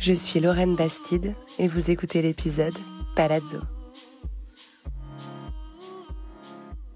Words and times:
Je 0.00 0.14
suis 0.14 0.40
Lorraine 0.40 0.76
Bastide 0.76 1.34
et 1.58 1.68
vous 1.68 1.90
écoutez 1.90 2.22
l'épisode 2.22 2.72
Palazzo. 3.14 3.58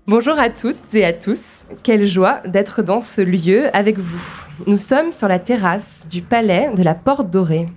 Bonjour 0.06 0.38
à 0.38 0.48
toutes 0.48 0.94
et 0.94 1.04
à 1.04 1.12
tous. 1.12 1.42
Quelle 1.82 2.06
joie 2.06 2.40
d'être 2.46 2.82
dans 2.82 3.02
ce 3.02 3.20
lieu 3.20 3.68
avec 3.76 3.98
vous. 3.98 4.22
Nous 4.66 4.78
sommes 4.78 5.12
sur 5.12 5.28
la 5.28 5.38
terrasse 5.38 6.06
du 6.08 6.22
palais 6.22 6.70
de 6.74 6.82
la 6.82 6.94
Porte 6.94 7.28
Dorée, 7.28 7.68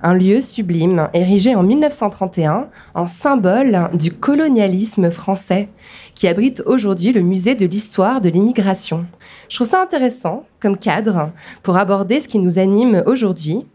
un 0.00 0.14
lieu 0.14 0.40
sublime 0.40 1.08
érigé 1.12 1.56
en 1.56 1.64
1931 1.64 2.68
en 2.94 3.06
symbole 3.08 3.90
du 3.94 4.12
colonialisme 4.12 5.10
français, 5.10 5.68
qui 6.14 6.28
abrite 6.28 6.62
aujourd'hui 6.66 7.12
le 7.12 7.22
musée 7.22 7.56
de 7.56 7.66
l'histoire 7.66 8.20
de 8.20 8.28
l'immigration. 8.28 9.06
Je 9.48 9.56
trouve 9.56 9.68
ça 9.68 9.82
intéressant 9.82 10.46
comme 10.60 10.78
cadre 10.78 11.30
pour 11.64 11.76
aborder 11.78 12.20
ce 12.20 12.28
qui 12.28 12.38
nous 12.38 12.60
anime 12.60 13.02
aujourd'hui, 13.06 13.66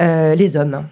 euh, 0.00 0.34
les 0.34 0.56
hommes. 0.56 0.84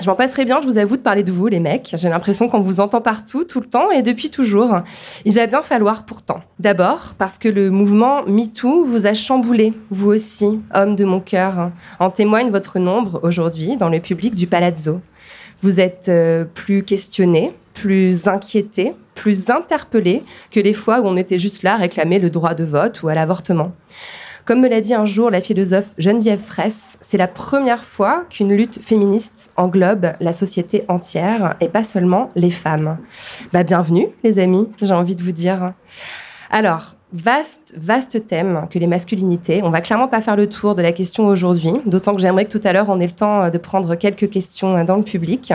Je 0.00 0.06
m'en 0.06 0.16
passerai 0.16 0.46
bien, 0.46 0.60
je 0.62 0.66
vous 0.66 0.78
avoue, 0.78 0.96
de 0.96 1.02
parler 1.02 1.22
de 1.22 1.30
vous, 1.30 1.46
les 1.48 1.60
mecs. 1.60 1.94
J'ai 1.96 2.08
l'impression 2.08 2.48
qu'on 2.48 2.60
vous 2.60 2.80
entend 2.80 3.02
partout, 3.02 3.44
tout 3.44 3.60
le 3.60 3.66
temps 3.66 3.90
et 3.90 4.02
depuis 4.02 4.30
toujours. 4.30 4.80
Il 5.26 5.34
va 5.34 5.46
bien 5.46 5.62
falloir 5.62 6.06
pourtant. 6.06 6.40
D'abord, 6.58 7.14
parce 7.18 7.38
que 7.38 7.48
le 7.48 7.70
mouvement 7.70 8.24
MeToo 8.26 8.84
vous 8.84 9.06
a 9.06 9.12
chamboulé, 9.12 9.74
vous 9.90 10.08
aussi, 10.08 10.60
homme 10.74 10.96
de 10.96 11.04
mon 11.04 11.20
cœur. 11.20 11.70
En 12.00 12.10
témoigne 12.10 12.50
votre 12.50 12.78
nombre 12.78 13.20
aujourd'hui 13.22 13.76
dans 13.76 13.90
le 13.90 14.00
public 14.00 14.34
du 14.34 14.46
Palazzo. 14.46 15.00
Vous 15.62 15.78
êtes 15.78 16.08
euh, 16.08 16.44
plus 16.44 16.82
questionné, 16.84 17.54
plus 17.74 18.26
inquiété, 18.26 18.94
plus 19.14 19.50
interpellé 19.50 20.24
que 20.50 20.58
les 20.58 20.72
fois 20.72 21.00
où 21.00 21.06
on 21.06 21.16
était 21.16 21.38
juste 21.38 21.62
là 21.62 21.74
à 21.74 21.76
réclamer 21.76 22.18
le 22.18 22.30
droit 22.30 22.54
de 22.54 22.64
vote 22.64 23.02
ou 23.02 23.08
à 23.08 23.14
l'avortement. 23.14 23.72
Comme 24.44 24.60
me 24.60 24.68
l'a 24.68 24.80
dit 24.80 24.92
un 24.92 25.04
jour 25.04 25.30
la 25.30 25.40
philosophe 25.40 25.94
Geneviève 25.98 26.40
Fraisse, 26.40 26.98
c'est 27.00 27.16
la 27.16 27.28
première 27.28 27.84
fois 27.84 28.24
qu'une 28.28 28.52
lutte 28.52 28.82
féministe 28.82 29.52
englobe 29.56 30.14
la 30.18 30.32
société 30.32 30.84
entière 30.88 31.54
et 31.60 31.68
pas 31.68 31.84
seulement 31.84 32.28
les 32.34 32.50
femmes. 32.50 32.98
Bah, 33.52 33.62
bienvenue, 33.62 34.08
les 34.24 34.40
amis, 34.40 34.66
j'ai 34.80 34.94
envie 34.94 35.14
de 35.14 35.22
vous 35.22 35.30
dire. 35.30 35.74
Alors, 36.50 36.96
vaste, 37.12 37.72
vaste 37.76 38.26
thème 38.26 38.66
que 38.68 38.80
les 38.80 38.88
masculinités. 38.88 39.62
On 39.62 39.70
va 39.70 39.80
clairement 39.80 40.08
pas 40.08 40.20
faire 40.20 40.36
le 40.36 40.48
tour 40.48 40.74
de 40.74 40.82
la 40.82 40.90
question 40.90 41.28
aujourd'hui, 41.28 41.74
d'autant 41.86 42.12
que 42.12 42.20
j'aimerais 42.20 42.46
que 42.46 42.58
tout 42.58 42.66
à 42.66 42.72
l'heure 42.72 42.88
on 42.88 42.98
ait 42.98 43.06
le 43.06 43.12
temps 43.12 43.48
de 43.48 43.58
prendre 43.58 43.94
quelques 43.94 44.28
questions 44.28 44.82
dans 44.82 44.96
le 44.96 45.04
public. 45.04 45.54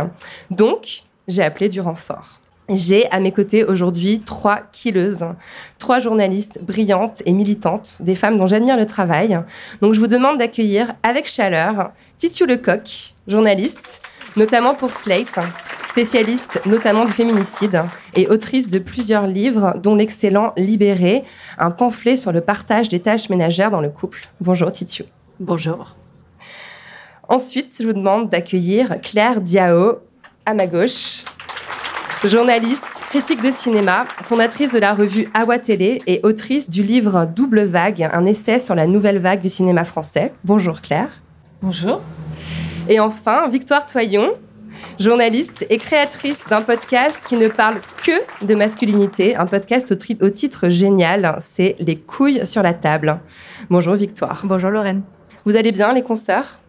Donc, 0.49 1.03
j'ai 1.27 1.43
appelé 1.43 1.67
du 1.67 1.81
renfort. 1.81 2.39
J'ai 2.69 3.09
à 3.11 3.21
mes 3.21 3.31
côtés 3.31 3.63
aujourd'hui 3.63 4.19
trois 4.19 4.59
killeuses, 4.73 5.25
trois 5.79 5.99
journalistes 5.99 6.59
brillantes 6.61 7.23
et 7.25 7.31
militantes, 7.31 7.95
des 8.01 8.15
femmes 8.15 8.37
dont 8.37 8.45
j'admire 8.45 8.75
le 8.75 8.85
travail. 8.85 9.39
Donc 9.81 9.93
je 9.93 10.01
vous 10.01 10.07
demande 10.07 10.37
d'accueillir 10.37 10.93
avec 11.01 11.27
chaleur 11.27 11.91
Titiou 12.17 12.45
Lecoq, 12.45 13.13
journaliste, 13.25 14.01
notamment 14.35 14.75
pour 14.75 14.91
Slate, 14.91 15.39
spécialiste 15.87 16.59
notamment 16.65 17.05
du 17.05 17.13
féminicide 17.13 17.83
et 18.15 18.27
autrice 18.27 18.69
de 18.69 18.79
plusieurs 18.79 19.27
livres, 19.27 19.75
dont 19.81 19.95
l'excellent 19.95 20.51
Libéré, 20.57 21.23
un 21.57 21.71
pamphlet 21.71 22.17
sur 22.17 22.33
le 22.33 22.41
partage 22.41 22.89
des 22.89 22.99
tâches 22.99 23.29
ménagères 23.29 23.71
dans 23.71 23.81
le 23.81 23.89
couple. 23.89 24.27
Bonjour 24.41 24.73
Titiou. 24.73 25.05
Bonjour. 25.39 25.95
Ensuite, 27.29 27.73
je 27.79 27.87
vous 27.87 27.93
demande 27.93 28.29
d'accueillir 28.29 28.99
Claire 29.01 29.39
Diao 29.39 29.99
à 30.45 30.53
ma 30.53 30.67
gauche, 30.67 31.23
journaliste, 32.23 32.83
critique 33.09 33.41
de 33.41 33.51
cinéma, 33.51 34.05
fondatrice 34.23 34.71
de 34.71 34.79
la 34.79 34.93
revue 34.93 35.29
Awa 35.33 35.59
Télé 35.59 36.01
et 36.07 36.19
autrice 36.23 36.69
du 36.69 36.83
livre 36.83 37.25
Double 37.25 37.63
Vague, 37.63 38.09
un 38.11 38.25
essai 38.25 38.59
sur 38.59 38.75
la 38.75 38.87
nouvelle 38.87 39.19
vague 39.19 39.39
du 39.39 39.49
cinéma 39.49 39.83
français. 39.83 40.33
Bonjour 40.43 40.81
Claire. 40.81 41.09
Bonjour. 41.61 42.01
Et 42.89 42.99
enfin, 42.99 43.47
Victoire 43.49 43.85
Toyon, 43.85 44.31
journaliste 44.99 45.65
et 45.69 45.77
créatrice 45.77 46.43
d'un 46.49 46.61
podcast 46.61 47.19
qui 47.25 47.35
ne 47.35 47.47
parle 47.47 47.77
que 48.03 48.45
de 48.45 48.55
masculinité, 48.55 49.35
un 49.35 49.45
podcast 49.45 49.91
au, 49.91 50.29
titre 50.29 50.69
génial, 50.69 51.37
c'est 51.39 51.75
Les 51.79 51.97
couilles 51.97 52.45
sur 52.45 52.63
la 52.63 52.73
table. 52.73 53.19
Bonjour 53.69 53.93
Victoire. 53.95 54.41
Bonjour 54.45 54.71
Lorraine. 54.71 55.03
Vous 55.45 55.55
allez 55.55 55.71
bien 55.71 55.93
les 55.93 56.03
consoeurs? 56.03 56.61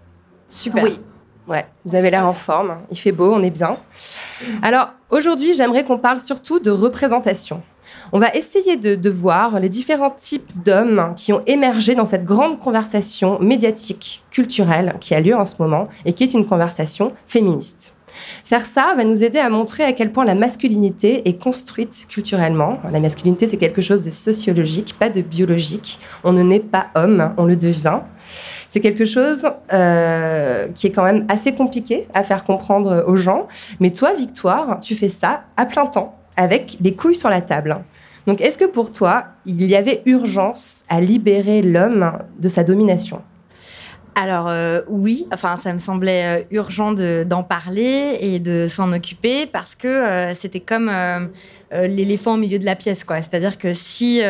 Super. 0.48 0.84
Oui. 0.84 1.00
Ouais, 1.48 1.64
vous 1.86 1.94
avez 1.94 2.10
l'air 2.10 2.26
en 2.26 2.34
forme, 2.34 2.76
il 2.91 2.98
fait 2.98 3.12
beau, 3.12 3.32
on 3.32 3.42
est 3.42 3.50
bien. 3.50 3.78
Alors, 4.60 4.91
aujourd'hui, 5.09 5.54
j'aimerais 5.54 5.84
qu'on 5.84 5.97
parle 5.97 6.20
surtout 6.20 6.60
de 6.60 6.70
représentation. 6.70 7.62
On 8.12 8.19
va 8.19 8.34
essayer 8.34 8.76
de, 8.76 8.94
de 8.94 9.10
voir 9.10 9.59
les 9.59 9.70
différents 9.70 10.10
types 10.10 10.50
d'hommes 10.62 11.14
qui 11.16 11.32
ont 11.32 11.42
émergé 11.47 11.94
dans 11.94 12.04
cette 12.04 12.25
grande 12.25 12.59
conversation 12.59 13.38
médiatique, 13.41 14.25
culturelle, 14.31 14.97
qui 15.00 15.14
a 15.14 15.20
lieu 15.20 15.34
en 15.34 15.47
ce 15.47 15.54
moment 15.59 15.88
et 16.04 16.12
qui 16.12 16.22
est 16.22 16.34
une 16.34 16.44
conversation 16.44 17.12
féministe. 17.26 17.94
Faire 18.44 18.66
ça 18.66 18.94
va 18.97 19.04
nous 19.04 19.22
aider 19.22 19.38
à 19.38 19.48
montrer 19.48 19.84
à 19.84 19.92
quel 19.92 20.12
point 20.12 20.25
la 20.25 20.34
masculinité 20.34 21.28
est 21.28 21.41
construite 21.41 22.06
culturellement. 22.09 22.78
La 22.91 23.00
masculinité, 23.00 23.47
c'est 23.47 23.56
quelque 23.56 23.82
chose 23.82 24.04
de 24.04 24.10
sociologique, 24.10 24.97
pas 24.98 25.10
de 25.10 25.20
biologique. 25.20 26.00
On 26.25 26.32
ne 26.32 26.42
naît 26.42 26.60
pas 26.60 26.88
homme, 26.94 27.32
on 27.36 27.44
le 27.44 27.56
devient. 27.56 28.00
C'est 28.71 28.81
quelque 28.81 29.06
chose 29.06 29.49
euh, 29.73 30.69
qui 30.75 30.87
est 30.87 30.91
quand 30.91 31.03
même 31.03 31.25
assez 31.29 31.53
compliqué 31.53 32.06
à 32.12 32.23
faire 32.23 32.45
comprendre 32.45 33.05
aux 33.06 33.17
gens. 33.17 33.49
Mais 33.81 33.91
toi, 33.91 34.12
Victoire, 34.15 34.79
tu 34.81 34.95
fais 34.95 35.09
ça 35.09 35.45
à 35.56 35.65
plein 35.65 35.87
temps, 35.87 36.15
avec 36.37 36.77
les 36.81 36.95
couilles 36.95 37.15
sur 37.15 37.31
la 37.31 37.41
table. 37.41 37.78
Donc, 38.27 38.43
est-ce 38.43 38.59
que 38.59 38.67
pour 38.67 38.93
toi, 38.93 39.25
il 39.47 39.65
y 39.65 39.75
avait 39.75 40.03
urgence 40.05 40.84
à 40.91 41.01
libérer 41.01 41.62
l'homme 41.62 42.12
de 42.39 42.49
sa 42.51 42.62
domination? 42.62 43.23
Alors 44.15 44.49
euh, 44.49 44.81
oui, 44.89 45.28
enfin 45.33 45.55
ça 45.57 45.73
me 45.73 45.78
semblait 45.78 46.41
euh, 46.41 46.45
urgent 46.51 46.91
de- 46.91 47.25
d'en 47.25 47.45
parler 47.45 48.19
et 48.21 48.41
de 48.41 48.67
s'en 48.69 48.93
occuper 48.93 49.47
parce 49.47 49.77
que 49.77 50.34
c'était 50.34 50.59
comme 50.61 50.91
l'éléphant 51.73 52.34
au 52.34 52.37
milieu 52.37 52.59
de 52.59 52.65
la 52.65 52.75
pièce, 52.75 53.05
quoi. 53.05 53.19
C'est-à-dire 53.23 53.59
que 53.59 53.75
si 53.75 54.21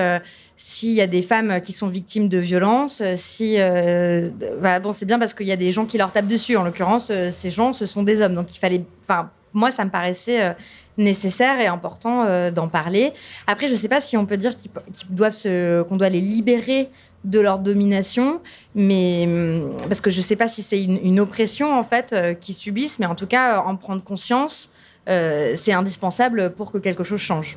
s'il 0.61 0.93
y 0.93 1.01
a 1.01 1.07
des 1.07 1.23
femmes 1.23 1.61
qui 1.61 1.73
sont 1.73 1.87
victimes 1.87 2.29
de 2.29 2.37
violences, 2.39 3.01
euh, 3.01 3.15
si 3.17 3.61
euh, 3.61 4.29
bah, 4.61 4.81
bon 4.81 4.93
c'est 4.93 5.07
bien 5.07 5.19
parce 5.19 5.33
qu'il 5.33 5.47
y 5.47 5.53
a 5.53 5.57
des 5.57 5.71
gens 5.71 5.87
qui 5.87 5.97
leur 5.99 6.11
tapent 6.11 6.27
dessus. 6.27 6.57
En 6.57 6.65
l'occurrence, 6.65 7.11
euh, 7.11 7.31
ces 7.31 7.51
gens 7.53 7.73
ce 7.73 7.87
sont 7.87 8.03
des 8.03 8.21
hommes, 8.21 8.35
donc 8.35 8.55
il 8.55 8.59
fallait, 8.59 8.85
enfin 9.05 9.31
moi 9.53 9.71
ça 9.71 9.85
me 9.85 9.91
paraissait 9.91 10.43
euh, 10.43 10.53
nécessaire 10.99 11.61
et 11.61 11.69
important 11.69 12.51
d'en 12.51 12.67
parler. 12.67 13.13
Après, 13.47 13.69
je 13.69 13.73
ne 13.75 13.79
sais 13.79 13.89
pas 13.89 14.01
si 14.01 14.17
on 14.17 14.27
peut 14.27 14.37
dire 14.37 14.57
qu'ils 14.57 14.73
doivent 15.11 15.33
se, 15.33 15.83
qu'on 15.83 15.97
doit 15.97 16.09
les 16.09 16.21
libérer 16.21 16.91
de 17.23 17.39
leur 17.39 17.61
domination, 17.61 18.41
mais 18.75 19.27
hum, 19.29 19.77
parce 19.87 20.01
que 20.01 20.11
je 20.11 20.17
ne 20.17 20.23
sais 20.23 20.35
pas 20.35 20.49
si 20.49 20.61
c'est 20.65 20.83
une, 20.83 21.21
oppression 21.21 21.79
en 21.79 21.85
fait 21.85 22.17
qu'ils 22.41 22.57
subissent, 22.57 22.99
mais 22.99 23.07
en 23.07 23.15
tout 23.15 23.29
cas 23.29 23.61
en 23.61 23.77
prendre 23.77 24.03
conscience, 24.03 24.73
euh, 25.09 25.55
c'est 25.57 25.73
indispensable 25.73 26.51
pour 26.55 26.71
que 26.71 26.79
quelque 26.79 27.05
chose 27.05 27.21
change. 27.21 27.57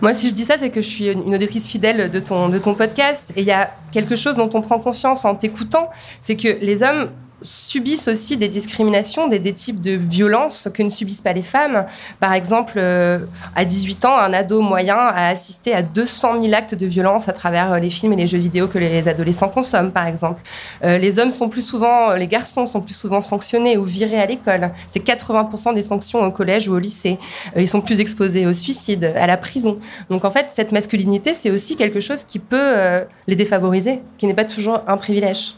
Moi, 0.00 0.14
si 0.14 0.28
je 0.28 0.34
dis 0.34 0.44
ça, 0.44 0.56
c'est 0.58 0.70
que 0.70 0.80
je 0.80 0.88
suis 0.88 1.08
une 1.10 1.34
auditrice 1.34 1.66
fidèle 1.66 2.10
de 2.10 2.20
ton, 2.20 2.48
de 2.48 2.58
ton 2.58 2.74
podcast. 2.74 3.32
Et 3.36 3.40
il 3.40 3.46
y 3.46 3.52
a 3.52 3.72
quelque 3.90 4.16
chose 4.16 4.36
dont 4.36 4.50
on 4.54 4.60
prend 4.60 4.78
conscience 4.78 5.24
en 5.24 5.34
t'écoutant, 5.34 5.90
c'est 6.20 6.36
que 6.36 6.48
les 6.60 6.82
hommes 6.82 7.10
subissent 7.42 8.08
aussi 8.08 8.36
des 8.36 8.48
discriminations, 8.48 9.28
des, 9.28 9.52
types 9.52 9.80
de 9.80 9.92
violences 9.92 10.68
que 10.72 10.82
ne 10.82 10.88
subissent 10.88 11.20
pas 11.20 11.32
les 11.32 11.42
femmes. 11.42 11.86
Par 12.20 12.32
exemple, 12.32 12.74
euh, 12.76 13.18
à 13.54 13.64
18 13.64 14.04
ans, 14.04 14.16
un 14.16 14.32
ado 14.32 14.60
moyen 14.60 14.96
a 14.96 15.28
assisté 15.28 15.74
à 15.74 15.82
200 15.82 16.42
000 16.42 16.54
actes 16.54 16.74
de 16.74 16.86
violence 16.86 17.28
à 17.28 17.32
travers 17.32 17.72
euh, 17.72 17.78
les 17.78 17.90
films 17.90 18.12
et 18.14 18.16
les 18.16 18.26
jeux 18.26 18.38
vidéo 18.38 18.68
que 18.68 18.78
les 18.78 19.08
adolescents 19.08 19.48
consomment, 19.48 19.92
par 19.92 20.06
exemple. 20.06 20.40
Euh, 20.84 20.98
les 20.98 21.18
hommes 21.18 21.30
sont 21.30 21.48
plus 21.48 21.62
souvent, 21.62 22.14
les 22.14 22.28
garçons 22.28 22.66
sont 22.66 22.80
plus 22.80 22.94
souvent 22.94 23.20
sanctionnés 23.20 23.76
ou 23.76 23.84
virés 23.84 24.20
à 24.20 24.26
l'école. 24.26 24.70
C'est 24.86 25.04
80% 25.04 25.74
des 25.74 25.82
sanctions 25.82 26.22
au 26.22 26.30
collège 26.30 26.68
ou 26.68 26.74
au 26.74 26.78
lycée. 26.78 27.18
ils 27.56 27.68
sont 27.68 27.80
plus 27.80 28.00
exposés 28.00 28.46
au 28.46 28.52
suicide, 28.52 29.12
à 29.16 29.26
la 29.26 29.36
prison. 29.36 29.76
Donc 30.10 30.24
en 30.24 30.30
fait, 30.30 30.46
cette 30.54 30.72
masculinité, 30.72 31.34
c'est 31.34 31.50
aussi 31.50 31.76
quelque 31.76 32.00
chose 32.00 32.24
qui 32.24 32.38
peut 32.38 33.04
les 33.26 33.36
défavoriser, 33.36 34.00
qui 34.18 34.26
n'est 34.26 34.34
pas 34.34 34.44
toujours 34.44 34.80
un 34.86 34.96
privilège. 34.96 35.54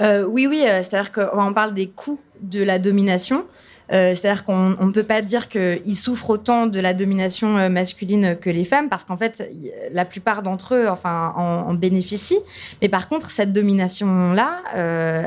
Euh, 0.00 0.24
oui, 0.24 0.46
oui, 0.46 0.64
euh, 0.66 0.82
c'est-à-dire 0.82 1.12
qu'on 1.12 1.52
parle 1.52 1.74
des 1.74 1.88
coûts 1.88 2.20
de 2.40 2.62
la 2.62 2.78
domination. 2.78 3.46
Euh, 3.92 4.16
c'est-à-dire 4.16 4.44
qu'on 4.44 4.70
ne 4.70 4.90
peut 4.90 5.04
pas 5.04 5.22
dire 5.22 5.48
qu'ils 5.48 5.94
souffrent 5.94 6.30
autant 6.30 6.66
de 6.66 6.80
la 6.80 6.92
domination 6.92 7.70
masculine 7.70 8.36
que 8.36 8.50
les 8.50 8.64
femmes, 8.64 8.88
parce 8.88 9.04
qu'en 9.04 9.16
fait, 9.16 9.48
la 9.92 10.04
plupart 10.04 10.42
d'entre 10.42 10.74
eux 10.74 10.88
enfin, 10.88 11.32
en, 11.36 11.72
bénéficient. 11.72 12.40
Mais 12.82 12.88
par 12.88 13.06
contre, 13.08 13.30
cette 13.30 13.52
domination-là, 13.52 14.62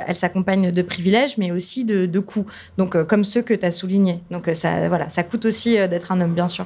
elle 0.05 0.15
s'accompagne 0.17 0.71
de 0.71 0.81
privilèges, 0.81 1.37
mais 1.37 1.53
aussi 1.53 1.85
de, 1.85 2.19
coûts. 2.19 2.45
Donc, 2.77 3.01
comme 3.03 3.23
ceux 3.23 3.41
que 3.41 3.53
tu 3.53 3.65
as 3.65 3.71
soulignés. 3.71 4.21
Donc, 4.29 4.51
ça, 4.55 4.89
voilà, 4.89 5.07
ça 5.07 5.23
coûte 5.23 5.45
aussi 5.45 5.75
d'être 5.87 6.11
un 6.11 6.19
homme, 6.19 6.33
bien 6.33 6.49
sûr. 6.49 6.65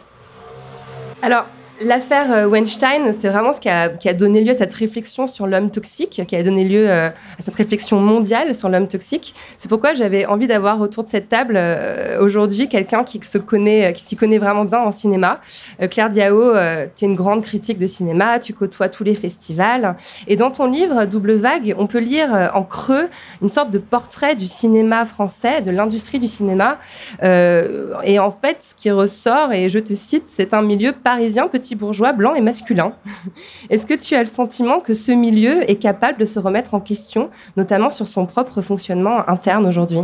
Alors, 1.22 1.46
L'affaire 1.86 2.32
euh, 2.32 2.48
Weinstein, 2.48 3.14
c'est 3.14 3.28
vraiment 3.28 3.52
ce 3.52 3.60
qui 3.60 3.70
a, 3.70 4.14
donné 4.14 4.42
lieu 4.44 4.52
à 4.52 4.56
cette 4.56 4.74
réflexion 4.74 5.28
sur 5.28 5.48
l'homme 5.48 5.70
toxique, 5.70 6.22
qui 6.26 6.36
a 6.36 6.44
donné 6.44 6.64
lieu 6.64 6.90
euh, 6.90 7.10
à 7.10 7.42
cette 7.42 7.56
réflexion 7.56 8.00
mondiale 8.00 8.56
sur 8.56 8.70
l'homme 8.70 8.88
toxique. 8.88 9.36
C'est 9.58 9.68
pourquoi 9.68 9.94
j'avais 9.94 10.26
envie 10.26 10.48
d'avoir 10.48 10.80
autour 10.80 11.04
de 11.04 11.10
cette 11.10 11.30
table 11.30 11.56
euh, 11.58 12.22
aujourd'hui 12.22 12.70
quelqu'un 12.70 13.04
qui 13.04 13.20
se 13.22 13.38
connaît, 13.38 13.92
qui 13.94 14.04
s'y 14.04 14.16
connaît 14.16 14.38
vraiment 14.38 14.66
bien 14.66 14.80
en 14.80 14.92
cinéma. 14.92 15.42
Claire 15.90 16.10
Diao, 16.10 16.54
tu 16.96 17.06
es 17.06 17.08
une 17.08 17.16
grande 17.16 17.44
critique 17.44 17.78
de 17.78 17.88
cinéma, 17.88 18.40
tu 18.40 18.54
côtoies 18.54 18.90
tous 18.90 19.04
les 19.04 19.16
festivals. 19.16 19.96
Et 20.28 20.36
dans 20.36 20.52
ton 20.52 20.68
livre 20.68 21.06
Double 21.06 21.34
Vague, 21.34 21.76
on 21.78 21.88
peut 21.88 22.00
lire 22.00 22.52
en 22.54 22.64
creux 22.64 23.10
une 23.42 23.50
sorte 23.50 23.72
de 23.72 23.80
portrait 23.80 24.36
du 24.36 24.48
cinéma 24.48 25.06
français, 25.06 25.62
de 25.62 25.72
l'industrie 25.72 26.20
du 26.20 26.28
cinéma. 26.28 26.78
et 27.22 28.20
en 28.20 28.32
fait, 28.32 28.58
ce 28.62 28.76
qui 28.76 28.92
ressort, 28.92 29.52
et 29.52 29.70
je 29.70 29.80
te 29.80 29.94
cite, 29.94 30.26
c'est 30.28 30.54
un 30.54 30.62
milieu 30.62 30.94
parisien 30.94 31.48
petit 31.48 31.73
bourgeois 31.76 32.14
blanc 32.14 32.34
et 32.34 32.42
masculin. 32.42 32.94
Est-ce 33.70 33.86
que 33.86 33.94
tu 33.94 34.16
as 34.16 34.22
le 34.22 34.28
sentiment 34.28 34.80
que 34.80 34.94
ce 34.94 35.12
milieu 35.12 35.70
est 35.70 35.78
capable 35.78 36.20
de 36.20 36.26
se 36.26 36.40
remettre 36.40 36.74
en 36.74 36.80
question, 36.80 37.30
notamment 37.58 37.90
sur 37.90 38.08
son 38.08 38.26
propre 38.26 38.62
fonctionnement 38.62 39.28
interne 39.30 39.66
aujourd'hui? 39.66 40.02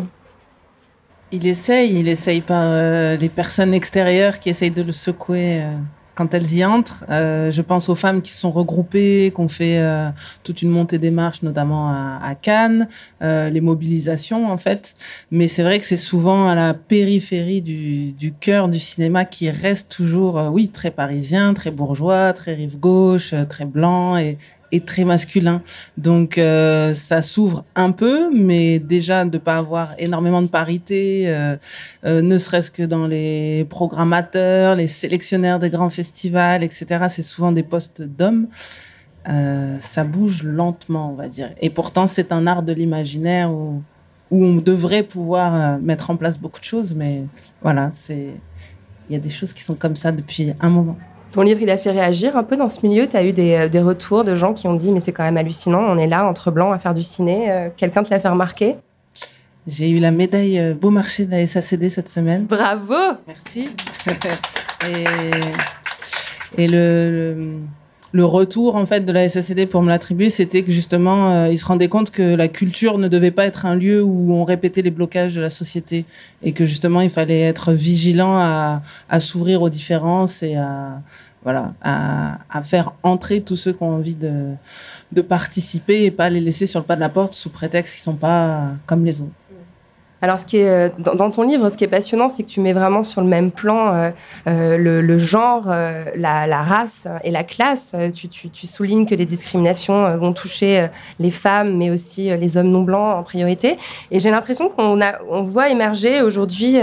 Il 1.31 1.45
essaye, 1.45 2.00
il 2.00 2.07
essaye 2.07 2.42
par 2.42 2.63
euh, 2.63 3.16
les 3.16 3.30
personnes 3.30 3.74
extérieures 3.74 4.39
qui 4.39 4.50
essayent 4.50 4.71
de 4.71 4.81
le 4.81 4.92
secouer. 4.92 5.62
Euh, 5.62 5.75
quand 6.19 6.33
elles 6.33 6.54
y 6.54 6.66
entrent. 6.66 7.06
Euh, 7.10 7.50
je 7.50 7.62
pense 7.62 7.88
aux 7.88 7.95
femmes 7.95 8.21
qui 8.21 8.33
se 8.33 8.42
sont 8.42 8.51
regroupées, 8.51 9.31
qui 9.33 9.39
ont 9.39 9.48
fait 9.48 9.80
euh, 9.80 10.10
toute 10.44 10.62
une 10.62 10.69
montée 10.69 10.98
des 10.98 11.12
marches, 11.12 11.44
notamment 11.44 11.88
à, 11.88 12.36
Cannes, 12.36 12.89
euh, 13.21 13.50
les 13.50 13.62
mobilisations 13.62 14.51
en 14.51 14.57
fait. 14.57 14.95
Mais 15.31 15.48
c'est 15.48 15.63
vrai 15.63 15.80
que 15.80 15.86
c'est 15.86 15.95
souvent 15.95 16.50
à 16.50 16.56
la 16.56 16.74
périphérie 16.74 17.62
du, 17.62 18.12
du 18.12 18.33
cœur 18.33 18.68
du 18.68 18.80
cinéma 18.80 19.24
qui 19.24 19.50
reste 19.50 19.94
toujours, 19.94 20.36
oui, 20.51 20.68
très 20.68 20.92
parisien, 20.92 21.54
très 21.54 21.71
bourgeois, 21.71 22.33
très 22.33 22.54
rive 22.54 22.77
gauche, 22.77 23.33
très 23.48 23.63
blanc 23.63 24.18
et, 24.18 24.38
est 24.71 24.86
très 24.86 25.06
masculin. 25.06 25.62
Donc 25.98 26.38
euh, 26.38 26.94
ça 26.94 27.21
s'ouvre 27.21 27.66
un 27.75 27.92
peu, 27.92 28.30
mais 28.33 28.80
déjà 28.80 29.25
de 29.25 29.38
pas 29.38 29.57
avoir 29.57 29.95
énormément 29.98 30.42
de 30.42 30.48
parité, 30.48 31.24
euh, 31.27 31.57
euh, 32.06 32.21
ne 32.21 32.38
serait-ce 32.38 32.71
que 32.71 32.83
dans 32.83 33.07
les 33.07 33.66
programmateurs, 33.69 34.75
les 34.75 34.88
sélectionnaires 34.88 35.60
des 35.60 35.69
grands 35.69 35.89
festivals, 35.89 36.63
etc. 36.63 37.06
C'est 37.10 37.24
souvent 37.24 37.51
des 37.51 37.63
postes 37.63 38.01
d'hommes. 38.01 38.48
ça 39.80 40.04
bouge 40.04 40.44
lentement, 40.44 41.12
on 41.12 41.15
va 41.15 41.27
dire. 41.27 41.50
Et 41.62 41.69
pourtant, 41.69 42.07
c'est 42.07 42.31
un 42.31 42.48
art 42.48 42.63
de 42.63 42.74
l'imaginaire 42.74 43.51
où, 43.51 43.83
où 44.31 44.44
on 44.44 44.56
devrait 44.56 45.04
pouvoir 45.04 45.80
mettre 45.80 46.10
en 46.10 46.15
place 46.15 46.39
beaucoup 46.39 46.60
de 46.60 46.65
choses, 46.65 46.95
mais 46.95 47.25
voilà, 47.62 47.92
c'est 47.92 48.33
il 49.10 49.13
y 49.13 49.15
a 49.15 49.19
des 49.19 49.30
choses 49.30 49.54
qui 49.54 49.63
sont 49.63 49.75
comme 49.75 49.95
ça 49.95 50.12
depuis 50.12 50.54
un 50.60 50.69
moment. 50.69 50.98
Ton 51.31 51.43
livre, 51.43 51.61
il 51.61 51.69
a 51.69 51.77
fait 51.77 51.91
réagir 51.91 52.35
un 52.35 52.43
peu 52.43 52.57
dans 52.57 52.69
ce 52.69 52.85
milieu. 52.85 53.07
Tu 53.07 53.15
as 53.15 53.23
eu 53.23 53.33
euh, 53.37 53.69
des, 53.69 53.79
retours 53.81 54.23
de 54.23 54.35
gens 54.35 54.53
qui 54.53 54.67
ont 54.67 54.73
dit 54.73 54.91
Mais 54.91 54.99
c'est 54.99 55.11
quand 55.11 55.23
même 55.23 55.37
hallucinant, 55.37 55.81
on 55.81 55.97
est 55.97 56.07
là 56.07 56.25
entre 56.25 56.49
blancs 56.49 56.73
à 56.73 56.79
faire 56.79 56.93
du 56.93 57.03
ciné. 57.03 57.51
Euh, 57.51 57.69
quelqu'un 57.75 58.03
te 58.03 58.09
l'a 58.09 58.19
fait 58.19 58.29
remarquer? 58.29 58.77
J'ai 59.67 59.91
eu 59.91 59.99
la 59.99 60.11
médaille 60.11 60.57
euh, 60.57 60.73
Beau 60.73 60.89
Marché 60.89 61.25
de 61.25 61.31
la 61.31 61.45
SACD 61.45 61.89
cette 61.89 62.09
semaine. 62.09 62.45
Bravo 62.45 62.95
Merci. 63.27 63.69
et, 66.57 66.67
le, 66.67 67.35
le, 67.35 67.57
retour 68.17 68.75
en 68.75 68.85
fait 68.85 69.01
de 69.01 69.11
la 69.11 69.29
SACD 69.29 69.67
pour 69.67 69.81
me 69.81 69.89
l'attribuer, 69.89 70.29
c'était 70.29 70.63
que 70.63 70.71
justement, 70.71 71.45
ils 71.45 71.57
se 71.57 71.65
rendaient 71.65 71.88
compte 71.88 72.11
que 72.11 72.35
la 72.35 72.47
culture 72.47 72.97
ne 72.97 73.07
devait 73.07 73.31
pas 73.31 73.45
être 73.45 73.65
un 73.65 73.75
lieu 73.75 74.01
où 74.03 74.33
on 74.33 74.44
répétait 74.44 74.81
les 74.81 74.91
blocages 74.91 75.35
de 75.35 75.41
la 75.41 75.50
société 75.50 76.06
et 76.41 76.51
que 76.51 76.65
justement, 76.65 77.01
il 77.01 77.09
fallait 77.09 77.41
être 77.41 77.71
vigilant 77.71 78.38
à, 78.38 78.81
à 79.09 79.19
s'ouvrir 79.19 79.61
aux 79.61 79.69
différences 79.69 80.41
et 80.44 80.56
à 80.56 81.01
voilà, 81.44 81.73
à, 81.81 82.39
à, 82.50 82.61
faire 82.61 82.91
entrer 83.03 83.41
tous 83.41 83.56
ceux 83.56 83.71
qui 83.71 83.83
ont 83.83 83.95
envie 83.95 84.15
de, 84.15 84.53
de 85.12 85.21
participer 85.21 86.03
et 86.03 86.12
pas 86.12 86.29
les 86.29 86.41
laisser 86.41 86.67
sur 86.67 86.81
le 86.81 86.85
pas 86.85 86.95
de 86.95 87.01
la 87.01 87.09
porte 87.09 87.33
sous 87.33 87.50
prétexte 87.50 87.95
qu'ils 87.95 88.03
sont 88.03 88.15
pas 88.15 88.73
comme 88.85 89.05
les 89.05 89.21
autres. 89.21 89.31
Alors, 90.21 90.39
ce 90.39 90.45
qui 90.45 90.57
est, 90.57 90.68
euh, 90.68 90.89
dans, 90.98 91.31
ton 91.31 91.44
livre, 91.44 91.69
ce 91.69 91.77
qui 91.77 91.86
est 91.86 91.89
passionnant, 91.89 92.27
c'est 92.27 92.44
que 92.44 92.50
tu 92.50 92.60
mets 92.60 92.74
vraiment 92.74 93.04
sur 93.04 93.21
le 93.21 93.27
même 93.27 93.51
plan 93.51 93.94
euh, 93.94 94.12
euh 94.48 94.77
le, 94.77 95.01
le, 95.01 95.18
genre, 95.18 95.66
euh, 95.68 96.04
la, 96.16 96.45
la, 96.45 96.62
race 96.62 97.07
et 97.24 97.31
la 97.31 97.44
classe. 97.44 97.95
Tu, 98.13 98.27
tu, 98.27 98.50
tu, 98.50 98.68
soulignes 98.68 99.06
que 99.06 99.16
les 99.16 99.25
discriminations 99.25 100.18
vont 100.18 100.33
toucher 100.33 100.88
les 101.19 101.31
femmes, 101.31 101.77
mais 101.77 101.89
aussi 101.89 102.36
les 102.38 102.57
hommes 102.57 102.69
non 102.69 102.81
blancs 102.81 103.18
en 103.18 103.24
priorité. 103.24 103.77
Et 104.12 104.19
j'ai 104.19 104.31
l'impression 104.31 104.69
qu'on 104.69 105.00
on 105.30 105.44
voit 105.44 105.69
émerger 105.69 106.22
aujourd'hui 106.22 106.77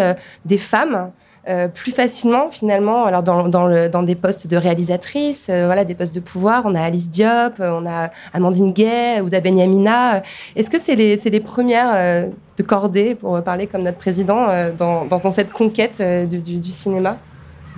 des 0.44 0.58
femmes 0.58 1.10
euh, 1.48 1.68
plus 1.68 1.92
facilement 1.92 2.50
finalement. 2.50 3.04
Alors 3.04 3.22
dans, 3.22 3.48
dans, 3.48 3.88
dans 3.88 4.02
des 4.02 4.16
postes 4.16 4.48
de 4.48 4.56
réalisatrices, 4.56 5.46
euh, 5.48 5.66
voilà, 5.66 5.84
des 5.84 5.94
postes 5.94 6.14
de 6.14 6.18
pouvoir, 6.18 6.64
on 6.66 6.74
a 6.74 6.80
Alice 6.80 7.08
Diop, 7.08 7.60
euh, 7.60 7.78
on 7.80 7.86
a 7.86 8.10
Amandine 8.32 8.72
Gay, 8.72 9.20
ou 9.20 9.28
Benyamina. 9.28 10.24
Est-ce 10.56 10.68
que 10.68 10.78
c'est 10.80 10.96
les, 10.96 11.14
les, 11.16 11.40
premières 11.40 12.28
de 12.56 12.62
cordée, 12.64 13.14
pour 13.14 13.40
parler 13.44 13.68
comme 13.68 13.82
notre 13.82 13.98
président, 13.98 14.46
dans, 14.76 15.04
dans, 15.04 15.30
cette 15.30 15.52
conquête 15.52 16.02
du, 16.28 16.62
cinéma? 16.64 17.18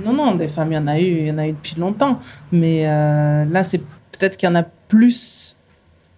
Non, 0.02 0.14
non, 0.14 0.34
des 0.34 0.48
femmes, 0.48 0.72
y 0.72 0.78
en 0.78 0.86
a 0.86 0.98
eu, 0.98 1.04
il 1.04 1.28
y 1.28 1.30
en 1.30 1.38
a 1.38 1.46
eu 1.46 1.52
depuis 1.52 1.78
longtemps. 1.78 2.20
Mais 2.52 2.84
là, 2.84 3.62
c'est 3.64 3.82
peut-être 4.12 4.38
qu'il 4.38 4.48
y 4.48 4.52
en 4.52 4.54
a 4.54 4.62
plus 4.62 5.57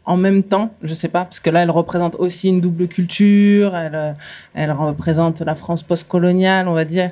en 0.07 0.17
même 0.17 0.43
temps, 0.43 0.75
je 0.83 0.95
sais 0.95 1.09
pas, 1.09 1.25
parce 1.25 1.41
que 1.41 1.51
là, 1.51 1.63
elle 1.63 1.71
représente 1.71 2.15
aussi 2.17 2.49
une 2.49 2.61
double 2.61 2.89
culture, 2.89 3.77
elle, 3.77 3.95
euh, 3.95 4.13
elle 4.55 4.73
représente 4.73 5.41
la 5.41 5.55
France 5.55 5.83
postcoloniale, 5.83 6.69
on 6.69 6.73
va 6.73 6.85
dire. 6.85 7.11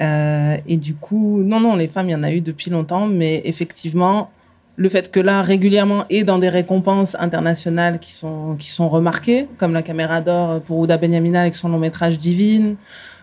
Euh, 0.00 0.56
et 0.66 0.76
du 0.76 0.94
coup, 0.94 1.42
non, 1.42 1.60
non, 1.60 1.76
les 1.76 1.86
femmes, 1.86 2.08
il 2.08 2.12
y 2.12 2.14
en 2.14 2.22
a 2.22 2.32
eu 2.32 2.40
depuis 2.40 2.70
longtemps, 2.70 3.06
mais 3.06 3.42
effectivement, 3.44 4.30
le 4.76 4.88
fait 4.88 5.10
que 5.10 5.20
là, 5.20 5.42
régulièrement, 5.42 6.06
et 6.08 6.24
dans 6.24 6.38
des 6.38 6.48
récompenses 6.48 7.14
internationales 7.20 7.98
qui 7.98 8.12
sont, 8.12 8.56
qui 8.58 8.70
sont 8.70 8.88
remarquées, 8.88 9.46
comme 9.58 9.74
la 9.74 9.82
caméra 9.82 10.22
d'or 10.22 10.62
pour 10.62 10.78
Ouda 10.78 10.96
Benyamina 10.96 11.42
avec 11.42 11.54
son 11.54 11.68
long 11.68 11.78
métrage 11.78 12.16
Divine, 12.16 12.76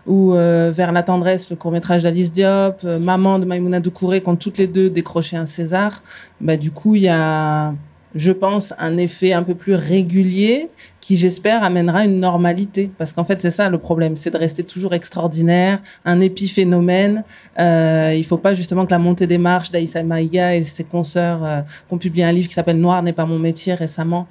ou 0.06 0.34
euh, 0.34 0.72
Vers 0.74 0.92
la 0.92 1.02
tendresse, 1.02 1.50
le 1.50 1.56
court 1.56 1.70
métrage 1.70 2.04
d'Alice 2.04 2.32
Diop, 2.32 2.78
euh, 2.84 2.98
Maman 2.98 3.38
de 3.38 3.44
Maïmouna 3.44 3.80
Doucouré, 3.80 4.20
qui 4.20 4.28
ont 4.28 4.36
toutes 4.36 4.58
les 4.58 4.66
deux 4.66 4.88
décroché 4.88 5.36
un 5.36 5.46
César, 5.46 6.02
bah, 6.40 6.56
du 6.56 6.70
coup, 6.70 6.94
il 6.94 7.02
y 7.02 7.08
a 7.08 7.74
je 8.14 8.32
pense, 8.32 8.72
un 8.78 8.96
effet 8.96 9.32
un 9.32 9.42
peu 9.42 9.54
plus 9.54 9.74
régulier 9.74 10.68
qui, 11.00 11.16
j'espère, 11.16 11.62
amènera 11.62 12.04
une 12.04 12.20
normalité. 12.20 12.90
Parce 12.98 13.12
qu'en 13.12 13.24
fait, 13.24 13.40
c'est 13.40 13.50
ça 13.50 13.68
le 13.68 13.78
problème, 13.78 14.16
c'est 14.16 14.30
de 14.30 14.36
rester 14.36 14.64
toujours 14.64 14.94
extraordinaire, 14.94 15.80
un 16.04 16.20
épiphénomène. 16.20 17.24
Euh, 17.58 18.14
il 18.16 18.24
faut 18.24 18.36
pas 18.36 18.54
justement 18.54 18.86
que 18.86 18.90
la 18.90 18.98
montée 18.98 19.26
des 19.26 19.38
marches 19.38 19.70
d'Aïssa 19.70 20.02
Maïga 20.02 20.56
et 20.56 20.62
ses 20.62 20.84
consoeurs 20.84 21.44
euh, 21.44 21.60
qui 21.60 21.94
ont 21.94 21.98
publié 21.98 22.24
un 22.24 22.32
livre 22.32 22.48
qui 22.48 22.54
s'appelle 22.54 22.78
Noir 22.78 23.02
n'est 23.02 23.12
pas 23.12 23.26
mon 23.26 23.38
métier 23.38 23.74
récemment 23.74 24.26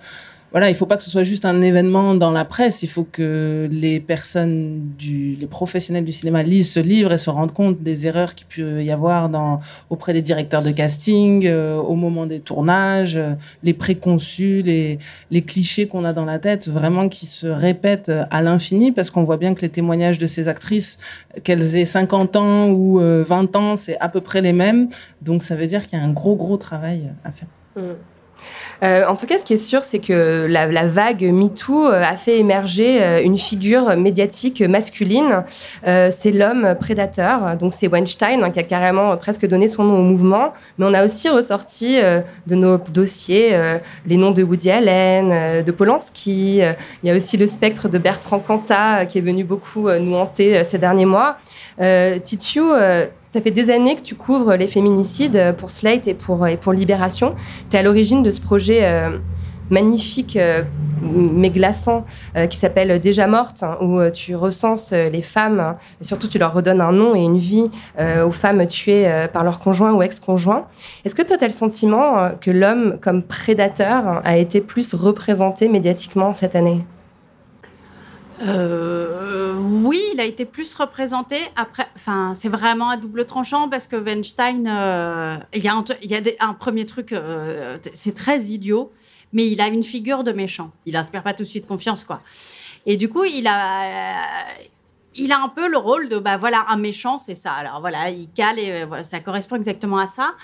voilà, 0.52 0.70
il 0.70 0.76
faut 0.76 0.86
pas 0.86 0.96
que 0.96 1.04
ce 1.04 1.10
soit 1.10 1.24
juste 1.24 1.44
un 1.44 1.62
événement 1.62 2.16
dans 2.16 2.32
la 2.32 2.46
presse. 2.46 2.82
Il 2.82 2.88
faut 2.88 3.04
que 3.04 3.68
les 3.70 4.00
personnes 4.00 4.94
du, 4.98 5.36
les 5.36 5.46
professionnels 5.46 6.06
du 6.06 6.14
cinéma 6.14 6.42
lisent 6.42 6.72
ce 6.72 6.80
livre 6.80 7.12
et 7.12 7.18
se 7.18 7.30
rendent 7.30 7.52
compte 7.52 7.84
des 7.84 8.08
erreurs 8.08 8.34
qu'il 8.34 8.48
peut 8.48 8.82
y 8.82 8.90
avoir 8.90 9.28
dans, 9.28 9.60
auprès 9.90 10.14
des 10.14 10.22
directeurs 10.22 10.62
de 10.62 10.72
casting, 10.72 11.46
euh, 11.46 11.76
au 11.76 11.96
moment 11.96 12.26
des 12.26 12.40
tournages, 12.40 13.18
euh, 13.18 13.34
les 13.62 13.74
préconçus, 13.74 14.62
les, 14.62 15.00
les 15.32 15.42
clichés 15.42 15.88
qu'on 15.88 16.06
a 16.06 16.14
dans 16.14 16.26
la 16.26 16.40
tête, 16.40 16.70
vraiment 16.70 17.10
qui 17.10 17.26
se 17.28 17.48
répètent 17.48 18.12
à 18.32 18.42
l'infini 18.42 18.94
parce 18.94 19.10
qu'on 19.10 19.26
voit 19.26 19.38
bien 19.38 19.54
que 19.54 19.62
les 19.62 19.70
témoignages 19.70 20.18
de 20.18 20.28
ces 20.28 20.48
actrices, 20.48 20.98
qu'elles 21.44 21.76
aient 21.76 21.86
50 21.86 22.36
ans 22.38 22.70
ou 22.70 23.00
20 23.00 23.02
euh, 23.02 23.60
ans, 23.60 23.76
c'est 23.76 24.00
à 24.00 24.08
peu 24.08 24.22
près 24.22 24.42
les 24.42 24.54
mêmes. 24.54 24.88
Donc 25.22 25.44
ça 25.44 25.58
veut 25.58 25.68
dire 25.68 25.86
qu'il 25.86 26.00
y 26.00 26.02
a 26.02 26.06
un 26.06 26.14
gros, 26.14 26.38
gros 26.38 26.58
travail 26.58 27.12
à 27.26 27.34
faire. 27.34 27.50
Mmh. 27.76 27.82
Euh, 28.84 29.06
en 29.08 29.16
tout 29.16 29.26
cas, 29.26 29.38
ce 29.38 29.46
qui 29.46 29.54
est 29.54 29.58
sûr, 29.58 29.84
c'est 29.84 30.00
que 30.00 30.46
la, 30.50 30.86
vague 30.88 31.24
MeToo 31.24 31.88
euh, 31.88 32.02
a 32.02 32.16
fait 32.16 32.38
émerger 32.38 33.02
euh, 33.02 33.22
une 33.24 33.38
figure 33.38 33.96
médiatique 33.98 34.62
masculine. 34.62 35.44
C'est 35.84 36.32
l'homme 36.32 36.76
prédateur. 36.80 37.56
Donc, 37.58 37.74
c'est 37.78 37.88
Weinstein 37.88 38.44
hein, 38.44 38.52
qui 38.52 38.60
a 38.60 38.64
carrément 38.64 39.16
presque 39.18 39.48
donné 39.48 39.68
son 39.68 39.84
nom 39.84 40.00
au 40.00 40.04
mouvement. 40.04 40.54
Mais 40.78 40.86
on 40.86 40.94
a 40.94 41.06
aussi 41.06 41.30
ressorti 41.30 41.98
de 41.98 42.56
nos 42.56 42.78
dossiers 42.78 43.58
les 44.06 44.18
noms 44.18 44.32
de 44.32 44.44
Woody 44.44 44.70
Allen, 44.70 45.64
de 45.64 45.72
Polanski. 45.72 46.58
Il 46.58 46.76
y 47.04 47.12
a 47.12 47.16
aussi 47.16 47.38
le 47.38 47.48
spectre 47.48 47.90
de 47.90 47.98
Bertrand 47.98 48.40
Cantat 48.40 49.06
qui 49.06 49.18
est 49.18 49.22
venu 49.22 49.44
beaucoup 49.44 49.90
nous 49.90 50.16
hanter 50.16 50.64
ces 50.64 50.78
derniers 50.78 51.06
mois. 51.06 51.38
Titiou, 52.24 52.74
ça 53.32 53.42
fait 53.42 53.52
des 53.52 53.70
années 53.70 53.96
que 53.96 54.02
tu 54.02 54.16
couvres 54.16 54.56
les 54.56 54.68
féminicides 54.68 55.36
euh, 55.36 55.54
pour 55.54 55.72
Slate 55.72 56.08
et 56.08 56.14
pour, 56.14 56.48
et 56.48 56.58
pour 56.58 56.74
Libération. 56.74 57.36
Tu 57.70 57.76
es 57.76 57.80
à 57.80 57.84
l'origine 57.84 58.24
de 58.24 58.32
ce 58.32 58.42
projet 58.42 58.80
euh, 58.84 59.18
magnifique 59.70 60.38
euh, 60.38 60.64
mais 61.02 61.50
glaçant 61.50 62.06
euh, 62.36 62.48
qui 62.48 62.58
s'appelle 62.58 63.00
Déjà 63.00 63.28
morte, 63.28 63.62
hein, 63.64 63.78
où 63.82 64.00
euh, 64.00 64.10
tu 64.12 64.36
recenses 64.36 64.92
euh, 64.94 65.10
les 65.10 65.22
femmes, 65.22 65.60
hein, 65.60 65.76
et 66.02 66.06
surtout 66.06 66.28
tu 66.28 66.40
leur 66.40 66.54
redonnes 66.54 66.82
un 66.82 66.92
nom 66.92 67.16
et 67.16 67.20
une 67.20 67.38
vie 67.38 67.70
euh, 68.00 68.26
aux 68.26 68.32
femmes 68.32 68.66
tuées 68.66 69.08
euh, 69.08 69.28
par 69.28 69.44
leur 69.44 69.60
conjoint 69.60 69.94
ou 69.94 70.02
ex-conjoint. 70.02 70.66
Est-ce 71.06 71.14
que 71.14 71.22
toi 71.22 71.38
tu 71.38 71.44
as 71.44 71.48
le 71.48 71.54
sentiment 71.54 72.18
euh, 72.18 72.30
que 72.30 72.50
l'homme 72.50 72.98
comme 73.02 73.22
prédateur 73.22 74.08
hein, 74.08 74.22
a 74.24 74.38
été 74.38 74.62
plus 74.62 74.94
représenté 74.94 75.68
médiatiquement 75.68 76.34
cette 76.34 76.56
année? 76.56 76.84
Euh, 78.42 79.56
oui, 79.56 80.02
il 80.14 80.20
a 80.20 80.26
été 80.26 80.46
plus 80.46 80.74
représenté. 80.76 81.38
Après, 81.56 81.88
enfin, 81.96 82.34
c'est 82.34 82.50
vraiment 82.50 82.90
à 82.90 82.98
double 82.98 83.26
tranchant 83.26 83.70
parce 83.70 83.88
que 83.88 83.96
Weinstein, 83.96 84.68
euh, 84.68 85.38
il 85.54 85.64
y 85.64 85.68
a, 85.68 85.84
un, 86.40 86.54
premier 86.54 86.86
truc, 86.86 87.14
euh, 87.14 87.78
c'est 87.94 88.14
très 88.14 88.42
idiot, 88.44 88.92
mais 89.34 89.48
il 89.48 89.62
a 89.62 89.68
une 89.68 89.84
figure 89.84 90.24
de 90.24 90.32
méchant. 90.32 90.72
Il 90.86 90.96
inspire 90.96 91.24
pas 91.24 91.34
tout 91.34 91.44
de 91.44 91.48
suite 91.48 91.68
confiance, 91.68 92.04
quoi. 92.04 92.22
Et 92.86 92.96
du 92.96 93.10
coup, 93.10 93.26
il 93.26 93.48
a, 93.48 94.18
il 95.18 95.32
a 95.32 95.40
un 95.40 95.50
peu 95.50 95.68
le 95.68 95.78
rôle 95.78 96.10
de, 96.10 96.20
bah 96.20 96.38
voilà, 96.38 96.66
un 96.70 96.78
méchant, 96.78 97.18
c'est 97.18 97.36
ça. 97.36 97.52
Alors 97.52 97.82
voilà, 97.82 98.10
il 98.10 98.30
cale 98.30 98.60
et 98.60 98.72
euh, 98.72 99.04
ça 99.04 99.20
correspond 99.20 99.56
exactement 99.56 99.98
à 99.98 100.08
ça. 100.08 100.36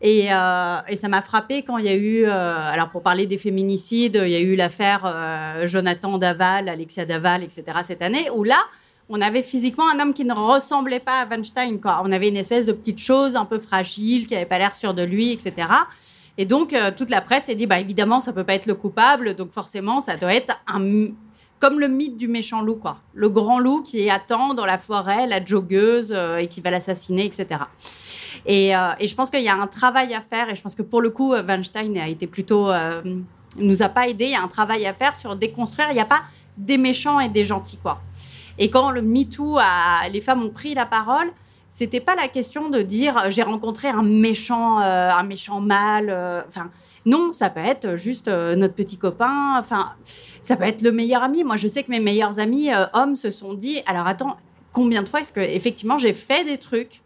Et, 0.00 0.28
euh, 0.32 0.78
et 0.88 0.96
ça 0.96 1.08
m'a 1.08 1.20
frappé 1.20 1.62
quand 1.62 1.78
il 1.78 1.86
y 1.86 1.88
a 1.88 1.94
eu, 1.94 2.24
euh, 2.24 2.30
alors 2.30 2.90
pour 2.90 3.02
parler 3.02 3.26
des 3.26 3.38
féminicides, 3.38 4.20
il 4.24 4.30
y 4.30 4.36
a 4.36 4.40
eu 4.40 4.54
l'affaire 4.54 5.66
Jonathan 5.66 6.16
Daval, 6.16 6.68
Alexia 6.68 7.04
Daval, 7.04 7.42
etc. 7.42 7.64
cette 7.82 8.02
année, 8.02 8.30
où 8.30 8.44
là, 8.44 8.58
on 9.08 9.20
avait 9.20 9.42
physiquement 9.42 9.90
un 9.90 9.98
homme 9.98 10.14
qui 10.14 10.24
ne 10.24 10.32
ressemblait 10.32 11.00
pas 11.00 11.22
à 11.22 11.26
Weinstein. 11.26 11.80
Quoi. 11.80 12.00
On 12.04 12.12
avait 12.12 12.28
une 12.28 12.36
espèce 12.36 12.64
de 12.64 12.72
petite 12.72 13.00
chose 13.00 13.34
un 13.34 13.44
peu 13.44 13.58
fragile, 13.58 14.28
qui 14.28 14.34
n'avait 14.34 14.46
pas 14.46 14.58
l'air 14.58 14.76
sûr 14.76 14.94
de 14.94 15.02
lui, 15.02 15.32
etc. 15.32 15.68
Et 16.38 16.44
donc, 16.44 16.74
toute 16.96 17.10
la 17.10 17.20
presse 17.20 17.46
s'est 17.46 17.56
dit, 17.56 17.66
bah, 17.66 17.80
évidemment, 17.80 18.20
ça 18.20 18.32
peut 18.32 18.44
pas 18.44 18.54
être 18.54 18.66
le 18.66 18.76
coupable, 18.76 19.34
donc 19.34 19.50
forcément, 19.52 19.98
ça 19.98 20.16
doit 20.16 20.32
être 20.32 20.54
un, 20.68 21.08
comme 21.60 21.78
le 21.78 21.88
mythe 21.88 22.16
du 22.16 22.26
méchant 22.26 22.62
loup, 22.62 22.76
quoi. 22.76 22.96
Le 23.12 23.28
grand 23.28 23.58
loup 23.58 23.82
qui 23.82 24.08
attend 24.08 24.54
dans 24.54 24.64
la 24.64 24.78
forêt 24.78 25.26
la 25.26 25.44
joggeuse 25.44 26.12
euh, 26.16 26.38
et 26.38 26.48
qui 26.48 26.62
va 26.62 26.70
l'assassiner, 26.70 27.26
etc. 27.26 27.60
Et, 28.46 28.74
euh, 28.74 28.92
et 28.98 29.06
je 29.06 29.14
pense 29.14 29.30
qu'il 29.30 29.42
y 29.42 29.48
a 29.48 29.54
un 29.54 29.66
travail 29.66 30.14
à 30.14 30.22
faire, 30.22 30.48
et 30.48 30.56
je 30.56 30.62
pense 30.62 30.74
que 30.74 30.82
pour 30.82 31.02
le 31.02 31.10
coup, 31.10 31.34
euh, 31.34 31.42
Weinstein 31.42 31.96
a 31.98 32.08
été 32.08 32.26
plutôt. 32.26 32.72
Nous 33.56 33.82
a 33.82 33.88
pas 33.88 34.08
aidé. 34.08 34.26
Il 34.26 34.30
y 34.30 34.34
a 34.36 34.42
un 34.42 34.48
travail 34.48 34.86
à 34.86 34.94
faire 34.94 35.16
sur 35.16 35.34
déconstruire. 35.34 35.88
Il 35.90 35.94
n'y 35.94 36.00
a 36.00 36.04
pas 36.04 36.22
des 36.56 36.78
méchants 36.78 37.18
et 37.18 37.28
des 37.28 37.44
gentils, 37.44 37.78
quoi. 37.78 38.00
Et 38.58 38.70
quand 38.70 38.90
le 38.90 39.02
MeToo, 39.02 39.58
a, 39.58 40.08
les 40.08 40.20
femmes 40.20 40.42
ont 40.42 40.50
pris 40.50 40.72
la 40.72 40.86
parole, 40.86 41.32
c'était 41.68 42.00
pas 42.00 42.14
la 42.14 42.28
question 42.28 42.68
de 42.68 42.80
dire 42.82 43.24
j'ai 43.28 43.42
rencontré 43.42 43.88
un 43.88 44.02
méchant, 44.02 44.78
un 44.78 45.22
méchant 45.24 45.60
mâle. 45.60 46.44
Enfin, 46.46 46.70
non, 47.06 47.32
ça 47.32 47.50
peut 47.50 47.60
être 47.60 47.96
juste 47.96 48.28
euh, 48.28 48.56
notre 48.56 48.74
petit 48.74 48.98
copain. 48.98 49.58
Enfin, 49.58 49.92
ça 50.42 50.56
peut 50.56 50.64
être 50.64 50.82
le 50.82 50.92
meilleur 50.92 51.22
ami. 51.22 51.44
Moi, 51.44 51.56
je 51.56 51.68
sais 51.68 51.82
que 51.82 51.90
mes 51.90 52.00
meilleurs 52.00 52.38
amis 52.38 52.72
euh, 52.72 52.86
hommes 52.92 53.16
se 53.16 53.30
sont 53.30 53.54
dit 53.54 53.80
alors 53.86 54.06
attends, 54.06 54.36
combien 54.72 55.02
de 55.02 55.08
fois 55.08 55.20
est-ce 55.20 55.32
que 55.32 55.40
effectivement 55.40 55.98
j'ai 55.98 56.12
fait 56.12 56.44
des 56.44 56.58
trucs 56.58 57.02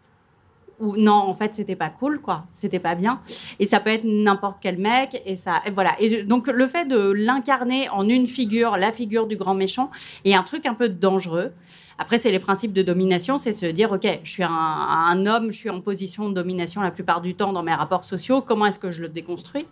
où 0.79 0.97
non, 0.97 1.13
en 1.13 1.33
fait, 1.33 1.55
c'était 1.55 1.75
pas 1.75 1.89
cool, 1.89 2.19
quoi. 2.19 2.45
C'était 2.51 2.79
pas 2.79 2.95
bien. 2.95 3.21
Et 3.59 3.67
ça 3.67 3.79
peut 3.79 3.91
être 3.91 4.03
n'importe 4.03 4.57
quel 4.61 4.77
mec. 4.77 5.21
Et 5.25 5.35
ça, 5.35 5.61
et 5.65 5.71
voilà. 5.71 5.95
Et 5.99 6.23
donc, 6.23 6.47
le 6.47 6.67
fait 6.67 6.85
de 6.85 7.11
l'incarner 7.11 7.89
en 7.89 8.07
une 8.07 8.27
figure, 8.27 8.77
la 8.77 8.91
figure 8.91 9.27
du 9.27 9.37
grand 9.37 9.53
méchant, 9.53 9.89
est 10.25 10.33
un 10.33 10.43
truc 10.43 10.65
un 10.65 10.73
peu 10.73 10.89
dangereux. 10.89 11.53
Après, 11.97 12.17
c'est 12.17 12.31
les 12.31 12.39
principes 12.39 12.73
de 12.73 12.81
domination, 12.81 13.37
c'est 13.37 13.53
se 13.53 13.65
dire, 13.65 13.91
OK, 13.91 14.05
je 14.23 14.29
suis 14.29 14.43
un, 14.43 15.25
homme, 15.25 15.51
je 15.51 15.57
suis 15.57 15.69
en 15.69 15.79
position 15.79 16.27
de 16.27 16.33
domination 16.33 16.81
la 16.81 16.91
plupart 16.91 17.21
du 17.21 17.35
temps 17.35 17.53
dans 17.53 17.63
mes 17.63 17.73
rapports 17.73 18.03
sociaux. 18.03 18.41
Comment 18.41 18.65
est-ce 18.65 18.79
que 18.79 18.91
je 18.91 19.01
le 19.01 19.07
déconstruis? 19.07 19.65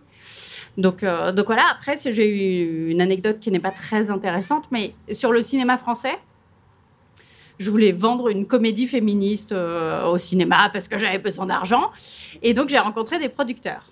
Donc, 0.77 1.03
euh, 1.03 1.33
donc 1.33 1.47
voilà, 1.47 1.63
après, 1.69 1.97
j'ai 1.97 2.27
eu 2.27 2.89
une 2.91 3.01
anecdote 3.01 3.39
qui 3.39 3.51
n'est 3.51 3.59
pas 3.59 3.71
très 3.71 4.09
intéressante, 4.09 4.65
mais 4.71 4.95
sur 5.11 5.33
le 5.33 5.43
cinéma 5.43 5.77
français, 5.77 6.17
je 7.59 7.69
voulais 7.69 7.91
vendre 7.91 8.29
une 8.29 8.47
comédie 8.47 8.87
féministe 8.87 9.51
euh, 9.51 10.05
au 10.07 10.17
cinéma 10.17 10.69
parce 10.71 10.87
que 10.87 10.97
j'avais 10.97 11.19
besoin 11.19 11.45
d'argent. 11.45 11.91
Et 12.41 12.53
donc, 12.53 12.69
j'ai 12.69 12.79
rencontré 12.79 13.19
des 13.19 13.29
producteurs 13.29 13.89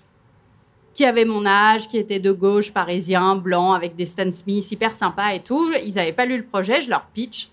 qui 0.94 1.04
avaient 1.04 1.24
mon 1.24 1.46
âge, 1.46 1.88
qui 1.88 1.98
étaient 1.98 2.20
de 2.20 2.32
gauche, 2.32 2.72
parisiens, 2.72 3.36
blancs, 3.36 3.76
avec 3.76 3.94
des 3.94 4.06
Stan 4.06 4.30
Smith 4.32 4.70
hyper 4.70 4.94
sympas 4.94 5.34
et 5.34 5.40
tout. 5.40 5.70
Ils 5.84 5.94
n'avaient 5.94 6.12
pas 6.12 6.26
lu 6.26 6.36
le 6.36 6.44
projet, 6.44 6.80
je 6.80 6.90
leur 6.90 7.06
pitch. 7.14 7.50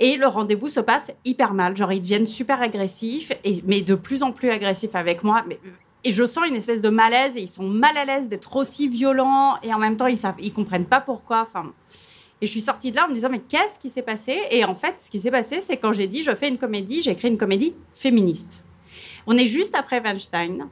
Et 0.00 0.16
le 0.16 0.26
rendez-vous 0.26 0.68
se 0.68 0.80
passe 0.80 1.12
hyper 1.24 1.52
mal. 1.52 1.76
Genre, 1.76 1.92
ils 1.92 2.00
deviennent 2.00 2.26
super 2.26 2.60
agressifs, 2.60 3.32
et, 3.44 3.62
mais 3.66 3.82
de 3.82 3.94
plus 3.94 4.22
en 4.22 4.32
plus 4.32 4.50
agressifs 4.50 4.94
avec 4.94 5.22
moi. 5.22 5.44
Mais, 5.46 5.60
et 6.02 6.10
je 6.10 6.26
sens 6.26 6.48
une 6.48 6.56
espèce 6.56 6.80
de 6.80 6.88
malaise, 6.88 7.36
et 7.36 7.42
ils 7.42 7.48
sont 7.48 7.68
mal 7.68 7.96
à 7.96 8.06
l'aise 8.06 8.28
d'être 8.28 8.56
aussi 8.56 8.88
violents, 8.88 9.58
et 9.62 9.72
en 9.72 9.78
même 9.78 9.96
temps, 9.96 10.06
ils 10.06 10.16
savent, 10.16 10.36
ils 10.38 10.52
comprennent 10.52 10.86
pas 10.86 11.00
pourquoi. 11.00 11.42
Enfin, 11.42 11.72
et 12.40 12.46
je 12.46 12.50
suis 12.50 12.62
sortie 12.62 12.90
de 12.90 12.96
là 12.96 13.04
en 13.04 13.08
me 13.08 13.14
disant, 13.14 13.28
mais 13.30 13.40
qu'est-ce 13.40 13.78
qui 13.78 13.90
s'est 13.90 14.02
passé? 14.02 14.38
Et 14.50 14.64
en 14.64 14.74
fait, 14.74 14.94
ce 14.98 15.10
qui 15.10 15.20
s'est 15.20 15.30
passé, 15.30 15.60
c'est 15.60 15.76
quand 15.76 15.92
j'ai 15.92 16.06
dit, 16.06 16.22
je 16.22 16.34
fais 16.34 16.48
une 16.48 16.56
comédie, 16.56 17.02
j'ai 17.02 17.10
écrit 17.10 17.28
une 17.28 17.36
comédie 17.36 17.74
féministe. 17.92 18.64
On 19.26 19.36
est 19.36 19.46
juste 19.46 19.74
après 19.74 20.00
Weinstein. 20.00 20.68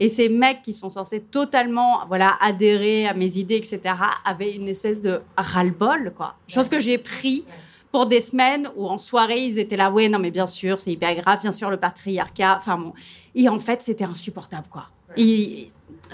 Et 0.00 0.08
ces 0.08 0.30
mecs 0.30 0.62
qui 0.62 0.72
sont 0.72 0.90
censés 0.90 1.20
totalement 1.20 2.00
voilà, 2.08 2.36
adhérer 2.40 3.06
à 3.06 3.12
mes 3.12 3.36
idées, 3.36 3.56
etc., 3.56 3.80
avaient 4.24 4.54
une 4.54 4.68
espèce 4.68 5.02
de 5.02 5.20
ras-le-bol. 5.36 6.14
Quoi. 6.16 6.34
Je 6.48 6.54
pense 6.54 6.70
que 6.70 6.80
j'ai 6.80 6.96
pris 6.96 7.44
pour 7.92 8.06
des 8.06 8.22
semaines 8.22 8.68
où 8.74 8.86
en 8.88 8.98
soirée, 8.98 9.40
ils 9.44 9.58
étaient 9.58 9.76
là, 9.76 9.90
ouais, 9.90 10.08
non, 10.08 10.18
mais 10.18 10.30
bien 10.30 10.46
sûr, 10.46 10.80
c'est 10.80 10.90
hyper 10.90 11.14
grave, 11.14 11.40
bien 11.42 11.52
sûr, 11.52 11.70
le 11.70 11.76
patriarcat. 11.76 12.56
Enfin 12.58 12.78
bon. 12.78 12.94
Et 13.34 13.48
en 13.48 13.58
fait, 13.58 13.82
c'était 13.82 14.04
insupportable, 14.04 14.66
quoi. 14.70 14.86
Et- 15.16 15.70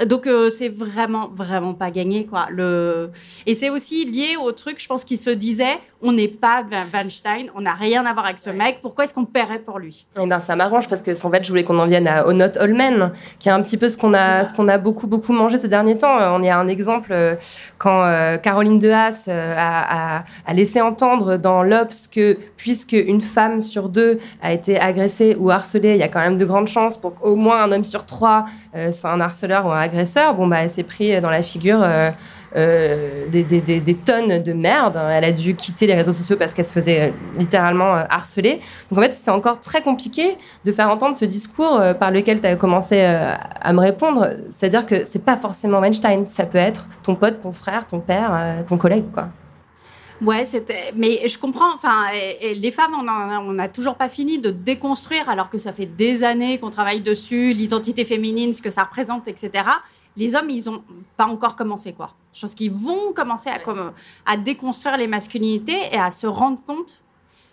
donc, 0.06 0.26
euh, 0.28 0.49
c'est 0.50 0.68
vraiment, 0.68 1.28
vraiment 1.28 1.75
pas 1.75 1.90
gagné, 1.90 2.25
quoi. 2.26 2.47
Le... 2.50 3.11
Et 3.47 3.54
c'est 3.56 3.70
aussi 3.70 4.04
lié 4.04 4.37
au 4.40 4.52
truc, 4.52 4.80
je 4.80 4.87
pense, 4.87 5.02
qu'il 5.04 5.18
se 5.18 5.30
disait, 5.30 5.78
on 6.02 6.12
n'est 6.12 6.28
pas 6.28 6.62
Weinstein, 6.92 7.46
on 7.56 7.62
n'a 7.62 7.72
rien 7.74 8.06
à 8.06 8.12
voir 8.12 8.24
avec 8.26 8.38
ce 8.38 8.50
mec, 8.50 8.78
pourquoi 8.80 9.04
est-ce 9.04 9.14
qu'on 9.14 9.24
paierait 9.24 9.58
pour 9.58 9.78
lui? 9.78 10.06
Eh 10.22 10.26
ben, 10.26 10.40
ça 10.40 10.54
m'arrange 10.56 10.88
parce 10.88 11.02
que 11.02 11.10
en 11.26 11.30
fait, 11.30 11.42
je 11.44 11.48
voulais 11.48 11.64
qu'on 11.64 11.78
en 11.78 11.86
vienne 11.86 12.06
à 12.06 12.26
Honot 12.26 12.56
Holmen, 12.58 13.12
qui 13.38 13.48
est 13.48 13.52
un 13.52 13.62
petit 13.62 13.76
peu 13.76 13.88
ce 13.88 13.98
qu'on 13.98 14.14
a, 14.14 14.44
ce 14.44 14.54
qu'on 14.54 14.68
a 14.68 14.78
beaucoup, 14.78 15.06
beaucoup 15.06 15.32
mangé 15.32 15.58
ces 15.58 15.68
derniers 15.68 15.96
temps. 15.96 16.18
Euh, 16.20 16.30
On 16.32 16.42
est 16.42 16.50
à 16.50 16.58
un 16.58 16.68
exemple 16.68 17.08
euh, 17.12 17.34
quand 17.78 18.02
euh, 18.04 18.36
Caroline 18.38 18.78
Dehaas 18.78 19.24
a, 19.28 20.18
a- 20.18 20.24
a 20.46 20.52
laissé 20.54 20.80
entendre 20.80 21.36
dans 21.36 21.62
l'Obs 21.62 22.06
que 22.10 22.38
puisque 22.56 22.92
une 22.92 23.20
femme 23.20 23.60
sur 23.60 23.88
deux 23.88 24.18
a 24.42 24.52
été 24.52 24.78
agressée 24.78 25.36
ou 25.38 25.50
harcelée, 25.50 25.90
il 25.94 25.98
y 25.98 26.02
a 26.02 26.08
quand 26.08 26.20
même 26.20 26.38
de 26.38 26.44
grandes 26.44 26.68
chances 26.68 26.96
pour 26.96 27.14
qu'au 27.14 27.34
moins 27.36 27.62
un 27.62 27.72
homme 27.72 27.84
sur 27.84 28.06
trois 28.06 28.46
soit 28.92 29.10
un 29.10 29.20
harceleur 29.20 29.66
ou 29.66 29.70
un 29.70 29.80
agresseur. 29.80 30.34
Bon, 30.34 30.46
bah, 30.46 30.62
elle 30.62 30.70
s'est 30.70 30.82
pris 30.84 31.20
dans 31.20 31.30
la 31.30 31.42
figure. 31.42 31.80
euh, 31.82 32.10
des, 32.54 33.42
des- 33.44 33.94
tonnes 33.94 34.42
de 34.42 34.52
merde. 34.52 34.96
Elle 35.10 35.24
a 35.24 35.32
dû 35.32 35.54
quitter 35.54 35.86
les 35.86 35.94
réseaux 35.94 36.12
sociaux 36.12 36.36
parce 36.38 36.54
qu'elle 36.54 36.64
se 36.64 36.72
faisait 36.72 37.08
euh, 37.08 37.12
littéralement 37.38 37.96
euh, 37.96 38.04
harceler. 38.08 38.60
Donc 38.90 38.98
en 38.98 39.02
fait, 39.02 39.12
c'est 39.14 39.30
encore 39.30 39.60
très 39.60 39.82
compliqué 39.82 40.36
de 40.64 40.72
faire 40.72 40.88
entendre 40.90 41.14
ce 41.16 41.24
discours 41.24 41.78
euh, 41.78 41.94
par 41.94 42.10
lequel 42.10 42.40
tu 42.40 42.46
as 42.46 42.56
commencé 42.56 43.00
euh, 43.00 43.34
à 43.60 43.72
me 43.72 43.80
répondre. 43.80 44.30
C'est-à-dire 44.50 44.86
que 44.86 45.04
c'est 45.04 45.24
pas 45.24 45.36
forcément 45.36 45.80
Weinstein, 45.80 46.24
ça 46.26 46.46
peut 46.46 46.58
être 46.58 46.88
ton 47.02 47.14
pote, 47.14 47.42
ton 47.42 47.52
frère, 47.52 47.86
ton 47.86 48.00
père, 48.00 48.30
euh, 48.32 48.62
ton 48.66 48.76
collègue, 48.78 49.04
quoi. 49.12 49.28
Ouais, 50.20 50.44
c'était. 50.44 50.92
Mais 50.96 51.28
je 51.28 51.38
comprends. 51.38 51.72
Enfin, 51.76 52.06
les 52.42 52.72
femmes, 52.72 52.92
on 52.98 53.52
n'a 53.52 53.68
toujours 53.68 53.94
pas 53.94 54.08
fini 54.08 54.40
de 54.40 54.50
déconstruire, 54.50 55.28
alors 55.28 55.48
que 55.48 55.58
ça 55.58 55.72
fait 55.72 55.86
des 55.86 56.24
années 56.24 56.58
qu'on 56.58 56.70
travaille 56.70 57.02
dessus, 57.02 57.52
l'identité 57.52 58.04
féminine, 58.04 58.52
ce 58.52 58.60
que 58.60 58.70
ça 58.70 58.82
représente, 58.82 59.28
etc. 59.28 59.50
Les 60.18 60.34
hommes, 60.34 60.50
ils 60.50 60.68
ont 60.68 60.82
pas 61.16 61.26
encore 61.26 61.56
commencé, 61.56 61.92
quoi. 61.92 62.12
Je 62.34 62.42
pense 62.42 62.54
qu'ils 62.54 62.72
vont 62.72 63.12
commencer 63.14 63.48
à, 63.48 63.58
comme, 63.58 63.92
à 64.26 64.37
déconstruire 64.37 64.96
les 64.96 65.06
masculinités 65.06 65.78
et 65.92 65.96
à 65.98 66.10
se 66.10 66.26
rendre 66.26 66.60
compte. 66.66 67.00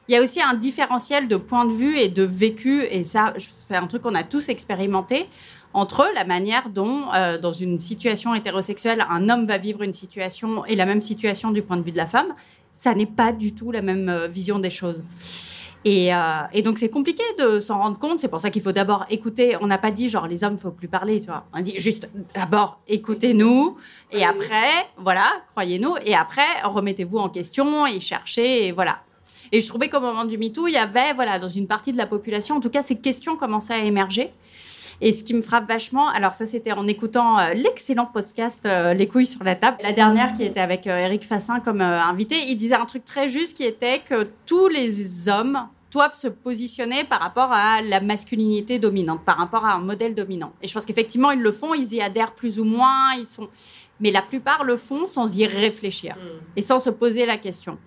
Il 0.08 0.16
y 0.16 0.18
a 0.18 0.22
aussi 0.22 0.42
un 0.42 0.56
différentiel 0.56 1.28
de 1.28 1.38
point 1.38 1.66
de 1.66 1.72
vue 1.72 1.98
et 1.98 2.10
de 2.10 2.24
vécu, 2.24 2.84
et 2.84 3.04
ça, 3.04 3.34
c'est 3.38 3.76
un 3.76 3.88
truc 3.88 4.02
qu'on 4.02 4.16
a 4.16 4.24
tous 4.24 4.50
expérimenté 4.50 5.28
entre 5.74 6.10
la 6.16 6.24
manière 6.24 6.70
dont, 6.70 7.12
euh, 7.14 7.38
dans 7.38 7.52
une 7.52 7.80
situation 7.80 8.34
hétérosexuelle, 8.34 9.06
un 9.10 9.30
homme 9.30 9.46
va 9.46 9.58
vivre 9.58 9.82
une 9.84 9.94
situation 9.94 10.66
et 10.66 10.74
la 10.74 10.86
même 10.86 11.02
situation 11.02 11.52
du 11.52 11.62
point 11.62 11.78
de 11.78 11.84
vue 11.84 11.92
de 11.92 11.98
la 11.98 12.06
femme, 12.08 12.34
ça 12.72 12.94
n'est 12.94 13.06
pas 13.06 13.32
du 13.32 13.54
tout 13.54 13.72
la 13.72 13.82
même 13.82 14.10
euh, 14.10 14.28
vision 14.28 14.58
des 14.58 14.70
choses. 14.70 15.04
Et, 15.88 16.14
euh, 16.14 16.18
et 16.52 16.64
donc 16.64 16.80
c'est 16.80 16.90
compliqué 16.90 17.24
de 17.38 17.60
s'en 17.60 17.78
rendre 17.78 18.00
compte. 18.00 18.20
C'est 18.20 18.28
pour 18.28 18.42
ça 18.42 18.50
qu'il 18.50 18.64
faut 18.64 18.72
d'abord 18.72 19.06
écouter. 19.10 19.56
On 19.62 19.68
n'a 19.68 19.78
pas 19.78 19.92
dit 19.92 20.10
genre 20.10 20.28
les 20.28 20.44
hommes, 20.44 20.58
faut 20.58 20.72
plus 20.72 20.88
parler, 20.88 21.20
tu 21.20 21.28
vois. 21.28 21.46
On 21.54 21.62
dit 21.62 21.80
juste 21.80 22.10
d'abord 22.34 22.80
écoutez-nous 22.88 23.78
et 24.12 24.26
après, 24.26 24.88
voilà, 24.98 25.26
croyez-nous. 25.52 25.96
Et 26.04 26.16
après, 26.16 26.62
remettez-vous 26.64 27.20
en 27.20 27.30
question 27.30 27.86
et 27.86 28.00
cherchez 28.00 28.66
et 28.66 28.72
voilà. 28.72 28.98
Et 29.52 29.62
je 29.62 29.68
trouvais 29.68 29.90
qu'au 29.90 30.00
moment 30.00 30.26
du 30.26 30.38
MeToo, 30.38 30.68
il 30.68 30.74
y 30.74 30.78
avait, 30.78 31.14
voilà, 31.14 31.40
dans 31.40 31.48
une 31.48 31.68
partie 31.68 31.92
de 31.92 31.98
la 31.98 32.08
population, 32.08 32.56
en 32.56 32.60
tout 32.60 32.70
cas, 32.70 32.84
ces 32.84 32.96
questions 32.96 33.36
commençaient 33.36 33.74
à 33.74 33.84
émerger. 33.84 34.32
Et 35.02 35.12
ce 35.12 35.24
qui 35.24 35.34
me 35.34 35.42
frappe 35.42 35.68
vachement, 35.68 36.10
alors 36.10 36.36
ça 36.36 36.46
c'était 36.46 36.72
en 36.72 36.88
écoutant 36.88 37.38
euh, 37.38 37.54
l'excellent 37.54 38.06
podcast 38.06 38.66
euh, 38.66 38.94
Les 38.94 39.08
couilles 39.08 39.26
sur 39.26 39.44
la 39.44 39.56
table, 39.56 39.78
la 39.82 39.92
dernière 39.92 40.34
qui 40.34 40.44
était 40.44 40.62
avec 40.62 40.88
euh, 40.88 40.98
Eric 40.98 41.26
Fassin 41.26 41.60
comme 41.60 41.82
invité, 41.82 42.36
il 42.48 42.56
disait 42.56 42.76
un 42.76 42.86
truc 42.86 43.04
très 43.04 43.28
juste 43.28 43.58
qui 43.58 43.64
était 43.64 44.00
que 44.00 44.30
tous 44.46 44.70
les 44.70 45.28
hommes 45.28 45.68
doivent 45.92 46.16
se 46.16 46.28
positionner 46.28 47.04
par 47.04 47.22
rapport 47.22 47.52
à 47.52 47.82
la 47.82 48.02
masculinité 48.02 48.80
dominante, 48.80 49.24
par 49.24 49.38
rapport 49.38 49.66
à 49.66 49.74
un 49.74 49.80
modèle 49.80 50.14
dominant. 50.14 50.52
Et 50.62 50.68
je 50.68 50.74
pense 50.74 50.86
qu'effectivement 50.86 51.32
ils 51.32 51.42
le 51.42 51.52
font, 51.52 51.74
ils 51.74 51.94
y 51.94 52.02
adhèrent 52.02 52.34
plus 52.34 52.60
ou 52.60 52.66
moins, 52.66 53.14
ils 53.18 53.26
sont, 53.26 53.48
mais 54.00 54.12
la 54.12 54.22
plupart 54.22 54.64
le 54.64 54.78
font 54.78 55.06
sans 55.06 55.38
y 55.38 55.46
réfléchir 55.46 56.16
et 56.56 56.62
sans 56.62 56.80
se 56.80 56.90
poser 56.90 57.26
la 57.26 57.38
question. 57.38 57.78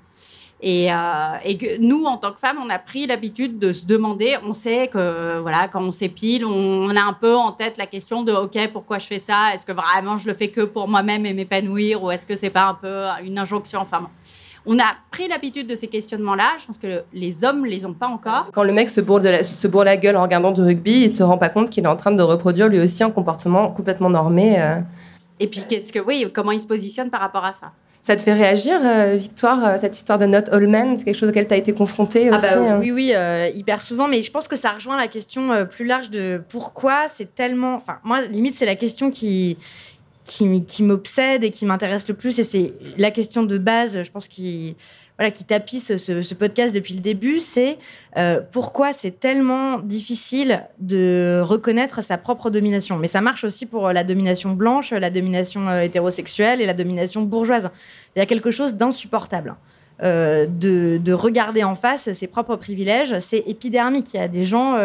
Et, 0.61 0.93
euh, 0.93 0.97
et 1.45 1.57
que 1.57 1.79
nous, 1.79 2.05
en 2.05 2.17
tant 2.17 2.33
que 2.33 2.41
femmes, 2.41 2.59
on 2.61 2.69
a 2.69 2.81
pris 2.81 3.07
l'habitude 3.07 3.61
de 3.61 3.73
se 3.73 3.87
demander, 3.87 4.37
on 4.43 4.53
sait 4.53 4.89
que 4.89 5.39
voilà, 5.39 5.69
quand 5.69 5.81
on 5.81 5.93
s'épile, 5.93 6.45
on, 6.45 6.51
on 6.51 6.97
a 6.97 7.01
un 7.01 7.13
peu 7.13 7.37
en 7.37 7.53
tête 7.53 7.79
la 7.79 7.87
question 7.87 8.25
de 8.25 8.33
OK, 8.33 8.59
pourquoi 8.73 8.99
je 8.99 9.07
fais 9.07 9.21
ça? 9.21 9.55
Est-ce 9.55 9.65
que 9.65 9.71
vraiment 9.71 10.17
je 10.17 10.27
le 10.27 10.35
fais 10.35 10.49
que 10.49 10.63
pour 10.63 10.89
moi-même 10.89 11.27
et 11.27 11.33
m'épanouir 11.33 12.03
Ou 12.03 12.11
est-ce 12.11 12.27
que 12.27 12.35
c'est 12.35 12.51
pas 12.51 12.67
un 12.67 12.75
peu 12.75 13.07
une 13.23 13.39
injonction? 13.39 13.81
Enfin, 13.81 14.01
bon. 14.01 14.09
On 14.67 14.79
a 14.79 14.95
pris 15.11 15.29
l'habitude 15.29 15.67
de 15.67 15.75
ces 15.75 15.87
questionnements-là. 15.87 16.45
Je 16.61 16.67
pense 16.67 16.79
que 16.79 16.87
le- 16.87 17.03
les 17.13 17.45
hommes 17.45 17.65
les 17.67 17.85
ont 17.87 17.95
pas 17.95 18.07
encore. 18.09 18.49
Quand 18.53 18.63
le 18.65 18.73
mec 18.73 18.91
se 18.91 19.01
bourre, 19.01 19.21
de 19.21 19.29
la, 19.29 19.45
se 19.45 19.67
bourre 19.69 19.85
la 19.85 19.97
gueule 19.97 20.17
en 20.17 20.23
regardant 20.23 20.53
du 20.53 20.61
rugby, 20.61 21.03
il 21.05 21.11
se 21.11 21.23
rend 21.23 21.39
pas 21.39 21.49
compte 21.49 21.71
qu'il 21.71 21.85
est 21.85 21.89
en 21.89 21.97
train 21.97 22.13
de 22.13 22.23
reproduire 22.23 22.69
lui 22.69 22.79
aussi 22.81 23.03
un 23.03 23.11
comportement 23.11 23.71
complètement 23.71 24.11
normé. 24.11 24.61
euh. 24.61 24.81
Et 25.41 25.47
puis, 25.47 25.63
qu'est-ce 25.69 25.93
que, 25.93 26.01
oui, 26.01 26.27
comment 26.35 26.51
ils 26.53 26.61
se 26.61 26.67
positionnent 26.67 27.11
par 27.11 27.21
rapport 27.21 27.45
à 27.45 27.53
ça? 27.53 27.73
Ça 28.03 28.17
te 28.17 28.23
fait 28.23 28.33
réagir, 28.33 28.81
euh, 28.83 29.17
Victoire, 29.17 29.67
euh, 29.67 29.77
cette 29.79 29.95
histoire 29.97 30.19
de 30.19 30.25
Not 30.25 30.49
All 30.51 30.67
Men 30.67 30.97
C'est 30.99 31.05
quelque 31.05 31.17
chose 31.19 31.29
auquel 31.29 31.47
tu 31.47 31.53
as 31.53 31.59
été 31.59 31.75
confrontée 31.75 32.31
Ah 32.33 32.37
aussi 32.39 32.43
bah, 32.55 32.63
hein? 32.73 32.79
oui, 32.81 32.91
oui, 32.91 33.13
euh, 33.15 33.51
hyper 33.55 33.83
souvent, 33.83 34.09
mais 34.09 34.23
je 34.23 34.31
pense 34.31 34.49
que 34.49 34.57
ça 34.57 34.71
rejoint 34.73 34.97
la 34.97 35.09
question 35.09 35.53
euh, 35.53 35.65
plus 35.67 35.85
large 35.85 36.09
de 36.09 36.41
pourquoi 36.49 37.07
c'est 37.09 37.35
tellement... 37.35 37.75
Enfin, 37.75 37.99
moi, 38.05 38.23
limite, 38.23 38.55
c'est 38.55 38.65
la 38.65 38.77
question 38.77 39.11
qui, 39.11 39.59
qui, 40.29 40.83
m'obsède 40.83 41.43
et 41.43 41.51
qui 41.51 41.65
m'intéresse 41.65 42.07
le 42.07 42.15
plus, 42.15 42.39
et 42.39 42.45
c'est 42.45 42.75
la 42.97 43.11
question 43.11 43.43
de 43.43 43.59
base, 43.59 44.03
je 44.03 44.11
pense, 44.11 44.29
qui, 44.29 44.77
voilà, 45.19 45.33
tapisse 45.33 45.97
ce, 45.97 46.35
podcast 46.35 46.75
depuis 46.75 46.95
le 46.95 47.01
début, 47.01 47.39
c'est 47.39 47.79
euh, 48.17 48.41
pourquoi 48.53 48.93
c'est 48.93 49.19
tellement 49.19 49.79
difficile 49.79 50.65
de 50.79 51.41
reconnaître 51.43 52.05
sa 52.05 52.19
propre 52.19 52.51
domination. 52.51 52.99
Mais 52.99 53.09
ça 53.09 53.21
marche 53.21 53.43
aussi 53.43 53.67
pour 53.67 53.89
euh, 53.89 53.93
la 53.93 54.05
domination 54.05 54.53
blanche, 54.53 54.93
la 54.93 55.11
domination 55.11 55.67
euh, 55.67 55.81
hétérosexuelle 55.81 56.61
et 56.61 56.67
la 56.67 56.75
domination 56.75 57.23
bourgeoise. 57.23 57.71
Il 58.15 58.19
y 58.19 58.23
a 58.23 58.27
quelque 58.27 58.51
chose 58.51 58.75
d'insupportable 58.75 59.57
de, 60.01 60.47
de 61.03 61.13
regarder 61.13 61.65
en 61.65 61.75
face 61.75 62.13
ses 62.13 62.29
propres 62.29 62.55
privilèges, 62.55 63.19
c'est 63.19 63.43
épidermique. 63.49 64.15
Il 64.15 64.19
y 64.19 64.23
a 64.23 64.29
des 64.29 64.45
gens, 64.45 64.79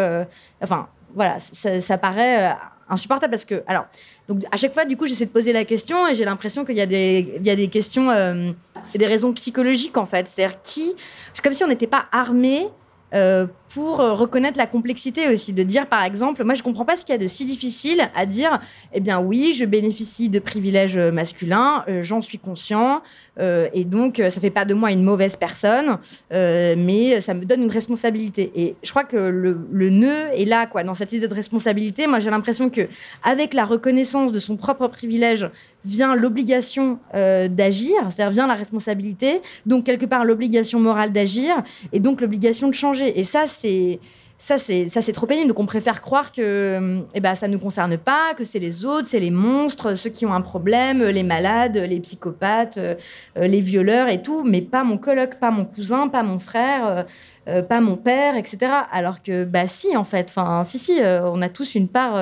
enfin, 0.60 0.88
voilà, 1.14 1.38
ça, 1.38 1.80
ça 1.80 1.98
paraît 1.98 2.52
insupportable 2.88 3.30
parce 3.30 3.44
que, 3.44 3.62
alors, 3.66 3.86
donc 4.28 4.42
à 4.50 4.56
chaque 4.56 4.72
fois, 4.72 4.84
du 4.84 4.96
coup, 4.96 5.06
j'essaie 5.06 5.26
de 5.26 5.30
poser 5.30 5.52
la 5.52 5.64
question 5.64 6.08
et 6.08 6.14
j'ai 6.14 6.24
l'impression 6.24 6.64
qu'il 6.64 6.76
y 6.76 6.80
a 6.80 6.86
des, 6.86 7.34
il 7.36 7.46
y 7.46 7.50
a 7.50 7.56
des 7.56 7.68
questions, 7.68 8.10
euh, 8.10 8.52
des 8.94 9.06
raisons 9.06 9.32
psychologiques 9.34 9.98
en 9.98 10.06
fait. 10.06 10.26
C'est-à-dire 10.26 10.62
qui, 10.62 10.94
c'est 11.34 11.42
comme 11.42 11.52
si 11.52 11.62
on 11.64 11.68
n'était 11.68 11.86
pas 11.86 12.06
armé. 12.10 12.68
Euh, 13.14 13.46
pour 13.72 14.00
euh, 14.00 14.12
reconnaître 14.12 14.58
la 14.58 14.66
complexité 14.66 15.28
aussi, 15.32 15.52
de 15.52 15.62
dire 15.62 15.86
par 15.86 16.04
exemple, 16.04 16.44
moi 16.44 16.54
je 16.54 16.62
comprends 16.62 16.84
pas 16.84 16.96
ce 16.96 17.04
qu'il 17.04 17.12
y 17.12 17.16
a 17.16 17.20
de 17.20 17.26
si 17.26 17.44
difficile 17.44 18.08
à 18.14 18.26
dire, 18.26 18.60
eh 18.92 19.00
bien 19.00 19.20
oui, 19.20 19.54
je 19.56 19.64
bénéficie 19.64 20.28
de 20.28 20.38
privilèges 20.38 20.96
euh, 20.96 21.12
masculins, 21.12 21.84
j'en 22.00 22.20
suis 22.20 22.38
conscient, 22.38 23.02
et 23.40 23.84
donc 23.84 24.16
ça 24.16 24.40
fait 24.40 24.50
pas 24.50 24.64
de 24.64 24.74
moi 24.74 24.92
une 24.92 25.02
mauvaise 25.02 25.36
personne, 25.36 25.98
mais 26.30 27.20
ça 27.20 27.34
me 27.34 27.44
donne 27.44 27.62
une 27.62 27.70
responsabilité. 27.70 28.52
Et 28.54 28.76
je 28.82 28.90
crois 28.90 29.02
que 29.04 29.16
le, 29.16 29.58
le 29.72 29.90
nœud 29.90 30.26
est 30.34 30.44
là, 30.44 30.66
quoi, 30.66 30.84
dans 30.84 30.94
cette 30.94 31.12
idée 31.12 31.26
de 31.26 31.34
responsabilité. 31.34 32.06
Moi, 32.06 32.20
j'ai 32.20 32.30
l'impression 32.30 32.70
que 32.70 32.82
avec 33.24 33.54
la 33.54 33.64
reconnaissance 33.64 34.30
de 34.30 34.38
son 34.38 34.56
propre 34.56 34.86
privilège 34.86 35.48
vient 35.84 36.14
l'obligation 36.14 36.98
euh, 37.14 37.48
d'agir, 37.48 37.94
c'est-à-dire 38.10 38.30
vient 38.30 38.46
la 38.46 38.54
responsabilité, 38.54 39.40
donc 39.66 39.84
quelque 39.84 40.06
part 40.06 40.24
l'obligation 40.24 40.80
morale 40.80 41.12
d'agir, 41.12 41.62
et 41.92 42.00
donc 42.00 42.20
l'obligation 42.20 42.68
de 42.68 42.74
changer. 42.74 43.18
Et 43.18 43.24
ça, 43.24 43.46
c'est 43.46 44.00
ça, 44.36 44.58
c'est 44.58 44.88
ça, 44.90 45.00
c'est 45.00 45.12
trop 45.12 45.26
pénible. 45.26 45.48
Donc, 45.48 45.60
on 45.60 45.64
préfère 45.64 46.02
croire 46.02 46.32
que, 46.32 47.02
eh 47.14 47.20
ben, 47.20 47.34
ça 47.34 47.48
nous 47.48 47.58
concerne 47.58 47.96
pas, 47.96 48.34
que 48.36 48.44
c'est 48.44 48.58
les 48.58 48.84
autres, 48.84 49.06
c'est 49.08 49.20
les 49.20 49.30
monstres, 49.30 49.94
ceux 49.94 50.10
qui 50.10 50.26
ont 50.26 50.34
un 50.34 50.40
problème, 50.42 51.02
les 51.02 51.22
malades, 51.22 51.76
les 51.76 52.00
psychopathes, 52.00 52.76
euh, 52.76 52.96
les 53.36 53.60
violeurs 53.60 54.08
et 54.08 54.20
tout, 54.20 54.42
mais 54.44 54.60
pas 54.60 54.84
mon 54.84 54.98
coloc, 54.98 55.36
pas 55.36 55.50
mon 55.50 55.64
cousin, 55.64 56.08
pas 56.08 56.22
mon 56.22 56.38
frère, 56.38 57.06
euh, 57.48 57.62
pas 57.62 57.80
mon 57.80 57.96
père, 57.96 58.36
etc. 58.36 58.58
Alors 58.92 59.22
que, 59.22 59.44
bah, 59.44 59.66
si, 59.66 59.96
en 59.96 60.04
fait, 60.04 60.26
enfin, 60.28 60.64
si, 60.64 60.78
si, 60.78 61.00
on 61.00 61.40
a 61.40 61.48
tous 61.48 61.74
une 61.74 61.88
part 61.88 62.16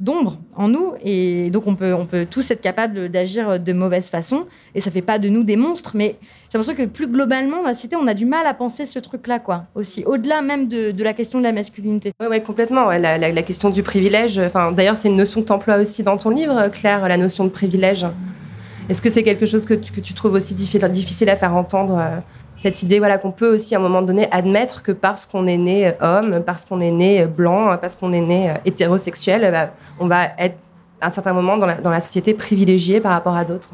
d'ombre 0.00 0.38
en 0.54 0.68
nous, 0.68 0.92
et 1.04 1.50
donc 1.50 1.66
on 1.66 1.74
peut, 1.74 1.92
on 1.92 2.06
peut 2.06 2.24
tous 2.30 2.48
être 2.52 2.60
capables 2.60 3.08
d'agir 3.08 3.58
de 3.58 3.72
mauvaise 3.72 4.08
façon, 4.08 4.46
et 4.74 4.80
ça 4.80 4.90
fait 4.92 5.02
pas 5.02 5.18
de 5.18 5.28
nous 5.28 5.42
des 5.42 5.56
monstres, 5.56 5.92
mais 5.94 6.14
j'ai 6.52 6.58
l'impression 6.58 6.74
que 6.84 6.88
plus 6.88 7.08
globalement, 7.08 7.58
dans 7.62 7.68
la 7.68 7.74
société, 7.74 7.96
on 7.96 8.06
a 8.06 8.14
du 8.14 8.24
mal 8.24 8.46
à 8.46 8.54
penser 8.54 8.86
ce 8.86 9.00
truc-là, 9.00 9.40
quoi, 9.40 9.64
aussi, 9.74 10.04
au-delà 10.04 10.40
même 10.40 10.68
de, 10.68 10.92
de 10.92 11.02
la 11.04 11.14
question 11.14 11.40
de 11.40 11.44
la 11.44 11.52
masculinité. 11.52 12.12
Oui, 12.20 12.28
ouais, 12.28 12.42
complètement. 12.42 12.86
ouais, 12.86 12.98
la, 12.98 13.18
la- 13.18 13.42
question 13.42 13.70
du 13.70 13.82
privilège. 13.82 14.38
Enfin, 14.38 14.72
d'ailleurs, 14.72 14.96
c'est 14.96 15.08
une 15.08 15.16
notion 15.16 15.40
que 15.42 15.46
tu 15.46 15.52
emploies 15.52 15.78
aussi 15.78 16.02
dans 16.02 16.16
ton 16.16 16.30
livre, 16.30 16.68
Claire, 16.68 17.08
la 17.08 17.16
notion 17.16 17.44
de 17.44 17.50
privilège. 17.50 18.06
Est-ce 18.88 19.02
que 19.02 19.10
c'est 19.10 19.22
quelque 19.22 19.46
chose 19.46 19.64
que 19.64 19.74
tu, 19.74 19.92
que 19.92 20.00
tu 20.00 20.14
trouves 20.14 20.34
aussi 20.34 20.54
diffi- 20.54 20.78
difficile 20.90 21.28
à 21.28 21.36
faire 21.36 21.54
entendre 21.56 21.96
euh, 21.98 22.18
cette 22.60 22.82
idée, 22.82 22.98
voilà, 22.98 23.18
qu'on 23.18 23.30
peut 23.30 23.54
aussi 23.54 23.74
à 23.74 23.78
un 23.78 23.80
moment 23.80 24.02
donné 24.02 24.30
admettre 24.30 24.82
que 24.82 24.92
parce 24.92 25.26
qu'on 25.26 25.46
est 25.46 25.56
né 25.56 25.88
euh, 25.88 25.92
homme, 26.00 26.42
parce 26.44 26.64
qu'on 26.64 26.80
est 26.80 26.90
né 26.90 27.22
euh, 27.22 27.26
blanc, 27.26 27.70
euh, 27.70 27.76
parce 27.76 27.94
qu'on 27.94 28.12
est 28.12 28.20
né 28.20 28.54
hétérosexuel, 28.64 29.50
bah, 29.52 29.70
on 30.00 30.06
va 30.06 30.30
être 30.38 30.56
à 31.00 31.08
un 31.08 31.12
certain 31.12 31.32
moment 31.32 31.56
dans 31.56 31.66
la, 31.66 32.00
société 32.00 32.34
privilégié 32.34 33.00
par 33.00 33.12
rapport 33.12 33.36
à 33.36 33.44
d'autres. 33.44 33.70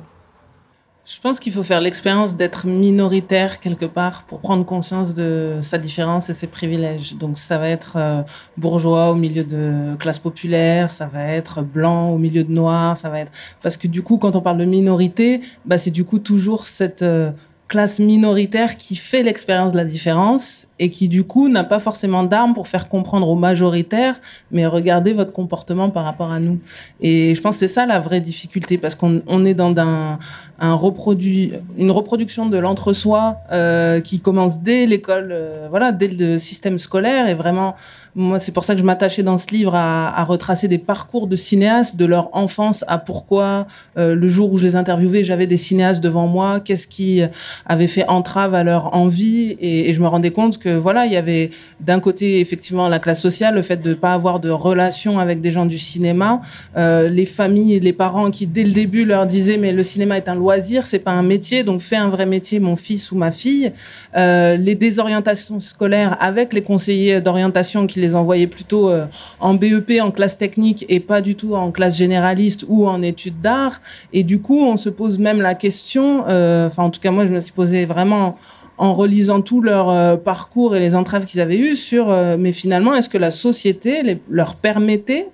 Je 1.06 1.20
pense 1.20 1.38
qu'il 1.38 1.52
faut 1.52 1.62
faire 1.62 1.82
l'expérience 1.82 2.34
d'être 2.34 2.66
minoritaire 2.66 3.60
quelque 3.60 3.84
part 3.84 4.22
pour 4.24 4.40
prendre 4.40 4.64
conscience 4.64 5.12
de 5.12 5.58
sa 5.60 5.76
différence 5.76 6.30
et 6.30 6.34
ses 6.34 6.46
privilèges. 6.46 7.16
Donc 7.16 7.36
ça 7.36 7.58
va 7.58 7.68
être 7.68 8.24
bourgeois 8.56 9.10
au 9.10 9.14
milieu 9.14 9.44
de 9.44 9.96
classe 9.98 10.18
populaire, 10.18 10.90
ça 10.90 11.06
va 11.06 11.24
être 11.24 11.60
blanc 11.62 12.08
au 12.10 12.16
milieu 12.16 12.42
de 12.42 12.50
noir, 12.50 12.96
ça 12.96 13.10
va 13.10 13.20
être 13.20 13.32
parce 13.62 13.76
que 13.76 13.86
du 13.86 14.02
coup 14.02 14.16
quand 14.16 14.34
on 14.34 14.40
parle 14.40 14.56
de 14.56 14.64
minorité, 14.64 15.42
bah 15.66 15.76
c'est 15.76 15.90
du 15.90 16.06
coup 16.06 16.18
toujours 16.18 16.64
cette 16.64 17.04
classe 17.74 17.98
minoritaire 17.98 18.76
qui 18.76 18.94
fait 18.94 19.24
l'expérience 19.24 19.72
de 19.72 19.78
la 19.78 19.84
différence 19.84 20.68
et 20.78 20.90
qui 20.90 21.08
du 21.08 21.24
coup 21.24 21.48
n'a 21.48 21.64
pas 21.64 21.78
forcément 21.78 22.24
d'armes 22.24 22.54
pour 22.54 22.66
faire 22.66 22.88
comprendre 22.88 23.28
aux 23.28 23.36
majoritaires, 23.36 24.20
mais 24.50 24.66
regardez 24.66 25.12
votre 25.12 25.32
comportement 25.32 25.90
par 25.90 26.04
rapport 26.04 26.32
à 26.32 26.40
nous. 26.40 26.58
Et 27.00 27.34
je 27.34 27.40
pense 27.40 27.56
que 27.56 27.60
c'est 27.60 27.68
ça 27.68 27.86
la 27.86 28.00
vraie 28.00 28.20
difficulté 28.20 28.78
parce 28.78 28.94
qu'on 28.94 29.22
on 29.26 29.44
est 29.44 29.54
dans 29.54 29.74
un, 29.78 30.18
un 30.58 30.74
reproduit, 30.74 31.52
une 31.78 31.90
reproduction 31.90 32.46
de 32.46 32.58
l'entre-soi 32.58 33.36
euh, 33.52 34.00
qui 34.00 34.20
commence 34.20 34.60
dès 34.60 34.86
l'école, 34.86 35.30
euh, 35.32 35.66
voilà, 35.70 35.92
dès 35.92 36.08
le 36.08 36.38
système 36.38 36.78
scolaire. 36.78 37.28
Et 37.28 37.34
vraiment, 37.34 37.74
moi, 38.16 38.38
c'est 38.38 38.52
pour 38.52 38.64
ça 38.64 38.74
que 38.74 38.80
je 38.80 38.84
m'attachais 38.84 39.22
dans 39.22 39.38
ce 39.38 39.48
livre 39.48 39.74
à, 39.74 40.18
à 40.18 40.24
retracer 40.24 40.68
des 40.68 40.78
parcours 40.78 41.26
de 41.26 41.36
cinéastes 41.36 41.96
de 41.96 42.04
leur 42.04 42.34
enfance 42.34 42.84
à 42.88 42.98
pourquoi 42.98 43.66
euh, 43.96 44.14
le 44.14 44.28
jour 44.28 44.52
où 44.52 44.58
je 44.58 44.64
les 44.64 44.76
interviewais, 44.76 45.22
j'avais 45.22 45.46
des 45.46 45.56
cinéastes 45.56 46.02
devant 46.02 46.26
moi, 46.26 46.60
qu'est-ce 46.60 46.88
qui 46.88 47.22
avait 47.66 47.86
fait 47.86 48.06
entrave 48.08 48.54
à 48.54 48.64
leur 48.64 48.94
envie, 48.94 49.56
et, 49.60 49.88
et 49.88 49.92
je 49.92 50.00
me 50.00 50.06
rendais 50.06 50.30
compte 50.30 50.58
voilà, 50.68 51.06
il 51.06 51.12
y 51.12 51.16
avait 51.16 51.50
d'un 51.80 52.00
côté 52.00 52.40
effectivement 52.40 52.88
la 52.88 52.98
classe 52.98 53.20
sociale, 53.20 53.54
le 53.54 53.62
fait 53.62 53.76
de 53.76 53.94
pas 53.94 54.12
avoir 54.12 54.40
de 54.40 54.50
relation 54.50 55.18
avec 55.18 55.40
des 55.40 55.52
gens 55.52 55.66
du 55.66 55.78
cinéma, 55.78 56.40
euh, 56.76 57.08
les 57.08 57.26
familles 57.26 57.80
les 57.80 57.92
parents 57.92 58.30
qui 58.30 58.46
dès 58.46 58.64
le 58.64 58.72
début 58.72 59.04
leur 59.04 59.26
disaient 59.26 59.56
mais 59.56 59.72
le 59.72 59.82
cinéma 59.82 60.16
est 60.16 60.28
un 60.28 60.34
loisir, 60.34 60.86
c'est 60.86 60.98
pas 60.98 61.12
un 61.12 61.22
métier, 61.22 61.64
donc 61.64 61.80
fais 61.80 61.96
un 61.96 62.08
vrai 62.08 62.26
métier, 62.26 62.60
mon 62.60 62.76
fils 62.76 63.12
ou 63.12 63.16
ma 63.16 63.30
fille. 63.30 63.72
Euh, 64.16 64.56
les 64.56 64.74
désorientations 64.74 65.60
scolaires 65.60 66.16
avec 66.20 66.52
les 66.52 66.62
conseillers 66.62 67.20
d'orientation 67.20 67.86
qui 67.86 68.00
les 68.00 68.14
envoyaient 68.14 68.46
plutôt 68.46 68.88
euh, 68.88 69.06
en 69.40 69.54
BEP, 69.54 70.00
en 70.00 70.10
classe 70.10 70.38
technique 70.38 70.84
et 70.88 71.00
pas 71.00 71.20
du 71.20 71.34
tout 71.34 71.54
en 71.54 71.70
classe 71.70 71.96
généraliste 71.96 72.64
ou 72.68 72.86
en 72.86 73.02
études 73.02 73.40
d'art. 73.40 73.80
Et 74.12 74.22
du 74.22 74.40
coup, 74.40 74.60
on 74.60 74.76
se 74.76 74.88
pose 74.88 75.18
même 75.18 75.40
la 75.40 75.54
question, 75.54 76.20
enfin 76.20 76.84
en 76.84 76.90
tout 76.90 77.00
cas 77.00 77.10
moi 77.10 77.26
je 77.26 77.32
me 77.32 77.40
suis 77.40 77.52
posé 77.52 77.84
vraiment 77.84 78.36
en 78.78 78.92
relisant 78.94 79.40
tout 79.40 79.60
leur 79.60 79.88
euh, 79.88 80.16
parcours 80.16 80.74
et 80.76 80.80
les 80.80 80.94
entraves 80.94 81.24
qu'ils 81.24 81.40
avaient 81.40 81.58
eues 81.58 81.76
sur, 81.76 82.10
euh, 82.10 82.36
mais 82.38 82.52
finalement, 82.52 82.94
est-ce 82.94 83.08
que 83.08 83.18
la 83.18 83.30
société 83.30 84.18
leur 84.28 84.56
permettait 84.56 85.28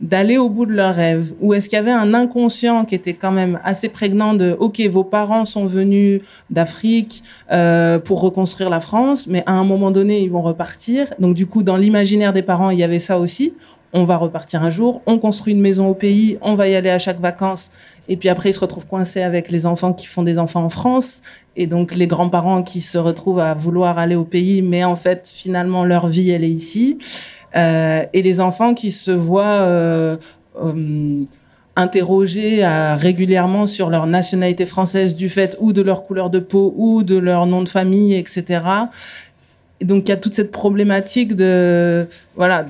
d'aller 0.00 0.36
au 0.36 0.48
bout 0.48 0.66
de 0.66 0.72
leurs 0.72 0.94
rêves? 0.94 1.32
Ou 1.40 1.54
est-ce 1.54 1.68
qu'il 1.68 1.76
y 1.76 1.80
avait 1.80 1.92
un 1.92 2.12
inconscient 2.12 2.84
qui 2.84 2.94
était 2.94 3.14
quand 3.14 3.30
même 3.30 3.60
assez 3.64 3.88
prégnant 3.88 4.34
de, 4.34 4.56
OK, 4.58 4.80
vos 4.90 5.04
parents 5.04 5.44
sont 5.44 5.66
venus 5.66 6.20
d'Afrique 6.50 7.22
euh, 7.50 7.98
pour 7.98 8.20
reconstruire 8.20 8.68
la 8.68 8.80
France, 8.80 9.26
mais 9.26 9.42
à 9.46 9.52
un 9.52 9.64
moment 9.64 9.90
donné, 9.90 10.20
ils 10.20 10.30
vont 10.30 10.42
repartir. 10.42 11.06
Donc 11.18 11.34
du 11.34 11.46
coup, 11.46 11.62
dans 11.62 11.76
l'imaginaire 11.76 12.32
des 12.32 12.42
parents, 12.42 12.70
il 12.70 12.78
y 12.78 12.84
avait 12.84 12.98
ça 12.98 13.18
aussi. 13.18 13.54
On 13.92 14.04
va 14.04 14.16
repartir 14.16 14.62
un 14.62 14.70
jour, 14.70 15.02
on 15.06 15.18
construit 15.18 15.52
une 15.52 15.60
maison 15.60 15.88
au 15.88 15.94
pays, 15.94 16.38
on 16.40 16.54
va 16.54 16.66
y 16.68 16.74
aller 16.74 16.88
à 16.88 16.98
chaque 16.98 17.20
vacances. 17.20 17.70
Et 18.08 18.16
puis 18.16 18.28
après, 18.28 18.50
ils 18.50 18.54
se 18.54 18.60
retrouvent 18.60 18.86
coincés 18.86 19.22
avec 19.22 19.50
les 19.50 19.66
enfants 19.66 19.92
qui 19.92 20.06
font 20.06 20.22
des 20.22 20.38
enfants 20.38 20.64
en 20.64 20.68
France. 20.68 21.22
Et 21.56 21.66
donc 21.66 21.94
les 21.94 22.06
grands-parents 22.06 22.62
qui 22.62 22.80
se 22.80 22.96
retrouvent 22.96 23.40
à 23.40 23.54
vouloir 23.54 23.98
aller 23.98 24.16
au 24.16 24.24
pays, 24.24 24.62
mais 24.62 24.82
en 24.82 24.96
fait, 24.96 25.30
finalement, 25.32 25.84
leur 25.84 26.06
vie, 26.08 26.30
elle 26.30 26.44
est 26.44 26.50
ici. 26.50 26.98
Euh, 27.54 28.04
et 28.12 28.22
les 28.22 28.40
enfants 28.40 28.72
qui 28.72 28.90
se 28.90 29.10
voient 29.10 29.44
euh, 29.44 30.16
euh, 30.62 31.24
interrogés 31.76 32.64
euh, 32.64 32.94
régulièrement 32.96 33.66
sur 33.66 33.88
leur 33.90 34.06
nationalité 34.06 34.66
française 34.66 35.14
du 35.14 35.28
fait 35.28 35.56
ou 35.60 35.72
de 35.72 35.82
leur 35.82 36.06
couleur 36.06 36.30
de 36.30 36.38
peau 36.38 36.74
ou 36.76 37.02
de 37.02 37.16
leur 37.16 37.46
nom 37.46 37.62
de 37.62 37.68
famille, 37.68 38.14
etc. 38.14 38.60
Et 39.82 39.84
donc 39.84 40.06
il 40.06 40.10
y 40.10 40.12
a 40.12 40.16
toute 40.16 40.34
cette 40.34 40.52
problématique 40.52 41.34
de 41.34 42.06
voilà 42.36 42.64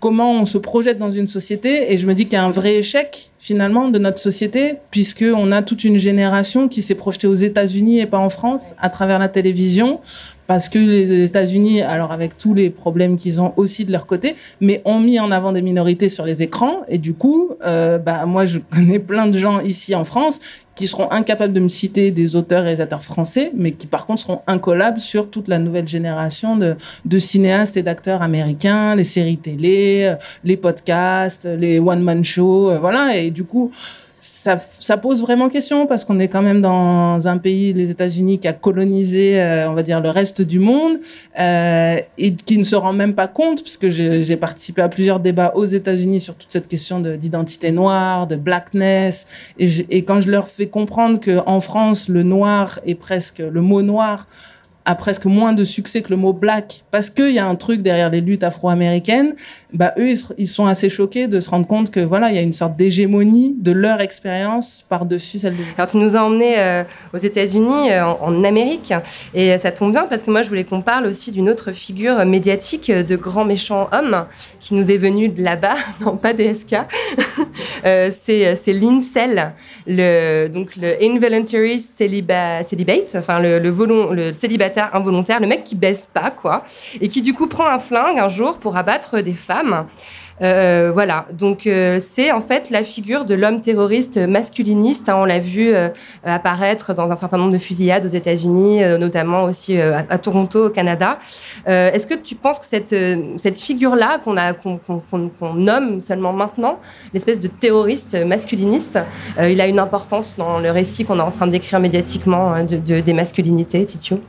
comment 0.00 0.32
on 0.32 0.44
se 0.46 0.58
projette 0.58 0.98
dans 0.98 1.12
une 1.12 1.28
société. 1.28 1.92
Et 1.92 1.96
je 1.96 2.08
me 2.08 2.12
dis 2.12 2.24
qu'il 2.24 2.32
y 2.32 2.36
a 2.36 2.44
un 2.44 2.50
vrai 2.50 2.74
échec 2.74 3.30
finalement 3.38 3.86
de 3.86 4.00
notre 4.00 4.18
société 4.18 4.74
puisque 4.90 5.24
on 5.32 5.52
a 5.52 5.62
toute 5.62 5.84
une 5.84 5.96
génération 5.96 6.66
qui 6.66 6.82
s'est 6.82 6.96
projetée 6.96 7.28
aux 7.28 7.34
États-Unis 7.34 8.00
et 8.00 8.06
pas 8.06 8.18
en 8.18 8.30
France 8.30 8.74
à 8.80 8.90
travers 8.90 9.20
la 9.20 9.28
télévision 9.28 10.00
parce 10.46 10.68
que 10.68 10.78
les 10.78 11.24
États-Unis, 11.24 11.82
alors 11.82 12.12
avec 12.12 12.38
tous 12.38 12.54
les 12.54 12.70
problèmes 12.70 13.16
qu'ils 13.16 13.40
ont 13.40 13.52
aussi 13.56 13.84
de 13.84 13.92
leur 13.92 14.06
côté, 14.06 14.36
mais 14.60 14.82
ont 14.84 15.00
mis 15.00 15.18
en 15.20 15.30
avant 15.30 15.52
des 15.52 15.62
minorités 15.62 16.08
sur 16.08 16.24
les 16.24 16.42
écrans. 16.42 16.82
Et 16.88 16.98
du 16.98 17.14
coup, 17.14 17.50
euh, 17.64 17.98
bah, 17.98 18.26
moi, 18.26 18.44
je 18.44 18.58
connais 18.70 18.98
plein 18.98 19.26
de 19.26 19.38
gens 19.38 19.60
ici 19.60 19.94
en 19.94 20.04
France 20.04 20.40
qui 20.74 20.86
seront 20.86 21.10
incapables 21.10 21.54
de 21.54 21.60
me 21.60 21.70
citer 21.70 22.10
des 22.10 22.36
auteurs 22.36 22.60
et 22.60 22.64
réalisateurs 22.64 23.02
français, 23.02 23.50
mais 23.54 23.72
qui 23.72 23.86
par 23.86 24.04
contre 24.04 24.20
seront 24.20 24.42
incollables 24.46 25.00
sur 25.00 25.30
toute 25.30 25.48
la 25.48 25.58
nouvelle 25.58 25.88
génération 25.88 26.54
de, 26.56 26.76
de 27.06 27.18
cinéastes 27.18 27.78
et 27.78 27.82
d'acteurs 27.82 28.20
américains, 28.20 28.94
les 28.94 29.04
séries 29.04 29.38
télé, 29.38 30.02
euh, 30.04 30.16
les 30.44 30.58
podcasts, 30.58 31.46
les 31.46 31.80
one-man 31.80 32.22
shows, 32.22 32.70
euh, 32.70 32.78
voilà. 32.78 33.16
Et 33.16 33.30
du 33.30 33.44
coup, 33.44 33.70
ça, 34.46 34.58
ça, 34.58 34.96
pose 34.96 35.22
vraiment 35.22 35.48
question 35.48 35.86
parce 35.86 36.04
qu'on 36.04 36.18
est 36.18 36.28
quand 36.28 36.42
même 36.42 36.60
dans 36.60 37.26
un 37.26 37.38
pays, 37.38 37.72
les 37.72 37.90
États-Unis, 37.90 38.38
qui 38.38 38.48
a 38.48 38.52
colonisé, 38.52 39.40
euh, 39.40 39.70
on 39.70 39.74
va 39.74 39.82
dire, 39.82 40.00
le 40.00 40.10
reste 40.10 40.42
du 40.42 40.58
monde 40.58 40.98
euh, 41.38 41.96
et 42.18 42.34
qui 42.34 42.58
ne 42.58 42.64
se 42.64 42.76
rend 42.76 42.92
même 42.92 43.14
pas 43.14 43.28
compte, 43.28 43.62
puisque 43.62 43.88
j'ai 43.88 44.36
participé 44.36 44.82
à 44.82 44.88
plusieurs 44.88 45.20
débats 45.20 45.52
aux 45.54 45.64
États-Unis 45.64 46.20
sur 46.20 46.34
toute 46.34 46.50
cette 46.50 46.68
question 46.68 47.00
d'identité 47.00 47.70
noire, 47.70 48.26
de 48.26 48.36
blackness, 48.36 49.26
et, 49.58 49.68
et, 49.90 50.04
quand 50.04 50.20
je 50.20 50.30
leur 50.30 50.48
fais 50.48 50.66
comprendre 50.66 51.20
que 51.20 51.40
en 51.46 51.60
France, 51.60 52.08
le 52.08 52.22
noir 52.22 52.80
est 52.84 52.94
presque 52.94 53.38
le 53.38 53.60
mot 53.60 53.82
noir 53.82 54.26
a 54.86 54.94
presque 54.94 55.24
moins 55.24 55.52
de 55.52 55.64
succès 55.64 56.00
que 56.00 56.10
le 56.10 56.16
mot 56.16 56.32
black. 56.32 56.84
Parce 56.90 57.10
qu'il 57.10 57.32
y 57.32 57.38
a 57.38 57.46
un 57.46 57.56
truc 57.56 57.82
derrière 57.82 58.08
les 58.08 58.20
luttes 58.20 58.44
afro-américaines, 58.44 59.34
bah 59.72 59.92
eux 59.98 60.14
ils 60.38 60.48
sont 60.48 60.66
assez 60.66 60.88
choqués 60.88 61.26
de 61.26 61.40
se 61.40 61.50
rendre 61.50 61.66
compte 61.66 61.90
que 61.90 62.00
voilà 62.00 62.30
il 62.30 62.36
y 62.36 62.38
a 62.38 62.42
une 62.42 62.52
sorte 62.52 62.76
d'hégémonie 62.76 63.54
de 63.58 63.72
leur 63.72 64.00
expérience 64.00 64.86
par-dessus 64.88 65.40
celle 65.40 65.56
de. 65.56 65.62
Alors 65.76 65.90
tu 65.90 65.96
nous 65.96 66.16
as 66.16 66.22
emmenés 66.22 66.54
euh, 66.58 66.84
aux 67.12 67.18
États-Unis, 67.18 67.90
euh, 67.90 68.04
en, 68.04 68.44
Amérique, 68.44 68.94
et 69.34 69.58
ça 69.58 69.72
tombe 69.72 69.90
bien 69.90 70.06
parce 70.08 70.22
que 70.22 70.30
moi 70.30 70.42
je 70.42 70.48
voulais 70.48 70.62
qu'on 70.62 70.82
parle 70.82 71.06
aussi 71.06 71.32
d'une 71.32 71.50
autre 71.50 71.72
figure 71.72 72.24
médiatique 72.24 72.92
de 72.92 73.16
grand 73.16 73.44
méchant 73.44 73.88
homme 73.90 74.26
qui 74.60 74.74
nous 74.74 74.88
est 74.88 74.98
venu 74.98 75.28
de 75.28 75.42
là-bas, 75.42 75.74
non 76.00 76.16
pas 76.16 76.32
DSK, 76.32 76.76
euh, 77.86 78.10
c'est 78.24 78.54
c'est 78.54 78.72
l'INCEL, 78.72 79.52
le 79.88 80.46
donc 80.46 80.76
le 80.76 81.02
involuntary 81.02 81.80
celiba, 81.80 82.62
celibate, 82.64 83.16
enfin 83.16 83.40
le 83.40 83.58
le 83.58 84.32
célibataire 84.32 84.75
involontaire, 84.92 85.40
le 85.40 85.46
mec 85.46 85.64
qui 85.64 85.74
baisse 85.74 86.06
pas, 86.12 86.30
quoi, 86.30 86.64
et 87.00 87.08
qui 87.08 87.22
du 87.22 87.34
coup 87.34 87.46
prend 87.46 87.66
un 87.66 87.78
flingue 87.78 88.18
un 88.18 88.28
jour 88.28 88.58
pour 88.58 88.76
abattre 88.76 89.20
des 89.20 89.34
femmes. 89.34 89.86
Euh, 90.42 90.90
voilà, 90.92 91.26
donc 91.32 91.66
euh, 91.66 91.98
c'est 92.14 92.30
en 92.30 92.42
fait 92.42 92.68
la 92.70 92.84
figure 92.84 93.24
de 93.24 93.34
l'homme 93.34 93.60
terroriste 93.60 94.18
masculiniste. 94.18 95.08
Hein, 95.08 95.16
on 95.18 95.24
l'a 95.24 95.38
vu 95.38 95.74
euh, 95.74 95.88
apparaître 96.24 96.92
dans 96.92 97.10
un 97.10 97.16
certain 97.16 97.38
nombre 97.38 97.52
de 97.52 97.58
fusillades 97.58 98.04
aux 98.04 98.08
États-Unis, 98.08 98.84
euh, 98.84 98.98
notamment 98.98 99.44
aussi 99.44 99.78
euh, 99.78 99.98
à, 100.10 100.18
Toronto, 100.18 100.66
au 100.66 100.70
Canada. 100.70 101.18
Est-ce 101.66 102.06
que 102.06 102.14
tu 102.14 102.34
penses 102.34 102.58
que 102.58 102.66
cette, 102.66 102.94
cette 103.36 103.60
figure-là 103.60 104.18
qu'on 104.18 105.54
nomme 105.54 106.00
seulement 106.00 106.32
maintenant, 106.32 106.78
l'espèce 107.12 107.40
de 107.40 107.48
terroriste 107.48 108.16
masculiniste, 108.24 108.98
il 109.40 109.60
a 109.60 109.66
une 109.66 109.78
importance 109.78 110.36
dans 110.36 110.58
le 110.58 110.70
récit 110.70 111.04
qu'on 111.04 111.18
est 111.18 111.22
en 111.22 111.30
train 111.30 111.46
de 111.46 111.52
décrire 111.52 111.80
médiatiquement 111.80 112.52
hein, 112.52 112.64
de, 112.64 113.00
des 113.00 113.12
masculinités, 113.12 113.84
Titio? 113.84 114.20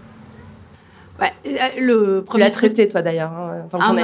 Ouais, 1.19 1.31
euh, 1.47 1.79
le 1.79 2.23
premier 2.23 2.43
tu 2.43 2.49
l'as 2.49 2.51
traité, 2.51 2.87
toi 2.87 3.01
d'ailleurs, 3.01 3.31
hein, 3.31 3.67
un, 3.73 3.97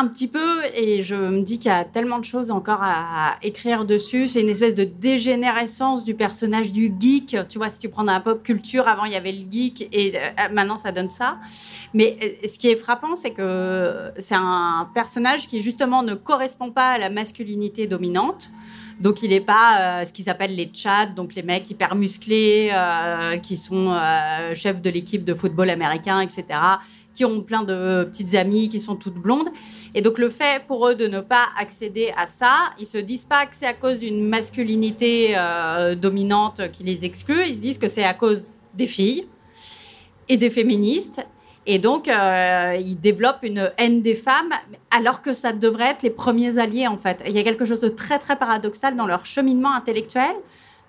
un, 0.00 0.06
petit 0.06 0.28
peu, 0.28 0.62
et 0.74 1.02
je 1.02 1.14
me 1.14 1.42
dis 1.42 1.58
qu'il 1.58 1.70
y 1.70 1.74
a 1.74 1.84
tellement 1.84 2.18
de 2.18 2.24
choses 2.24 2.50
encore 2.50 2.82
à, 2.82 3.32
à 3.32 3.36
écrire 3.42 3.84
dessus. 3.84 4.28
C'est 4.28 4.40
une 4.40 4.48
espèce 4.48 4.74
de 4.74 4.84
dégénérescence 4.84 6.04
du 6.04 6.14
personnage 6.14 6.72
du 6.72 6.90
geek. 6.98 7.36
Tu 7.48 7.58
vois, 7.58 7.68
si 7.68 7.80
tu 7.80 7.90
prends 7.90 8.04
dans 8.04 8.14
la 8.14 8.20
pop 8.20 8.42
culture, 8.42 8.88
avant 8.88 9.04
il 9.04 9.12
y 9.12 9.16
avait 9.16 9.32
le 9.32 9.44
geek, 9.50 9.88
et 9.92 10.16
euh, 10.16 10.30
maintenant 10.52 10.78
ça 10.78 10.90
donne 10.90 11.10
ça. 11.10 11.36
Mais 11.92 12.16
euh, 12.22 12.46
ce 12.48 12.58
qui 12.58 12.68
est 12.68 12.76
frappant, 12.76 13.14
c'est 13.14 13.32
que 13.32 14.12
c'est 14.18 14.36
un 14.36 14.88
personnage 14.94 15.46
qui 15.46 15.60
justement 15.60 16.02
ne 16.02 16.14
correspond 16.14 16.70
pas 16.70 16.92
à 16.92 16.98
la 16.98 17.10
masculinité 17.10 17.86
dominante. 17.86 18.48
Donc, 19.00 19.22
il 19.22 19.30
n'est 19.30 19.40
pas 19.40 20.00
euh, 20.00 20.04
ce 20.04 20.12
qu'ils 20.12 20.30
appellent 20.30 20.54
les 20.54 20.70
chats, 20.72 21.06
donc 21.06 21.34
les 21.34 21.42
mecs 21.42 21.68
hyper 21.70 21.94
musclés, 21.94 22.70
euh, 22.72 23.36
qui 23.38 23.56
sont 23.56 23.92
euh, 23.92 24.54
chefs 24.54 24.80
de 24.80 24.90
l'équipe 24.90 25.24
de 25.24 25.34
football 25.34 25.70
américain, 25.70 26.20
etc., 26.20 26.44
qui 27.14 27.24
ont 27.24 27.42
plein 27.42 27.62
de 27.62 28.04
petites 28.04 28.34
amies 28.34 28.68
qui 28.68 28.80
sont 28.80 28.96
toutes 28.96 29.14
blondes. 29.14 29.48
Et 29.94 30.02
donc, 30.02 30.18
le 30.18 30.28
fait 30.28 30.64
pour 30.66 30.88
eux 30.88 30.94
de 30.94 31.06
ne 31.06 31.20
pas 31.20 31.46
accéder 31.58 32.12
à 32.16 32.26
ça, 32.26 32.72
ils 32.78 32.86
se 32.86 32.98
disent 32.98 33.24
pas 33.24 33.46
que 33.46 33.54
c'est 33.54 33.66
à 33.66 33.74
cause 33.74 34.00
d'une 34.00 34.26
masculinité 34.26 35.36
dominante 35.96 36.72
qui 36.72 36.82
les 36.82 37.04
exclut, 37.04 37.44
ils 37.46 37.54
se 37.54 37.60
disent 37.60 37.78
que 37.78 37.88
c'est 37.88 38.02
à 38.02 38.14
cause 38.14 38.48
des 38.74 38.86
filles 38.86 39.28
et 40.28 40.36
des 40.36 40.50
féministes 40.50 41.24
et 41.66 41.78
donc, 41.78 42.08
euh, 42.08 42.76
ils 42.78 43.00
développent 43.00 43.42
une 43.42 43.72
haine 43.78 44.02
des 44.02 44.14
femmes, 44.14 44.52
alors 44.90 45.22
que 45.22 45.32
ça 45.32 45.52
devrait 45.52 45.90
être 45.90 46.02
les 46.02 46.10
premiers 46.10 46.58
alliés, 46.58 46.86
en 46.86 46.98
fait. 46.98 47.22
Il 47.26 47.32
y 47.34 47.38
a 47.38 47.42
quelque 47.42 47.64
chose 47.64 47.80
de 47.80 47.88
très, 47.88 48.18
très 48.18 48.36
paradoxal 48.36 48.96
dans 48.96 49.06
leur 49.06 49.24
cheminement 49.24 49.74
intellectuel, 49.74 50.34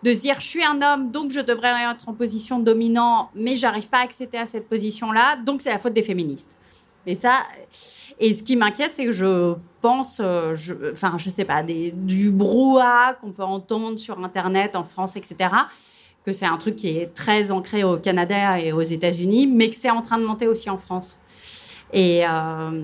de 0.04 0.14
se 0.14 0.22
dire, 0.22 0.40
je 0.40 0.48
suis 0.48 0.64
un 0.64 0.82
homme, 0.82 1.12
donc 1.12 1.32
je 1.32 1.40
devrais 1.40 1.72
être 1.90 2.10
en 2.10 2.14
position 2.14 2.60
dominante, 2.60 3.30
mais 3.36 3.56
j'arrive 3.56 3.88
pas 3.88 4.00
à 4.00 4.04
accéder 4.04 4.38
à 4.38 4.46
cette 4.46 4.68
position-là, 4.68 5.38
donc 5.38 5.62
c'est 5.62 5.72
la 5.72 5.80
faute 5.80 5.94
des 5.94 6.04
féministes. 6.04 6.58
Et 7.08 7.16
ça, 7.16 7.44
et 8.20 8.34
ce 8.34 8.44
qui 8.44 8.56
m'inquiète, 8.56 8.94
c'est 8.94 9.06
que 9.06 9.12
je 9.12 9.54
pense, 9.82 10.20
euh, 10.20 10.56
je, 10.56 10.74
enfin, 10.92 11.14
je 11.18 11.30
sais 11.30 11.46
pas, 11.46 11.64
des, 11.64 11.92
du 11.92 12.32
brouhaha 12.32 13.14
qu'on 13.22 13.32
peut 13.32 13.44
entendre 13.44 13.98
sur 13.98 14.20
Internet 14.24 14.76
en 14.76 14.84
France, 14.84 15.16
etc 15.16 15.50
que 16.26 16.34
c'est 16.34 16.46
un 16.46 16.58
truc 16.58 16.76
qui 16.76 16.98
est 16.98 17.14
très 17.14 17.52
ancré 17.52 17.84
au 17.84 17.98
Canada 17.98 18.60
et 18.60 18.72
aux 18.72 18.82
États-Unis, 18.82 19.48
mais 19.48 19.70
que 19.70 19.76
c'est 19.76 19.92
en 19.92 20.02
train 20.02 20.18
de 20.18 20.26
monter 20.26 20.48
aussi 20.48 20.70
en 20.70 20.78
France. 20.78 21.18
Et, 21.94 22.26
euh, 22.26 22.82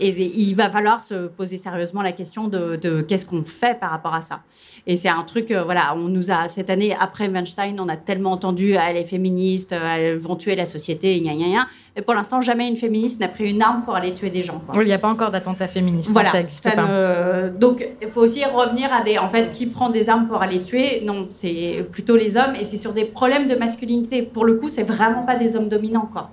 et, 0.00 0.08
il 0.08 0.54
va 0.54 0.70
falloir 0.70 1.04
se 1.04 1.28
poser 1.28 1.56
sérieusement 1.56 2.02
la 2.02 2.12
question 2.12 2.48
de, 2.48 2.76
de 2.76 3.02
qu'est-ce 3.02 3.26
qu'on 3.26 3.44
fait 3.44 3.78
par 3.78 3.90
rapport 3.90 4.14
à 4.14 4.22
ça. 4.22 4.40
Et 4.86 4.96
c'est 4.96 5.08
un 5.08 5.22
truc, 5.22 5.50
euh, 5.50 5.62
voilà, 5.62 5.94
on 5.94 6.08
nous 6.08 6.30
a, 6.30 6.48
cette 6.48 6.70
année, 6.70 6.96
après 6.98 7.28
Weinstein, 7.28 7.78
on 7.78 7.88
a 7.88 7.96
tellement 7.96 8.32
entendu, 8.32 8.72
elle 8.72 8.96
est 8.96 9.04
féministe, 9.04 9.72
elles 9.72 10.16
vont 10.16 10.36
tuer 10.36 10.56
la 10.56 10.66
société, 10.66 11.20
gna 11.20 11.34
gna 11.34 11.48
gna. 11.48 11.66
Et 11.96 12.02
pour 12.02 12.14
l'instant, 12.14 12.40
jamais 12.40 12.66
une 12.66 12.76
féministe 12.76 13.20
n'a 13.20 13.28
pris 13.28 13.50
une 13.50 13.62
arme 13.62 13.82
pour 13.84 13.94
aller 13.94 14.14
tuer 14.14 14.30
des 14.30 14.42
gens. 14.42 14.60
Quoi. 14.66 14.82
Il 14.82 14.86
n'y 14.86 14.92
a 14.92 14.98
pas 14.98 15.10
encore 15.10 15.30
d'attentat 15.30 15.68
féministe. 15.68 16.10
Voilà. 16.10 16.30
Ça, 16.30 16.42
ça 16.48 16.76
ne... 16.76 17.50
Donc, 17.50 17.86
il 18.00 18.08
faut 18.08 18.22
aussi 18.22 18.44
revenir 18.44 18.92
à 18.92 19.02
des, 19.02 19.18
en 19.18 19.28
fait, 19.28 19.52
qui 19.52 19.66
prend 19.66 19.90
des 19.90 20.08
armes 20.08 20.26
pour 20.26 20.40
aller 20.40 20.62
tuer 20.62 21.02
Non, 21.04 21.26
c'est 21.28 21.86
plutôt 21.92 22.16
les 22.16 22.36
hommes 22.36 22.54
et 22.58 22.64
c'est 22.64 22.78
sur 22.78 22.92
des 22.92 23.04
problèmes 23.04 23.48
de 23.48 23.54
masculinité. 23.54 24.22
Pour 24.22 24.44
le 24.44 24.54
coup, 24.54 24.68
c'est 24.68 24.82
vraiment 24.82 25.22
pas 25.22 25.36
des 25.36 25.56
hommes 25.56 25.68
dominants, 25.68 26.08
quoi. 26.10 26.30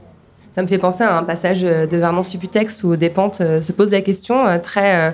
Ça 0.58 0.64
me 0.64 0.68
fait 0.68 0.80
penser 0.80 1.04
à 1.04 1.16
un 1.16 1.22
passage 1.22 1.62
de 1.62 1.98
Vernon 1.98 2.24
Subutex 2.24 2.84
où 2.84 2.96
Despentes 2.96 3.42
euh, 3.42 3.62
se 3.62 3.72
pose 3.72 3.92
la 3.92 4.02
question 4.02 4.48
euh, 4.48 4.58
très, 4.58 5.14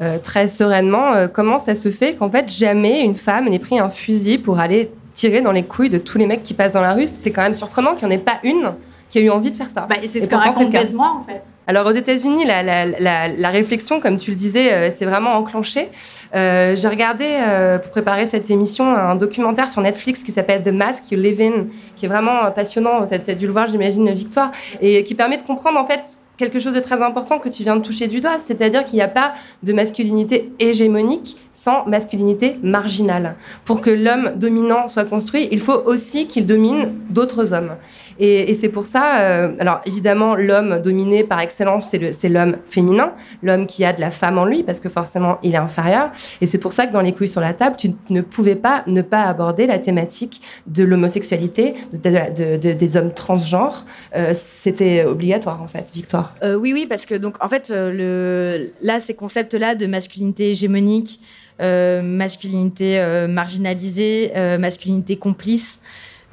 euh, 0.00 0.18
très 0.22 0.46
sereinement 0.46 1.28
comment 1.30 1.58
ça 1.58 1.74
se 1.74 1.90
fait 1.90 2.14
qu'en 2.14 2.30
fait 2.30 2.48
jamais 2.48 3.02
une 3.02 3.14
femme 3.14 3.50
n'ait 3.50 3.58
pris 3.58 3.78
un 3.78 3.90
fusil 3.90 4.38
pour 4.38 4.58
aller 4.58 4.90
tirer 5.12 5.42
dans 5.42 5.52
les 5.52 5.64
couilles 5.64 5.90
de 5.90 5.98
tous 5.98 6.16
les 6.16 6.24
mecs 6.24 6.42
qui 6.42 6.54
passent 6.54 6.72
dans 6.72 6.80
la 6.80 6.94
rue? 6.94 7.04
C'est 7.12 7.32
quand 7.32 7.42
même 7.42 7.52
surprenant 7.52 7.96
qu'il 7.96 8.08
n'y 8.08 8.14
en 8.14 8.16
ait 8.16 8.22
pas 8.22 8.38
une 8.42 8.72
qui 9.08 9.18
a 9.18 9.22
eu 9.22 9.30
envie 9.30 9.50
de 9.50 9.56
faire 9.56 9.70
ça. 9.70 9.86
Bah, 9.88 9.96
c'est 10.06 10.20
ce 10.20 10.28
que 10.28 10.34
raconte 10.34 10.70
Baise-moi, 10.70 11.14
en 11.18 11.22
fait. 11.22 11.42
Alors 11.66 11.86
aux 11.86 11.92
États-Unis, 11.92 12.46
la, 12.46 12.62
la, 12.62 12.86
la, 12.86 13.28
la, 13.28 13.48
réflexion, 13.50 14.00
comme 14.00 14.16
tu 14.16 14.30
le 14.30 14.36
disais, 14.36 14.72
euh, 14.72 14.90
c'est 14.94 15.04
vraiment 15.04 15.34
enclenché. 15.34 15.90
Euh, 16.34 16.74
J'ai 16.74 16.88
regardé 16.88 17.26
euh, 17.28 17.78
pour 17.78 17.90
préparer 17.90 18.24
cette 18.24 18.50
émission 18.50 18.86
un 18.94 19.16
documentaire 19.16 19.68
sur 19.68 19.82
Netflix 19.82 20.22
qui 20.22 20.32
s'appelle 20.32 20.62
The 20.62 20.72
Mask 20.72 21.10
You 21.10 21.18
Live 21.18 21.42
In, 21.42 21.66
qui 21.94 22.06
est 22.06 22.08
vraiment 22.08 22.50
passionnant. 22.52 23.06
Tu 23.06 23.14
as, 23.14 23.32
as, 23.32 23.34
dû 23.34 23.46
le 23.46 23.52
voir, 23.52 23.66
j'imagine, 23.66 24.10
Victoire, 24.12 24.50
et 24.80 25.04
qui 25.04 25.14
permet 25.14 25.36
de 25.36 25.42
comprendre 25.42 25.78
en 25.78 25.84
fait 25.84 26.18
quelque 26.38 26.58
chose 26.58 26.74
de 26.74 26.80
très 26.80 27.02
important 27.02 27.38
que 27.38 27.48
tu 27.48 27.64
viens 27.64 27.76
de 27.76 27.82
toucher 27.82 28.06
du 28.06 28.20
doigt, 28.20 28.38
c'est-à-dire 28.38 28.84
qu'il 28.84 28.96
n'y 28.96 29.02
a 29.02 29.08
pas 29.08 29.34
de 29.62 29.72
masculinité 29.72 30.52
hégémonique 30.58 31.36
sans 31.52 31.84
masculinité 31.86 32.56
marginale. 32.62 33.34
Pour 33.64 33.80
que 33.80 33.90
l'homme 33.90 34.32
dominant 34.36 34.86
soit 34.86 35.04
construit, 35.04 35.48
il 35.50 35.60
faut 35.60 35.82
aussi 35.86 36.28
qu'il 36.28 36.46
domine 36.46 36.94
d'autres 37.10 37.52
hommes. 37.52 37.72
Et, 38.20 38.54
c'est 38.54 38.68
pour 38.68 38.84
ça, 38.84 39.20
euh, 39.20 39.52
alors 39.58 39.80
évidemment, 39.84 40.34
l'homme 40.34 40.80
dominé 40.80 41.24
par 41.24 41.40
excellence, 41.40 41.90
c'est 41.90 42.28
l'homme 42.28 42.56
féminin, 42.66 43.12
l'homme 43.42 43.66
qui 43.66 43.84
a 43.84 43.92
de 43.92 44.00
la 44.00 44.10
femme 44.10 44.38
en 44.38 44.44
lui, 44.44 44.62
parce 44.62 44.80
que 44.80 44.88
forcément, 44.88 45.38
il 45.42 45.54
est 45.54 45.58
inférieur. 45.58 46.10
Et 46.40 46.46
c'est 46.46 46.58
pour 46.58 46.72
ça 46.72 46.86
que 46.86 46.92
dans 46.92 47.00
les 47.00 47.12
couilles 47.12 47.28
sur 47.28 47.40
la 47.40 47.54
table, 47.54 47.76
tu 47.76 47.90
ne 48.10 48.20
pouvais 48.20 48.56
pas 48.56 48.82
ne 48.86 49.02
pas 49.02 49.22
aborder 49.22 49.66
la 49.66 49.78
thématique 49.78 50.40
de 50.66 50.84
l'homosexualité, 50.84 51.74
de, 51.92 52.56
des 52.56 52.96
hommes 52.96 53.12
transgenres. 53.12 53.84
Euh, 54.16 54.32
c'était 54.34 55.04
obligatoire, 55.04 55.60
en 55.62 55.68
fait, 55.68 55.90
Victoire. 55.92 56.27
Euh, 56.42 56.54
oui, 56.54 56.72
oui, 56.72 56.86
parce 56.86 57.06
que 57.06 57.14
donc, 57.14 57.42
en 57.42 57.48
fait, 57.48 57.70
le, 57.70 58.72
là, 58.82 59.00
ces 59.00 59.14
concepts-là 59.14 59.74
de 59.74 59.86
masculinité 59.86 60.50
hégémonique, 60.50 61.20
masculinité 61.60 63.26
marginalisée, 63.28 64.32
masculinité 64.58 65.16
complice, 65.16 65.80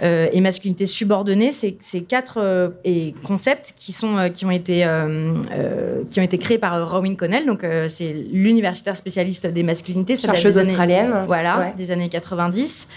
euh, 0.03 0.27
et 0.33 0.41
masculinité 0.41 0.87
subordonnée, 0.87 1.53
c'est 1.53 1.77
ces 1.79 2.01
quatre 2.01 2.37
euh, 2.37 2.69
et 2.83 3.15
concepts 3.23 3.73
qui 3.77 3.93
sont 3.93 4.17
euh, 4.17 4.27
qui 4.27 4.45
ont 4.45 4.51
été 4.51 4.85
qui 6.11 6.19
ont 6.19 6.23
été 6.23 6.37
créés 6.37 6.57
par 6.57 6.91
Rowan 6.91 7.15
Connell. 7.15 7.45
Donc 7.45 7.65
c'est 7.89 8.13
l'universitaire 8.31 8.97
spécialiste 8.97 9.47
des 9.47 9.63
masculinités, 9.63 10.17
chercheuse 10.17 10.57
australienne, 10.57 11.23
voilà, 11.27 11.73
des 11.77 11.91
années 11.91 12.09
90. 12.09 12.87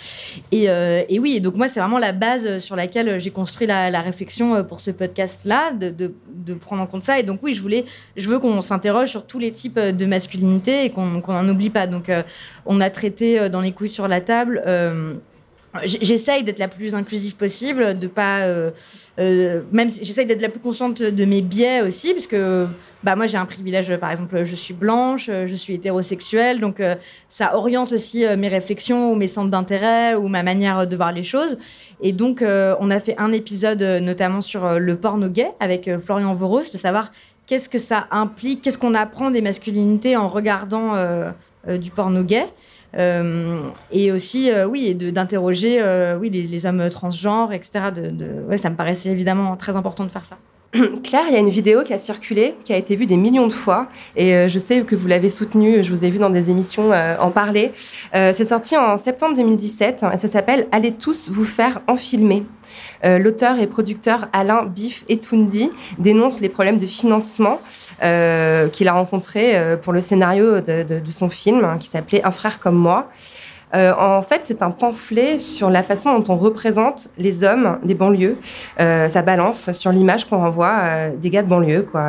Et, 0.52 0.64
et 0.64 1.18
oui, 1.18 1.40
donc 1.40 1.56
moi 1.56 1.68
c'est 1.68 1.80
vraiment 1.80 1.98
la 1.98 2.12
base 2.12 2.58
sur 2.58 2.76
laquelle 2.76 3.20
j'ai 3.20 3.30
construit 3.30 3.66
la, 3.66 3.90
la, 3.90 4.00
réflexion 4.00 4.64
pour 4.64 4.80
ce 4.80 4.90
podcast-là, 4.90 5.72
de, 5.72 5.90
de, 5.90 6.14
de, 6.34 6.54
prendre 6.54 6.82
en 6.82 6.86
compte 6.86 7.04
ça. 7.04 7.18
Et 7.18 7.22
donc 7.22 7.40
oui, 7.42 7.54
je 7.54 7.60
voulais, 7.60 7.84
je 8.16 8.28
veux 8.28 8.38
qu'on 8.38 8.60
s'interroge 8.60 9.08
sur 9.08 9.26
tous 9.26 9.38
les 9.38 9.52
types 9.52 9.78
de 9.78 10.06
masculinité 10.06 10.84
et 10.84 10.90
qu'on 10.90 11.22
n'en 11.26 11.48
oublie 11.48 11.70
pas. 11.70 11.86
Donc 11.86 12.10
on 12.66 12.80
a 12.80 12.90
traité 12.90 13.48
dans 13.50 13.60
les 13.60 13.72
couilles 13.72 13.88
sur 13.88 14.08
la 14.08 14.20
table. 14.20 14.62
J'essaye 15.84 16.44
d'être 16.44 16.58
la 16.58 16.68
plus 16.68 16.94
inclusive 16.94 17.36
possible, 17.36 17.98
de 17.98 18.06
pas, 18.06 18.46
euh, 18.46 18.70
euh, 19.18 19.62
même 19.70 19.90
j'essaye 19.90 20.24
d'être 20.24 20.40
la 20.40 20.48
plus 20.48 20.60
consciente 20.60 21.02
de 21.02 21.24
mes 21.26 21.42
biais 21.42 21.82
aussi, 21.82 22.14
parce 22.14 22.26
que 22.26 22.66
bah 23.04 23.16
moi 23.16 23.26
j'ai 23.26 23.36
un 23.36 23.44
privilège, 23.44 23.94
par 23.98 24.10
exemple, 24.10 24.44
je 24.44 24.54
suis 24.54 24.72
blanche, 24.72 25.26
je 25.26 25.54
suis 25.54 25.74
hétérosexuelle, 25.74 26.58
donc 26.58 26.80
euh, 26.80 26.94
ça 27.28 27.54
oriente 27.54 27.92
aussi 27.92 28.24
mes 28.38 28.48
réflexions 28.48 29.12
ou 29.12 29.14
mes 29.14 29.28
centres 29.28 29.50
d'intérêt 29.50 30.14
ou 30.14 30.28
ma 30.28 30.42
manière 30.42 30.86
de 30.86 30.96
voir 30.96 31.12
les 31.12 31.22
choses. 31.22 31.58
Et 32.00 32.12
donc 32.12 32.42
on 32.42 32.90
a 32.90 32.98
fait 32.98 33.14
un 33.18 33.32
épisode 33.32 33.82
notamment 33.82 34.40
sur 34.40 34.78
le 34.78 34.96
porno 34.96 35.28
gay 35.28 35.50
avec 35.60 35.90
Florian 36.00 36.32
Voros, 36.32 36.62
de 36.72 36.78
savoir 36.78 37.12
qu'est-ce 37.46 37.68
que 37.68 37.78
ça 37.78 38.08
implique, 38.10 38.62
qu'est-ce 38.62 38.78
qu'on 38.78 38.94
apprend 38.94 39.30
des 39.30 39.42
masculinités 39.42 40.16
en 40.16 40.28
regardant 40.28 40.94
du 41.68 41.90
porno 41.90 42.22
gay. 42.22 42.46
Euh, 42.96 43.70
et 43.90 44.12
aussi, 44.12 44.50
euh, 44.50 44.66
oui, 44.66 44.94
d'interroger 44.94 45.80
euh, 45.80 46.16
oui, 46.16 46.30
les, 46.30 46.66
hommes 46.66 46.88
transgenres, 46.90 47.52
etc. 47.52 47.90
Ça 48.56 48.70
me 48.70 48.76
paraissait 48.76 49.10
évidemment 49.10 49.56
très 49.56 49.76
important 49.76 50.04
de 50.04 50.10
faire 50.10 50.24
ça. 50.24 50.38
Claire, 51.02 51.24
il 51.28 51.32
y 51.32 51.36
a 51.36 51.40
une 51.40 51.48
vidéo 51.48 51.82
qui 51.82 51.92
a 51.92 51.98
circulé, 51.98 52.54
qui 52.64 52.72
a 52.72 52.76
été 52.76 52.94
vue 52.94 53.06
des 53.06 53.16
millions 53.16 53.46
de 53.46 53.52
fois, 53.52 53.88
et 54.16 54.48
je 54.48 54.58
sais 54.58 54.82
que 54.82 54.94
vous 54.94 55.08
l'avez 55.08 55.30
soutenue, 55.30 55.82
je 55.82 55.90
vous 55.90 56.04
ai 56.04 56.10
vu 56.10 56.18
dans 56.18 56.28
des 56.28 56.50
émissions 56.50 56.90
en 56.90 57.30
parler. 57.30 57.72
c'est 58.12 58.44
sorti 58.44 58.76
en 58.76 58.98
septembre 58.98 59.34
2017, 59.34 60.04
et 60.12 60.16
ça 60.18 60.28
s'appelle 60.28 60.66
Allez 60.70 60.92
tous 60.92 61.30
vous 61.30 61.46
faire 61.46 61.80
enfilmer. 61.86 62.44
Euh, 63.04 63.18
l'auteur 63.18 63.58
et 63.58 63.66
producteur 63.66 64.28
Alain 64.32 64.64
Biff 64.64 65.04
Etoundi 65.08 65.70
dénonce 65.98 66.40
les 66.40 66.48
problèmes 66.48 66.78
de 66.78 66.86
financement 66.86 67.60
euh, 68.02 68.68
qu'il 68.68 68.88
a 68.88 68.92
rencontrés 68.92 69.56
euh, 69.56 69.76
pour 69.76 69.92
le 69.92 70.00
scénario 70.00 70.60
de, 70.60 70.82
de 70.82 71.10
son 71.10 71.30
film 71.30 71.64
hein, 71.64 71.76
qui 71.78 71.88
s'appelait 71.88 72.24
Un 72.24 72.30
frère 72.30 72.58
comme 72.58 72.76
moi. 72.76 73.08
Euh, 73.74 73.92
en 73.98 74.22
fait, 74.22 74.42
c'est 74.44 74.62
un 74.62 74.70
pamphlet 74.70 75.38
sur 75.38 75.70
la 75.70 75.82
façon 75.82 76.18
dont 76.18 76.32
on 76.32 76.36
représente 76.36 77.08
les 77.18 77.44
hommes 77.44 77.78
des 77.84 77.94
banlieues. 77.94 78.36
Euh, 78.80 79.08
ça 79.08 79.22
balance 79.22 79.72
sur 79.72 79.92
l'image 79.92 80.24
qu'on 80.24 80.38
renvoie 80.38 80.74
euh, 80.80 81.10
des 81.16 81.30
gars 81.30 81.42
de 81.42 81.48
banlieue, 81.48 81.82
quoi. 81.82 82.08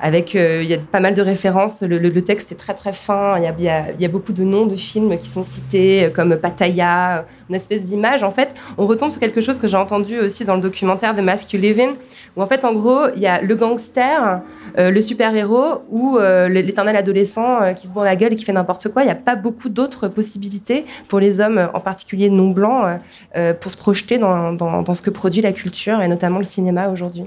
Avec, 0.00 0.34
il 0.34 0.64
y 0.64 0.74
a 0.74 0.78
pas 0.78 1.00
mal 1.00 1.14
de 1.14 1.22
références. 1.22 1.82
Le, 1.82 2.18
texte 2.22 2.50
est 2.50 2.56
très 2.56 2.74
très 2.74 2.92
fin. 2.92 3.38
Il 3.38 3.62
y, 3.62 3.68
a, 3.68 4.08
beaucoup 4.08 4.32
de 4.32 4.42
noms 4.42 4.66
de 4.66 4.74
films 4.74 5.16
qui 5.18 5.28
sont 5.28 5.44
cités, 5.44 6.10
comme 6.14 6.36
Pattaya, 6.36 7.26
une 7.48 7.54
espèce 7.54 7.82
d'image. 7.82 8.24
En 8.24 8.32
fait, 8.32 8.54
on 8.76 8.86
retombe 8.86 9.10
sur 9.10 9.20
quelque 9.20 9.40
chose 9.40 9.58
que 9.58 9.68
j'ai 9.68 9.76
entendu 9.76 10.18
aussi 10.18 10.44
dans 10.44 10.56
le 10.56 10.60
documentaire 10.60 11.14
de 11.14 11.22
Mask 11.22 11.52
You 11.52 11.60
Live 11.60 11.78
In, 11.78 11.92
où 12.36 12.42
en 12.42 12.46
fait, 12.46 12.64
en 12.64 12.72
gros, 12.72 13.08
il 13.14 13.20
y 13.20 13.26
a 13.26 13.40
le 13.40 13.54
gangster, 13.54 14.40
le 14.76 15.00
super-héros 15.00 15.82
ou 15.90 16.18
l'éternel 16.18 16.96
adolescent 16.96 17.72
qui 17.74 17.86
se 17.86 17.92
bourre 17.92 18.04
la 18.04 18.16
gueule 18.16 18.32
et 18.32 18.36
qui 18.36 18.44
fait 18.44 18.52
n'importe 18.52 18.88
quoi. 18.88 19.02
Il 19.02 19.06
n'y 19.06 19.12
a 19.12 19.16
pas 19.16 19.36
beaucoup 19.36 19.68
d'autres 19.68 20.08
possibilités 20.08 20.86
pour 21.08 21.20
les 21.20 21.40
hommes, 21.40 21.70
en 21.74 21.80
particulier 21.80 22.30
non 22.30 22.50
blancs, 22.50 22.84
euh, 22.86 22.98
euh, 23.36 23.54
pour 23.54 23.70
se 23.70 23.76
projeter 23.76 24.18
dans, 24.18 24.52
dans, 24.52 24.94
ce 24.94 25.02
que 25.02 25.10
produit 25.10 25.42
la 25.42 25.52
culture 25.52 26.00
et 26.00 26.08
notamment 26.08 26.38
le 26.38 26.44
cinéma 26.44 26.88
aujourd'hui. 26.88 27.24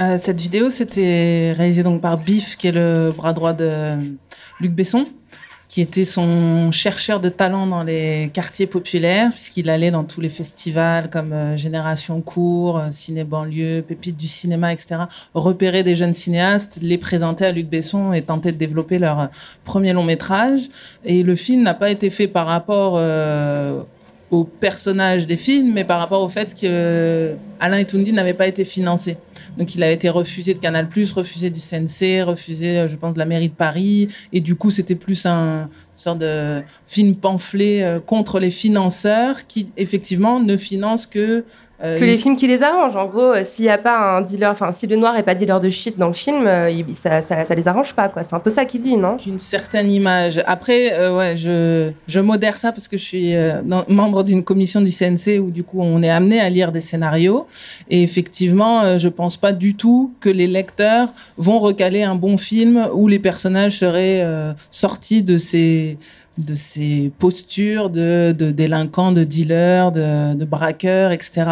Euh, 0.00 0.16
cette 0.16 0.40
vidéo, 0.40 0.70
c'était 0.70 1.52
réalisée 1.56 1.82
donc 1.82 2.00
par 2.00 2.16
Biff, 2.16 2.56
qui 2.56 2.68
est 2.68 2.72
le 2.72 3.12
bras 3.14 3.32
droit 3.32 3.52
de 3.52 3.94
Luc 4.60 4.72
Besson 4.72 5.06
qui 5.72 5.80
était 5.80 6.04
son 6.04 6.70
chercheur 6.70 7.18
de 7.18 7.30
talent 7.30 7.66
dans 7.66 7.82
les 7.82 8.30
quartiers 8.34 8.66
populaires, 8.66 9.30
puisqu'il 9.30 9.70
allait 9.70 9.90
dans 9.90 10.04
tous 10.04 10.20
les 10.20 10.28
festivals 10.28 11.08
comme 11.08 11.32
euh, 11.32 11.56
Génération 11.56 12.20
Court, 12.20 12.76
euh, 12.76 12.90
Ciné 12.90 13.24
Banlieue, 13.24 13.80
Pépites 13.80 14.18
du 14.18 14.28
cinéma, 14.28 14.74
etc., 14.74 15.04
repérer 15.32 15.82
des 15.82 15.96
jeunes 15.96 16.12
cinéastes, 16.12 16.78
les 16.82 16.98
présenter 16.98 17.46
à 17.46 17.52
Luc 17.52 17.70
Besson 17.70 18.12
et 18.12 18.20
tenter 18.20 18.52
de 18.52 18.58
développer 18.58 18.98
leur 18.98 19.18
euh, 19.18 19.26
premier 19.64 19.94
long 19.94 20.04
métrage. 20.04 20.68
Et 21.06 21.22
le 21.22 21.34
film 21.36 21.62
n'a 21.62 21.72
pas 21.72 21.90
été 21.90 22.10
fait 22.10 22.28
par 22.28 22.48
rapport 22.48 23.00
au 24.30 24.44
personnage 24.44 25.26
des 25.26 25.38
films, 25.38 25.72
mais 25.72 25.84
par 25.84 25.98
rapport 26.00 26.20
au 26.20 26.28
fait 26.28 26.54
que 26.54 27.34
Alain 27.60 27.78
Etoundi 27.78 28.12
n'avait 28.12 28.34
pas 28.34 28.46
été 28.46 28.66
financé. 28.66 29.16
Donc 29.58 29.74
il 29.74 29.82
a 29.82 29.90
été 29.90 30.08
refusé 30.08 30.54
de 30.54 30.58
Canal+, 30.58 30.88
refusé 31.14 31.50
du 31.50 31.60
CNC, 31.60 32.22
refusé, 32.22 32.78
euh, 32.78 32.88
je 32.88 32.96
pense, 32.96 33.14
de 33.14 33.18
la 33.18 33.26
mairie 33.26 33.48
de 33.48 33.54
Paris. 33.54 34.08
Et 34.32 34.40
du 34.40 34.56
coup, 34.56 34.70
c'était 34.70 34.94
plus 34.94 35.26
un 35.26 35.68
sorte 35.96 36.18
de 36.18 36.62
film 36.86 37.14
pamphlet 37.14 37.82
euh, 37.82 38.00
contre 38.00 38.40
les 38.40 38.50
financeurs 38.50 39.46
qui, 39.46 39.70
effectivement, 39.76 40.40
ne 40.40 40.56
financent 40.56 41.06
que 41.06 41.44
euh, 41.82 41.98
que 41.98 42.04
les 42.04 42.16
films 42.16 42.36
qui 42.36 42.46
les 42.46 42.62
arrangent. 42.62 42.94
En 42.94 43.06
gros, 43.06 43.32
euh, 43.32 43.44
s'il 43.44 43.64
n'y 43.64 43.70
a 43.70 43.78
pas 43.78 44.16
un 44.16 44.20
dealer, 44.20 44.50
enfin, 44.50 44.70
si 44.70 44.86
le 44.86 44.94
noir 44.96 45.16
est 45.16 45.24
pas 45.24 45.34
dealer 45.34 45.60
de 45.60 45.68
shit 45.68 45.98
dans 45.98 46.06
le 46.06 46.12
film, 46.12 46.46
euh, 46.46 46.70
ça, 46.94 47.22
ça, 47.22 47.44
ça, 47.44 47.54
les 47.54 47.66
arrange 47.66 47.94
pas, 47.94 48.08
quoi. 48.08 48.22
C'est 48.22 48.36
un 48.36 48.40
peu 48.40 48.50
ça 48.50 48.64
qu'il 48.64 48.80
dit, 48.80 48.96
non? 48.96 49.16
Une 49.26 49.40
certaine 49.40 49.90
image. 49.90 50.40
Après, 50.46 51.08
ouais, 51.10 51.34
je, 51.36 51.90
je 52.06 52.20
modère 52.20 52.56
ça 52.56 52.70
parce 52.70 52.86
que 52.86 52.96
je 52.96 53.04
suis 53.04 53.34
membre 53.88 54.22
d'une 54.22 54.44
commission 54.44 54.80
du 54.80 54.90
CNC 54.90 55.40
où, 55.40 55.50
du 55.50 55.64
coup, 55.64 55.80
on 55.80 56.02
est 56.02 56.10
amené 56.10 56.40
à 56.40 56.48
lire 56.48 56.70
des 56.70 56.80
scénarios. 56.80 57.46
Et 57.90 58.02
effectivement, 58.02 58.98
je 58.98 59.08
pense 59.08 59.36
pas 59.36 59.52
du 59.52 59.74
tout 59.74 60.12
que 60.20 60.28
les 60.28 60.46
lecteurs 60.46 61.12
vont 61.36 61.58
recaler 61.58 62.02
un 62.02 62.14
bon 62.14 62.36
film 62.36 62.88
où 62.94 63.08
les 63.08 63.18
personnages 63.18 63.78
seraient 63.78 64.24
sortis 64.70 65.22
de 65.22 65.36
ces 65.38 65.98
de 66.38 66.54
ces 66.54 67.12
postures 67.18 67.90
de, 67.90 68.34
de 68.36 68.50
délinquants, 68.50 69.12
de 69.12 69.22
dealers, 69.22 69.92
de, 69.92 70.34
de, 70.34 70.44
braqueurs, 70.44 71.12
etc. 71.12 71.44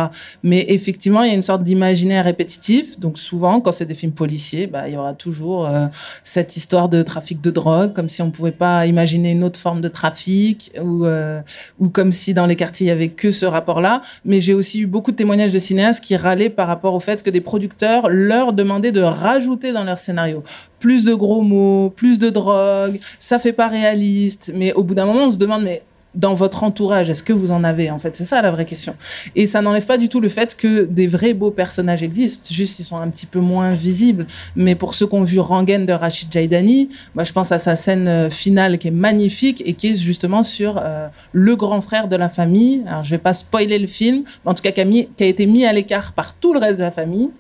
Mais 0.43 0.64
effectivement, 0.69 1.23
il 1.23 1.29
y 1.29 1.33
a 1.33 1.35
une 1.35 1.43
sorte 1.43 1.62
d'imaginaire 1.62 2.25
répétitif. 2.25 2.99
Donc 2.99 3.19
souvent, 3.19 3.61
quand 3.61 3.73
c'est 3.73 3.85
des 3.85 3.95
films 3.95 4.12
policiers, 4.12 4.66
bah, 4.66 4.88
il 4.88 4.95
y 4.95 4.97
aura 4.97 5.12
toujours 5.12 5.66
euh, 5.66 5.87
cette 6.25 6.57
histoire 6.57 6.88
de 6.88 7.03
trafic 7.03 7.43
de 7.43 7.51
drogue, 7.51 7.93
comme 7.93 8.09
si 8.09 8.23
on 8.23 8.31
pouvait 8.31 8.53
pas 8.53 8.87
imaginer 8.87 9.33
une 9.33 9.45
autre 9.45 9.61
forme 9.61 9.83
de 9.83 9.88
trafic, 9.88 10.73
ou, 10.81 11.05
euh, 11.05 11.40
ou 11.79 11.90
comme 11.90 12.12
si 12.12 12.33
dans 12.33 12.47
les 12.47 12.57
quartiers, 12.57 12.87
il 12.87 12.88
y 12.88 12.93
avait 12.93 13.09
que 13.09 13.31
ce 13.31 13.45
rapport-là. 13.45 14.01
Mais 14.25 14.40
j'ai 14.40 14.55
aussi 14.55 14.81
eu 14.81 14.87
beaucoup 14.87 15.11
de 15.11 15.16
témoignages 15.16 15.53
de 15.53 15.59
cinéastes 15.59 16.03
qui 16.03 16.16
râlaient 16.16 16.49
par 16.51 16.69
rapport 16.69 16.95
au 16.95 17.01
fait 17.01 17.23
que 17.23 17.31
des 17.31 17.43
producteurs 17.43 18.09
leur 18.09 18.55
demandaient 18.55 18.93
de 18.93 19.03
rajouter 19.03 19.73
dans 19.73 19.85
leur 19.85 19.99
scénario 19.99 20.43
plus 20.81 21.05
de 21.05 21.14
gros 21.14 21.43
mots, 21.43 21.90
plus 21.95 22.19
de 22.19 22.31
drogue, 22.31 22.99
ça 23.19 23.38
fait 23.38 23.53
pas 23.53 23.69
réaliste. 23.69 24.51
Mais 24.55 24.73
au 24.73 24.83
bout 24.83 24.95
d'un 24.95 25.07
moment, 25.07 25.27
on 25.27 25.31
se 25.31 25.38
demande, 25.38 25.62
mais 25.62 25.83
dans 26.14 26.35
votre 26.35 26.64
entourage, 26.64 27.09
est-ce 27.09 27.23
que 27.23 27.33
vous 27.33 27.53
en 27.53 27.62
avez 27.62 27.90
En 27.90 27.99
fait, 27.99 28.16
c'est 28.16 28.25
ça 28.25 28.43
la 28.43 28.51
vraie 28.51 28.64
question. 28.64 28.97
Et 29.37 29.47
ça 29.47 29.62
n'enlève 29.62 29.87
pas 29.87 29.97
du 29.97 30.09
tout 30.09 30.21
le 30.21 30.29
fait 30.29 30.57
que 30.57 30.83
des 30.83 31.07
vrais 31.07 31.35
beaux 31.35 31.51
personnages 31.51 32.03
existent, 32.03 32.49
juste 32.53 32.81
ils 32.81 32.85
sont 32.85 32.97
un 32.97 33.09
petit 33.09 33.27
peu 33.27 33.38
moins 33.38 33.73
visibles. 33.73 34.27
Mais 34.57 34.75
pour 34.75 34.95
ceux 34.95 35.07
qui 35.07 35.14
ont 35.14 35.23
vu 35.23 35.38
Rangen 35.38 35.87
de 35.87 35.93
Rachid 35.93 36.33
Jaidani, 36.33 36.88
moi 37.14 37.25
je 37.25 37.33
pense 37.33 37.53
à 37.53 37.59
sa 37.59 37.77
scène 37.77 38.09
euh, 38.09 38.31
finale 38.31 38.79
qui 38.79 38.88
est 38.88 38.93
magnifique 38.93 39.62
et 39.64 39.75
qui 39.75 39.93
est 39.93 39.95
justement 39.95 40.43
sur 40.43 40.81
euh, 40.83 41.07
le 41.33 41.55
grand 41.55 41.81
frère 41.81 42.09
de 42.09 42.16
la 42.16 42.29
famille. 42.29 42.83
Alors 42.87 43.05
je 43.05 43.11
vais 43.11 43.19
pas 43.19 43.33
spoiler 43.33 43.79
le 43.79 43.87
film, 43.87 44.25
mais 44.45 44.51
en 44.51 44.55
tout 44.55 44.62
cas 44.62 44.73
qui 44.73 44.81
a 44.81 45.27
été 45.27 45.47
mis 45.47 45.64
à 45.64 45.73
l'écart 45.73 46.12
par 46.12 46.35
tout 46.35 46.53
le 46.53 46.59
reste 46.59 46.79
de 46.79 46.83
la 46.83 46.90
famille 46.90 47.31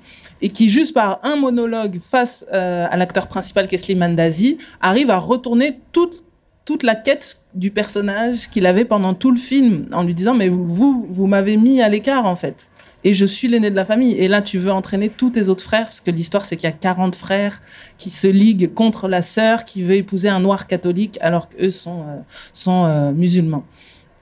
et 0.42 0.50
qui, 0.50 0.70
juste 0.70 0.94
par 0.94 1.20
un 1.22 1.36
monologue 1.36 1.98
face 2.00 2.46
euh, 2.52 2.86
à 2.90 2.96
l'acteur 2.96 3.26
principal, 3.26 3.68
Kesli 3.68 3.94
Mandazi, 3.94 4.58
arrive 4.80 5.10
à 5.10 5.18
retourner 5.18 5.78
toute 5.92 6.22
toute 6.66 6.82
la 6.84 6.94
quête 6.94 7.40
du 7.54 7.72
personnage 7.72 8.48
qu'il 8.48 8.64
avait 8.64 8.84
pendant 8.84 9.14
tout 9.14 9.32
le 9.32 9.38
film, 9.38 9.86
en 9.92 10.04
lui 10.04 10.14
disant 10.14 10.34
mais 10.34 10.48
vous, 10.48 11.06
vous 11.10 11.26
m'avez 11.26 11.56
mis 11.56 11.82
à 11.82 11.88
l'écart 11.88 12.26
en 12.26 12.36
fait. 12.36 12.70
Et 13.02 13.14
je 13.14 13.24
suis 13.24 13.48
l'aîné 13.48 13.70
de 13.70 13.76
la 13.76 13.84
famille. 13.84 14.12
Et 14.12 14.28
là, 14.28 14.42
tu 14.42 14.58
veux 14.58 14.70
entraîner 14.70 15.08
tous 15.08 15.30
tes 15.30 15.48
autres 15.48 15.64
frères, 15.64 15.86
parce 15.86 16.00
que 16.00 16.10
l'histoire, 16.10 16.44
c'est 16.44 16.56
qu'il 16.56 16.68
y 16.68 16.72
a 16.72 16.76
40 16.76 17.14
frères 17.16 17.62
qui 17.96 18.10
se 18.10 18.26
liguent 18.26 18.72
contre 18.74 19.08
la 19.08 19.22
sœur 19.22 19.64
qui 19.64 19.82
veut 19.82 19.94
épouser 19.94 20.28
un 20.28 20.40
noir 20.40 20.66
catholique, 20.66 21.18
alors 21.22 21.48
qu'eux 21.48 21.70
sont, 21.70 22.02
euh, 22.06 22.18
sont 22.52 22.84
euh, 22.84 23.12
musulmans. 23.12 23.64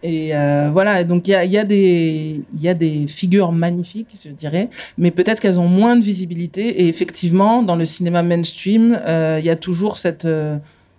Et 0.03 0.37
euh, 0.37 0.71
voilà, 0.73 1.03
donc 1.03 1.27
il 1.27 1.33
y 1.33 1.35
a, 1.35 1.45
y, 1.45 1.59
a 1.59 1.65
des, 1.65 2.43
y 2.57 2.69
a 2.69 2.75
des 2.75 3.07
figures 3.09 3.51
magnifiques, 3.51 4.15
je 4.25 4.31
dirais, 4.31 4.69
mais 4.97 5.11
peut-être 5.11 5.41
qu'elles 5.41 5.59
ont 5.59 5.69
moins 5.69 5.97
de 5.97 6.05
visibilité. 6.05 6.83
Et 6.83 6.89
effectivement, 6.89 7.63
dans 7.63 7.75
le 7.75 7.85
cinéma 7.85 8.23
mainstream, 8.23 9.01
il 9.07 9.45
y 9.45 9.51
a 9.51 9.57
toujours 9.57 9.97
cette 9.97 10.27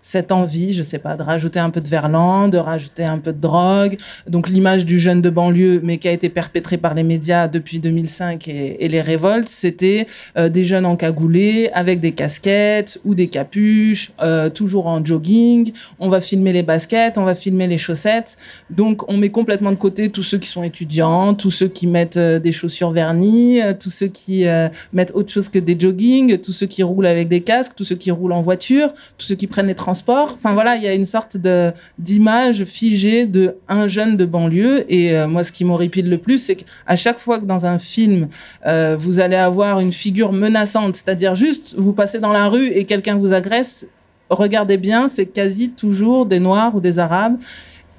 cette 0.01 0.31
envie, 0.31 0.73
je 0.73 0.83
sais 0.83 0.99
pas, 0.99 1.15
de 1.15 1.23
rajouter 1.23 1.59
un 1.59 1.69
peu 1.69 1.81
de 1.81 1.87
verlan, 1.87 2.47
de 2.47 2.57
rajouter 2.57 3.03
un 3.03 3.17
peu 3.17 3.33
de 3.33 3.39
drogue. 3.39 3.97
Donc 4.27 4.49
l'image 4.49 4.85
du 4.85 4.99
jeune 4.99 5.21
de 5.21 5.29
banlieue, 5.29 5.81
mais 5.83 5.97
qui 5.97 6.07
a 6.07 6.11
été 6.11 6.29
perpétrée 6.29 6.77
par 6.77 6.93
les 6.93 7.03
médias 7.03 7.47
depuis 7.47 7.79
2005 7.79 8.47
et, 8.47 8.87
les 8.89 9.01
révoltes, 9.01 9.49
c'était 9.49 10.07
euh, 10.35 10.49
des 10.49 10.63
jeunes 10.63 10.85
encagoulés 10.85 11.69
avec 11.73 11.99
des 11.99 12.11
casquettes 12.11 12.99
ou 13.05 13.13
des 13.13 13.27
capuches, 13.27 14.11
euh, 14.19 14.49
toujours 14.49 14.87
en 14.87 15.03
jogging. 15.03 15.73
On 15.99 16.09
va 16.09 16.21
filmer 16.21 16.53
les 16.53 16.63
baskets, 16.63 17.17
on 17.17 17.23
va 17.23 17.35
filmer 17.35 17.67
les 17.67 17.77
chaussettes. 17.77 18.37
Donc 18.69 19.07
on 19.11 19.17
met 19.17 19.29
complètement 19.29 19.71
de 19.71 19.75
côté 19.75 20.09
tous 20.09 20.23
ceux 20.23 20.39
qui 20.39 20.47
sont 20.47 20.63
étudiants, 20.63 21.35
tous 21.35 21.51
ceux 21.51 21.67
qui 21.67 21.85
mettent 21.85 22.17
euh, 22.17 22.39
des 22.39 22.51
chaussures 22.51 22.91
vernies, 22.91 23.59
tous 23.79 23.91
ceux 23.91 24.07
qui 24.07 24.45
mettent 24.93 25.11
autre 25.13 25.31
chose 25.31 25.49
que 25.49 25.59
des 25.59 25.79
jogging, 25.79 26.37
tous 26.37 26.51
ceux 26.51 26.65
qui 26.65 26.83
roulent 26.83 27.05
avec 27.05 27.27
des 27.27 27.41
casques, 27.41 27.73
tous 27.75 27.83
ceux 27.83 27.95
qui 27.95 28.11
roulent 28.11 28.31
en 28.31 28.41
voiture, 28.41 28.93
tous 29.17 29.27
ceux 29.27 29.35
qui 29.35 29.47
prennent 29.47 29.67
les 29.67 29.75
Enfin 30.33 30.53
voilà, 30.53 30.75
il 30.75 30.83
y 30.83 30.87
a 30.87 30.93
une 30.93 31.05
sorte 31.05 31.37
de 31.37 31.71
d'image 31.97 32.63
figée 32.65 33.25
de 33.25 33.55
un 33.67 33.87
jeune 33.87 34.17
de 34.17 34.25
banlieue. 34.25 34.85
Et 34.91 35.17
euh, 35.17 35.27
moi, 35.27 35.43
ce 35.43 35.51
qui 35.51 35.65
m'horripile 35.65 36.09
le 36.09 36.17
plus, 36.17 36.37
c'est 36.37 36.55
qu'à 36.55 36.95
chaque 36.95 37.19
fois 37.19 37.39
que 37.39 37.45
dans 37.45 37.65
un 37.65 37.77
film, 37.77 38.27
euh, 38.65 38.95
vous 38.97 39.19
allez 39.19 39.35
avoir 39.35 39.79
une 39.79 39.93
figure 39.93 40.31
menaçante, 40.33 40.95
c'est-à-dire 40.95 41.35
juste 41.35 41.75
vous 41.77 41.93
passez 41.93 42.19
dans 42.19 42.31
la 42.31 42.47
rue 42.47 42.67
et 42.67 42.85
quelqu'un 42.85 43.15
vous 43.15 43.33
agresse, 43.33 43.87
regardez 44.29 44.77
bien, 44.77 45.09
c'est 45.09 45.25
quasi 45.25 45.69
toujours 45.69 46.25
des 46.25 46.39
Noirs 46.39 46.75
ou 46.75 46.79
des 46.79 46.99
Arabes. 46.99 47.37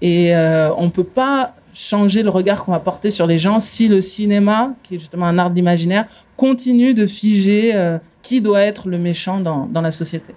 Et 0.02 0.34
euh, 0.34 0.70
on 0.76 0.90
peut 0.90 1.04
pas 1.04 1.54
changer 1.72 2.22
le 2.22 2.30
regard 2.30 2.64
qu'on 2.64 2.72
va 2.72 2.80
porter 2.80 3.10
sur 3.10 3.26
les 3.26 3.38
gens 3.38 3.60
si 3.60 3.88
le 3.88 4.00
cinéma, 4.00 4.74
qui 4.82 4.96
est 4.96 4.98
justement 4.98 5.26
un 5.26 5.38
art 5.38 5.50
d'imaginaire, 5.50 6.06
continue 6.36 6.94
de 6.94 7.06
figer 7.06 7.72
euh, 7.74 7.98
qui 8.22 8.40
doit 8.40 8.62
être 8.62 8.88
le 8.88 8.98
méchant 8.98 9.40
dans 9.40 9.80
la 9.80 9.90
société. 9.90 10.34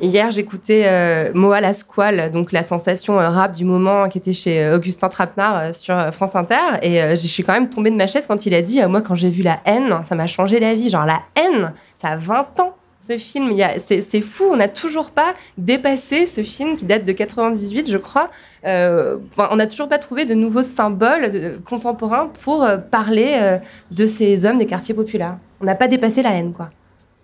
Hier, 0.00 0.30
j'écoutais 0.30 0.84
euh, 0.86 1.32
Moa 1.34 1.60
la 1.60 1.72
Squale, 1.72 2.30
donc 2.30 2.52
la 2.52 2.62
sensation 2.62 3.18
euh, 3.18 3.28
rap 3.28 3.52
du 3.52 3.64
moment 3.64 4.08
qui 4.08 4.18
était 4.18 4.32
chez 4.32 4.62
euh, 4.62 4.76
Augustin 4.76 5.08
Trapenard 5.08 5.74
sur 5.74 5.96
France 6.12 6.36
Inter. 6.36 6.78
Et 6.82 7.00
je 7.16 7.26
suis 7.26 7.42
quand 7.42 7.52
même 7.52 7.68
tombée 7.68 7.90
de 7.90 7.96
ma 7.96 8.06
chaise 8.06 8.24
quand 8.28 8.46
il 8.46 8.54
a 8.54 8.62
dit 8.62 8.80
Moi, 8.86 9.02
quand 9.02 9.16
j'ai 9.16 9.28
vu 9.28 9.42
La 9.42 9.58
haine, 9.64 9.96
ça 10.04 10.14
m'a 10.14 10.28
changé 10.28 10.60
la 10.60 10.74
vie. 10.74 10.88
Genre, 10.88 11.04
La 11.04 11.22
haine, 11.34 11.72
ça 11.96 12.10
a 12.10 12.16
20 12.16 12.60
ans, 12.60 12.76
ce 13.02 13.18
film. 13.18 13.50
C'est 13.88 14.20
fou, 14.20 14.44
on 14.52 14.56
n'a 14.56 14.68
toujours 14.68 15.10
pas 15.10 15.34
dépassé 15.56 16.26
ce 16.26 16.44
film 16.44 16.76
qui 16.76 16.84
date 16.84 17.04
de 17.04 17.12
98, 17.12 17.90
je 17.90 17.98
crois. 17.98 18.30
on 18.64 19.56
n'a 19.56 19.66
toujours 19.66 19.88
pas 19.88 19.98
trouvé 19.98 20.26
de 20.26 20.34
nouveaux 20.34 20.62
symboles 20.62 21.58
contemporains 21.64 22.30
pour 22.44 22.64
parler 22.92 23.58
de 23.90 24.06
ces 24.06 24.44
hommes 24.44 24.58
des 24.58 24.66
quartiers 24.66 24.94
populaires. 24.94 25.38
On 25.60 25.64
n'a 25.64 25.74
pas 25.74 25.88
dépassé 25.88 26.22
la 26.22 26.34
haine, 26.34 26.52
quoi. 26.52 26.70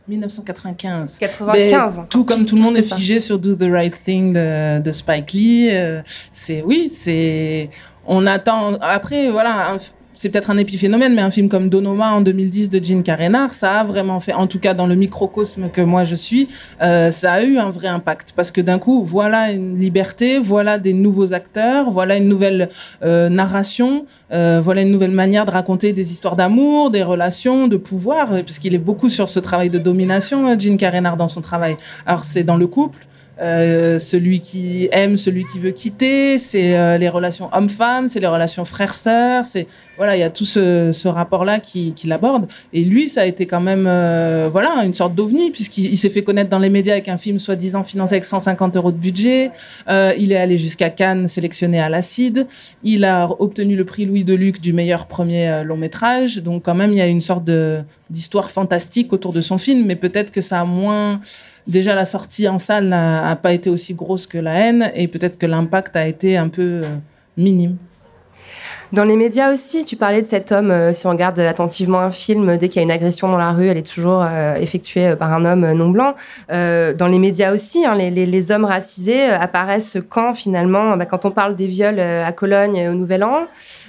1995. 0.09 1.19
95. 1.19 2.03
tout 2.11 2.25
comme 2.25 2.45
tout 2.45 2.57
le 2.57 2.63
monde 2.63 2.77
est 2.77 2.83
figé 2.83 3.21
sur 3.21 3.39
Do 3.39 3.55
the 3.55 3.71
Right 3.71 3.95
Thing 4.05 4.33
de, 4.33 4.81
de 4.81 4.93
Spike 4.93 5.33
Lee. 5.33 5.69
Euh, 5.73 6.03
c'est 6.33 6.63
oui, 6.63 6.91
c'est 6.91 7.71
on 8.07 8.27
attend. 8.27 8.75
Après 8.81 9.31
voilà, 9.31 9.71
un, 9.71 9.77
c'est 10.15 10.29
peut-être 10.29 10.51
un 10.51 10.57
épiphénomène, 10.57 11.15
mais 11.15 11.23
un 11.23 11.31
film 11.31 11.49
comme 11.49 11.69
Donoma 11.69 12.13
en 12.13 12.21
2010 12.21 12.71
de 12.71 12.83
Gene 12.83 13.03
Karenar, 13.03 13.53
ça 13.53 13.81
a 13.81 13.85
vraiment 13.85 14.21
fait, 14.21 14.33
en 14.33 14.47
tout 14.47 14.61
cas 14.61 14.75
dans 14.75 14.87
le 14.87 14.95
microcosme 14.95 15.71
que 15.71 15.81
moi 15.81 16.05
je 16.05 16.15
suis, 16.15 16.49
euh, 16.83 17.11
ça 17.11 17.33
a 17.33 17.43
eu 17.43 17.59
un 17.59 17.71
vrai 17.71 17.89
impact 17.89 18.33
parce 18.37 18.51
que 18.51 18.61
d'un 18.61 18.79
coup, 18.79 19.05
voilà 19.05 19.51
une 19.51 19.79
liberté, 19.79 20.39
voilà 20.39 20.79
des 20.79 20.93
nouveaux 20.93 21.33
acteurs, 21.33 21.91
voilà 21.91 22.17
une 22.17 22.29
nouvelle 22.29 22.69
euh, 23.03 23.29
narration, 23.29 24.07
euh, 24.33 24.61
voilà 24.63 24.83
une 24.83 24.91
nouvelle 24.91 25.11
manière 25.11 25.45
de 25.45 25.51
raconter 25.51 25.93
des 25.93 26.13
histoires 26.13 26.37
d'amour, 26.37 26.91
des 26.91 27.03
relations, 27.03 27.69
de 27.69 27.77
pouvoir, 27.77 28.29
parce 28.29 28.59
qu'il 28.59 28.75
est 28.75 28.79
beaucoup 28.79 29.09
sur 29.09 29.29
ce 29.29 29.41
travail 29.41 29.71
de 29.71 29.79
domination, 29.79 30.59
Gene 30.59 30.77
Karenar 30.77 31.17
dans 31.17 31.29
son 31.29 31.41
travail. 31.41 31.77
Alors 32.07 32.25
c'est 32.25 32.45
dans 32.45 32.57
le 32.57 32.67
couple, 32.67 33.07
euh, 33.41 33.99
celui 33.99 34.39
qui 34.39 34.89
aime, 34.93 35.17
celui 35.17 35.45
qui 35.45 35.59
veut 35.59 35.73
quitter, 35.73 36.39
c'est 36.39 36.77
euh, 36.77 36.99
les 36.99 37.09
relations 37.09 37.49
homme-femme, 37.53 38.09
c'est 38.09 38.21
les 38.21 38.29
relations 38.29 38.65
frère-sœur, 38.65 39.45
c'est 39.45 39.67
voilà, 39.97 40.17
il 40.17 40.21
y 40.21 40.25
a 40.25 40.31
tout 40.31 40.45
ce, 40.45 40.93
ce 40.93 41.09
rapport-là 41.09 41.59
qui, 41.59 41.93
qui 41.95 42.07
l'aborde. 42.07 42.47
Et 42.73 42.83
lui, 42.83 43.09
ça 43.09 43.23
a 43.23 43.25
été 43.25 43.47
quand 43.47 43.61
même 43.61 43.87
euh, 43.89 44.49
voilà 44.51 44.85
une 44.85 44.95
sorte 44.95 45.15
d'ovni 45.17 45.51
puisqu'il 45.51 45.99
s'est 45.99 46.11
fait 46.11 46.23
connaître 46.23 46.51
dans 46.51 46.61
les 46.61 46.71
médias 46.71 46.93
avec 46.93 47.09
un 47.09 47.17
film 47.17 47.41
soi-disant 47.41 47.83
financé 47.83 48.15
avec 48.15 48.25
150 48.25 48.77
euros 48.77 48.93
de 48.93 48.97
budget. 48.97 49.51
il 49.89 50.31
est 50.31 50.37
allé 50.37 50.57
jusqu'à 50.57 50.91
Cannes, 50.91 51.27
sélectionné 51.27 51.81
à 51.81 51.89
l'Acide. 51.89 52.47
Il 52.85 53.05
a 53.05 53.29
obtenu 53.41 53.75
le 53.75 53.85
prix 53.85 54.07
Louis 54.07 54.23
Deluc 54.23 54.61
du 54.61 54.73
meilleur 54.73 55.07
premier 55.07 55.63
long 55.65 55.77
métrage. 55.77 56.39
Donc 56.39 56.63
quand 56.65 56.75
même, 56.75 56.93
il 56.93 56.99
y 56.99 57.03
a 57.03 57.07
une 57.07 57.21
sorte 57.21 57.51
d'histoire 58.11 58.51
fantastique 58.51 59.13
autour 59.13 59.33
de 59.33 59.41
son 59.41 59.59
film, 59.59 59.85
mais 59.87 59.97
peut-être 59.97 60.31
que 60.31 60.41
ça 60.41 60.61
a 60.61 60.65
moins 60.65 61.21
déjà 61.67 61.95
la 61.95 62.05
sortie 62.05 62.49
en 62.49 62.59
salle 62.59 62.89
n'a 62.89 63.37
pas 63.37 63.53
été 63.53 63.71
aussi 63.71 63.95
grosse 63.95 64.27
que 64.27 64.39
la 64.39 64.55
haine 64.55 64.93
et 64.95 65.09
peut-être 65.09 65.39
que 65.39 65.47
l'impact 65.47 65.97
a 65.97 66.07
été 66.07 66.37
un 66.37 66.49
peu 66.49 66.83
euh, 66.85 66.97
minime. 67.37 67.77
Dans 68.93 69.05
les 69.05 69.17
médias 69.17 69.53
aussi, 69.53 69.85
tu 69.85 69.97
parlais 69.97 70.23
de 70.23 70.27
cet 70.27 70.53
homme, 70.53 70.71
euh, 70.71 70.93
si 70.93 71.07
on 71.07 71.11
regarde 71.11 71.41
attentivement 71.41 71.99
un 71.99 72.13
film, 72.13 72.59
dès 72.59 72.69
qu'il 72.69 72.77
y 72.77 72.81
a 72.81 72.83
une 72.83 72.93
agression 72.93 73.29
dans 73.29 73.39
la 73.39 73.51
rue, 73.51 73.67
elle 73.67 73.79
est 73.79 73.95
toujours 73.95 74.23
euh, 74.23 74.55
effectuée 74.55 75.17
par 75.17 75.33
un 75.33 75.45
homme 75.45 75.73
non 75.73 75.89
blanc. 75.89 76.15
dans 76.49 77.09
les 77.11 77.19
médias 77.19 77.53
aussi, 77.53 77.85
hein, 77.85 77.95
les, 77.95 78.51
hommes 78.53 78.67
racisés 78.67 79.25
apparaissent 79.25 79.97
quand 80.09 80.35
finalement, 80.35 80.97
bah, 80.97 81.07
quand 81.07 81.25
on 81.25 81.31
parle 81.31 81.57
des 81.57 81.67
viols 81.67 81.99
à 81.99 82.31
Cologne 82.33 82.89
au 82.89 82.95
Nouvel 82.95 83.25
An, 83.25 83.47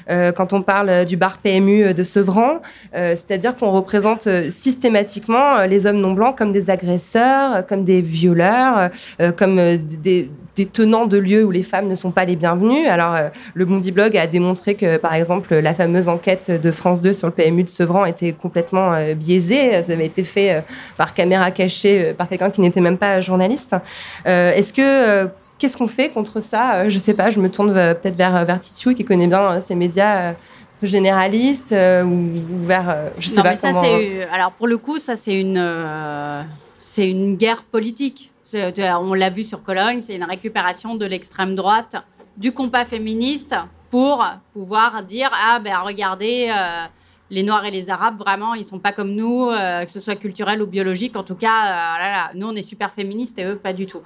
quand 0.08 0.54
on 0.54 0.62
parle 0.62 1.06
du 1.06 1.18
bar 1.18 1.40
PMU 1.40 1.94
de 1.94 2.04
Sevran, 2.04 2.62
euh, 2.96 3.16
c'est-à-dire 3.16 3.56
qu'on 3.56 3.72
représente 3.72 4.28
euh, 4.28 4.50
systématiquement 4.50 5.66
les 5.66 5.86
hommes 5.86 6.00
non 6.00 6.14
blancs 6.14 6.38
comme 6.38 6.52
des 6.52 6.70
agresseurs, 6.70 7.66
comme 7.68 7.84
des 7.84 8.02
violeurs, 8.02 8.90
comme 9.38 9.56
des, 9.56 10.30
des, 10.56 10.66
tenants 10.66 11.06
de 11.06 11.18
lieux 11.18 11.44
où 11.44 11.52
les 11.52 11.64
femmes 11.64 11.88
ne 11.88 11.96
sont 11.96 12.12
pas 12.12 12.26
les 12.26 12.36
bienvenues. 12.36 12.88
Alors, 12.88 13.16
le 13.54 13.66
Bondi 13.66 13.92
Blog 13.92 14.16
a 14.16 14.28
démontré 14.28 14.76
que, 14.76 14.98
par 14.98 15.14
exemple, 15.14 15.54
la 15.54 15.74
fameuse 15.74 16.08
enquête 16.08 16.50
de 16.50 16.72
France 16.72 17.02
2 17.02 17.14
sur 17.14 17.28
le 17.28 17.34
PMU 17.34 17.64
de 17.64 17.70
Sevran 17.70 18.06
était 18.06 18.32
complètement 18.32 18.94
biaisée. 19.16 19.82
Ça 19.82 19.92
avait 19.92 20.06
été 20.06 20.24
fait 20.24 20.64
par 20.98 21.14
caméra 21.14 21.52
cachée 21.52 22.14
par 22.14 22.30
quelqu'un 22.30 22.50
qui 22.50 22.62
n'était 22.62 22.82
même 22.82 22.98
pas 22.98 23.20
journaliste. 23.20 23.76
Est-ce 24.26 24.72
que 24.72 25.30
Qu'est-ce 25.58 25.78
qu'on 25.78 25.88
fait 25.88 26.10
contre 26.10 26.42
ça 26.42 26.76
euh, 26.76 26.90
Je 26.90 26.98
sais 26.98 27.14
pas, 27.14 27.30
je 27.30 27.40
me 27.40 27.50
tourne 27.50 27.76
euh, 27.76 27.94
peut-être 27.94 28.16
vers, 28.16 28.36
euh, 28.36 28.44
vers 28.44 28.60
Titiou 28.60 28.94
qui 28.94 29.06
connaît 29.06 29.28
bien 29.28 29.62
ces 29.62 29.76
médias 29.76 30.34
généralistes 30.84 31.74
ou, 31.74 32.66
vers 32.66 33.12
je 33.18 33.30
sais 33.30 33.36
non, 33.36 33.44
pas 33.44 33.52
mais 33.52 33.58
ça 33.58 33.74
c'est 33.74 34.28
alors 34.28 34.52
pour 34.52 34.68
le 34.68 34.78
coup 34.78 35.00
ça 35.00 35.16
c'est 35.16 35.40
une 35.40 36.46
c'est 36.80 37.10
une 37.10 37.38
guerre 37.38 37.64
politique. 37.64 38.32
On 38.54 39.14
l'a 39.14 39.30
vu 39.30 39.44
sur 39.44 39.64
Cologne 39.64 40.02
c'est 40.02 40.16
une 40.16 40.26
récupération 40.26 40.96
de 40.96 41.06
l'extrême 41.06 41.56
droite 41.56 41.96
du 42.38 42.52
combat 42.52 42.84
féministe 42.84 43.56
pour 43.90 44.24
pouvoir 44.54 45.02
dire 45.04 45.32
ah 45.34 45.60
ben 45.60 45.78
regardez 45.80 46.52
les 47.32 47.42
Noirs 47.42 47.66
et 47.66 47.72
les 47.72 47.90
Arabes, 47.90 48.20
vraiment, 48.20 48.54
ils 48.54 48.64
sont 48.64 48.78
pas 48.80 48.92
comme 48.92 49.12
nous, 49.12 49.50
euh, 49.50 49.84
que 49.84 49.90
ce 49.92 50.00
soit 50.00 50.16
culturel 50.16 50.62
ou 50.62 50.68
biologique. 50.68 51.18
En 51.18 51.24
tout 51.24 51.36
cas, 51.36 51.66
euh, 51.66 52.00
là, 52.00 52.32
nous, 52.36 52.48
on 52.48 52.56
est 52.56 52.62
super 52.62 52.94
féministes 52.94 53.40
et 53.40 53.46
eux, 53.46 53.56
pas 53.56 53.74
du 53.74 53.88
tout. 53.88 54.02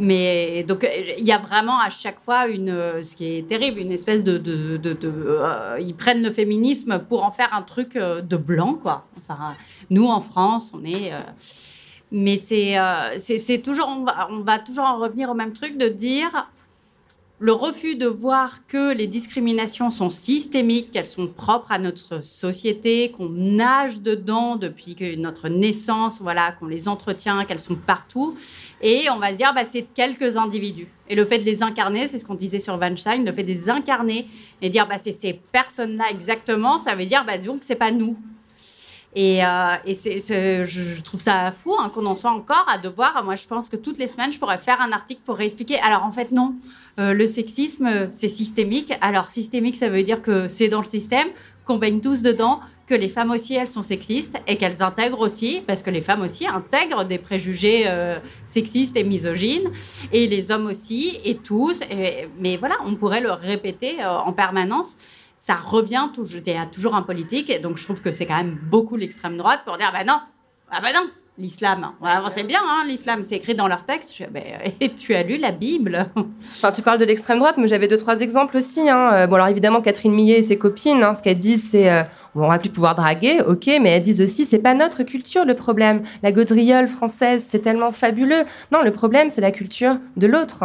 Mais 0.00 0.64
donc, 0.64 0.86
il 1.18 1.26
y 1.26 1.32
a 1.32 1.38
vraiment 1.38 1.78
à 1.80 1.90
chaque 1.90 2.18
fois 2.18 2.48
une, 2.48 3.02
ce 3.02 3.14
qui 3.14 3.36
est 3.36 3.48
terrible, 3.48 3.78
une 3.78 3.92
espèce 3.92 4.24
de, 4.24 4.38
de, 4.38 4.76
de, 4.76 4.98
euh, 5.04 5.78
ils 5.80 5.94
prennent 5.94 6.22
le 6.22 6.32
féminisme 6.32 6.98
pour 7.08 7.22
en 7.22 7.30
faire 7.30 7.54
un 7.54 7.62
truc 7.62 7.94
de 7.96 8.36
blanc, 8.36 8.74
quoi. 8.74 9.06
Enfin, 9.18 9.54
nous, 9.90 10.06
en 10.06 10.20
France, 10.20 10.72
on 10.74 10.84
est. 10.84 11.12
mais 12.10 12.38
c'est, 12.38 12.76
c'est 13.18 13.58
toujours, 13.58 13.88
on 13.88 14.04
va, 14.04 14.28
on 14.30 14.40
va 14.40 14.58
toujours 14.58 14.84
en 14.84 14.98
revenir 14.98 15.30
au 15.30 15.34
même 15.34 15.52
truc 15.52 15.78
de 15.78 15.88
dire 15.88 16.48
le 17.40 17.52
refus 17.52 17.94
de 17.94 18.06
voir 18.06 18.66
que 18.66 18.92
les 18.92 19.06
discriminations 19.06 19.90
sont 19.92 20.10
systémiques, 20.10 20.90
qu'elles 20.90 21.06
sont 21.06 21.28
propres 21.28 21.70
à 21.70 21.78
notre 21.78 22.24
société, 22.24 23.12
qu'on 23.12 23.28
nage 23.28 24.00
dedans 24.00 24.56
depuis 24.56 24.96
que 24.96 25.14
notre 25.14 25.48
naissance, 25.48 26.20
voilà, 26.20 26.52
qu'on 26.52 26.66
les 26.66 26.88
entretient, 26.88 27.44
qu'elles 27.44 27.60
sont 27.60 27.76
partout. 27.76 28.36
Et 28.82 29.06
on 29.10 29.18
va 29.18 29.30
se 29.30 29.36
dire, 29.36 29.52
bah, 29.54 29.64
c'est 29.64 29.86
quelques 29.94 30.36
individus. 30.36 30.88
Et 31.08 31.14
le 31.14 31.24
fait 31.24 31.38
de 31.38 31.44
les 31.44 31.62
incarner, 31.62 32.08
c'est 32.08 32.18
ce 32.18 32.24
qu'on 32.24 32.34
disait 32.34 32.58
sur 32.58 32.76
Weinstein, 32.76 33.24
le 33.24 33.32
fait 33.32 33.44
de 33.44 33.48
les 33.48 33.70
incarner 33.70 34.26
et 34.60 34.68
dire, 34.68 34.88
bah, 34.88 34.98
c'est 34.98 35.12
ces 35.12 35.34
personnes-là 35.34 36.06
exactement, 36.10 36.80
ça 36.80 36.96
veut 36.96 37.06
dire, 37.06 37.24
bah, 37.24 37.38
donc, 37.38 37.60
c'est 37.62 37.76
pas 37.76 37.92
nous. 37.92 38.18
Et, 39.20 39.44
euh, 39.44 39.74
je, 39.84 41.02
trouve 41.02 41.20
ça 41.20 41.50
fou 41.50 41.74
hein, 41.76 41.90
qu'on 41.92 42.06
en 42.06 42.14
soit 42.14 42.30
encore 42.30 42.64
à 42.68 42.78
devoir. 42.78 43.24
Moi, 43.24 43.34
je 43.34 43.48
pense 43.48 43.68
que 43.68 43.74
toutes 43.74 43.98
les 43.98 44.06
semaines, 44.06 44.32
je 44.32 44.38
pourrais 44.38 44.58
faire 44.58 44.80
un 44.80 44.92
article 44.92 45.22
pour 45.24 45.34
réexpliquer. 45.34 45.80
Alors, 45.80 46.04
en 46.04 46.12
fait, 46.12 46.30
non. 46.30 46.54
Euh, 47.00 47.14
le 47.14 47.26
sexisme, 47.26 48.08
c'est 48.10 48.28
systémique. 48.28 48.92
Alors, 49.00 49.32
systémique, 49.32 49.74
ça 49.74 49.88
veut 49.88 50.04
dire 50.04 50.22
que 50.22 50.46
c'est 50.46 50.68
dans 50.68 50.80
le 50.80 50.86
système, 50.86 51.26
qu'on 51.64 51.78
baigne 51.78 52.00
tous 52.00 52.22
dedans, 52.22 52.60
que 52.86 52.94
les 52.94 53.08
femmes 53.08 53.32
aussi, 53.32 53.56
elles 53.56 53.66
sont 53.66 53.82
sexistes 53.82 54.38
et 54.46 54.56
qu'elles 54.56 54.84
intègrent 54.84 55.20
aussi, 55.20 55.62
parce 55.66 55.82
que 55.82 55.90
les 55.90 56.00
femmes 56.00 56.22
aussi 56.22 56.46
intègrent 56.46 57.04
des 57.04 57.18
préjugés 57.18 57.86
euh, 57.88 58.20
sexistes 58.46 58.96
et 58.96 59.02
misogynes, 59.02 59.72
et 60.12 60.28
les 60.28 60.52
hommes 60.52 60.66
aussi, 60.66 61.18
et 61.24 61.38
tous. 61.38 61.80
Mais 62.38 62.56
voilà, 62.56 62.76
on 62.84 62.94
pourrait 62.94 63.20
le 63.20 63.32
répéter 63.32 63.96
en 64.04 64.32
permanence. 64.32 64.96
Ça 65.38 65.54
revient 65.54 66.08
toujours, 66.12 66.40
il 66.44 66.52
y 66.52 66.56
a 66.56 66.66
toujours 66.66 66.94
un 66.94 67.02
politique, 67.02 67.48
et 67.48 67.58
donc 67.58 67.78
je 67.78 67.84
trouve 67.84 68.02
que 68.02 68.12
c'est 68.12 68.26
quand 68.26 68.36
même 68.36 68.58
beaucoup 68.70 68.96
l'extrême 68.96 69.36
droite 69.36 69.60
pour 69.64 69.76
dire, 69.76 69.90
bah 69.92 70.04
non, 70.04 70.18
ah 70.70 70.80
bah 70.82 70.88
non, 70.92 71.08
l'islam. 71.38 71.92
Ouais, 72.02 72.10
c'est 72.28 72.42
bien, 72.42 72.60
hein, 72.62 72.84
l'islam, 72.86 73.22
c'est 73.24 73.36
écrit 73.36 73.54
dans 73.54 73.68
leur 73.68 73.84
texte. 73.84 74.14
Je 74.16 74.24
Bah, 74.24 74.40
et 74.80 74.90
tu 74.90 75.14
as 75.14 75.22
lu 75.22 75.38
la 75.38 75.52
Bible? 75.52 76.10
Enfin, 76.44 76.72
tu 76.72 76.82
parles 76.82 76.98
de 76.98 77.04
l'extrême 77.04 77.38
droite, 77.38 77.56
mais 77.56 77.68
j'avais 77.68 77.88
deux, 77.88 77.96
trois 77.96 78.20
exemples 78.20 78.56
aussi. 78.56 78.88
Hein. 78.88 79.12
Euh, 79.12 79.26
Bon, 79.26 79.36
alors 79.36 79.48
évidemment, 79.48 79.80
Catherine 79.80 80.12
Millet 80.12 80.38
et 80.38 80.42
ses 80.42 80.58
copines, 80.58 81.02
hein, 81.02 81.14
ce 81.14 81.22
qu'elles 81.22 81.38
disent, 81.38 81.70
c'est 81.70 81.90
euh, 81.90 82.02
on 82.44 82.48
va 82.48 82.58
plus 82.58 82.70
pouvoir 82.70 82.94
draguer, 82.94 83.40
ok, 83.46 83.66
mais 83.80 83.90
elles 83.90 84.02
disent 84.02 84.20
aussi, 84.20 84.44
c'est 84.44 84.58
pas 84.58 84.74
notre 84.74 85.02
culture 85.02 85.44
le 85.44 85.54
problème. 85.54 86.02
La 86.22 86.32
gaudriole 86.32 86.88
française, 86.88 87.46
c'est 87.48 87.60
tellement 87.60 87.92
fabuleux. 87.92 88.44
Non, 88.72 88.82
le 88.82 88.90
problème, 88.90 89.30
c'est 89.30 89.40
la 89.40 89.50
culture 89.50 89.96
de 90.16 90.26
l'autre. 90.26 90.64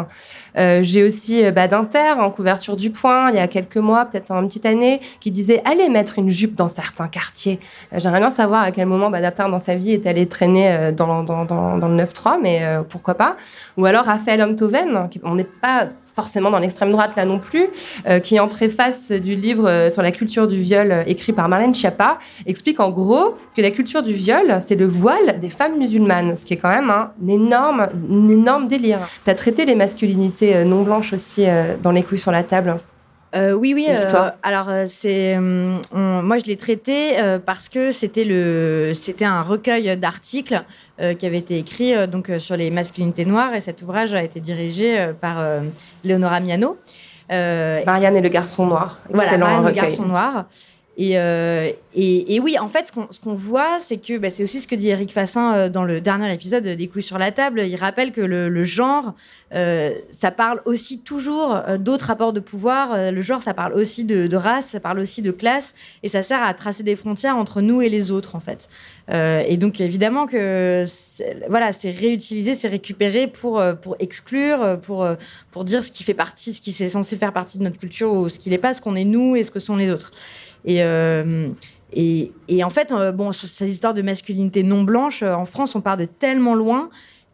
Euh, 0.57 0.79
J'ai 0.83 1.03
aussi 1.03 1.43
euh, 1.43 1.51
bah, 1.51 1.67
d'Inter, 1.67 2.13
en 2.19 2.29
couverture 2.29 2.75
du 2.75 2.91
Point, 2.91 3.29
il 3.31 3.35
y 3.35 3.39
a 3.39 3.47
quelques 3.47 3.77
mois, 3.77 4.05
peut-être 4.05 4.31
en 4.31 4.45
petite 4.45 4.65
année, 4.65 4.99
qui 5.19 5.31
disait 5.31 5.61
allez 5.65 5.89
mettre 5.89 6.19
une 6.19 6.29
jupe 6.29 6.55
dans 6.55 6.67
certains 6.67 7.07
quartiers. 7.07 7.59
Euh, 7.93 7.99
J'aimerais 7.99 8.19
bien 8.19 8.29
savoir 8.31 8.61
à 8.63 8.71
quel 8.71 8.85
moment 8.85 9.09
bah, 9.09 9.21
d'Inter 9.21 9.45
dans 9.49 9.59
sa 9.59 9.75
vie 9.75 9.91
est 9.93 10.05
allé 10.05 10.27
traîner 10.27 10.91
dans, 10.95 11.21
le 11.21 12.03
9-3, 12.03 12.37
mais 12.41 12.61
pourquoi 12.89 13.15
pas. 13.15 13.35
Ou 13.77 13.85
alors 13.85 14.05
Raphaël 14.05 14.41
Onthoven, 14.43 15.07
qui- 15.09 15.19
on 15.23 15.35
n'est 15.35 15.43
pas 15.43 15.87
forcément 16.15 16.51
dans 16.51 16.59
l'extrême 16.59 16.91
droite 16.91 17.15
là 17.15 17.25
non 17.25 17.39
plus, 17.39 17.67
euh, 18.07 18.19
qui 18.19 18.39
en 18.39 18.47
préface 18.47 19.11
du 19.11 19.35
livre 19.35 19.67
euh, 19.67 19.89
sur 19.89 20.01
la 20.01 20.11
culture 20.11 20.47
du 20.47 20.57
viol 20.57 20.91
euh, 20.91 21.03
écrit 21.07 21.33
par 21.33 21.49
Marlène 21.49 21.73
Schiappa, 21.73 22.19
explique 22.45 22.79
en 22.79 22.91
gros 22.91 23.35
que 23.55 23.61
la 23.61 23.71
culture 23.71 24.03
du 24.03 24.13
viol, 24.13 24.59
c'est 24.65 24.75
le 24.75 24.85
voile 24.85 25.39
des 25.39 25.49
femmes 25.49 25.77
musulmanes, 25.77 26.35
ce 26.35 26.45
qui 26.45 26.53
est 26.53 26.57
quand 26.57 26.69
même 26.69 26.89
un 26.89 27.11
énorme, 27.27 27.81
un 27.81 28.29
énorme 28.29 28.67
délire. 28.67 28.99
Tu 29.23 29.29
as 29.29 29.35
traité 29.35 29.65
les 29.65 29.75
masculinités 29.75 30.63
non 30.65 30.83
blanches 30.83 31.13
aussi 31.13 31.47
euh, 31.47 31.75
dans 31.81 31.91
les 31.91 32.03
couilles 32.03 32.19
sur 32.19 32.31
la 32.31 32.43
table. 32.43 32.77
Euh, 33.35 33.53
oui, 33.53 33.73
oui. 33.73 33.87
euh, 33.89 34.29
alors, 34.43 34.69
euh, 34.69 34.85
c'est, 34.87 35.37
moi, 35.39 36.37
je 36.37 36.45
l'ai 36.45 36.57
traité 36.57 37.19
euh, 37.19 37.39
parce 37.39 37.67
que 37.67 37.91
c'était 37.91 38.25
le, 38.25 38.91
c'était 38.93 39.25
un 39.25 39.41
recueil 39.41 39.97
d'articles 39.97 40.63
qui 41.17 41.25
avait 41.25 41.39
été 41.39 41.57
écrit 41.57 42.07
donc 42.07 42.31
sur 42.37 42.55
les 42.55 42.69
masculinités 42.69 43.25
noires 43.25 43.55
et 43.55 43.61
cet 43.61 43.81
ouvrage 43.81 44.13
a 44.13 44.23
été 44.23 44.39
dirigé 44.39 45.07
par 45.19 45.43
Leonora 46.05 46.39
Miano. 46.39 46.77
Marianne 47.29 48.15
et 48.15 48.21
le 48.21 48.29
garçon 48.29 48.67
noir. 48.67 48.99
voilà, 49.09 49.23
Excellent 49.23 49.45
Marianne, 49.47 49.61
le 49.63 49.67
recueil. 49.69 49.81
garçon 49.81 50.05
noir. 50.05 50.45
Et, 50.95 51.17
euh, 51.17 51.71
et, 51.95 52.39
oui, 52.39 52.57
en 52.59 52.67
fait, 52.67 52.91
ce 53.09 53.19
qu'on 53.19 53.33
voit, 53.33 53.79
c'est 53.79 53.97
que 53.97 54.19
bah, 54.19 54.29
c'est 54.29 54.43
aussi 54.43 54.61
ce 54.61 54.67
que 54.67 54.75
dit 54.75 54.89
Eric 54.89 55.11
Fassin 55.11 55.55
euh, 55.55 55.69
dans 55.69 55.83
le 55.83 56.01
dernier 56.01 56.31
épisode 56.31 56.63
des 56.63 56.87
couilles 56.87 57.01
sur 57.01 57.17
la 57.17 57.31
table. 57.31 57.61
Il 57.61 57.75
rappelle 57.75 58.11
que 58.11 58.21
le, 58.21 58.63
genre, 58.63 59.15
euh, 59.55 59.91
ça 60.11 60.29
parle 60.29 60.61
aussi 60.65 60.99
toujours 60.99 61.59
d'autres 61.79 62.05
rapports 62.05 62.31
de 62.31 62.39
pouvoir. 62.39 63.11
Le 63.11 63.21
genre, 63.21 63.41
ça 63.41 63.55
parle 63.55 63.73
aussi 63.73 64.03
de, 64.03 64.35
race, 64.35 64.67
ça 64.67 64.79
parle 64.79 64.99
aussi 64.99 65.23
de 65.23 65.31
classe, 65.31 65.73
et 66.03 66.09
ça 66.09 66.21
sert 66.21 66.43
à 66.43 66.53
tracer 66.53 66.83
des 66.83 66.95
frontières 66.95 67.37
entre 67.37 67.61
nous 67.61 67.81
et 67.81 67.89
les 67.89 68.11
autres, 68.11 68.35
en 68.35 68.39
fait. 68.39 68.69
Et 69.09 69.57
donc, 69.57 69.81
évidemment 69.81 70.27
que 70.27 70.85
voilà, 71.49 71.73
c'est 71.73 71.89
réutilisé, 71.89 72.53
c'est 72.53 72.67
récupéré 72.67 73.27
pour, 73.27 73.61
pour 73.81 73.95
exclure, 73.99 74.79
pour, 74.81 75.07
pour 75.51 75.63
dire 75.63 75.83
ce 75.83 75.91
qui 75.91 76.03
fait 76.03 76.13
partie, 76.13 76.53
ce 76.53 76.61
qui 76.61 76.69
est 76.69 76.89
censé 76.89 77.17
faire 77.17 77.33
partie 77.33 77.57
de 77.57 77.63
notre 77.63 77.77
culture 77.77 78.13
ou 78.13 78.29
ce 78.29 78.37
qui 78.37 78.49
n'est 78.51 78.57
pas, 78.59 78.75
ce 78.75 78.81
qu'on 78.81 78.95
est 78.95 79.05
nous 79.05 79.35
et 79.35 79.43
ce 79.43 79.49
que 79.49 79.59
sont 79.59 79.75
les 79.75 79.91
autres. 79.91 80.11
Et, 80.65 80.83
euh, 80.83 81.49
et, 81.95 82.63
en 82.63 82.69
fait, 82.69 82.91
euh, 82.91 83.11
bon, 83.11 83.31
sur 83.31 83.47
ces 83.47 83.69
histoires 83.69 83.93
de 83.93 84.01
masculinité 84.01 84.63
non 84.63 84.83
blanche, 84.83 85.23
euh, 85.23 85.33
en 85.33 85.45
France, 85.45 85.75
on 85.75 85.81
part 85.81 85.97
de 85.97 86.05
tellement 86.05 86.55
loin 86.55 86.89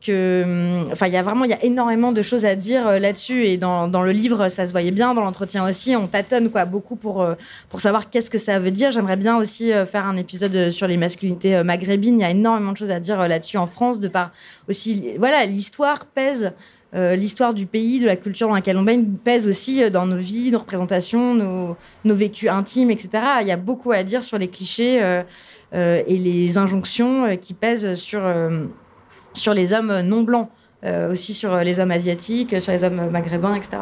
que, 0.06 0.44
hum, 0.44 0.90
enfin, 0.92 1.08
il 1.08 1.14
y 1.14 1.18
a 1.18 1.22
vraiment, 1.22 1.44
y 1.46 1.54
a 1.54 1.64
énormément 1.64 2.12
de 2.12 2.22
choses 2.22 2.46
à 2.46 2.56
dire 2.56 3.00
là-dessus. 3.00 3.46
Et 3.46 3.58
dans, 3.58 3.88
dans 3.88 4.02
le 4.02 4.12
livre, 4.12 4.50
ça 4.50 4.66
se 4.66 4.72
voyait 4.72 4.92
bien, 4.92 5.14
dans 5.14 5.22
l'entretien 5.22 5.68
aussi, 5.68 5.96
on 5.96 6.08
tâtonne 6.08 6.50
quoi, 6.50 6.66
beaucoup 6.66 6.96
pour, 6.96 7.26
pour 7.70 7.82
savoir 7.82 8.10
qu'est-ce 8.10 8.30
que 8.30 8.38
ça 8.38 8.60
veut 8.60 8.72
dire. 8.72 8.92
J'aimerais 8.92 9.18
bien 9.18 9.38
aussi 9.38 9.72
faire 9.92 10.06
un 10.06 10.16
épisode 10.16 10.70
sur 10.70 10.88
les 10.88 10.96
masculinités 10.96 11.64
maghrébines. 11.64 12.18
Il 12.18 12.22
y 12.22 12.26
a 12.26 12.30
énormément 12.30 12.72
de 12.72 12.78
choses 12.78 12.92
à 12.92 13.02
dire 13.02 13.28
là-dessus 13.28 13.58
en 13.58 13.68
France, 13.68 14.00
de 14.00 14.08
par 14.08 14.32
aussi, 14.70 15.16
voilà, 15.18 15.46
l'histoire 15.46 16.06
pèse. 16.06 16.54
Euh, 16.96 17.16
l'histoire 17.16 17.54
du 17.54 17.68
pays, 17.68 18.00
de 18.00 18.08
la 18.08 18.16
culture 18.16 18.48
dans 18.48 18.56
laquelle 18.56 18.78
on 18.78 18.82
baigne, 18.82 19.06
pèse 19.24 19.48
aussi 19.48 19.84
euh, 19.84 19.92
dans 19.92 20.08
nos 20.08 20.18
vies, 20.18 20.50
nos 20.50 20.58
représentations, 20.58 21.36
nos, 21.36 21.78
nos 22.04 22.16
vécus 22.16 22.50
intimes, 22.50 22.90
etc. 22.90 23.10
Il 23.42 23.48
y 23.48 23.52
a 23.52 23.58
beaucoup 23.58 23.92
à 23.92 24.02
dire 24.02 24.24
sur 24.24 24.40
les 24.40 24.48
clichés 24.48 25.00
euh, 25.02 25.24
et 25.72 26.18
les 26.18 26.58
injonctions 26.58 27.38
qui 27.38 27.54
pèsent 27.54 27.94
sur, 27.94 28.24
sur 29.34 29.54
les 29.54 29.72
hommes 29.72 30.02
non 30.02 30.24
blancs, 30.24 30.50
aussi 31.12 31.36
sur 31.36 31.58
les 31.58 31.80
hommes 31.80 31.92
asiatiques, 31.92 32.60
sur 32.60 32.72
les 32.72 32.84
hommes 32.84 33.12
maghrébins, 33.12 33.54
etc. 33.54 33.78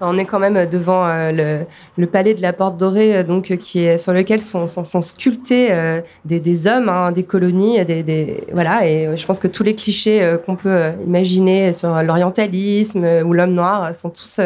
On 0.00 0.18
est 0.18 0.26
quand 0.26 0.38
même 0.38 0.66
devant 0.66 1.06
euh, 1.06 1.64
le, 1.96 2.06
palais 2.06 2.34
de 2.34 2.42
la 2.42 2.52
Porte 2.52 2.76
Dorée, 2.76 3.16
euh, 3.16 3.22
donc 3.22 3.50
euh, 3.50 3.56
qui 3.56 3.80
est 3.80 3.96
sur 3.96 4.12
lequel 4.12 4.42
sont, 4.42 4.66
sont, 4.66 4.84
sont 4.84 5.00
sculptés 5.00 6.02
des, 6.24 6.40
des 6.40 6.66
hommes, 6.66 6.88
hein, 6.88 7.12
des 7.12 7.22
colonies, 7.22 7.82
des, 7.84 8.02
des 8.02 8.44
voilà. 8.52 8.86
Et 8.86 9.16
je 9.16 9.26
pense 9.26 9.38
que 9.38 9.48
tous 9.48 9.62
les 9.62 9.74
clichés 9.74 10.36
qu'on 10.44 10.56
peut 10.56 10.92
imaginer 11.06 11.72
sur 11.72 12.02
l'orientalisme 12.02 13.04
ou 13.24 13.32
l'homme 13.32 13.54
noir 13.54 13.94
sont 13.94 14.10
tous 14.10 14.40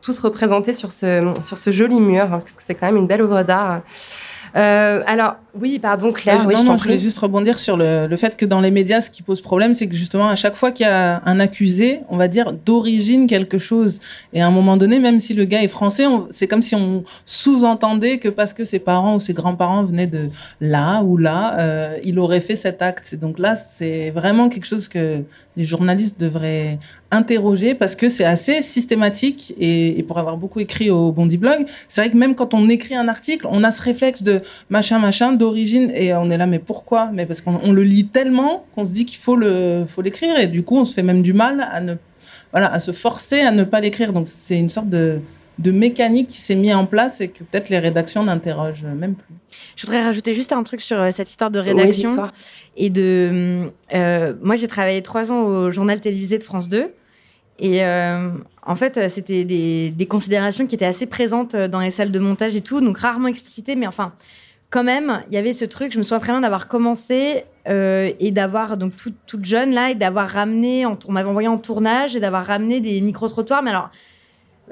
tous 0.00 0.18
représentés 0.18 0.74
sur 0.74 0.92
ce 0.92 1.32
sur 1.42 1.58
ce 1.58 1.70
joli 1.70 2.00
mur, 2.00 2.24
hein, 2.24 2.28
parce 2.30 2.52
que 2.52 2.62
c'est 2.64 2.74
quand 2.74 2.86
même 2.86 2.96
une 2.96 3.06
belle 3.06 3.22
œuvre 3.22 3.42
d'art. 3.42 3.80
Euh, 4.56 5.02
alors 5.06 5.36
oui, 5.60 5.78
pardon 5.80 6.12
Claire, 6.12 6.40
Euh, 6.42 6.44
oui, 6.46 6.54
non, 6.54 6.60
je 6.60 6.66
non, 6.66 6.76
je 6.76 6.82
voulais 6.84 6.98
juste 6.98 7.18
rebondir 7.18 7.58
sur 7.58 7.76
le, 7.76 8.06
le 8.06 8.16
fait 8.16 8.36
que 8.36 8.44
dans 8.44 8.60
les 8.60 8.70
médias, 8.70 9.00
ce 9.00 9.10
qui 9.10 9.22
pose 9.22 9.40
problème, 9.40 9.74
c'est 9.74 9.86
que 9.88 9.94
justement, 9.94 10.28
à 10.28 10.36
chaque 10.36 10.54
fois 10.54 10.70
qu'il 10.70 10.86
y 10.86 10.88
a 10.88 11.22
un 11.26 11.40
accusé, 11.40 12.00
on 12.08 12.16
va 12.16 12.28
dire 12.28 12.52
d'origine 12.52 13.26
quelque 13.26 13.58
chose. 13.58 14.00
Et 14.32 14.40
à 14.42 14.46
un 14.46 14.50
moment 14.50 14.76
donné, 14.76 14.98
même 15.00 15.18
si 15.20 15.34
le 15.34 15.44
gars 15.44 15.62
est 15.62 15.68
français, 15.68 16.06
on- 16.06 16.26
c'est 16.30 16.46
comme 16.46 16.62
si 16.62 16.74
on 16.76 17.02
sous-entendait 17.24 18.18
que 18.18 18.28
parce 18.28 18.52
que 18.52 18.64
ses 18.64 18.78
parents 18.78 19.16
ou 19.16 19.20
ses 19.20 19.32
grands-parents 19.34 19.84
venaient 19.84 20.06
de 20.06 20.28
là 20.60 21.02
ou 21.02 21.16
là, 21.16 21.58
euh, 21.58 21.98
il 22.04 22.18
aurait 22.18 22.40
fait 22.40 22.56
cet 22.56 22.80
acte. 22.82 23.10
Et 23.12 23.16
donc 23.16 23.38
là, 23.38 23.56
c'est 23.56 24.10
vraiment 24.10 24.48
quelque 24.48 24.66
chose 24.66 24.88
que 24.88 25.22
les 25.56 25.64
journalistes 25.64 26.18
devraient 26.18 26.78
interroger 27.10 27.74
parce 27.74 27.94
que 27.94 28.08
c'est 28.08 28.24
assez 28.24 28.62
systématique 28.62 29.54
et, 29.58 30.02
pour 30.08 30.18
avoir 30.18 30.36
beaucoup 30.36 30.60
écrit 30.60 30.90
au 30.90 31.12
Bondi 31.12 31.38
Blog, 31.38 31.66
c'est 31.88 32.00
vrai 32.00 32.10
que 32.10 32.16
même 32.16 32.34
quand 32.34 32.54
on 32.54 32.68
écrit 32.68 32.94
un 32.94 33.08
article, 33.08 33.46
on 33.50 33.62
a 33.64 33.70
ce 33.70 33.82
réflexe 33.82 34.22
de 34.22 34.40
machin 34.70 34.98
machin 34.98 35.32
d'origine 35.32 35.90
et 35.94 36.14
on 36.14 36.30
est 36.30 36.36
là 36.36 36.46
mais 36.46 36.58
pourquoi? 36.58 37.10
Mais 37.12 37.26
parce 37.26 37.40
qu'on 37.40 37.60
on 37.62 37.72
le 37.72 37.82
lit 37.82 38.06
tellement 38.06 38.64
qu'on 38.74 38.86
se 38.86 38.92
dit 38.92 39.04
qu'il 39.04 39.18
faut 39.18 39.36
le 39.36 39.84
faut 39.86 40.02
l'écrire 40.02 40.38
et 40.38 40.46
du 40.46 40.62
coup 40.62 40.76
on 40.76 40.84
se 40.84 40.94
fait 40.94 41.02
même 41.02 41.22
du 41.22 41.32
mal 41.32 41.66
à 41.70 41.80
ne 41.80 41.94
voilà 42.52 42.72
à 42.72 42.80
se 42.80 42.92
forcer 42.92 43.40
à 43.40 43.50
ne 43.50 43.64
pas 43.64 43.80
l'écrire. 43.80 44.12
Donc 44.12 44.28
c'est 44.28 44.58
une 44.58 44.68
sorte 44.68 44.88
de 44.88 45.20
de 45.58 45.70
mécanique 45.70 46.28
qui 46.28 46.38
s'est 46.40 46.54
mis 46.54 46.72
en 46.74 46.84
place 46.86 47.20
et 47.20 47.28
que 47.28 47.44
peut-être 47.44 47.68
les 47.68 47.78
rédactions 47.78 48.24
n'interrogent 48.24 48.84
même 48.84 49.14
plus. 49.14 49.34
Je 49.76 49.86
voudrais 49.86 50.02
rajouter 50.02 50.34
juste 50.34 50.52
un 50.52 50.62
truc 50.64 50.80
sur 50.80 50.98
euh, 51.00 51.10
cette 51.12 51.30
histoire 51.30 51.50
de 51.50 51.58
rédaction. 51.60 52.10
Et 52.76 52.90
de. 52.90 53.70
euh, 53.94 54.34
moi, 54.42 54.56
j'ai 54.56 54.66
travaillé 54.68 55.02
trois 55.02 55.30
ans 55.30 55.42
au 55.42 55.70
journal 55.70 56.00
télévisé 56.00 56.38
de 56.38 56.42
France 56.42 56.68
2. 56.68 56.92
Et 57.60 57.84
euh, 57.84 58.30
en 58.66 58.74
fait, 58.74 59.08
c'était 59.08 59.44
des, 59.44 59.90
des 59.90 60.06
considérations 60.06 60.66
qui 60.66 60.74
étaient 60.74 60.84
assez 60.84 61.06
présentes 61.06 61.54
dans 61.54 61.78
les 61.80 61.92
salles 61.92 62.10
de 62.10 62.18
montage 62.18 62.56
et 62.56 62.60
tout, 62.60 62.80
donc 62.80 62.98
rarement 62.98 63.28
explicitées, 63.28 63.76
mais 63.76 63.86
enfin, 63.86 64.12
quand 64.70 64.82
même, 64.82 65.22
il 65.30 65.34
y 65.34 65.36
avait 65.36 65.52
ce 65.52 65.64
truc. 65.64 65.92
Je 65.92 65.98
me 65.98 66.02
souviens 66.02 66.18
très 66.18 66.32
bien 66.32 66.40
d'avoir 66.40 66.66
commencé 66.66 67.44
euh, 67.68 68.10
et 68.18 68.32
d'avoir, 68.32 68.76
donc 68.76 68.96
toute, 68.96 69.14
toute 69.28 69.44
jeune 69.44 69.70
là, 69.72 69.90
et 69.90 69.94
d'avoir 69.94 70.28
ramené, 70.28 70.84
en- 70.84 70.98
on 71.06 71.12
m'avait 71.12 71.28
envoyé 71.28 71.46
en 71.46 71.58
tournage 71.58 72.16
et 72.16 72.20
d'avoir 72.20 72.44
ramené 72.44 72.80
des 72.80 73.00
micro-trottoirs, 73.00 73.62
mais 73.62 73.70
alors. 73.70 73.90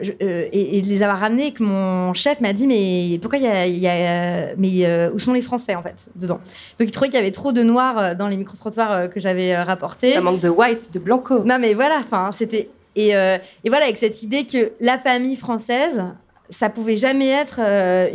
Je- 0.00 0.12
euh, 0.22 0.46
et, 0.52 0.78
et 0.78 0.82
de 0.82 0.86
les 0.86 1.02
avoir 1.02 1.18
ramenés 1.20 1.48
et 1.48 1.52
que 1.52 1.62
mon 1.62 2.12
chef 2.14 2.40
m'a 2.40 2.52
dit 2.52 2.66
mais 2.66 3.18
pourquoi 3.20 3.38
il 3.38 3.44
y 3.44 3.48
a, 3.48 3.66
il 3.66 3.78
y 3.78 3.86
a, 3.88 4.54
mais 4.56 4.86
euh, 4.86 5.10
où 5.12 5.18
sont 5.18 5.32
les 5.32 5.42
Français 5.42 5.74
en 5.74 5.82
fait 5.82 6.08
dedans? 6.16 6.40
Donc 6.78 6.88
il 6.88 6.90
trouvait 6.90 7.08
qu'il 7.08 7.18
y 7.18 7.22
avait 7.22 7.30
trop 7.30 7.52
de 7.52 7.62
noirs 7.62 7.98
euh, 7.98 8.14
dans 8.14 8.28
les 8.28 8.36
micro-trottoirs 8.36 8.92
euh, 8.92 9.08
que 9.08 9.20
j'avais 9.20 9.56
rapportés. 9.62 10.12
Ça 10.12 10.20
manque 10.20 10.40
de 10.40 10.48
white, 10.48 10.92
de 10.92 10.98
blanco. 10.98 11.44
Non, 11.44 11.58
mais 11.58 11.74
voilà, 11.74 11.96
enfin, 11.98 12.30
c'était. 12.32 12.68
Et, 12.94 13.08
et 13.12 13.68
voilà, 13.70 13.84
avec 13.84 13.96
cette 13.96 14.22
idée 14.22 14.44
que 14.44 14.72
la 14.80 14.98
famille 14.98 15.36
française, 15.36 16.02
ça 16.50 16.68
pouvait 16.68 16.96
jamais 16.96 17.28
être 17.28 17.58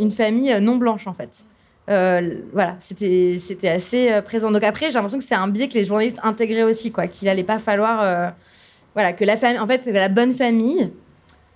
une 0.00 0.12
famille 0.12 0.56
non 0.60 0.76
blanche, 0.76 1.08
en 1.08 1.12
fait. 1.14 1.44
Euh, 1.90 2.36
voilà, 2.52 2.76
c'était 2.78 3.38
c'était 3.40 3.68
assez 3.70 4.12
euh, 4.12 4.20
présent. 4.22 4.50
Donc 4.52 4.62
après, 4.62 4.86
j'ai 4.86 4.92
l'impression 4.92 5.18
que 5.18 5.24
c'est 5.24 5.34
un 5.34 5.48
biais 5.48 5.66
que 5.68 5.74
les 5.74 5.84
journalistes 5.84 6.20
intégraient 6.22 6.62
aussi, 6.62 6.92
quoi, 6.92 7.06
qu'il 7.08 7.28
allait 7.28 7.42
pas 7.42 7.58
falloir. 7.58 8.02
euh, 8.02 8.28
voilà, 8.94 9.12
que 9.14 9.24
la 9.24 9.36
famille. 9.36 9.58
En 9.58 9.66
fait, 9.66 9.86
la 9.86 10.08
bonne 10.08 10.32
famille, 10.32 10.90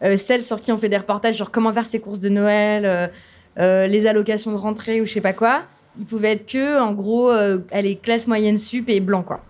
euh, 0.03 0.17
celle 0.17 0.43
sur 0.43 0.61
qui 0.61 0.73
on 0.73 0.79
fait 0.79 0.89
des 0.89 0.97
reportages 0.97 1.37
sur 1.37 1.51
comment 1.51 1.73
faire 1.73 1.87
ses 1.87 2.01
courses 2.01 2.19
de 2.19 2.29
Noël, 2.29 2.85
euh, 2.85 3.09
euh, 3.59 3.87
les 3.87 4.07
allocations 4.07 4.53
de 4.53 4.57
rentrée 4.57 5.01
ou 5.01 5.07
je 5.07 5.13
sais 5.13 5.21
pas 5.21 5.33
quoi, 5.33 5.65
il 5.99 6.07
pouvait 6.07 6.33
être 6.33 6.47
que, 6.47 6.81
en 6.81 6.93
gros, 6.93 7.31
euh, 7.31 7.59
allez, 7.71 7.97
classe 7.97 8.27
moyenne 8.27 8.59
sup 8.59 8.89
et 8.89 9.01
blanc, 9.01 9.23
quoi. 9.23 9.41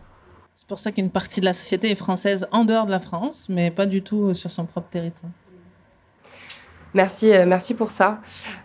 C'est 0.55 0.67
pour 0.67 0.79
ça 0.79 0.93
qu'une 0.93 1.11
partie 1.11 1.41
de 1.41 1.45
la 1.45 1.53
société 1.53 1.91
est 1.91 1.97
française 1.97 2.47
en 2.53 2.65
dehors 2.65 2.87
de 2.87 2.91
la 2.91 3.01
France, 3.01 3.49
mais 3.49 3.71
pas 3.71 3.87
du 3.87 4.03
tout 4.03 4.35
sur 4.35 4.51
son 4.51 4.65
propre 4.65 4.89
territoire. 4.91 5.31
Merci, 6.95 7.32
euh, 7.32 7.45
merci 7.47 7.74
pour 7.74 7.90
ça. 7.90 8.20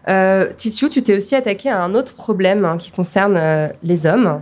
Euh, 0.07 0.47
tu 0.57 1.01
t'es 1.01 1.15
aussi 1.15 1.36
attaqué 1.36 1.69
à 1.69 1.84
un 1.84 1.93
autre 1.93 2.13
problème 2.13 2.63
hein, 2.63 2.78
qui 2.78 2.91
concerne 2.91 3.36
euh, 3.38 3.67
les 3.84 4.05
hommes, 4.05 4.41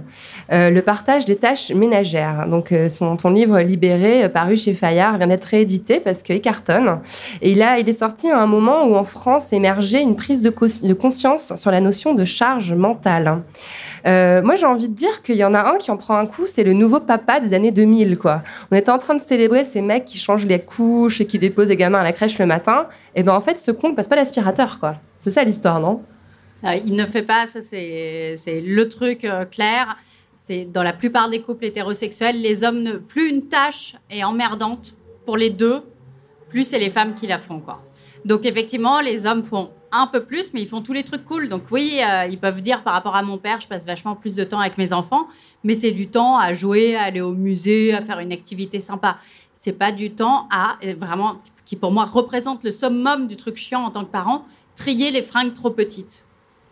euh, 0.52 0.70
le 0.70 0.82
partage 0.82 1.26
des 1.26 1.36
tâches 1.36 1.72
ménagères. 1.72 2.48
Donc, 2.48 2.74
ton 3.22 3.30
livre 3.30 3.60
Libéré, 3.60 4.30
paru 4.30 4.58
chez 4.58 4.74
Fayard, 4.74 5.18
vient 5.18 5.28
d'être 5.28 5.46
réédité 5.46 6.00
parce 6.00 6.22
qu'il 6.22 6.40
cartonne. 6.42 7.00
Et 7.42 7.62
a, 7.62 7.80
il 7.80 7.90
est 7.90 7.94
sorti 7.94 8.30
à 8.30 8.40
un 8.40 8.46
moment 8.46 8.86
où 8.86 8.96
en 8.96 9.04
France 9.04 9.54
émergeait 9.54 10.02
une 10.02 10.16
prise 10.16 10.42
de, 10.42 10.94
conscience 10.94 11.56
sur 11.56 11.72
la 11.72 11.82
notion 11.82 12.14
de 12.14 12.26
charge 12.26 12.74
mentale. 12.74 13.42
Moi, 14.06 14.56
j'ai 14.56 14.66
envie 14.66 14.88
de 14.88 14.94
dire 14.94 15.24
qu'il 15.24 15.36
y 15.36 15.44
en 15.44 15.54
a 15.54 15.62
un 15.62 15.78
qui 15.78 15.90
en 15.90 15.98
prend 15.98 16.18
un 16.18 16.28
coup, 16.28 16.46
c'est 16.46 16.64
le 16.64 16.74
nouveau 16.74 17.00
papa 17.00 17.40
des 17.40 17.56
années 17.56 17.72
2000. 17.72 18.20
Quoi. 18.20 18.44
On 18.72 18.76
était 18.76 18.92
en 18.92 19.00
train 19.00 19.16
de 19.16 19.22
célébrer 19.22 19.64
ces 19.64 19.82
mecs 19.82 20.06
qui 20.06 20.20
changent 20.20 20.46
les 20.46 20.60
couches 20.60 21.22
et 21.22 21.26
qui 21.26 21.40
déposent 21.40 21.70
les 21.70 21.76
gamins 21.76 22.00
à 22.00 22.04
la 22.04 22.14
crèche 22.14 22.38
le 22.38 22.46
matin. 22.46 22.86
Et 23.16 23.24
ben 23.24 23.34
en 23.34 23.42
fait, 23.42 23.58
ce 23.58 23.72
con 23.76 23.90
ne 23.90 23.96
pas 23.96 24.16
l'aspirateur. 24.16 24.80
quoi. 24.80 24.96
C'est 25.22 25.32
ça 25.32 25.44
l'histoire, 25.44 25.80
non? 25.80 26.04
Euh, 26.64 26.76
il 26.86 26.96
ne 26.96 27.06
fait 27.06 27.24
pas, 27.24 27.48
ça 27.48 27.62
c'est 27.62 28.36
le 28.62 28.90
truc 28.90 29.26
euh, 29.26 29.46
clair. 29.46 29.98
C'est 30.36 30.66
dans 30.66 30.84
la 30.84 30.94
plupart 30.94 31.30
des 31.30 31.42
couples 31.42 31.66
hétérosexuels, 31.66 32.40
les 32.40 32.64
hommes 32.64 32.82
ne 32.82 32.94
plus 32.98 33.30
une 33.30 33.48
tâche 33.48 33.96
est 34.10 34.24
emmerdante 34.24 34.96
pour 35.26 35.38
les 35.38 35.50
deux, 35.50 35.82
plus 36.50 36.64
c'est 36.66 36.78
les 36.78 36.92
femmes 36.92 37.16
qui 37.16 37.26
la 37.26 37.40
font 37.40 37.60
quoi. 37.60 37.82
Donc 38.26 38.46
effectivement, 38.46 39.02
les 39.02 39.26
hommes 39.26 39.44
font 39.44 39.72
un 39.92 40.08
peu 40.08 40.24
plus, 40.24 40.54
mais 40.54 40.62
ils 40.62 40.68
font 40.68 40.82
tous 40.82 40.94
les 40.94 41.04
trucs 41.04 41.24
cool. 41.26 41.50
Donc 41.50 41.64
oui, 41.72 42.00
euh, 42.00 42.26
ils 42.26 42.40
peuvent 42.40 42.62
dire 42.62 42.84
par 42.84 42.94
rapport 42.94 43.16
à 43.16 43.24
mon 43.24 43.38
père, 43.38 43.62
je 43.62 43.68
passe 43.68 43.86
vachement 43.86 44.16
plus 44.16 44.36
de 44.36 44.44
temps 44.44 44.60
avec 44.60 44.78
mes 44.78 44.94
enfants, 44.94 45.28
mais 45.64 45.76
c'est 45.76 45.92
du 45.92 46.08
temps 46.08 46.38
à 46.38 46.54
jouer, 46.54 46.96
à 46.96 47.04
aller 47.04 47.22
au 47.22 47.34
musée, 47.34 47.94
à 47.94 48.02
faire 48.02 48.20
une 48.20 48.32
activité 48.32 48.80
sympa. 48.80 49.18
C'est 49.54 49.74
pas 49.74 49.92
du 49.92 50.12
temps 50.12 50.48
à 50.52 50.78
vraiment 50.98 51.38
qui 51.66 51.76
pour 51.76 51.92
moi 51.92 52.06
représente 52.06 52.64
le 52.64 52.72
summum 52.72 53.28
du 53.28 53.36
truc 53.36 53.58
chiant 53.58 53.84
en 53.84 53.92
tant 53.92 54.06
que 54.06 54.12
parent, 54.12 54.46
trier 54.76 55.12
les 55.12 55.22
fringues 55.22 55.54
trop 55.54 55.72
petites. 55.72 56.24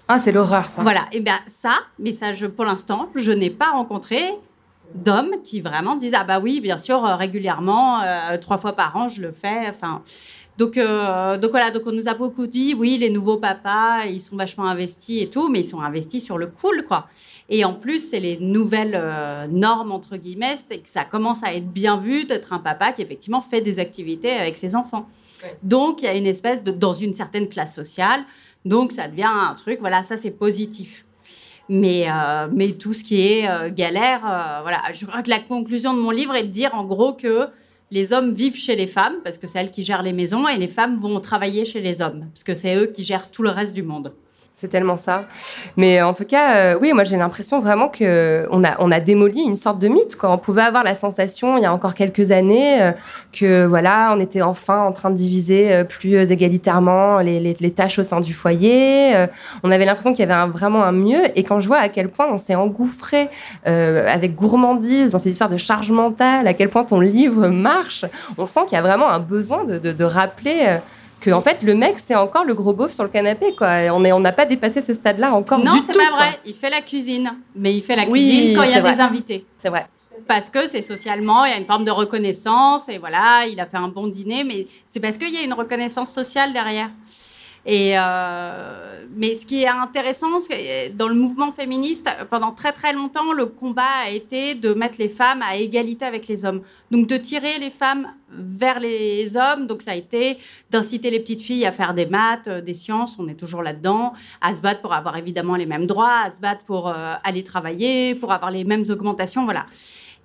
Ah, 0.07 0.19
c'est 0.19 0.31
l'horreur, 0.31 0.67
ça. 0.67 0.83
Voilà, 0.83 1.05
et 1.11 1.19
bien 1.19 1.39
ça, 1.47 1.79
mais 1.97 2.11
ça, 2.11 2.33
je, 2.33 2.45
pour 2.45 2.65
l'instant, 2.65 3.09
je 3.15 3.31
n'ai 3.31 3.49
pas 3.49 3.71
rencontré 3.71 4.33
d'hommes 4.93 5.35
qui 5.43 5.61
vraiment 5.61 5.95
disent 5.95 6.13
ah 6.15 6.23
bah 6.23 6.39
oui, 6.39 6.59
bien 6.61 6.77
sûr, 6.77 7.03
euh, 7.05 7.15
régulièrement, 7.15 8.01
euh, 8.01 8.37
trois 8.37 8.57
fois 8.57 8.73
par 8.73 8.95
an, 8.95 9.07
je 9.07 9.21
le 9.21 9.31
fais. 9.31 9.67
Enfin, 9.69 10.01
donc 10.57 10.77
euh, 10.77 11.37
donc 11.37 11.49
voilà, 11.49 11.71
donc 11.71 11.83
on 11.87 11.91
nous 11.91 12.07
a 12.07 12.13
beaucoup 12.13 12.45
dit 12.45 12.75
oui, 12.77 12.97
les 12.99 13.09
nouveaux 13.09 13.37
papas, 13.37 14.05
ils 14.05 14.21
sont 14.21 14.35
vachement 14.35 14.65
investis 14.65 15.23
et 15.23 15.27
tout, 15.27 15.49
mais 15.49 15.61
ils 15.61 15.67
sont 15.67 15.81
investis 15.81 16.23
sur 16.23 16.37
le 16.37 16.47
cool 16.47 16.85
quoi. 16.87 17.07
Et 17.49 17.65
en 17.65 17.73
plus, 17.73 18.09
c'est 18.09 18.19
les 18.19 18.37
nouvelles 18.37 18.93
euh, 18.95 19.47
normes 19.47 19.91
entre 19.91 20.15
guillemets, 20.15 20.55
c'est 20.55 20.77
que 20.77 20.89
ça 20.89 21.05
commence 21.05 21.43
à 21.43 21.53
être 21.53 21.67
bien 21.67 21.97
vu 21.97 22.25
d'être 22.25 22.53
un 22.53 22.59
papa 22.59 22.91
qui 22.91 23.01
effectivement 23.01 23.41
fait 23.41 23.61
des 23.61 23.79
activités 23.79 24.31
avec 24.31 24.55
ses 24.55 24.75
enfants. 24.75 25.07
Donc 25.63 26.01
il 26.03 26.05
y 26.05 26.07
a 26.07 26.15
une 26.15 26.27
espèce 26.27 26.63
de 26.63 26.71
dans 26.71 26.93
une 26.93 27.15
certaine 27.15 27.49
classe 27.49 27.73
sociale, 27.73 28.23
donc 28.63 28.91
ça 28.91 29.07
devient 29.07 29.23
un 29.27 29.55
truc. 29.55 29.79
Voilà, 29.79 30.03
ça 30.03 30.17
c'est 30.17 30.31
positif. 30.31 31.05
Mais, 31.69 32.05
euh, 32.09 32.47
mais 32.51 32.73
tout 32.73 32.91
ce 32.93 33.05
qui 33.05 33.21
est 33.21 33.71
galère, 33.71 34.19
voilà. 34.61 34.81
Je 34.93 35.05
crois 35.05 35.23
que 35.23 35.29
la 35.29 35.39
conclusion 35.39 35.93
de 35.95 35.99
mon 35.99 36.11
livre 36.11 36.35
est 36.35 36.43
de 36.43 36.49
dire 36.49 36.75
en 36.75 36.83
gros 36.83 37.13
que 37.13 37.47
les 37.93 38.11
hommes 38.11 38.33
vivent 38.33 38.55
chez 38.55 38.75
les 38.75 38.87
femmes, 38.87 39.17
parce 39.23 39.37
que 39.37 39.45
c'est 39.45 39.59
elles 39.59 39.69
qui 39.69 39.83
gèrent 39.83 40.01
les 40.01 40.13
maisons, 40.13 40.47
et 40.47 40.57
les 40.57 40.67
femmes 40.67 40.97
vont 40.97 41.19
travailler 41.19 41.63
chez 41.63 41.79
les 41.79 42.01
hommes, 42.01 42.25
parce 42.33 42.43
que 42.43 42.55
c'est 42.55 42.75
eux 42.75 42.87
qui 42.87 43.03
gèrent 43.03 43.29
tout 43.29 43.43
le 43.43 43.51
reste 43.51 43.75
du 43.75 43.83
monde. 43.83 44.15
C'est 44.55 44.67
tellement 44.67 44.97
ça. 44.97 45.25
Mais 45.77 46.01
en 46.03 46.13
tout 46.13 46.25
cas, 46.25 46.55
euh, 46.55 46.77
oui, 46.79 46.93
moi 46.93 47.03
j'ai 47.03 47.17
l'impression 47.17 47.59
vraiment 47.59 47.89
que 47.89 48.47
on 48.51 48.63
a, 48.63 48.75
on 48.79 48.91
a 48.91 48.99
démoli 48.99 49.41
une 49.41 49.55
sorte 49.55 49.79
de 49.79 49.87
mythe. 49.87 50.15
Quoi. 50.15 50.29
On 50.31 50.37
pouvait 50.37 50.61
avoir 50.61 50.83
la 50.83 50.93
sensation, 50.93 51.57
il 51.57 51.63
y 51.63 51.65
a 51.65 51.73
encore 51.73 51.95
quelques 51.95 52.31
années, 52.31 52.81
euh, 52.81 52.91
que 53.33 53.65
voilà, 53.65 54.13
on 54.15 54.19
était 54.19 54.43
enfin 54.43 54.79
en 54.81 54.91
train 54.91 55.09
de 55.09 55.15
diviser 55.15 55.73
euh, 55.73 55.83
plus 55.83 56.31
égalitairement 56.31 57.17
les, 57.17 57.39
les, 57.39 57.71
tâches 57.71 57.97
au 57.97 58.03
sein 58.03 58.19
du 58.19 58.33
foyer. 58.33 59.25
On 59.63 59.71
avait 59.71 59.85
l'impression 59.85 60.13
qu'il 60.13 60.27
y 60.27 60.31
avait 60.31 60.51
vraiment 60.51 60.83
un 60.83 60.91
mieux. 60.91 61.23
Et 61.35 61.43
quand 61.43 61.59
je 61.59 61.67
vois 61.67 61.79
à 61.79 61.89
quel 61.89 62.09
point 62.09 62.27
on 62.31 62.37
s'est 62.37 62.55
engouffré 62.55 63.29
avec 63.65 64.35
gourmandise 64.35 65.11
dans 65.11 65.19
ces 65.19 65.31
histoires 65.31 65.49
de 65.49 65.57
charge 65.57 65.91
mentale, 65.91 66.47
à 66.47 66.53
quel 66.53 66.69
point 66.69 66.83
ton 66.83 66.99
livre 66.99 67.47
marche, 67.47 68.05
on 68.37 68.45
sent 68.45 68.61
qu'il 68.67 68.75
y 68.75 68.79
a 68.79 68.83
vraiment 68.83 69.09
un 69.09 69.19
besoin 69.19 69.63
de, 69.63 69.77
de 69.77 70.03
rappeler. 70.03 70.79
Que 71.23 71.31
en 71.31 71.41
fait 71.41 71.63
le 71.63 71.73
mec 71.73 71.99
c'est 71.99 72.15
encore 72.15 72.43
le 72.43 72.53
gros 72.53 72.73
beauf 72.73 72.91
sur 72.91 73.03
le 73.03 73.09
canapé 73.09 73.55
quoi. 73.55 73.81
Et 73.83 73.89
On 73.89 74.03
est 74.03 74.11
on 74.11 74.19
n'a 74.19 74.31
pas 74.33 74.45
dépassé 74.45 74.81
ce 74.81 74.93
stade-là 74.93 75.33
encore 75.33 75.59
non, 75.59 75.71
du 75.71 75.79
c'est 75.81 75.93
tout. 75.93 75.99
pas 75.99 76.07
quoi. 76.09 76.17
vrai. 76.17 76.39
Il 76.45 76.53
fait 76.53 76.69
la 76.69 76.81
cuisine, 76.81 77.33
mais 77.55 77.73
il 77.75 77.81
fait 77.81 77.95
la 77.95 78.03
Oui, 78.03 78.09
cuisine 78.19 78.55
quand 78.55 78.63
il 78.63 78.69
y 78.69 78.73
a 78.73 78.75
c'est 78.75 78.81
vrai. 78.81 78.93
des 78.95 78.99
invités. 79.01 79.45
C'est 79.57 79.69
vrai. 79.69 79.87
Parce 80.27 80.49
que 80.49 80.67
c'est 80.67 80.81
socialement, 80.81 81.43
il 81.45 81.51
y 81.51 81.53
a 81.53 81.57
une 81.57 81.65
forme 81.65 81.83
de 81.83 81.91
reconnaissance, 81.91 82.87
et 82.87 82.97
voilà, 82.97 83.45
il 83.49 83.59
a 83.59 83.65
fait 83.65 83.77
un 83.77 83.87
bon 83.89 84.07
dîner, 84.07 84.43
mais 84.43 84.67
c'est 84.87 84.99
parce 84.99 85.17
qu'il 85.17 85.33
y 85.33 85.37
a 85.37 85.41
une 85.41 85.53
reconnaissance 85.53 86.13
sociale 86.13 86.53
derrière. 86.53 86.89
Et 87.65 87.93
euh, 87.97 89.05
mais 89.15 89.35
ce 89.35 89.45
qui 89.45 89.63
est 89.63 89.67
intéressant, 89.67 90.39
c'est 90.39 90.89
que 90.89 90.97
dans 90.97 91.07
le 91.07 91.15
mouvement 91.15 91.51
féministe, 91.51 92.09
pendant 92.29 92.51
très 92.51 92.73
très 92.73 92.93
longtemps, 92.93 93.31
le 93.31 93.45
combat 93.45 94.03
a 94.05 94.09
été 94.09 94.55
de 94.55 94.73
mettre 94.73 94.95
les 94.99 95.09
femmes 95.09 95.41
à 95.41 95.55
égalité 95.55 96.05
avec 96.05 96.27
les 96.27 96.45
hommes. 96.45 96.61
Donc 96.91 97.07
de 97.07 97.17
tirer 97.17 97.59
les 97.59 97.69
femmes 97.69 98.07
vers 98.29 98.79
les 98.79 99.37
hommes. 99.37 99.67
Donc 99.67 99.81
ça 99.81 99.91
a 99.91 99.95
été 99.95 100.37
d'inciter 100.71 101.09
les 101.09 101.19
petites 101.19 101.41
filles 101.41 101.65
à 101.65 101.71
faire 101.71 101.93
des 101.93 102.05
maths, 102.05 102.47
euh, 102.47 102.61
des 102.61 102.73
sciences, 102.73 103.17
on 103.19 103.27
est 103.27 103.35
toujours 103.35 103.61
là-dedans, 103.61 104.13
à 104.41 104.53
se 104.55 104.61
battre 104.61 104.81
pour 104.81 104.93
avoir 104.93 105.15
évidemment 105.17 105.55
les 105.55 105.65
mêmes 105.65 105.85
droits, 105.85 106.21
à 106.25 106.31
se 106.31 106.41
battre 106.41 106.63
pour 106.65 106.89
euh, 106.89 107.13
aller 107.23 107.43
travailler, 107.43 108.15
pour 108.15 108.31
avoir 108.33 108.51
les 108.51 108.63
mêmes 108.63 108.85
augmentations, 108.89 109.45
voilà. 109.45 109.65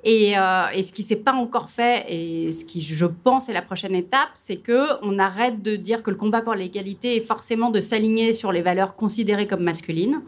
Et, 0.05 0.39
euh, 0.39 0.63
et 0.73 0.85
ce 0.85 0.93
qui 0.93 1.03
s'est 1.03 1.17
pas 1.17 1.33
encore 1.33 1.71
fait, 1.71 2.05
et 2.09 2.53
ce 2.53 2.65
qui, 2.65 2.81
je 2.81 3.05
pense, 3.05 3.49
est 3.49 3.53
la 3.53 3.63
prochaine 3.63 3.97
étape, 3.97 4.29
c'est 4.35 4.57
que 4.57 4.87
on 5.03 5.19
arrête 5.19 5.61
de 5.61 5.75
dire 5.75 6.05
que 6.05 6.11
le 6.11 6.17
combat 6.17 6.41
pour 6.41 6.55
l'égalité 6.55 7.17
est 7.17 7.21
forcément 7.21 7.71
de 7.71 7.81
s'aligner 7.81 8.33
sur 8.33 8.53
les 8.53 8.63
valeurs 8.63 8.95
considérées 8.95 9.49
comme 9.49 9.63
masculines, 9.63 10.23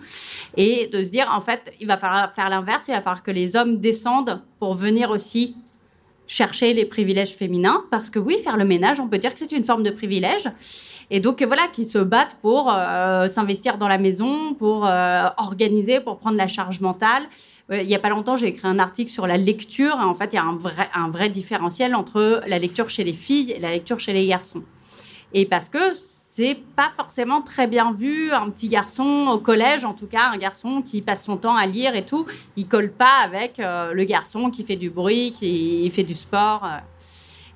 et 0.57 0.89
de 0.89 1.05
se 1.05 1.11
dire, 1.11 1.31
en 1.33 1.41
fait, 1.41 1.73
il 1.81 1.87
va 1.87 1.97
falloir 1.97 2.35
faire 2.35 2.49
l'inverse, 2.49 2.87
il 2.89 2.93
va 2.93 3.01
falloir 3.01 3.23
que 3.23 3.31
les 3.31 3.55
hommes 3.55 3.79
descendent 3.79 4.43
pour 4.59 4.75
venir 4.75 5.11
aussi 5.11 5.55
chercher 6.27 6.75
les 6.75 6.85
privilèges 6.85 7.35
féminins, 7.35 7.85
parce 7.91 8.11
que 8.11 8.19
oui, 8.19 8.39
faire 8.39 8.57
le 8.57 8.65
ménage, 8.65 9.01
on 9.01 9.09
peut 9.09 9.19
dire 9.19 9.33
que 9.33 9.39
c'est 9.39 9.53
une 9.53 9.65
forme 9.65 9.83
de 9.83 9.91
privilège. 9.91 10.49
Et 11.11 11.19
donc 11.19 11.43
voilà, 11.43 11.67
qui 11.73 11.85
se 11.85 11.99
battent 11.99 12.37
pour 12.41 12.73
euh, 12.73 13.27
s'investir 13.27 13.79
dans 13.79 13.89
la 13.89 13.99
maison, 13.99 14.55
pour 14.55 14.87
euh, 14.87 15.25
organiser, 15.39 15.99
pour 15.99 16.19
prendre 16.19 16.37
la 16.37 16.47
charge 16.47 16.81
mentale. 16.81 17.25
Il 17.71 17.87
n'y 17.87 17.95
a 17.95 18.01
pas 18.01 18.09
longtemps, 18.09 18.37
j'ai 18.37 18.49
écrit 18.49 18.67
un 18.67 18.81
article 18.81 19.11
sur 19.11 19.29
la 19.29 19.37
lecture. 19.37 19.95
En 19.95 20.15
fait, 20.15 20.33
il 20.33 20.37
y 20.37 20.39
a 20.39 20.45
un 20.45 21.09
vrai, 21.09 21.29
différentiel 21.29 21.95
entre 21.95 22.43
la 22.47 22.59
lecture 22.59 22.91
chez 22.91 23.05
les 23.05 23.13
filles 23.13 23.53
et 23.53 23.61
la 23.61 23.71
lecture 23.71 24.01
chez 24.01 24.13
les 24.13 24.27
garçons. 24.27 24.63
Et 25.33 25.47
parce 25.47 25.69
que 25.69 25.79
c'est 25.95 26.59
pas 26.75 26.91
forcément 26.97 27.43
très 27.43 27.67
bien 27.67 27.93
vu, 27.93 28.33
un 28.33 28.51
petit 28.51 28.69
garçon 28.69 29.29
au 29.31 29.39
collège, 29.39 29.85
en 29.85 29.95
tout 29.95 30.07
cas, 30.07 30.31
un 30.33 30.37
garçon 30.37 30.83
qui 30.83 31.03
passe 31.03 31.25
son 31.25 31.37
temps 31.37 31.57
à 31.57 31.67
lire 31.67 31.95
et 31.95 32.05
tout, 32.07 32.27
il 32.57 32.67
colle 32.67 32.91
pas 32.91 33.19
avec 33.25 33.61
euh, 33.61 33.93
le 33.93 34.05
garçon 34.05 34.51
qui 34.51 34.65
fait 34.65 34.77
du 34.77 34.91
bruit, 34.91 35.33
qui 35.33 35.89
fait 35.91 36.03
du 36.03 36.15
sport. 36.15 36.65
euh. 36.65 36.79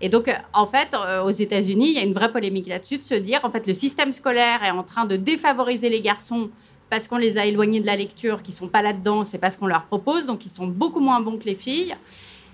Et 0.01 0.09
donc, 0.09 0.29
euh, 0.29 0.35
en 0.53 0.67
fait, 0.67 0.95
aux 1.25 1.31
États-Unis, 1.31 1.91
il 1.91 1.95
y 1.95 1.99
a 1.99 2.03
une 2.03 2.13
vraie 2.13 2.31
polémique 2.31 2.67
là-dessus 2.67 2.99
de 2.99 3.05
se 3.05 3.15
dire, 3.15 3.41
en 3.45 3.51
fait, 3.51 3.67
le 3.67 3.75
système 3.75 4.13
scolaire 4.13 4.63
est 4.63 4.71
en 4.71 4.83
train 4.83 5.07
de 5.07 5.17
défavoriser 5.17 5.89
les 5.89 6.01
garçons 6.01 6.51
parce 6.95 7.09
qu'on 7.09 7.17
les 7.17 7.39
a 7.39 7.45
éloignés 7.45 7.81
de 7.81 7.87
la 7.87 7.97
lecture, 7.97 8.41
qui 8.41 8.53
sont 8.53 8.69
pas 8.69 8.81
là-dedans, 8.81 9.25
c'est 9.25 9.39
parce 9.39 9.57
qu'on 9.57 9.67
leur 9.67 9.87
propose, 9.87 10.27
donc 10.27 10.47
ils 10.47 10.49
sont 10.49 10.69
beaucoup 10.69 11.01
moins 11.01 11.21
bons 11.21 11.39
que 11.39 11.45
les 11.45 11.57
filles. 11.57 11.97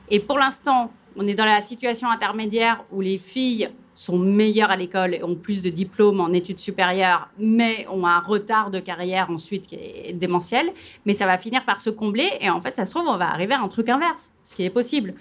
Et 0.08 0.18
pour 0.18 0.38
l'instant, 0.38 0.90
on 1.14 1.26
est 1.26 1.34
dans 1.34 1.44
la 1.44 1.60
situation 1.60 2.10
intermédiaire 2.10 2.82
où 2.90 3.02
les 3.02 3.18
filles 3.18 3.68
sont 3.94 4.16
meilleures 4.18 4.70
à 4.70 4.76
l'école 4.76 5.14
et 5.14 5.22
ont 5.22 5.34
plus 5.34 5.60
de 5.60 5.68
diplômes 5.68 6.22
en 6.22 6.32
études 6.32 6.58
supérieures, 6.58 7.28
mais 7.38 7.86
ont 7.90 8.06
un 8.06 8.18
retard 8.18 8.70
de 8.70 8.80
carrière 8.80 9.30
ensuite 9.30 9.66
qui 9.66 9.74
est 9.74 10.14
démentiel. 10.14 10.72
Mais 11.04 11.12
ça 11.12 11.26
va 11.26 11.36
finir 11.36 11.66
par 11.66 11.82
se 11.82 11.90
combler 11.90 12.30
et 12.40 12.48
en 12.48 12.62
fait, 12.62 12.76
ça 12.76 12.86
se 12.86 12.92
trouve, 12.92 13.08
on 13.08 13.18
va 13.18 13.30
arriver 13.30 13.52
à 13.52 13.60
un 13.60 13.68
truc 13.68 13.90
inverse, 13.90 14.32
ce 14.42 14.56
qui 14.56 14.64
est 14.64 14.70
possible. 14.70 15.12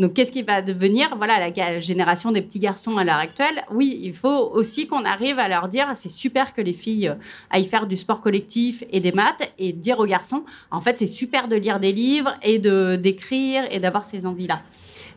Donc, 0.00 0.14
qu'est-ce 0.14 0.32
qui 0.32 0.42
va 0.42 0.62
devenir 0.62 1.14
Voilà, 1.18 1.34
la 1.54 1.78
génération 1.80 2.32
des 2.32 2.40
petits 2.40 2.58
garçons 2.58 2.96
à 2.96 3.04
l'heure 3.04 3.18
actuelle? 3.18 3.62
Oui, 3.72 3.98
il 4.02 4.14
faut 4.14 4.50
aussi 4.54 4.86
qu'on 4.88 5.04
arrive 5.04 5.38
à 5.38 5.46
leur 5.46 5.68
dire 5.68 5.88
c'est 5.94 6.08
super 6.10 6.54
que 6.54 6.62
les 6.62 6.72
filles 6.72 7.08
euh, 7.08 7.14
aillent 7.50 7.66
faire 7.66 7.86
du 7.86 7.96
sport 7.96 8.20
collectif 8.22 8.82
et 8.90 9.00
des 9.00 9.12
maths 9.12 9.52
et 9.58 9.72
dire 9.72 9.98
aux 10.00 10.06
garçons 10.06 10.42
en 10.70 10.80
fait, 10.80 10.98
c'est 10.98 11.06
super 11.06 11.46
de 11.48 11.54
lire 11.56 11.78
des 11.78 11.92
livres 11.92 12.34
et 12.42 12.58
de 12.58 12.96
d'écrire 12.96 13.64
et 13.70 13.78
d'avoir 13.78 14.04
ces 14.04 14.24
envies-là. 14.26 14.60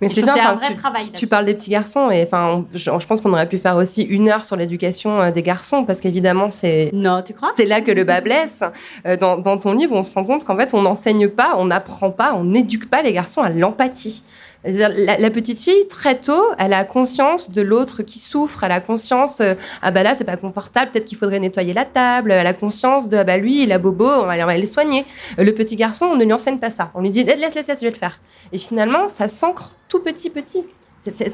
Mais 0.02 0.10
c'est 0.10 0.22
bien 0.24 0.36
un 0.36 0.56
vrai 0.56 0.68
tu- 0.68 0.74
travail. 0.74 1.12
Tu 1.14 1.28
parles 1.28 1.46
des 1.46 1.54
petits 1.54 1.70
garçons 1.70 2.12
et 2.12 2.24
enfin, 2.24 2.66
je 2.74 2.90
pense 3.08 3.22
qu'on 3.22 3.32
aurait 3.32 3.48
pu 3.48 3.58
faire 3.60 3.78
aussi 3.78 4.02
une 4.02 4.28
heure 4.28 4.44
sur 4.44 4.58
l'éducation 4.58 5.22
euh, 5.22 5.32
des 5.32 5.44
garçons 5.44 5.86
parce 5.86 6.02
qu'évidemment 6.02 6.50
c'est 6.50 6.90
Non, 6.92 7.22
tu 7.26 7.34
crois? 7.34 7.54
c'est 7.56 7.66
là 7.66 7.80
que 7.80 7.92
le 7.92 8.04
bas 8.04 8.20
blesse. 8.20 8.62
Euh, 9.06 9.16
Dans, 9.16 9.38
dans 9.38 9.58
ton 9.58 9.72
livre, 9.74 9.96
on 9.96 10.04
se 10.04 10.12
rend 10.12 10.26
compte 10.26 10.44
qu'en 10.44 10.58
fait, 10.58 10.74
on 10.74 10.82
n'enseigne 10.82 11.30
pas, 11.30 11.54
on 11.58 11.66
n'apprend 11.66 12.12
pas, 12.12 12.34
on 12.34 12.44
n'éduque 12.44 12.90
pas 12.90 13.02
les 13.02 13.14
garçons 13.14 13.42
à 13.42 13.50
l'empathie. 13.50 14.24
La, 14.66 15.30
petite 15.30 15.60
fille, 15.60 15.88
très 15.90 16.20
tôt, 16.20 16.42
elle 16.58 16.72
a 16.72 16.86
conscience 16.86 17.52
de 17.52 17.62
l'autre 17.62 18.02
qui 18.02 18.20
souffre, 18.20 18.64
elle 18.64 18.72
a 18.72 18.80
conscience, 18.80 19.42
euh, 19.42 19.56
ah 19.82 19.92
bah 19.92 20.04
là, 20.04 20.16
c'est 20.16 20.24
pas 20.24 20.38
confortable, 20.38 20.92
peut-être 20.92 21.06
qu'il 21.06 21.18
faudrait 21.18 21.40
nettoyer 21.40 21.74
la 21.74 21.84
table, 21.84 22.32
elle 22.32 22.48
a 22.48 22.54
conscience 22.54 23.10
de, 23.10 23.18
ah 23.18 23.26
bah 23.26 23.38
lui, 23.38 23.64
il 23.64 23.72
a 23.74 23.78
bobo, 23.78 24.06
on 24.06 24.26
va, 24.26 24.36
on 24.36 24.46
va 24.46 24.58
les 24.58 24.66
soigner. 24.66 25.06
Euh, 25.38 25.44
Le 25.44 25.54
petit 25.54 25.76
garçon, 25.76 26.06
on 26.06 26.16
ne 26.16 26.24
lui 26.24 26.32
enseigne 26.32 26.60
pas 26.60 26.70
ça. 26.70 26.92
On 26.94 27.02
lui 27.02 27.10
dit, 27.10 27.26
laisse, 27.26 27.40
laisse, 27.40 27.68
laisse, 27.68 27.80
je 27.80 27.86
vais 27.86 27.92
le 27.92 27.98
faire. 27.98 28.22
Et 28.54 28.58
finalement, 28.58 29.10
ça 29.10 29.28
s'ancre 29.28 29.76
tout 29.90 30.00
petit, 30.00 30.30
petit. 30.30 30.64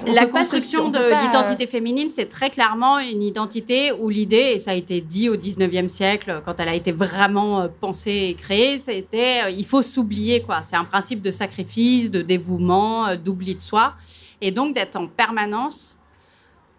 La 0.08 0.26
construction 0.26 0.86
on 0.86 0.90
de 0.90 0.98
pas, 0.98 1.22
euh, 1.22 1.24
l'identité 1.24 1.68
féminine, 1.68 2.10
c'est 2.12 2.28
très 2.28 2.50
clairement 2.50 3.00
une 3.00 3.22
identité 3.22 3.92
où 3.92 4.10
l'idée, 4.10 4.54
et 4.56 4.60
ça 4.60 4.72
a 4.72 4.74
été 4.74 5.00
dit 5.00 5.30
au 5.30 5.36
19e 5.36 5.90
siècle, 5.90 6.42
quand 6.46 6.60
elle 6.60 6.70
a 6.70 6.76
été 6.76 6.92
vraiment 6.92 7.62
euh, 7.62 7.68
pensée 7.80 8.30
et 8.30 8.34
créée, 8.34 8.80
c'était 8.80 9.44
euh, 9.46 9.50
il 9.52 9.66
faut 9.66 9.82
s'oublier, 9.82 10.42
quoi. 10.42 10.64
C'est 10.64 10.76
un 10.76 10.86
principe 10.86 11.22
de 11.22 11.30
sacrifice, 11.32 12.10
de 12.10 12.22
dévouement, 12.22 13.08
euh, 13.08 13.16
d'oubli 13.16 13.56
de 13.56 13.62
soi. 13.62 13.94
Et 14.42 14.52
donc 14.52 14.74
d'être 14.74 14.96
en 14.96 15.08
permanence 15.08 15.96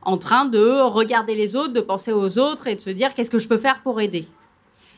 en 0.03 0.17
train 0.17 0.47
de 0.47 0.81
regarder 0.81 1.35
les 1.35 1.57
autres, 1.57 1.73
de 1.73 1.81
penser 1.81 2.13
aux 2.13 2.39
autres 2.39 2.67
et 2.67 2.75
de 2.75 2.81
se 2.81 2.91
dire 2.91 3.15
qu'est-ce 3.15 3.31
que 3.31 3.39
je 3.39 3.49
peux 3.49 3.59
faire 3.59 3.83
pour 3.83 4.01
aider? 4.01 4.27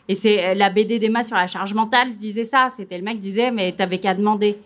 Et 0.08 0.14
c'est 0.14 0.44
euh, 0.44 0.54
la 0.54 0.70
BD 0.70 0.98
d'Emma 0.98 1.24
sur 1.24 1.36
la 1.36 1.46
charge 1.46 1.74
mentale 1.74 2.16
disait 2.16 2.44
ça. 2.44 2.68
C'était 2.70 2.98
le 2.98 3.04
mec 3.04 3.14
qui 3.14 3.20
disait 3.20 3.50
mais 3.50 3.72
t'avais 3.72 3.98
qu'à 3.98 4.14
demander. 4.14 4.58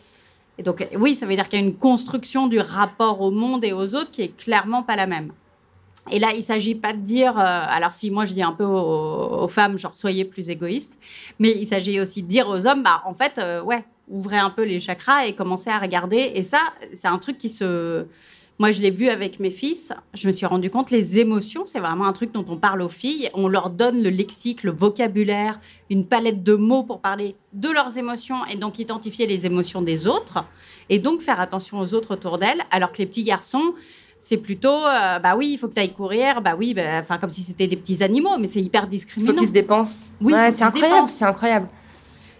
Et 0.59 0.63
donc 0.63 0.87
oui, 0.97 1.15
ça 1.15 1.27
veut 1.27 1.35
dire 1.35 1.49
qu'il 1.49 1.61
y 1.61 1.63
a 1.63 1.67
une 1.67 1.77
construction 1.77 2.47
du 2.47 2.59
rapport 2.59 3.21
au 3.21 3.31
monde 3.31 3.65
et 3.65 3.73
aux 3.73 3.95
autres 3.95 4.11
qui 4.11 4.23
est 4.23 4.37
clairement 4.37 4.83
pas 4.83 4.97
la 4.97 5.07
même. 5.07 5.33
Et 6.11 6.19
là, 6.19 6.33
il 6.35 6.43
s'agit 6.43 6.77
pas 6.77 6.93
de 6.93 7.01
dire, 7.01 7.37
euh, 7.39 7.43
alors 7.69 7.93
si 7.93 8.11
moi 8.11 8.25
je 8.25 8.33
dis 8.33 8.43
un 8.43 8.53
peu 8.53 8.65
aux, 8.65 9.43
aux 9.43 9.49
femmes, 9.49 9.77
genre 9.77 9.97
soyez 9.97 10.25
plus 10.25 10.51
égoïstes, 10.51 10.99
mais 11.39 11.51
il 11.51 11.67
s'agit 11.67 12.01
aussi 12.01 12.23
de 12.23 12.29
dire 12.29 12.49
aux 12.49 12.67
hommes, 12.67 12.83
bah 12.83 13.03
en 13.07 13.13
fait, 13.13 13.39
euh, 13.39 13.61
ouais, 13.63 13.85
ouvrez 14.09 14.39
un 14.39 14.51
peu 14.51 14.63
les 14.63 14.79
chakras 14.79 15.27
et 15.27 15.35
commencez 15.35 15.69
à 15.69 15.79
regarder. 15.79 16.33
Et 16.35 16.43
ça, 16.43 16.61
c'est 16.95 17.09
un 17.09 17.19
truc 17.19 17.39
qui 17.39 17.49
se, 17.49 18.07
moi, 18.59 18.71
je 18.71 18.81
l'ai 18.81 18.91
vu 18.91 19.09
avec 19.09 19.39
mes 19.39 19.51
fils. 19.51 19.93
Je 20.15 20.27
me 20.27 20.33
suis 20.33 20.47
rendu 20.47 20.71
compte, 20.71 20.91
les 20.91 21.19
émotions, 21.19 21.65
c'est 21.67 21.79
vraiment 21.79 22.07
un 22.07 22.13
truc 22.13 22.33
dont 22.33 22.45
on 22.49 22.57
parle 22.57 22.81
aux 22.81 22.89
filles. 22.89 23.29
On 23.35 23.49
leur 23.49 23.69
donne 23.71 24.03
le 24.03 24.09
lexique, 24.09 24.63
le 24.63 24.71
vocabulaire, 24.73 25.61
une 25.91 26.07
palette 26.07 26.43
de 26.43 26.55
mots 26.55 26.83
pour 26.83 27.01
parler 27.01 27.37
de 27.53 27.69
leurs 27.71 27.99
émotions 27.99 28.47
et 28.51 28.57
donc 28.57 28.79
identifier 28.79 29.27
les 29.27 29.45
émotions 29.45 29.83
des 29.83 30.07
autres 30.07 30.45
et 30.89 30.99
donc 30.99 31.21
faire 31.21 31.39
attention 31.41 31.79
aux 31.81 31.93
autres 31.95 32.15
autour 32.15 32.39
d'elles. 32.39 32.63
Alors 32.71 32.93
que 32.93 32.99
les 32.99 33.07
petits 33.07 33.25
garçons, 33.25 33.75
c'est 34.19 34.39
plutôt, 34.39 34.87
euh, 34.87 35.19
bah 35.19 35.35
oui, 35.37 35.51
il 35.53 35.59
faut 35.59 35.69
que 35.69 35.75
tu 35.75 35.81
ailles 35.81 35.93
courir, 35.93 36.41
bah 36.41 36.55
oui, 36.59 36.73
bah, 36.73 36.99
enfin 37.01 37.19
comme 37.19 37.29
si 37.31 37.43
c'était 37.43 37.67
des 37.67 37.77
petits 37.77 38.03
animaux, 38.03 38.39
mais 38.41 38.47
c'est 38.47 38.63
hyper 38.63 38.85
Il 38.85 38.89
discriminant. 38.89 39.33
faut 39.33 39.39
qu'ils 39.39 39.49
se 39.49 39.53
dépensent. 39.53 40.13
Oui, 40.23 40.33
Ouais, 40.33 40.51
c'est 40.57 40.65
incroyable, 40.65 41.09
c'est 41.09 41.25
incroyable. 41.27 41.69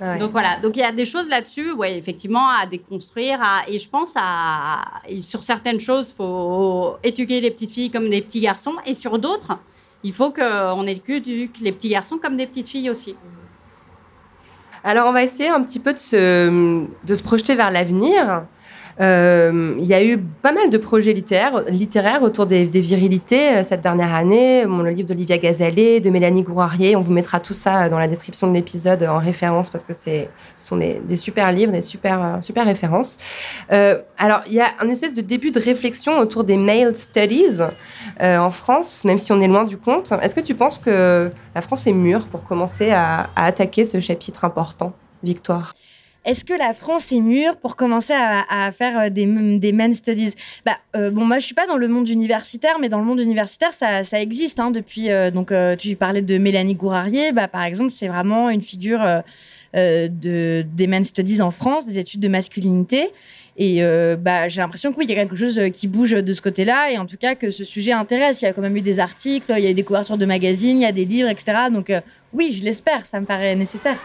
Ouais. 0.01 0.19
Donc 0.19 0.31
voilà, 0.31 0.61
donc 0.61 0.77
il 0.77 0.81
y 0.81 0.83
a 0.83 0.93
des 0.93 1.07
choses 1.07 1.29
là-dessus, 1.29 1.73
ouais, 1.73 1.97
effectivement, 1.97 2.49
à 2.51 2.67
déconstruire. 2.67 3.41
À... 3.41 3.69
Et 3.69 3.79
je 3.79 3.89
pense 3.89 4.15
à 4.17 4.83
et 5.09 5.23
sur 5.23 5.43
certaines 5.43 5.81
choses, 5.81 6.13
faut 6.13 6.97
éduquer 7.03 7.41
les 7.41 7.51
petites 7.51 7.71
filles 7.71 7.91
comme 7.91 8.11
des 8.11 8.21
petits 8.21 8.41
garçons, 8.41 8.75
et 8.85 8.95
sur 8.95 9.19
d'autres, 9.19 9.59
il 10.03 10.13
faut 10.13 10.31
qu'on 10.31 10.87
éduque 10.87 11.59
les 11.61 11.73
petits 11.73 11.89
garçons 11.89 12.19
comme 12.19 12.37
des 12.37 12.47
petites 12.47 12.69
filles 12.69 12.91
aussi. 12.91 13.17
Alors, 14.85 15.09
on 15.09 15.13
va 15.13 15.25
essayer 15.25 15.49
un 15.49 15.63
petit 15.63 15.81
peu 15.81 15.93
de 15.93 15.99
se, 15.99 16.85
de 17.05 17.15
se 17.15 17.23
projeter 17.23 17.57
vers 17.57 17.73
l'avenir. 17.73 18.45
Euh, 19.01 19.75
il 19.79 19.85
y 19.85 19.95
a 19.95 20.05
eu 20.05 20.19
pas 20.19 20.53
mal 20.53 20.71
de 20.71 20.79
projets 20.79 21.13
littéraires, 21.13 22.23
autour 22.23 22.47
des, 22.47 22.65
virilités 22.65 23.57
euh, 23.57 23.63
cette 23.63 23.83
dernière 23.83 24.15
année. 24.15 24.65
Le 24.65 24.91
livre 24.91 25.09
d'Olivia 25.09 25.39
Gazalet, 25.39 26.01
de 26.01 26.11
Mélanie 26.11 26.43
Gourarier. 26.43 26.97
On 26.97 27.01
vous 27.01 27.13
mettra 27.13 27.41
tout 27.41 27.55
ça 27.55 27.89
dans 27.89 27.99
la 27.99 28.09
description 28.09 28.49
de 28.49 28.55
l'épisode 28.55 29.03
en 29.03 29.19
référence 29.19 29.71
parce 29.71 29.85
que 29.85 29.93
ce 29.93 30.27
sont 30.55 30.77
des, 30.77 31.17
super 31.17 31.53
livres, 31.53 31.73
des 31.73 31.81
super, 31.81 32.23
euh, 32.23 32.41
super 32.41 32.65
références. 32.65 33.19
Euh, 33.73 34.01
alors, 34.19 34.43
il 34.47 34.55
y 34.55 34.61
a 34.61 34.73
un 34.81 34.89
espèce 34.89 35.15
de 35.15 35.23
début 35.23 35.51
de 35.51 35.61
réflexion 35.61 36.19
autour 36.19 36.45
des 36.45 36.57
male 36.57 36.97
studies 36.97 37.61
euh, 38.21 38.39
en 38.39 38.51
France, 38.51 39.05
même 39.05 39.19
si 39.19 39.33
on 39.33 39.41
est 39.41 39.49
loin 39.49 39.65
du 39.65 39.77
compte. 39.77 40.13
Est-ce 40.23 40.35
que 40.35 40.41
tu 40.41 40.55
penses 40.55 40.79
que 40.79 41.31
la 41.55 41.61
France 41.61 41.87
est 41.87 41.93
mûre 41.93 42.27
pour 42.27 42.45
commencer 42.45 42.91
à 42.91 43.31
attaquer 43.37 43.85
ce 43.85 44.01
chapitre 44.01 44.45
important 44.45 44.93
Victoire? 45.23 45.75
Est-ce 46.27 46.45
que 46.45 46.55
la 46.55 46.75
France 46.75 47.13
est 47.13 47.21
mûre 47.21 47.57
pour 47.57 47.77
commencer 47.77 48.13
à, 48.13 48.73
faire 48.73 48.99
euh, 48.99 49.11
des, 49.11 49.27
des 49.59 49.73
men 49.73 49.95
studies? 49.95 50.35
Bah, 50.65 50.77
euh, 50.97 51.13
Bon, 51.13 51.25
moi, 51.25 51.39
je 51.39 51.47
suis 51.47 51.55
pas 51.55 51.69
dans 51.69 51.77
le 51.77 51.87
monde 51.87 52.09
universitaire, 52.09 52.81
mais 52.81 52.89
dans 52.89 52.99
le 52.99 53.05
monde 53.05 53.21
universitaire, 53.21 53.73
ça, 53.73 54.03
existe. 54.21 54.59
Hein, 54.59 54.73
depuis, 54.73 55.13
euh, 55.13 55.31
donc, 55.31 55.53
tu 55.79 55.95
parlais 55.95 56.23
de 56.23 56.37
Mélanie 56.37 56.75
Gourarier. 56.75 57.31
Bah, 57.31 57.47
par 57.47 57.63
exemple, 57.63 57.93
c'est 57.93 58.09
vraiment 58.09 58.51
une 58.51 58.63
figure 58.63 59.05
de, 59.73 60.63
des 60.63 60.87
men 60.89 61.05
studies 61.05 61.43
en 61.43 61.53
France, 61.53 61.87
des 61.87 61.99
études 61.99 62.21
de 62.21 62.29
masculinité. 62.29 63.11
Et 63.57 63.81
bah, 64.19 64.49
j'ai 64.49 64.61
l'impression 64.61 64.93
que 64.93 64.99
oui, 64.99 65.05
il 65.05 65.11
y 65.11 65.13
a 65.13 65.17
quelque 65.17 65.37
chose 65.37 65.61
qui 65.73 65.87
bouge 65.87 66.11
de 66.11 66.33
ce 66.33 66.43
côté-là, 66.43 66.91
et 66.91 66.99
en 66.99 67.07
tout 67.07 67.17
cas 67.17 67.37
que 67.37 67.51
ce 67.53 67.63
sujet 67.63 67.93
intéresse. 67.93 68.43
Il 68.43 68.47
y 68.47 68.49
a 68.49 68.53
quand 68.53 68.63
même 68.63 68.77
eu 68.77 68.83
des 68.83 68.99
articles, 68.99 69.55
il 69.57 69.63
y 69.63 69.67
a 69.69 69.71
eu 69.71 69.75
des 69.75 69.85
couvertures 69.85 70.19
de 70.19 70.27
magazines, 70.27 70.79
il 70.79 70.83
y 70.83 70.87
a 70.87 70.93
des 70.93 71.05
livres, 71.05 71.29
etc. 71.29 71.69
Donc 71.73 71.93
oui, 72.33 72.51
je 72.53 72.65
l'espère, 72.65 73.07
ça 73.07 73.21
me 73.21 73.27
paraît 73.27 73.55
nécessaire. 73.55 73.99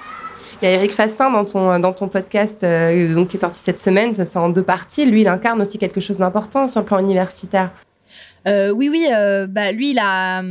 Il 0.61 0.65
y 0.65 0.67
a 0.67 0.75
Eric 0.75 0.91
Fassin 0.91 1.31
dans 1.31 1.43
ton, 1.43 1.79
dans 1.79 1.91
ton 1.91 2.07
podcast 2.07 2.63
euh, 2.63 3.15
donc, 3.15 3.29
qui 3.29 3.37
est 3.37 3.39
sorti 3.39 3.57
cette 3.57 3.79
semaine, 3.79 4.13
ça 4.13 4.27
c'est 4.27 4.37
en 4.37 4.49
deux 4.49 4.61
parties. 4.61 5.07
Lui, 5.07 5.21
il 5.21 5.27
incarne 5.27 5.59
aussi 5.59 5.79
quelque 5.79 5.99
chose 5.99 6.19
d'important 6.19 6.67
sur 6.67 6.81
le 6.81 6.85
plan 6.85 6.99
universitaire. 6.99 7.71
Euh, 8.47 8.69
oui, 8.69 8.87
oui, 8.89 9.07
euh, 9.11 9.47
bah, 9.47 9.71
lui, 9.71 9.91
il 9.91 9.99
a. 9.99 10.43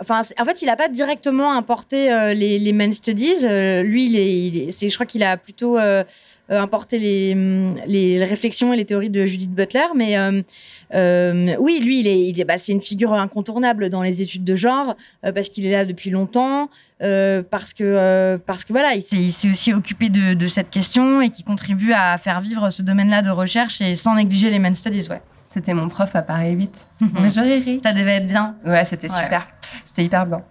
Enfin, 0.00 0.22
en 0.38 0.44
fait, 0.46 0.62
il 0.62 0.66
n'a 0.66 0.76
pas 0.76 0.88
directement 0.88 1.52
importé 1.52 2.10
euh, 2.10 2.32
les, 2.32 2.58
les 2.58 2.72
men 2.72 2.92
studies. 2.94 3.44
Euh, 3.44 3.82
lui, 3.82 4.06
il 4.06 4.70
je 4.70 4.94
crois 4.94 5.04
qu'il 5.04 5.22
a 5.22 5.36
plutôt 5.36 5.78
euh, 5.78 6.04
importé 6.48 6.98
les, 6.98 7.32
hum, 7.34 7.76
les 7.86 8.24
réflexions 8.24 8.72
et 8.72 8.76
les 8.76 8.86
théories 8.86 9.10
de 9.10 9.26
Judith 9.26 9.50
Butler. 9.52 9.84
Mais 9.94 10.16
oui, 11.58 11.80
lui, 11.80 12.44
bah, 12.44 12.56
c'est 12.56 12.72
une 12.72 12.80
figure 12.80 13.12
incontournable 13.12 13.90
dans 13.90 14.02
les 14.02 14.22
études 14.22 14.44
de 14.44 14.56
genre 14.56 14.94
parce 15.22 15.50
qu'il 15.50 15.66
est 15.66 15.72
là 15.72 15.84
depuis 15.84 16.08
longtemps, 16.08 16.70
parce 16.98 17.74
que 17.74 18.38
parce 18.46 18.64
que 18.64 18.72
voilà, 18.72 18.94
il 18.94 19.02
s'est, 19.02 19.48
aussi 19.48 19.74
occupé 19.74 20.08
de, 20.08 20.46
cette 20.46 20.70
question 20.70 21.20
et 21.20 21.28
qui 21.28 21.44
contribue 21.44 21.92
à 21.92 22.16
faire 22.16 22.40
vivre 22.40 22.70
ce 22.70 22.82
domaine-là 22.82 23.20
de 23.20 23.30
recherche 23.30 23.82
sans 23.94 24.14
négliger 24.14 24.50
les 24.50 24.58
men 24.58 24.74
studies. 24.74 25.08
Ouais. 25.10 25.20
C'était 25.52 25.74
mon 25.74 25.88
prof 25.88 26.14
à 26.14 26.22
Paris 26.22 26.52
8. 26.52 26.86
Mais 27.14 27.28
j'aurais 27.28 27.58
ri. 27.58 27.80
Ça 27.82 27.92
devait 27.92 28.18
être 28.18 28.28
bien. 28.28 28.54
Ouais, 28.64 28.84
c'était 28.84 29.10
Ouais. 29.10 29.20
super. 29.22 29.48
C'était 29.84 30.04
hyper 30.04 30.24
bien. 30.24 30.42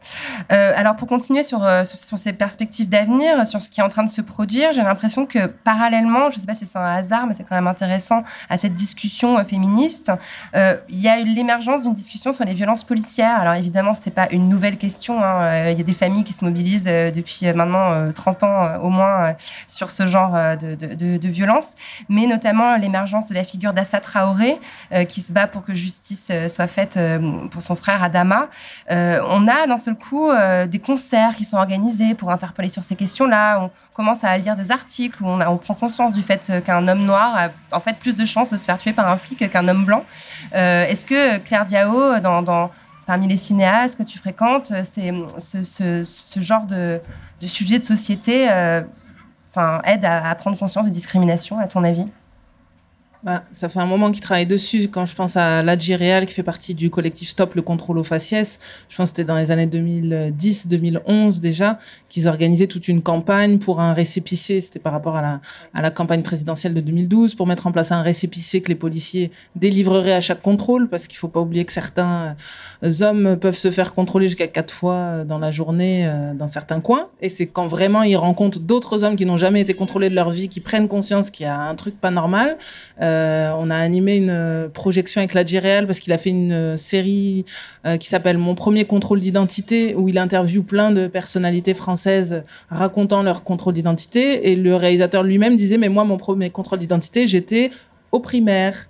Euh, 0.51 0.73
alors, 0.75 0.97
pour 0.97 1.07
continuer 1.07 1.41
sur, 1.43 1.63
euh, 1.63 1.85
sur, 1.85 1.97
sur 1.97 2.19
ces 2.19 2.33
perspectives 2.33 2.89
d'avenir, 2.89 3.47
sur 3.47 3.61
ce 3.61 3.71
qui 3.71 3.79
est 3.79 3.83
en 3.83 3.87
train 3.87 4.03
de 4.03 4.09
se 4.09 4.19
produire, 4.21 4.73
j'ai 4.73 4.83
l'impression 4.83 5.25
que 5.25 5.45
parallèlement, 5.47 6.29
je 6.29 6.35
ne 6.35 6.41
sais 6.41 6.45
pas 6.47 6.53
si 6.53 6.65
c'est 6.65 6.77
un 6.77 6.83
hasard, 6.95 7.27
mais 7.27 7.33
c'est 7.33 7.43
quand 7.45 7.55
même 7.55 7.67
intéressant 7.67 8.23
à 8.49 8.57
cette 8.57 8.73
discussion 8.73 9.37
euh, 9.39 9.43
féministe, 9.45 10.11
euh, 10.53 10.75
il 10.89 10.99
y 10.99 11.07
a 11.07 11.21
eu 11.21 11.23
l'émergence 11.23 11.83
d'une 11.83 11.93
discussion 11.93 12.33
sur 12.33 12.43
les 12.43 12.53
violences 12.53 12.83
policières. 12.83 13.39
Alors, 13.39 13.53
évidemment, 13.53 13.93
c'est 13.93 14.11
pas 14.11 14.27
une 14.31 14.49
nouvelle 14.49 14.77
question. 14.77 15.23
hein. 15.23 15.69
Il 15.69 15.77
y 15.77 15.81
a 15.81 15.85
des 15.85 15.93
familles 15.93 16.25
qui 16.25 16.33
se 16.33 16.43
mobilisent 16.43 16.83
depuis 16.85 17.51
maintenant 17.53 17.91
euh, 17.91 18.11
30 18.11 18.43
ans 18.43 18.75
au 18.83 18.89
moins 18.89 19.33
sur 19.65 19.91
ce 19.91 20.05
genre 20.07 20.33
de, 20.57 20.75
de, 20.75 20.93
de, 20.93 21.17
de 21.17 21.27
violence, 21.29 21.75
mais 22.09 22.27
notamment 22.27 22.75
l'émergence 22.75 23.29
de 23.29 23.35
la 23.35 23.43
figure 23.45 23.71
d'Assa 23.71 24.01
Traoré, 24.01 24.59
qui 25.05 25.21
se 25.21 25.31
bat 25.31 25.47
pour 25.47 25.63
que 25.63 25.73
justice 25.73 26.29
euh, 26.31 26.47
soit 26.47 26.67
faite 26.67 26.97
euh, 26.97 27.19
pour 27.51 27.61
son 27.61 27.75
frère 27.75 28.01
Adama. 28.03 28.47
Euh, 28.91 29.19
on 29.27 29.47
a 29.47 29.67
d'un 29.67 29.77
seul 29.77 29.95
coup 29.95 30.29
euh, 30.29 30.65
des 30.67 30.79
concerts 30.79 31.35
qui 31.35 31.45
sont 31.45 31.57
organisés 31.57 32.13
pour 32.15 32.31
interpeller 32.31 32.69
sur 32.69 32.83
ces 32.83 32.95
questions-là. 32.95 33.59
On 33.61 33.71
commence 33.93 34.23
à 34.23 34.37
lire 34.37 34.55
des 34.55 34.71
articles 34.71 35.21
où 35.23 35.27
on, 35.27 35.39
a- 35.41 35.49
on 35.49 35.57
prend 35.57 35.73
conscience 35.75 36.13
du 36.13 36.21
fait 36.21 36.49
euh, 36.49 36.61
qu'un 36.61 36.87
homme 36.87 37.05
noir 37.05 37.35
a 37.37 37.75
en 37.75 37.79
fait 37.79 37.97
plus 37.99 38.15
de 38.15 38.25
chances 38.25 38.49
de 38.51 38.57
se 38.57 38.65
faire 38.65 38.77
tuer 38.77 38.93
par 38.93 39.07
un 39.07 39.17
flic 39.17 39.49
qu'un 39.49 39.67
homme 39.67 39.85
blanc. 39.85 40.03
Euh, 40.55 40.85
Est-ce 40.87 41.05
que 41.05 41.37
Claire 41.39 41.65
Diao, 41.65 42.19
dans, 42.19 42.41
dans- 42.41 42.71
parmi 43.05 43.27
les 43.27 43.37
cinéastes 43.37 43.97
que 43.97 44.03
tu 44.03 44.17
fréquentes, 44.19 44.71
euh, 44.71 44.83
c'est 44.85 45.11
ce, 45.39 45.63
ce- 45.63 46.03
ce 46.03 46.39
genre 46.39 46.65
de, 46.65 46.99
de 47.41 47.47
sujet 47.47 47.79
de 47.79 47.85
société 47.85 48.47
euh, 48.51 48.81
aide 49.83 50.05
à, 50.05 50.29
à 50.29 50.35
prendre 50.35 50.57
conscience 50.57 50.85
des 50.85 50.91
discriminations, 50.91 51.59
à 51.59 51.67
ton 51.67 51.83
avis? 51.83 52.07
Bah, 53.21 53.43
ça 53.51 53.67
fait 53.67 53.79
un 53.79 53.85
moment 53.85 54.11
qu'il 54.11 54.21
travaille 54.21 54.45
dessus. 54.45 54.87
Quand 54.87 55.05
je 55.05 55.13
pense 55.13 55.35
à 55.35 55.61
l'Adji 55.61 55.93
Real, 55.93 56.25
qui 56.25 56.33
fait 56.33 56.41
partie 56.41 56.73
du 56.73 56.89
collectif 56.89 57.27
Stop 57.27 57.53
le 57.55 57.61
contrôle 57.61 57.97
aux 57.97 58.03
faciès, 58.05 58.59
je 58.87 58.95
pense 58.95 59.11
que 59.11 59.17
c'était 59.17 59.27
dans 59.27 59.35
les 59.35 59.51
années 59.51 59.67
2010-2011 59.67 61.41
déjà, 61.41 61.79
qu'ils 62.07 62.29
organisaient 62.29 62.67
toute 62.67 62.87
une 62.87 63.01
campagne 63.01 63.59
pour 63.59 63.81
un 63.81 63.91
récépissé. 63.91 64.61
C'était 64.61 64.79
par 64.79 64.93
rapport 64.93 65.17
à 65.17 65.21
la, 65.21 65.41
à 65.73 65.81
la 65.81 65.91
campagne 65.91 66.23
présidentielle 66.23 66.73
de 66.73 66.79
2012, 66.79 67.35
pour 67.35 67.45
mettre 67.45 67.67
en 67.67 67.73
place 67.73 67.91
un 67.91 68.01
récépissé 68.01 68.61
que 68.61 68.69
les 68.69 68.75
policiers 68.75 69.31
délivreraient 69.57 70.13
à 70.13 70.21
chaque 70.21 70.41
contrôle, 70.41 70.87
parce 70.87 71.07
qu'il 71.07 71.17
faut 71.17 71.27
pas 71.27 71.41
oublier 71.41 71.65
que 71.65 71.73
certains 71.73 72.37
euh, 72.85 73.01
hommes 73.01 73.35
peuvent 73.35 73.57
se 73.57 73.69
faire 73.69 73.93
contrôler 73.93 74.27
jusqu'à 74.27 74.47
quatre 74.47 74.73
fois 74.73 74.93
euh, 74.93 75.23
dans 75.25 75.39
la 75.39 75.51
journée 75.51 76.07
euh, 76.07 76.33
dans 76.33 76.47
certains 76.47 76.79
coins. 76.79 77.09
Et 77.19 77.27
c'est 77.27 77.47
quand 77.47 77.67
vraiment 77.67 78.03
ils 78.03 78.15
rencontrent 78.15 78.61
d'autres 78.61 79.03
hommes 79.03 79.17
qui 79.17 79.25
n'ont 79.25 79.35
jamais 79.35 79.59
été 79.59 79.73
contrôlés 79.73 80.09
de 80.09 80.15
leur 80.15 80.29
vie, 80.29 80.47
qui 80.47 80.61
prennent 80.61 80.87
conscience 80.87 81.29
qu'il 81.29 81.45
y 81.45 81.49
a 81.49 81.59
un 81.59 81.75
truc 81.75 81.99
pas 81.99 82.11
normal. 82.11 82.57
On 83.57 83.69
a 83.69 83.75
animé 83.75 84.15
une 84.15 84.29
euh, 84.29 84.69
projection 84.69 85.19
avec 85.19 85.33
la 85.33 85.43
parce 85.85 85.99
qu'il 85.99 86.13
a 86.13 86.17
fait 86.17 86.29
une 86.29 86.51
euh, 86.51 86.77
série 86.77 87.45
euh, 87.85 87.97
qui 87.97 88.07
s'appelle 88.07 88.37
Mon 88.37 88.55
premier 88.55 88.85
contrôle 88.85 89.19
d'identité 89.19 89.95
où 89.95 90.07
il 90.07 90.17
interviewe 90.17 90.63
plein 90.63 90.91
de 90.91 91.07
personnalités 91.07 91.73
françaises 91.73 92.43
racontant 92.69 93.23
leur 93.23 93.43
contrôle 93.43 93.73
d'identité 93.73 94.51
et 94.51 94.55
le 94.55 94.75
réalisateur 94.75 95.23
lui-même 95.23 95.55
disait 95.55 95.77
mais 95.77 95.89
moi 95.89 96.03
mon 96.03 96.17
premier 96.17 96.49
contrôle 96.49 96.79
d'identité 96.79 97.27
j'étais 97.27 97.71
au 98.11 98.19
primaire. 98.19 98.88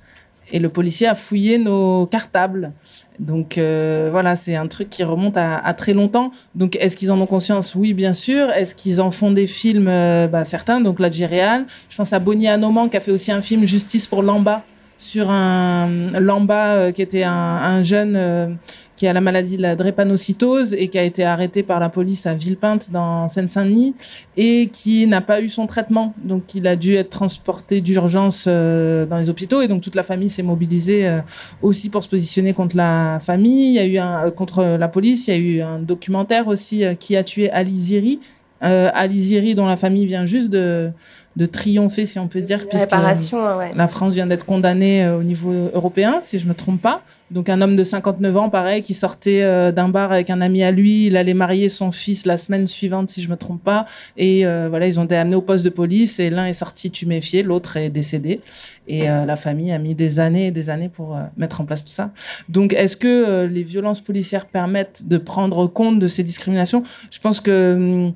Et 0.52 0.60
le 0.60 0.70
policier 0.70 1.08
a 1.08 1.16
fouillé 1.16 1.58
nos 1.58 2.06
cartables. 2.06 2.72
Donc 3.20 3.58
euh, 3.58 4.10
voilà, 4.12 4.36
c'est 4.36 4.56
un 4.56 4.68
truc 4.68 4.90
qui 4.90 5.04
remonte 5.04 5.38
à, 5.38 5.58
à 5.58 5.74
très 5.74 5.94
longtemps. 5.94 6.32
Donc 6.56 6.78
est-ce 6.78 6.96
qu'ils 6.96 7.12
en 7.12 7.20
ont 7.20 7.26
conscience? 7.26 7.76
Oui, 7.76 7.94
bien 7.94 8.14
sûr. 8.14 8.50
Est-ce 8.52 8.74
qu'ils 8.74 9.02
en 9.02 9.12
font 9.12 9.32
des 9.32 9.48
films? 9.48 9.88
Euh, 9.88 10.28
bah, 10.28 10.44
Certains. 10.46 10.80
Donc 10.82 11.00
l'Algérial. 11.00 11.66
Je 11.90 11.98
pense 11.98 12.14
à 12.14 12.20
Bonnie 12.20 12.48
Anoman 12.48 12.90
qui 12.90 12.98
a 12.98 13.00
fait 13.00 13.12
aussi 13.12 13.32
un 13.32 13.42
film 13.42 13.66
Justice 13.66 14.08
pour 14.08 14.24
Lamba 14.24 14.64
sur 15.00 15.32
un 15.32 16.12
Lamba 16.20 16.76
euh, 16.76 16.92
qui 16.92 17.02
était 17.02 17.24
un, 17.24 17.32
un 17.32 17.82
jeune 17.82 18.16
euh, 18.18 18.50
qui 18.98 19.08
a 19.08 19.14
la 19.14 19.22
maladie 19.22 19.56
de 19.56 19.62
la 19.62 19.78
drépanocytose 19.78 20.74
et 20.74 20.90
qui 20.90 21.00
a 21.00 21.04
été 21.04 21.24
arrêté 21.24 21.64
par 21.64 21.80
la 21.80 21.88
police 21.88 22.26
à 22.26 22.34
Villepinte 22.34 22.92
dans 22.92 23.30
Seine-Saint-Denis 23.30 23.96
et 24.36 24.68
qui 24.68 25.08
n'a 25.08 25.22
pas 25.22 25.40
eu 25.40 25.48
son 25.48 25.68
traitement. 25.68 26.14
Donc 26.22 26.54
il 26.54 26.68
a 26.68 26.76
dû 26.76 26.96
être 26.96 27.10
transporté 27.10 27.80
d'urgence 27.80 28.44
euh, 28.50 29.06
dans 29.06 29.18
les 29.18 29.30
hôpitaux 29.30 29.62
et 29.62 29.70
donc 29.70 29.82
toute 29.82 29.96
la 29.96 30.04
famille 30.04 30.30
s'est 30.30 30.44
mobilisée 30.44 31.20
aussi 31.62 31.90
pour 31.90 32.04
se 32.04 32.10
positionner 32.10 32.54
contre 32.54 32.76
la 32.76 33.20
famille. 33.22 33.70
Il 33.70 33.76
y 33.76 33.80
a 33.80 33.86
eu 33.86 33.98
un 34.00 34.30
contre 34.32 34.64
la 34.78 34.90
police. 34.90 35.30
Il 35.30 35.34
y 35.34 35.34
a 35.34 35.40
eu 35.40 35.62
un 35.62 35.80
documentaire 35.80 36.50
aussi 36.50 36.84
qui 37.00 37.16
a 37.16 37.24
tué 37.24 37.50
Ali 37.50 37.78
Ziri. 37.78 38.20
Euh, 38.64 38.90
Ali 38.94 39.20
Ziri 39.20 39.56
dont 39.56 39.68
la 39.68 39.78
famille 39.78 40.06
vient 40.06 40.26
juste 40.26 40.50
de 40.50 40.92
de 41.36 41.46
triompher 41.46 42.06
si 42.06 42.20
on 42.20 42.28
peut 42.28 42.42
dire 42.42 42.68
puisque 42.68 42.92
ouais. 42.92 43.72
la 43.74 43.88
France 43.88 44.14
vient 44.14 44.28
d'être 44.28 44.46
condamnée 44.46 45.06
euh, 45.06 45.20
au 45.20 45.24
niveau 45.24 45.70
européen, 45.74 46.20
si 46.22 46.38
je 46.38 46.48
me 46.48 46.54
trompe 46.54 46.82
pas. 46.82 47.02
Donc 47.32 47.48
un 47.48 47.62
homme 47.62 47.76
de 47.76 47.84
59 47.84 48.38
ans, 48.38 48.50
pareil, 48.50 48.82
qui 48.82 48.94
sortait 48.94 49.44
euh, 49.44 49.72
d'un 49.72 49.88
bar 49.88 50.12
avec 50.12 50.30
un 50.30 50.42
ami 50.42 50.64
à 50.64 50.72
lui, 50.72 51.08
il 51.08 51.16
allait 51.16 51.34
marier 51.34 51.70
son 51.70 51.92
fils 51.92 52.26
la 52.26 52.38
semaine 52.38 52.68
suivante, 52.68 53.10
si 53.10 53.22
je 53.22 53.30
me 53.30 53.38
trompe 53.38 53.64
pas. 53.64 53.86
Et 54.18 54.46
euh, 54.46 54.68
voilà, 54.70 54.88
ils 54.88 55.00
ont 55.00 55.06
été 55.06 55.16
amenés 55.16 55.36
au 55.36 55.42
poste 55.42 55.64
de 55.64 55.70
police 55.70 56.20
et 56.20 56.30
l'un 56.30 56.46
est 56.46 56.54
sorti 56.54 56.92
tuméfié, 56.92 57.44
l'autre 57.44 57.78
est 57.78 57.90
décédé. 57.90 58.42
Et 58.88 59.10
euh, 59.10 59.26
la 59.26 59.36
famille 59.36 59.72
a 59.72 59.78
mis 59.78 59.94
des 59.94 60.20
années 60.20 60.48
et 60.48 60.52
des 60.52 60.70
années 60.72 60.90
pour 60.90 61.18
mettre 61.38 61.62
en 61.62 61.66
place 61.66 61.86
tout 61.86 61.92
ça. 61.92 62.12
Donc 62.50 62.74
est-ce 62.74 62.98
que 62.98 63.46
les 63.46 63.64
violences 63.64 64.02
policières 64.02 64.48
permettent 64.48 65.08
de 65.08 65.18
prendre 65.18 65.68
compte 65.68 66.00
de 66.00 66.08
ces 66.08 66.24
discriminations? 66.24 66.82
Je 67.12 67.20
pense 67.20 67.40
que 67.40 67.76
hum, 67.76 68.14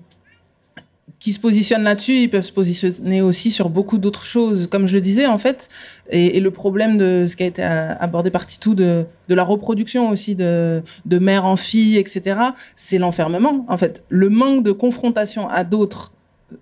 qui 1.19 1.31
se 1.31 1.39
positionnent 1.39 1.83
là-dessus, 1.83 2.23
ils 2.23 2.29
peuvent 2.29 2.43
se 2.43 2.51
positionner 2.51 3.21
aussi 3.21 3.49
sur 3.49 3.69
beaucoup 3.69 3.97
d'autres 3.97 4.25
choses. 4.25 4.67
Comme 4.67 4.87
je 4.87 4.93
le 4.93 5.01
disais, 5.01 5.25
en 5.25 5.37
fait, 5.37 5.69
et, 6.09 6.39
le 6.39 6.51
problème 6.51 6.97
de 6.97 7.25
ce 7.25 7.37
qui 7.37 7.43
a 7.43 7.45
été 7.45 7.63
euh, 7.63 7.93
abordé 7.97 8.29
par 8.29 8.45
Titou, 8.45 8.75
de, 8.75 9.05
la 9.29 9.43
reproduction 9.43 10.09
aussi 10.09 10.35
de, 10.35 10.83
mère 11.09 11.45
en 11.45 11.55
fille, 11.55 11.97
etc., 11.97 12.37
c'est 12.75 12.97
l'enfermement. 12.97 13.65
En 13.69 13.77
fait, 13.77 14.03
le 14.09 14.29
manque 14.29 14.63
de 14.63 14.73
confrontation 14.73 15.47
à 15.47 15.63
d'autres 15.63 16.11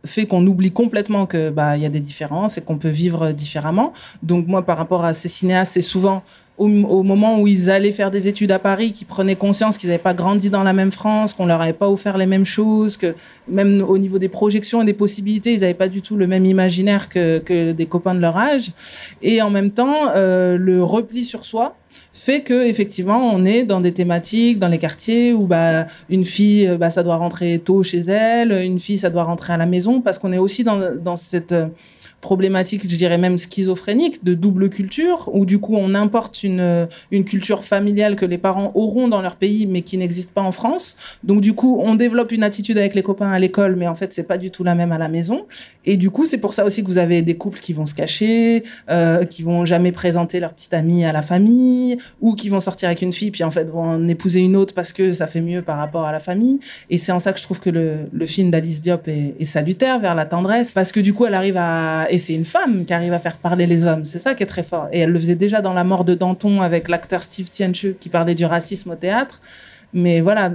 fait 0.05 0.25
qu'on 0.25 0.45
oublie 0.47 0.71
complètement 0.71 1.25
que 1.25 1.49
bah 1.49 1.75
y 1.75 1.85
a 1.85 1.89
des 1.89 1.99
différences 1.99 2.57
et 2.57 2.61
qu'on 2.61 2.77
peut 2.77 2.87
vivre 2.89 3.33
différemment. 3.33 3.91
Donc 4.23 4.47
moi 4.47 4.65
par 4.65 4.77
rapport 4.77 5.03
à 5.03 5.13
ces 5.13 5.27
cinéastes, 5.27 5.73
c'est 5.73 5.81
souvent 5.81 6.23
au, 6.57 6.67
au 6.67 7.03
moment 7.03 7.39
où 7.39 7.47
ils 7.47 7.69
allaient 7.69 7.91
faire 7.91 8.11
des 8.11 8.27
études 8.27 8.51
à 8.51 8.59
Paris, 8.59 8.91
qu'ils 8.91 9.07
prenaient 9.07 9.35
conscience 9.35 9.77
qu'ils 9.77 9.89
n'avaient 9.89 10.01
pas 10.01 10.13
grandi 10.13 10.49
dans 10.49 10.63
la 10.63 10.73
même 10.73 10.91
France, 10.91 11.33
qu'on 11.33 11.45
leur 11.45 11.61
avait 11.61 11.73
pas 11.73 11.89
offert 11.89 12.17
les 12.17 12.25
mêmes 12.25 12.45
choses, 12.45 12.97
que 12.97 13.15
même 13.47 13.81
au 13.81 13.97
niveau 13.97 14.19
des 14.19 14.29
projections 14.29 14.81
et 14.81 14.85
des 14.85 14.93
possibilités, 14.93 15.53
ils 15.53 15.61
n'avaient 15.61 15.73
pas 15.73 15.87
du 15.87 16.01
tout 16.01 16.15
le 16.15 16.27
même 16.27 16.45
imaginaire 16.45 17.07
que, 17.07 17.39
que 17.39 17.71
des 17.71 17.85
copains 17.85 18.13
de 18.13 18.19
leur 18.19 18.37
âge. 18.37 18.71
Et 19.21 19.41
en 19.41 19.49
même 19.49 19.71
temps, 19.71 20.11
euh, 20.15 20.57
le 20.57 20.83
repli 20.83 21.23
sur 21.23 21.45
soi 21.45 21.75
fait 22.13 22.41
que 22.41 22.65
effectivement 22.67 23.31
on 23.33 23.43
est 23.43 23.63
dans 23.63 23.81
des 23.81 23.93
thématiques 23.93 24.59
dans 24.59 24.67
les 24.67 24.77
quartiers 24.77 25.33
où 25.33 25.45
bah 25.45 25.87
une 26.09 26.23
fille 26.23 26.77
bah 26.79 26.89
ça 26.89 27.03
doit 27.03 27.17
rentrer 27.17 27.59
tôt 27.59 27.83
chez 27.83 27.99
elle 27.99 28.51
une 28.51 28.79
fille 28.79 28.97
ça 28.97 29.09
doit 29.09 29.23
rentrer 29.23 29.51
à 29.51 29.57
la 29.57 29.65
maison 29.65 30.01
parce 30.01 30.17
qu'on 30.17 30.31
est 30.31 30.37
aussi 30.37 30.63
dans 30.63 30.79
dans 30.95 31.17
cette 31.17 31.53
problématique, 32.21 32.83
je 32.87 32.95
dirais 32.95 33.17
même 33.17 33.37
schizophrénique, 33.37 34.23
de 34.23 34.33
double 34.33 34.69
culture, 34.69 35.29
où 35.33 35.45
du 35.45 35.59
coup 35.59 35.75
on 35.75 35.95
importe 35.95 36.43
une, 36.43 36.87
une 37.11 37.25
culture 37.25 37.63
familiale 37.63 38.15
que 38.15 38.25
les 38.25 38.37
parents 38.37 38.71
auront 38.75 39.07
dans 39.07 39.21
leur 39.21 39.35
pays, 39.35 39.65
mais 39.65 39.81
qui 39.81 39.97
n'existe 39.97 40.31
pas 40.31 40.41
en 40.41 40.51
France. 40.51 40.95
Donc 41.23 41.41
du 41.41 41.53
coup, 41.53 41.79
on 41.81 41.95
développe 41.95 42.31
une 42.31 42.43
attitude 42.43 42.77
avec 42.77 42.95
les 42.95 43.03
copains 43.03 43.29
à 43.29 43.39
l'école, 43.39 43.75
mais 43.75 43.87
en 43.87 43.95
fait 43.95 44.13
c'est 44.13 44.23
pas 44.23 44.37
du 44.37 44.51
tout 44.51 44.63
la 44.63 44.75
même 44.75 44.91
à 44.91 44.97
la 44.97 45.09
maison. 45.09 45.45
Et 45.85 45.97
du 45.97 46.11
coup, 46.11 46.25
c'est 46.25 46.37
pour 46.37 46.53
ça 46.53 46.63
aussi 46.63 46.83
que 46.83 46.87
vous 46.87 46.99
avez 46.99 47.21
des 47.21 47.35
couples 47.35 47.59
qui 47.59 47.73
vont 47.73 47.85
se 47.85 47.95
cacher, 47.95 48.63
euh, 48.89 49.23
qui 49.25 49.41
vont 49.41 49.65
jamais 49.65 49.91
présenter 49.91 50.39
leur 50.39 50.53
petite 50.53 50.73
amie 50.73 51.03
à 51.05 51.11
la 51.11 51.23
famille, 51.23 51.97
ou 52.21 52.35
qui 52.35 52.49
vont 52.49 52.59
sortir 52.59 52.87
avec 52.87 53.01
une 53.01 53.13
fille, 53.13 53.31
puis 53.31 53.43
en 53.43 53.51
fait 53.51 53.63
vont 53.63 53.83
en 53.83 54.07
épouser 54.07 54.41
une 54.41 54.55
autre 54.55 54.73
parce 54.73 54.93
que 54.93 55.11
ça 55.11 55.25
fait 55.25 55.41
mieux 55.41 55.63
par 55.63 55.77
rapport 55.77 56.05
à 56.05 56.11
la 56.11 56.19
famille. 56.19 56.59
Et 56.91 56.97
c'est 56.97 57.11
en 57.11 57.19
ça 57.19 57.33
que 57.33 57.39
je 57.39 57.43
trouve 57.43 57.59
que 57.59 57.69
le, 57.71 58.09
le 58.11 58.25
film 58.27 58.51
d'Alice 58.51 58.79
Diop 58.79 59.07
est, 59.07 59.33
est 59.39 59.45
salutaire 59.45 59.99
vers 59.99 60.13
la 60.13 60.25
tendresse, 60.25 60.73
parce 60.73 60.91
que 60.91 60.99
du 60.99 61.13
coup, 61.13 61.25
elle 61.25 61.33
arrive 61.33 61.57
à 61.57 62.10
et 62.11 62.17
c'est 62.17 62.33
une 62.33 62.45
femme 62.45 62.85
qui 62.85 62.93
arrive 62.93 63.13
à 63.13 63.19
faire 63.19 63.37
parler 63.37 63.65
les 63.65 63.85
hommes. 63.85 64.03
C'est 64.05 64.19
ça 64.19 64.35
qui 64.35 64.43
est 64.43 64.47
très 64.47 64.63
fort. 64.63 64.89
Et 64.91 64.99
elle 64.99 65.11
le 65.11 65.19
faisait 65.19 65.35
déjà 65.35 65.61
dans 65.61 65.73
La 65.73 65.85
mort 65.85 66.03
de 66.03 66.13
Danton 66.13 66.61
avec 66.61 66.89
l'acteur 66.89 67.23
Steve 67.23 67.49
Tienchu 67.49 67.95
qui 67.99 68.09
parlait 68.09 68.35
du 68.35 68.45
racisme 68.45 68.91
au 68.91 68.95
théâtre. 68.95 69.41
Mais 69.93 70.21
voilà, 70.21 70.51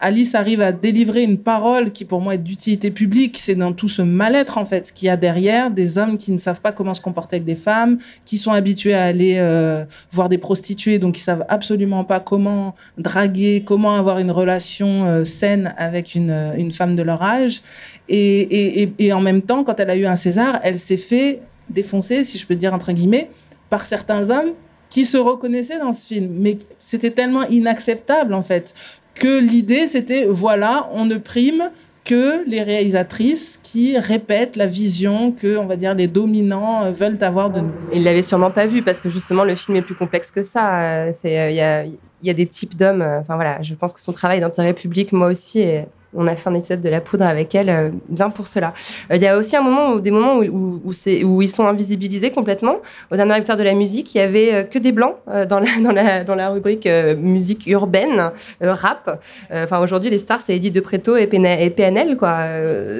Alice 0.00 0.36
arrive 0.36 0.60
à 0.60 0.70
délivrer 0.70 1.22
une 1.22 1.38
parole 1.38 1.90
qui 1.90 2.04
pour 2.04 2.20
moi 2.20 2.34
est 2.34 2.38
d'utilité 2.38 2.92
publique. 2.92 3.36
C'est 3.40 3.56
dans 3.56 3.72
tout 3.72 3.88
ce 3.88 4.02
mal-être 4.02 4.58
en 4.58 4.64
fait 4.64 4.92
qu'il 4.92 5.06
y 5.06 5.08
a 5.10 5.16
derrière 5.16 5.70
des 5.70 5.98
hommes 5.98 6.16
qui 6.16 6.30
ne 6.30 6.38
savent 6.38 6.60
pas 6.60 6.70
comment 6.70 6.94
se 6.94 7.00
comporter 7.00 7.36
avec 7.36 7.44
des 7.44 7.56
femmes, 7.56 7.98
qui 8.24 8.38
sont 8.38 8.52
habitués 8.52 8.94
à 8.94 9.04
aller 9.04 9.36
euh, 9.38 9.84
voir 10.12 10.28
des 10.28 10.38
prostituées, 10.38 10.98
donc 10.98 11.18
ils 11.18 11.22
savent 11.22 11.44
absolument 11.48 12.04
pas 12.04 12.20
comment 12.20 12.74
draguer, 12.96 13.64
comment 13.66 13.96
avoir 13.96 14.18
une 14.18 14.30
relation 14.30 15.04
euh, 15.04 15.24
saine 15.24 15.74
avec 15.76 16.14
une, 16.14 16.30
euh, 16.30 16.54
une 16.56 16.70
femme 16.70 16.94
de 16.94 17.02
leur 17.02 17.22
âge. 17.22 17.62
Et, 18.08 18.40
et, 18.40 18.82
et, 18.82 18.94
et 18.98 19.12
en 19.12 19.20
même 19.20 19.42
temps, 19.42 19.64
quand 19.64 19.80
elle 19.80 19.90
a 19.90 19.96
eu 19.96 20.06
un 20.06 20.16
César, 20.16 20.60
elle 20.62 20.78
s'est 20.78 20.96
fait 20.96 21.40
défoncer, 21.70 22.22
si 22.22 22.38
je 22.38 22.46
peux 22.46 22.54
dire 22.54 22.72
entre 22.72 22.92
guillemets, 22.92 23.30
par 23.68 23.84
certains 23.84 24.30
hommes 24.30 24.52
qui 24.88 25.04
se 25.04 25.16
reconnaissaient 25.16 25.78
dans 25.78 25.92
ce 25.92 26.06
film. 26.06 26.28
Mais 26.38 26.56
c'était 26.78 27.10
tellement 27.10 27.44
inacceptable, 27.44 28.34
en 28.34 28.42
fait, 28.42 28.74
que 29.14 29.38
l'idée, 29.38 29.86
c'était, 29.86 30.26
voilà, 30.26 30.88
on 30.92 31.04
ne 31.04 31.16
prime 31.16 31.70
que 32.06 32.48
les 32.48 32.62
réalisatrices 32.62 33.58
qui 33.62 33.98
répètent 33.98 34.54
la 34.54 34.66
vision 34.66 35.32
que, 35.32 35.56
on 35.56 35.66
va 35.66 35.74
dire, 35.74 35.94
les 35.94 36.06
dominants 36.06 36.84
euh, 36.84 36.92
veulent 36.92 37.22
avoir 37.22 37.50
de 37.50 37.60
nous. 37.60 37.72
Il 37.92 38.04
l'avait 38.04 38.22
sûrement 38.22 38.52
pas 38.52 38.66
vu 38.66 38.82
parce 38.82 39.00
que 39.00 39.10
justement 39.10 39.42
le 39.42 39.56
film 39.56 39.76
est 39.76 39.82
plus 39.82 39.96
complexe 39.96 40.30
que 40.30 40.42
ça. 40.42 40.82
Euh, 40.82 41.12
C'est 41.12 41.38
euh, 41.38 41.50
il 41.50 41.56
y 41.56 41.60
a 41.60 41.84
y 42.22 42.30
a 42.30 42.34
des 42.34 42.46
types 42.46 42.76
d'hommes. 42.76 43.02
Enfin 43.02 43.34
voilà, 43.34 43.60
je 43.62 43.74
pense 43.74 43.92
que 43.92 44.00
son 44.00 44.12
travail 44.12 44.38
est 44.38 44.40
d'intérêt 44.40 44.72
public 44.72 45.12
moi 45.12 45.26
aussi 45.26 45.60
et 45.60 45.84
on 46.14 46.26
a 46.26 46.36
fait 46.36 46.48
un 46.48 46.54
épisode 46.54 46.80
de 46.80 46.88
la 46.88 47.00
poudre 47.00 47.24
avec 47.24 47.54
elle 47.54 47.68
euh, 47.68 47.90
bien 48.08 48.30
pour 48.30 48.46
cela. 48.46 48.74
Euh, 49.10 49.16
Il 49.16 49.22
y 49.22 49.26
a 49.26 49.36
aussi 49.36 49.56
un 49.56 49.62
moment 49.62 49.96
des 49.96 50.10
moments 50.10 50.36
où, 50.38 50.80
où, 50.84 51.42
ils 51.42 51.48
sont 51.48 51.66
invisibilisés 51.66 52.30
complètement. 52.30 52.76
Au 53.10 53.16
dernier 53.16 53.34
acteur 53.34 53.56
de 53.56 53.62
la 53.62 53.74
musique, 53.74 54.14
il 54.14 54.18
y 54.18 54.20
avait 54.20 54.54
euh, 54.54 54.64
que 54.64 54.78
des 54.78 54.92
blancs 54.92 55.16
dans 55.26 55.60
la 55.60 56.50
rubrique 56.50 56.88
musique 57.18 57.66
urbaine, 57.66 58.30
rap. 58.60 59.20
Enfin 59.52 59.80
aujourd'hui 59.80 60.10
les 60.10 60.18
stars 60.18 60.40
c'est 60.40 60.54
Edith 60.56 60.74
de 60.74 60.80
Preto 60.80 61.16
et, 61.16 61.26
PN- 61.26 61.58
et 61.60 61.70
PNL 61.70 62.16
quoi. 62.16 62.46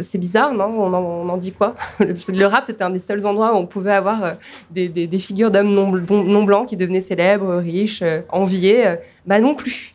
C'est 0.03 0.19
bizarre 0.19 0.53
non? 0.53 0.67
On 0.67 1.29
en, 1.29 1.37
dit 1.37 1.53
quoi? 1.53 1.75
Le, 2.01 2.45
rap 2.47 2.65
c'était 2.67 2.83
un 2.83 2.91
des 2.91 2.99
seuls 2.99 3.27
endroits 3.27 3.55
où 3.55 3.59
on 3.59 3.67
pouvait 3.67 3.93
avoir 3.93 4.37
des, 4.71 5.19
figures 5.19 5.51
d'hommes 5.51 5.73
non, 5.73 5.91
non, 5.91 6.45
blancs 6.45 6.69
qui 6.69 6.77
devenaient 6.77 7.01
célèbres, 7.01 7.57
riches, 7.57 8.03
enviés. 8.31 8.97
bah 9.27 9.41
non 9.41 9.55
plus. 9.55 9.95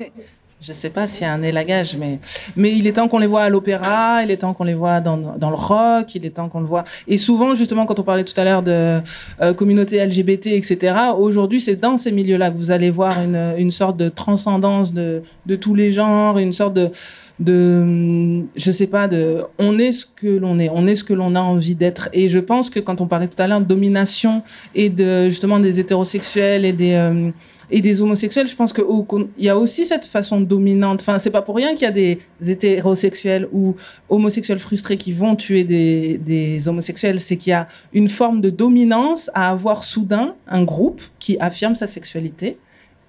Je 0.62 0.72
sais 0.72 0.88
pas 0.88 1.06
s'il 1.06 1.26
y 1.26 1.30
a 1.30 1.32
un 1.34 1.42
élagage, 1.42 1.98
mais, 1.98 2.18
mais 2.56 2.72
il 2.72 2.86
est 2.86 2.94
temps 2.94 3.08
qu'on 3.08 3.18
les 3.18 3.26
voit 3.26 3.42
à 3.42 3.50
l'opéra, 3.50 4.22
il 4.22 4.30
est 4.30 4.38
temps 4.38 4.54
qu'on 4.54 4.64
les 4.64 4.74
voit 4.74 5.00
dans, 5.00 5.36
dans 5.36 5.50
le 5.50 5.56
rock, 5.56 6.14
il 6.14 6.24
est 6.24 6.30
temps 6.30 6.48
qu'on 6.48 6.60
le 6.60 6.66
voit. 6.66 6.82
Et 7.06 7.18
souvent, 7.18 7.54
justement, 7.54 7.84
quand 7.84 8.00
on 8.00 8.02
parlait 8.02 8.24
tout 8.24 8.38
à 8.40 8.44
l'heure 8.44 8.62
de 8.62 9.00
euh, 9.42 9.52
communauté 9.52 10.04
LGBT, 10.04 10.46
etc., 10.46 10.96
aujourd'hui, 11.18 11.60
c'est 11.60 11.76
dans 11.76 11.98
ces 11.98 12.10
milieux-là 12.10 12.50
que 12.50 12.56
vous 12.56 12.70
allez 12.70 12.90
voir 12.90 13.20
une, 13.22 13.54
une 13.58 13.70
sorte 13.70 13.98
de 13.98 14.08
transcendance 14.08 14.94
de, 14.94 15.22
de 15.44 15.56
tous 15.56 15.74
les 15.74 15.90
genres, 15.90 16.38
une 16.38 16.52
sorte 16.52 16.72
de, 16.72 16.90
de, 17.38 18.42
je 18.56 18.70
sais 18.70 18.86
pas, 18.86 19.08
de, 19.08 19.42
on 19.58 19.78
est 19.78 19.92
ce 19.92 20.06
que 20.06 20.26
l'on 20.26 20.58
est, 20.58 20.70
on 20.72 20.86
est 20.86 20.94
ce 20.94 21.04
que 21.04 21.12
l'on 21.14 21.34
a 21.34 21.40
envie 21.40 21.74
d'être. 21.74 22.08
Et 22.12 22.28
je 22.28 22.38
pense 22.38 22.70
que 22.70 22.80
quand 22.80 23.00
on 23.00 23.06
parlait 23.06 23.28
tout 23.28 23.40
à 23.40 23.46
l'heure 23.46 23.60
de 23.60 23.66
domination 23.66 24.42
et 24.74 24.88
de, 24.88 25.28
justement, 25.28 25.58
des 25.60 25.78
hétérosexuels 25.80 26.64
et 26.64 26.72
des, 26.72 26.92
euh, 26.94 27.30
et 27.70 27.80
des 27.80 28.00
homosexuels, 28.00 28.46
je 28.46 28.54
pense 28.54 28.72
que 28.72 28.80
au- 28.80 29.02
qu'on- 29.02 29.28
il 29.38 29.44
y 29.44 29.48
a 29.48 29.58
aussi 29.58 29.86
cette 29.86 30.04
façon 30.06 30.40
dominante. 30.40 31.00
Enfin, 31.00 31.18
c'est 31.18 31.30
pas 31.30 31.42
pour 31.42 31.56
rien 31.56 31.74
qu'il 31.74 31.82
y 31.82 31.88
a 31.88 31.90
des 31.90 32.18
hétérosexuels 32.46 33.48
ou 33.52 33.74
homosexuels 34.08 34.58
frustrés 34.58 34.96
qui 34.96 35.12
vont 35.12 35.34
tuer 35.36 35.64
des, 35.64 36.18
des 36.18 36.68
homosexuels. 36.68 37.20
C'est 37.20 37.36
qu'il 37.36 37.50
y 37.50 37.54
a 37.54 37.66
une 37.92 38.08
forme 38.08 38.40
de 38.40 38.50
dominance 38.50 39.30
à 39.34 39.50
avoir 39.50 39.84
soudain 39.84 40.34
un 40.48 40.62
groupe 40.62 41.02
qui 41.18 41.36
affirme 41.40 41.74
sa 41.74 41.86
sexualité 41.86 42.56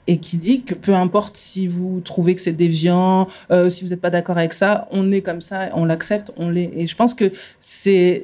et 0.08 0.18
qui 0.18 0.38
dit 0.38 0.62
que 0.64 0.74
peu 0.74 0.94
importe 0.94 1.38
si 1.38 1.68
vous 1.68 2.00
trouvez 2.00 2.34
que 2.36 2.42
c'est 2.42 2.54
déviant, 2.54 3.28
euh, 3.52 3.70
si 3.70 3.84
vous 3.84 3.90
n'êtes 3.90 4.02
pas 4.02 4.10
d'accord 4.10 4.38
avec 4.38 4.54
ça, 4.54 4.88
on 4.92 5.12
est 5.12 5.22
comme 5.22 5.42
ça, 5.42 5.70
on 5.74 5.86
l'accepte, 5.86 6.32
on 6.38 6.50
l'est. 6.50 6.72
Et 6.76 6.88
je 6.88 6.96
pense 6.96 7.14
que 7.14 7.32
c'est 7.60 8.24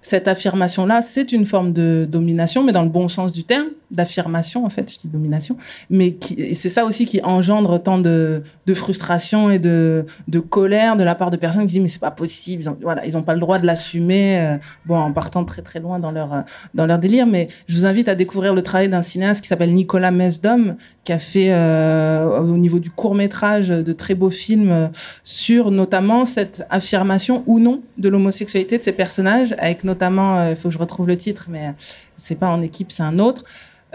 cette 0.00 0.28
affirmation-là, 0.28 1.02
c'est 1.02 1.32
une 1.32 1.46
forme 1.46 1.72
de 1.72 2.06
domination, 2.08 2.62
mais 2.62 2.70
dans 2.72 2.84
le 2.84 2.88
bon 2.88 3.08
sens 3.08 3.32
du 3.32 3.42
terme, 3.42 3.70
d'affirmation 3.90 4.64
en 4.64 4.68
fait, 4.68 4.92
je 4.92 4.98
dis 4.98 5.08
domination, 5.08 5.56
mais 5.90 6.16
c'est 6.52 6.68
ça 6.68 6.84
aussi 6.84 7.04
qui 7.04 7.20
engendre 7.22 7.82
tant 7.82 7.98
de, 7.98 8.42
de 8.66 8.74
frustration 8.74 9.50
et 9.50 9.58
de, 9.58 10.04
de 10.28 10.38
colère 10.40 10.96
de 10.96 11.04
la 11.04 11.14
part 11.14 11.30
de 11.30 11.36
personnes 11.36 11.62
qui 11.62 11.72
disent 11.72 11.82
mais 11.82 11.88
c'est 11.88 12.00
pas 12.00 12.10
possible, 12.10 12.62
ils 12.64 12.70
voilà, 12.82 13.06
ils 13.06 13.16
ont 13.16 13.22
pas 13.22 13.34
le 13.34 13.40
droit 13.40 13.58
de 13.58 13.66
l'assumer, 13.66 14.40
euh, 14.40 14.56
bon 14.86 14.96
en 14.96 15.12
partant 15.12 15.44
très 15.44 15.62
très 15.62 15.80
loin 15.80 15.98
dans 15.98 16.10
leur 16.10 16.44
dans 16.74 16.86
leur 16.86 16.98
délire. 16.98 17.26
Mais 17.26 17.48
je 17.68 17.76
vous 17.76 17.86
invite 17.86 18.08
à 18.08 18.14
découvrir 18.14 18.54
le 18.54 18.62
travail 18.62 18.88
d'un 18.88 19.02
cinéaste 19.02 19.40
qui 19.40 19.48
s'appelle 19.48 19.72
Nicolas 19.72 20.10
Mesdom, 20.10 20.76
qui 21.04 21.12
a 21.12 21.18
fait 21.18 21.52
euh, 21.52 22.40
au 22.40 22.56
niveau 22.56 22.78
du 22.78 22.90
court 22.90 23.14
métrage 23.14 23.68
de 23.68 23.92
très 23.92 24.14
beaux 24.14 24.30
films 24.30 24.90
sur 25.22 25.70
notamment 25.70 26.24
cette 26.24 26.64
affirmation 26.70 27.44
ou 27.46 27.58
non 27.58 27.82
de 27.98 28.08
l'homosexualité 28.08 28.78
de 28.78 28.82
ces 28.82 28.92
personnages, 28.92 29.54
avec 29.58 29.84
notamment, 29.84 30.48
il 30.50 30.56
faut 30.56 30.68
que 30.68 30.74
je 30.74 30.78
retrouve 30.78 31.06
le 31.06 31.16
titre, 31.16 31.46
mais 31.50 31.74
c'est 32.16 32.38
pas 32.38 32.48
en 32.48 32.62
équipe, 32.62 32.92
c'est 32.92 33.02
un 33.02 33.18
autre. 33.18 33.44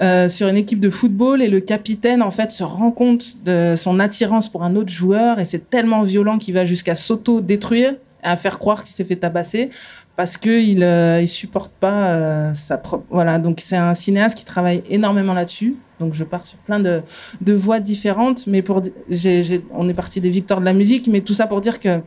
Euh, 0.01 0.29
sur 0.29 0.47
une 0.47 0.57
équipe 0.57 0.79
de 0.79 0.89
football 0.89 1.41
et 1.41 1.49
le 1.49 1.59
capitaine 1.59 2.23
en 2.23 2.31
fait 2.31 2.49
se 2.49 2.63
rend 2.63 2.91
compte 2.91 3.43
de 3.43 3.75
son 3.75 3.99
attirance 3.99 4.49
pour 4.49 4.63
un 4.63 4.75
autre 4.75 4.89
joueur 4.89 5.37
et 5.37 5.45
c'est 5.45 5.69
tellement 5.69 6.01
violent 6.01 6.37
qu'il 6.37 6.53
va 6.53 6.63
jusqu'à 6.63 6.95
s'auto-détruire 6.95 7.95
à 8.23 8.35
faire 8.35 8.57
croire 8.57 8.83
qu'il 8.83 8.95
s'est 8.95 9.03
fait 9.03 9.17
tabasser 9.17 9.69
parce 10.15 10.37
que 10.37 10.49
il 10.49 10.81
euh, 10.81 11.21
il 11.21 11.27
supporte 11.27 11.73
pas 11.73 12.07
euh, 12.07 12.53
sa 12.53 12.77
propre 12.77 13.05
voilà 13.09 13.37
donc 13.37 13.59
c'est 13.59 13.75
un 13.75 13.93
cinéaste 13.93 14.37
qui 14.37 14.45
travaille 14.45 14.81
énormément 14.89 15.33
là-dessus 15.33 15.75
donc 15.99 16.13
je 16.13 16.23
pars 16.23 16.47
sur 16.47 16.57
plein 16.59 16.79
de 16.79 17.01
de 17.41 17.53
voies 17.53 17.81
différentes 17.81 18.47
mais 18.47 18.61
pour 18.61 18.81
j'ai 19.09 19.63
on 19.71 19.89
est 19.89 19.93
parti 19.93 20.21
des 20.21 20.29
victoires 20.29 20.61
de 20.61 20.65
la 20.65 20.73
musique 20.73 21.09
mais 21.09 21.19
tout 21.19 21.33
ça 21.33 21.47
pour 21.47 21.59
dire 21.59 21.77
que 21.77 21.99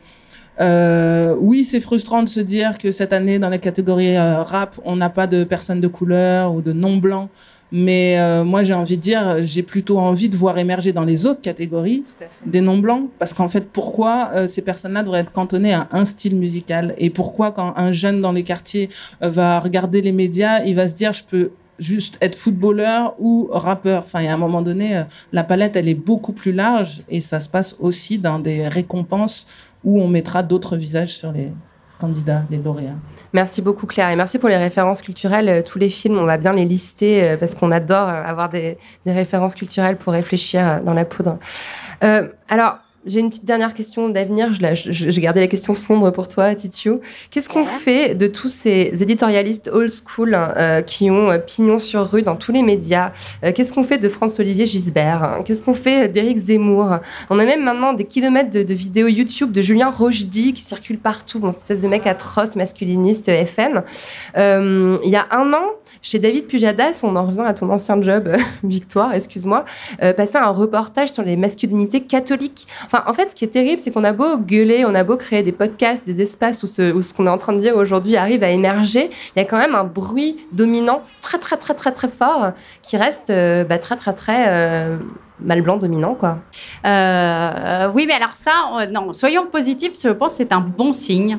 euh, 0.60 1.34
oui, 1.38 1.64
c'est 1.64 1.80
frustrant 1.80 2.22
de 2.22 2.28
se 2.28 2.40
dire 2.40 2.78
que 2.78 2.90
cette 2.90 3.12
année, 3.12 3.38
dans 3.38 3.48
la 3.48 3.58
catégorie 3.58 4.16
euh, 4.16 4.42
rap, 4.42 4.80
on 4.84 4.96
n'a 4.96 5.10
pas 5.10 5.26
de 5.26 5.44
personnes 5.44 5.80
de 5.80 5.88
couleur 5.88 6.54
ou 6.54 6.62
de 6.62 6.72
non 6.72 6.96
blancs. 6.96 7.28
Mais 7.72 8.20
euh, 8.20 8.44
moi, 8.44 8.62
j'ai 8.62 8.74
envie 8.74 8.96
de 8.96 9.02
dire, 9.02 9.44
j'ai 9.44 9.64
plutôt 9.64 9.98
envie 9.98 10.28
de 10.28 10.36
voir 10.36 10.58
émerger 10.58 10.92
dans 10.92 11.02
les 11.02 11.26
autres 11.26 11.40
catégories 11.40 12.04
des 12.46 12.60
non 12.60 12.78
blancs, 12.78 13.08
parce 13.18 13.34
qu'en 13.34 13.48
fait, 13.48 13.68
pourquoi 13.72 14.30
euh, 14.32 14.46
ces 14.46 14.62
personnes-là 14.62 15.02
devraient 15.02 15.20
être 15.20 15.32
cantonnées 15.32 15.74
à 15.74 15.88
un 15.90 16.04
style 16.04 16.36
musical? 16.36 16.94
Et 16.98 17.10
pourquoi, 17.10 17.50
quand 17.50 17.74
un 17.76 17.90
jeune 17.90 18.20
dans 18.20 18.30
les 18.30 18.44
quartiers 18.44 18.90
va 19.20 19.58
regarder 19.58 20.02
les 20.02 20.12
médias, 20.12 20.62
il 20.62 20.76
va 20.76 20.86
se 20.86 20.94
dire, 20.94 21.12
je 21.12 21.24
peux 21.24 21.50
juste 21.80 22.16
être 22.20 22.36
footballeur 22.36 23.16
ou 23.18 23.48
rappeur? 23.50 24.04
Enfin, 24.04 24.24
à 24.24 24.32
un 24.32 24.36
moment 24.36 24.62
donné, 24.62 25.02
la 25.32 25.42
palette, 25.42 25.74
elle 25.74 25.88
est 25.88 25.94
beaucoup 25.94 26.32
plus 26.32 26.52
large 26.52 27.02
et 27.08 27.20
ça 27.20 27.40
se 27.40 27.48
passe 27.48 27.74
aussi 27.80 28.18
dans 28.18 28.38
des 28.38 28.68
récompenses 28.68 29.48
où 29.84 30.00
on 30.00 30.08
mettra 30.08 30.42
d'autres 30.42 30.76
visages 30.76 31.14
sur 31.14 31.32
les 31.32 31.52
candidats, 31.98 32.44
les 32.50 32.58
lauréats. 32.58 32.96
Merci 33.32 33.62
beaucoup 33.62 33.86
Claire 33.86 34.10
et 34.10 34.16
merci 34.16 34.38
pour 34.38 34.48
les 34.48 34.56
références 34.56 35.02
culturelles. 35.02 35.48
Euh, 35.48 35.62
tous 35.62 35.78
les 35.78 35.90
films, 35.90 36.18
on 36.18 36.24
va 36.24 36.38
bien 36.38 36.52
les 36.52 36.64
lister 36.64 37.22
euh, 37.22 37.36
parce 37.36 37.54
qu'on 37.54 37.70
adore 37.70 38.08
euh, 38.08 38.22
avoir 38.22 38.48
des, 38.48 38.78
références 39.06 39.54
culturelles 39.54 39.96
pour 39.96 40.12
réfléchir 40.12 40.80
dans 40.84 40.94
la 40.94 41.04
poudre. 41.04 41.38
Alors, 42.48 42.78
j'ai 43.06 43.20
une 43.20 43.28
petite 43.28 43.44
dernière 43.44 43.74
question 43.74 44.08
d'avenir. 44.08 44.52
J'ai 44.54 45.20
gardé 45.20 45.40
la 45.40 45.46
question 45.46 45.74
sombre 45.74 46.10
pour 46.10 46.28
toi, 46.28 46.54
Titiou. 46.54 47.00
Qu'est-ce 47.30 47.48
qu'on 47.48 47.64
fait 47.64 48.14
de 48.14 48.26
tous 48.26 48.48
ces 48.48 49.02
éditorialistes 49.02 49.70
old 49.72 49.90
school 49.90 50.34
euh, 50.34 50.82
qui 50.82 51.10
ont 51.10 51.30
euh, 51.30 51.38
pignon 51.38 51.78
sur 51.78 52.10
rue 52.10 52.22
dans 52.22 52.36
tous 52.36 52.52
les 52.52 52.62
médias? 52.62 53.12
Euh, 53.44 53.52
Qu'est-ce 53.54 53.72
qu'on 53.72 53.84
fait 53.84 53.98
de 53.98 54.08
France-Olivier 54.08 54.66
Gisbert? 54.66 55.40
Qu'est-ce 55.44 55.62
qu'on 55.62 55.74
fait 55.74 56.08
d'Éric 56.08 56.38
Zemmour? 56.38 56.98
On 57.30 57.38
a 57.38 57.44
même 57.44 57.62
maintenant 57.62 57.92
des 57.92 58.04
kilomètres 58.04 58.50
de, 58.50 58.62
de, 58.62 58.74
vidéos 58.74 59.08
YouTube 59.08 59.52
de 59.52 59.60
Julien 59.60 59.90
Rochdy 59.90 60.54
qui 60.54 60.62
circulent 60.62 60.98
partout, 60.98 61.38
bon, 61.38 61.50
espèce 61.50 61.80
de 61.80 61.88
mec 61.88 62.06
atroce, 62.06 62.56
masculiniste, 62.56 63.30
FN. 63.46 63.82
Euh, 64.36 64.98
il 65.04 65.10
y 65.10 65.16
a 65.16 65.26
un 65.30 65.52
an, 65.52 65.66
chez 66.02 66.18
David 66.18 66.46
Pujadas, 66.46 67.00
on 67.02 67.16
en 67.16 67.26
revient 67.26 67.44
à 67.46 67.54
ton 67.54 67.70
ancien 67.70 68.00
job, 68.02 68.36
Victoire, 68.64 69.14
excuse-moi, 69.14 69.64
euh, 70.02 70.12
passé 70.12 70.36
un 70.36 70.50
reportage 70.50 71.12
sur 71.12 71.22
les 71.22 71.36
masculinités 71.36 72.00
catholiques. 72.00 72.66
Enfin, 72.86 73.02
en 73.06 73.14
fait, 73.14 73.30
ce 73.30 73.34
qui 73.34 73.44
est 73.44 73.48
terrible, 73.48 73.80
c'est 73.80 73.90
qu'on 73.90 74.04
a 74.04 74.12
beau 74.12 74.38
gueuler, 74.38 74.84
on 74.84 74.94
a 74.94 75.04
beau 75.04 75.16
créer 75.16 75.42
des 75.42 75.52
podcasts, 75.52 76.06
des 76.06 76.22
espaces 76.22 76.62
où 76.62 76.66
ce, 76.66 77.14
qu'on 77.14 77.26
est 77.26 77.30
en 77.30 77.38
train 77.38 77.52
de 77.52 77.60
dire 77.60 77.76
aujourd'hui 77.76 78.16
arrive 78.16 78.42
à 78.42 78.50
émerger, 78.50 79.10
il 79.36 79.38
y 79.38 79.42
a 79.42 79.44
quand 79.44 79.58
même 79.58 79.74
un 79.74 79.84
bruit 79.84 80.36
dominant 80.52 81.02
très, 81.20 81.38
très, 81.38 81.56
très, 81.56 81.74
très, 81.74 81.92
très 81.92 82.08
fort 82.08 82.52
qui 82.82 82.96
reste 82.96 83.30
euh, 83.30 83.64
bah, 83.64 83.78
très, 83.78 83.96
très, 83.96 84.12
très 84.14 84.44
euh, 84.48 84.96
mal 85.40 85.62
blanc 85.62 85.76
dominant, 85.76 86.14
quoi. 86.14 86.38
Euh, 86.86 87.90
oui, 87.94 88.04
mais 88.06 88.14
alors 88.14 88.36
ça, 88.36 88.52
euh, 88.80 88.86
non, 88.86 89.12
soyons 89.12 89.46
positifs, 89.46 89.92
je 90.02 90.10
pense 90.10 90.32
que 90.32 90.36
c'est 90.38 90.52
un 90.52 90.60
bon 90.60 90.92
signe. 90.92 91.38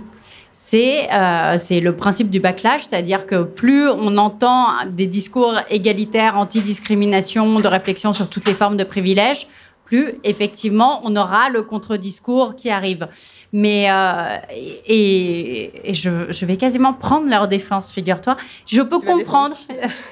C'est 0.68 1.07
euh, 1.13 1.57
le 1.70 1.91
principe 1.91 2.32
du 2.32 2.39
backlash, 2.39 2.86
c'est-à-dire 2.86 3.28
que 3.28 3.43
plus 3.43 3.88
on 3.88 4.18
entend 4.18 4.70
des 4.89 5.05
discours 5.05 5.53
égalitaires, 5.70 6.39
anti-discrimination, 6.39 7.59
de 7.59 7.68
réflexion 7.68 8.13
sur 8.13 8.28
toutes 8.30 8.45
les 8.47 8.55
formes 8.55 8.76
de 8.76 8.84
privilèges, 8.84 9.45
plus 9.86 10.16
effectivement 10.24 11.01
on 11.03 11.16
aura 11.16 11.49
le 11.49 11.61
contre-discours 11.61 12.55
qui 12.55 12.72
arrive. 12.72 13.07
Mais 13.53 13.91
euh, 13.91 14.38
et, 14.88 15.91
et 15.91 15.93
je, 15.93 16.32
je, 16.32 16.45
vais 16.47 16.57
quasiment 16.57 16.93
prendre 16.93 17.30
leur 17.30 17.47
défense, 17.47 17.91
figure-toi. 17.91 18.36
Je 18.66 18.82
peux 18.82 18.97
tu 18.97 19.05
comprendre 19.05 19.55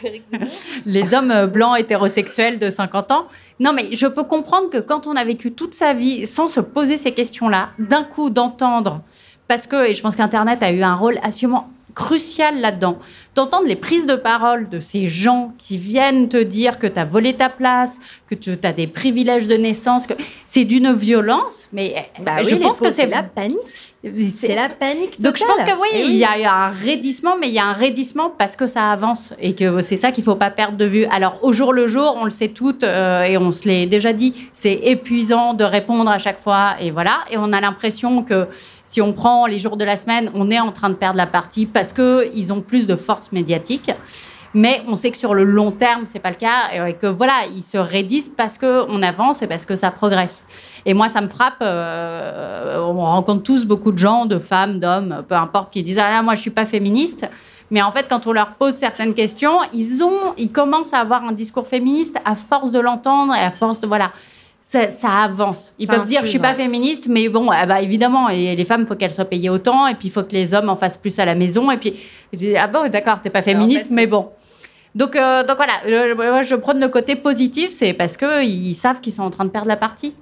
les 0.85 1.15
hommes 1.15 1.47
blancs 1.47 1.79
hétérosexuels 1.79 2.59
de 2.59 2.69
50 2.69 3.11
ans. 3.11 3.25
Non, 3.59 3.73
mais 3.73 3.95
je 3.95 4.05
peux 4.05 4.23
comprendre 4.23 4.69
que 4.69 4.77
quand 4.77 5.07
on 5.07 5.15
a 5.15 5.23
vécu 5.23 5.51
toute 5.51 5.73
sa 5.73 5.93
vie 5.93 6.27
sans 6.27 6.47
se 6.47 6.59
poser 6.59 6.97
ces 6.97 7.11
questions-là, 7.11 7.69
d'un 7.79 8.03
coup 8.03 8.29
d'entendre, 8.29 9.01
parce 9.47 9.67
que, 9.67 9.87
et 9.87 9.93
je 9.93 10.01
pense 10.01 10.15
qu'Internet 10.15 10.61
a 10.63 10.71
eu 10.71 10.83
un 10.83 10.95
rôle 10.95 11.19
assurément 11.21 11.69
crucial 11.93 12.59
là-dedans. 12.59 12.97
D'entendre 13.35 13.67
les 13.67 13.75
prises 13.75 14.05
de 14.05 14.15
parole 14.15 14.69
de 14.69 14.79
ces 14.79 15.07
gens 15.07 15.53
qui 15.57 15.77
viennent 15.77 16.29
te 16.29 16.37
dire 16.37 16.77
que 16.77 16.85
tu 16.85 16.99
as 16.99 17.05
volé 17.05 17.33
ta 17.33 17.49
place, 17.49 17.97
que 18.29 18.35
tu 18.35 18.57
as 18.63 18.73
des 18.73 18.85
privilèges 18.85 19.47
de 19.47 19.55
naissance, 19.55 20.05
que 20.05 20.13
c'est 20.45 20.65
d'une 20.65 20.93
violence, 20.93 21.67
mais 21.73 22.09
bah 22.19 22.43
je 22.43 22.53
oui, 22.53 22.61
pense 22.61 22.79
que 22.79 22.91
c'est 22.91 23.07
la 23.07 23.23
panique. 23.23 23.95
C'est 24.35 24.55
la 24.55 24.69
panique. 24.69 25.17
Totale. 25.17 25.23
Donc 25.23 25.37
je 25.37 25.45
pense 25.45 25.63
que 25.63 25.81
oui, 25.81 26.03
il 26.05 26.15
y 26.15 26.25
a 26.25 26.53
un 26.53 26.69
raidissement, 26.69 27.35
mais 27.39 27.47
il 27.47 27.53
y 27.53 27.59
a 27.59 27.65
un 27.65 27.73
raidissement 27.73 28.31
parce 28.37 28.55
que 28.55 28.67
ça 28.67 28.91
avance 28.91 29.33
et 29.39 29.55
que 29.55 29.81
c'est 29.81 29.97
ça 29.97 30.11
qu'il 30.11 30.23
faut 30.23 30.35
pas 30.35 30.51
perdre 30.51 30.77
de 30.77 30.85
vue. 30.85 31.05
Alors 31.05 31.39
au 31.41 31.53
jour 31.53 31.73
le 31.73 31.87
jour, 31.87 32.15
on 32.19 32.25
le 32.25 32.29
sait 32.29 32.49
toutes 32.49 32.83
euh, 32.83 33.23
et 33.23 33.37
on 33.37 33.51
se 33.51 33.67
l'est 33.67 33.87
déjà 33.87 34.13
dit, 34.13 34.49
c'est 34.53 34.73
épuisant 34.73 35.55
de 35.55 35.63
répondre 35.63 36.11
à 36.11 36.19
chaque 36.19 36.39
fois 36.39 36.75
et 36.79 36.91
voilà, 36.91 37.21
et 37.31 37.37
on 37.37 37.51
a 37.51 37.61
l'impression 37.61 38.21
que 38.21 38.47
si 38.93 39.01
on 39.01 39.11
prend 39.11 39.47
les 39.47 39.57
jours 39.57 39.75
de 39.75 39.83
la 39.83 39.97
semaine, 39.97 40.29
on 40.35 40.51
est 40.51 40.59
en 40.59 40.71
train 40.71 40.91
de 40.91 40.93
perdre 40.93 41.17
la 41.17 41.25
partie 41.25 41.65
parce 41.65 41.93
que 41.93 42.29
ils 42.35 42.53
ont 42.53 42.61
plus 42.61 42.85
de 42.85 42.95
force 42.95 43.31
médiatique. 43.31 43.89
Mais 44.53 44.83
on 44.87 44.95
sait 44.95 45.09
que 45.09 45.17
sur 45.17 45.33
le 45.33 45.43
long 45.43 45.71
terme, 45.71 46.05
c'est 46.05 46.19
pas 46.19 46.29
le 46.29 46.35
cas 46.35 46.87
et 46.87 46.93
que 46.93 47.07
voilà, 47.07 47.47
ils 47.55 47.63
se 47.63 47.79
raidissent 47.79 48.29
parce 48.29 48.59
que 48.59 48.85
on 48.87 49.01
avance 49.01 49.41
et 49.41 49.47
parce 49.47 49.65
que 49.65 49.75
ça 49.75 49.89
progresse. 49.89 50.45
Et 50.85 50.93
moi, 50.93 51.09
ça 51.09 51.21
me 51.21 51.27
frappe. 51.27 51.55
Euh, 51.63 52.85
on 52.87 53.03
rencontre 53.03 53.41
tous 53.41 53.65
beaucoup 53.65 53.91
de 53.91 53.97
gens, 53.97 54.27
de 54.27 54.37
femmes, 54.37 54.79
d'hommes, 54.79 55.23
peu 55.27 55.33
importe, 55.33 55.73
qui 55.73 55.81
disent 55.81 55.97
ah 55.97 56.11
là, 56.11 56.21
moi, 56.21 56.35
je 56.35 56.41
suis 56.41 56.51
pas 56.51 56.67
féministe. 56.67 57.27
Mais 57.71 57.81
en 57.81 57.91
fait, 57.91 58.05
quand 58.07 58.27
on 58.27 58.31
leur 58.31 58.51
pose 58.51 58.75
certaines 58.75 59.15
questions, 59.15 59.57
ils 59.73 60.03
ont, 60.03 60.35
ils 60.37 60.51
commencent 60.51 60.93
à 60.93 60.99
avoir 60.99 61.23
un 61.23 61.31
discours 61.31 61.65
féministe 61.65 62.19
à 62.25 62.35
force 62.35 62.69
de 62.69 62.79
l'entendre 62.79 63.33
et 63.33 63.39
à 63.39 63.49
force 63.49 63.79
de 63.79 63.87
voilà 63.87 64.11
ça, 64.65 64.91
ça, 64.91 65.09
avance. 65.23 65.73
Ils 65.77 65.87
ça 65.87 65.93
peuvent 65.93 66.01
infuse, 66.03 66.09
dire 66.09 66.21
je 66.21 66.29
suis 66.29 66.39
pas 66.39 66.53
féministe, 66.53 67.07
mais 67.09 67.27
bon, 67.27 67.51
eh 67.51 67.65
bah, 67.65 67.81
évidemment, 67.81 68.29
et 68.29 68.55
les 68.55 68.65
femmes, 68.65 68.81
il 68.81 68.87
faut 68.87 68.95
qu'elles 68.95 69.13
soient 69.13 69.25
payées 69.25 69.49
autant, 69.49 69.87
et 69.87 69.93
puis 69.93 70.07
il 70.07 70.11
faut 70.11 70.23
que 70.23 70.31
les 70.31 70.53
hommes 70.53 70.69
en 70.69 70.77
fassent 70.77 70.97
plus 70.97 71.19
à 71.19 71.25
la 71.25 71.35
maison, 71.35 71.69
et 71.69 71.77
puis 71.77 71.99
je 72.31 72.37
dis 72.37 72.55
ah 72.55 72.67
bon, 72.67 72.89
d'accord, 72.89 73.21
t'es 73.21 73.29
pas 73.29 73.41
féministe, 73.41 73.85
en 73.85 73.89
fait, 73.89 73.93
mais 73.93 74.07
bon. 74.07 74.29
Donc, 74.95 75.17
euh, 75.17 75.43
donc 75.45 75.57
voilà, 75.57 76.15
moi 76.15 76.43
je 76.43 76.55
prends 76.55 76.73
le 76.73 76.87
côté 76.87 77.17
positif, 77.17 77.71
c'est 77.71 77.93
parce 77.93 78.15
que 78.15 78.43
ils 78.43 78.73
savent 78.73 79.01
qu'ils 79.01 79.13
sont 79.13 79.23
en 79.23 79.31
train 79.31 79.43
de 79.43 79.49
perdre 79.49 79.67
la 79.67 79.75
partie. 79.75 80.13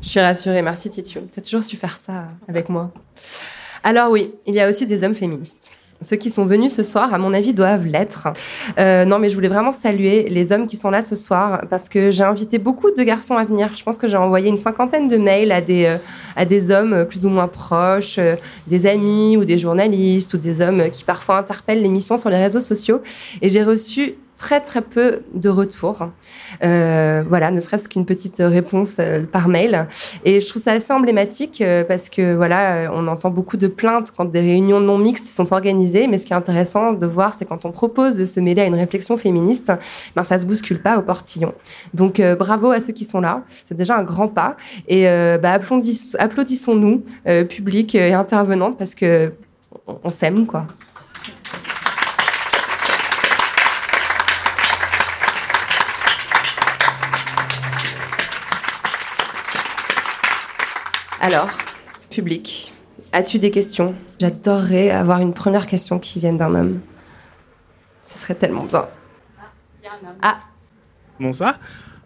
Je 0.00 0.08
suis 0.08 0.20
rassurée, 0.20 0.62
merci 0.62 0.88
Titiou. 0.88 1.22
Tu 1.32 1.40
as 1.40 1.42
toujours 1.42 1.62
su 1.62 1.76
faire 1.76 1.98
ça 1.98 2.28
avec 2.48 2.68
moi. 2.68 2.92
Alors 3.82 4.10
oui, 4.10 4.32
il 4.46 4.54
y 4.54 4.60
a 4.60 4.68
aussi 4.68 4.86
des 4.86 5.04
hommes 5.04 5.14
féministes. 5.14 5.70
Ceux 6.02 6.16
qui 6.16 6.30
sont 6.30 6.44
venus 6.44 6.74
ce 6.74 6.82
soir, 6.82 7.12
à 7.14 7.18
mon 7.18 7.32
avis, 7.32 7.54
doivent 7.54 7.86
l'être. 7.86 8.28
Euh, 8.78 9.04
non, 9.04 9.18
mais 9.18 9.30
je 9.30 9.34
voulais 9.34 9.48
vraiment 9.48 9.72
saluer 9.72 10.28
les 10.28 10.52
hommes 10.52 10.66
qui 10.66 10.76
sont 10.76 10.90
là 10.90 11.02
ce 11.02 11.16
soir 11.16 11.62
parce 11.70 11.88
que 11.88 12.10
j'ai 12.10 12.24
invité 12.24 12.58
beaucoup 12.58 12.90
de 12.90 13.02
garçons 13.02 13.36
à 13.36 13.44
venir. 13.44 13.70
Je 13.76 13.82
pense 13.82 13.96
que 13.96 14.06
j'ai 14.06 14.16
envoyé 14.16 14.48
une 14.48 14.58
cinquantaine 14.58 15.08
de 15.08 15.16
mails 15.16 15.52
à 15.52 15.60
des, 15.60 15.86
euh, 15.86 15.98
à 16.36 16.44
des 16.44 16.70
hommes 16.70 17.06
plus 17.06 17.24
ou 17.24 17.30
moins 17.30 17.48
proches, 17.48 18.18
euh, 18.18 18.36
des 18.66 18.86
amis 18.86 19.36
ou 19.36 19.44
des 19.44 19.58
journalistes 19.58 20.34
ou 20.34 20.38
des 20.38 20.60
hommes 20.60 20.90
qui 20.90 21.04
parfois 21.04 21.38
interpellent 21.38 21.82
l'émission 21.82 22.16
sur 22.18 22.28
les 22.28 22.38
réseaux 22.38 22.60
sociaux. 22.60 23.00
Et 23.40 23.48
j'ai 23.48 23.64
reçu 23.64 24.16
très 24.36 24.60
très 24.60 24.82
peu 24.82 25.22
de 25.34 25.48
retours. 25.48 26.08
Euh, 26.62 27.22
voilà, 27.26 27.50
ne 27.50 27.60
serait-ce 27.60 27.88
qu'une 27.88 28.04
petite 28.04 28.36
réponse 28.38 28.96
euh, 28.98 29.24
par 29.24 29.48
mail. 29.48 29.86
Et 30.24 30.40
je 30.40 30.48
trouve 30.48 30.62
ça 30.62 30.72
assez 30.72 30.92
emblématique 30.92 31.60
euh, 31.60 31.84
parce 31.84 32.08
que 32.10 32.34
voilà, 32.34 32.90
on 32.92 33.06
entend 33.08 33.30
beaucoup 33.30 33.56
de 33.56 33.66
plaintes 33.66 34.12
quand 34.16 34.26
des 34.26 34.40
réunions 34.40 34.80
non 34.80 34.98
mixtes 34.98 35.26
sont 35.26 35.52
organisées. 35.52 36.06
Mais 36.06 36.18
ce 36.18 36.26
qui 36.26 36.32
est 36.32 36.36
intéressant 36.36 36.92
de 36.92 37.06
voir, 37.06 37.34
c'est 37.34 37.44
quand 37.44 37.64
on 37.64 37.72
propose 37.72 38.16
de 38.16 38.24
se 38.24 38.40
mêler 38.40 38.62
à 38.62 38.66
une 38.66 38.74
réflexion 38.74 39.16
féministe, 39.16 39.72
ben 40.14 40.24
ça 40.24 40.38
se 40.38 40.46
bouscule 40.46 40.80
pas 40.80 40.98
au 40.98 41.02
portillon. 41.02 41.54
Donc 41.94 42.20
bravo 42.38 42.70
à 42.70 42.80
ceux 42.80 42.92
qui 42.92 43.04
sont 43.04 43.20
là. 43.20 43.42
C'est 43.64 43.76
déjà 43.76 43.96
un 43.96 44.02
grand 44.02 44.28
pas. 44.28 44.56
Et 44.88 45.06
applaudis, 45.08 46.14
applaudissons-nous, 46.18 47.04
public 47.48 47.94
et 47.94 48.12
intervenantes, 48.12 48.78
parce 48.78 48.94
que 48.94 49.32
on, 49.86 49.98
on 50.04 50.10
s'aime 50.10 50.46
quoi. 50.46 50.66
Alors, 61.20 61.48
public, 62.10 62.74
as-tu 63.12 63.38
des 63.38 63.50
questions? 63.50 63.94
J'adorerais 64.20 64.90
avoir 64.90 65.20
une 65.20 65.32
première 65.32 65.66
question 65.66 65.98
qui 65.98 66.20
vienne 66.20 66.36
d'un 66.36 66.54
homme. 66.54 66.80
Ce 68.02 68.18
serait 68.18 68.34
tellement 68.34 68.64
bien. 68.64 68.86
Ah, 70.22 70.38
Bonsoir. 71.18 71.58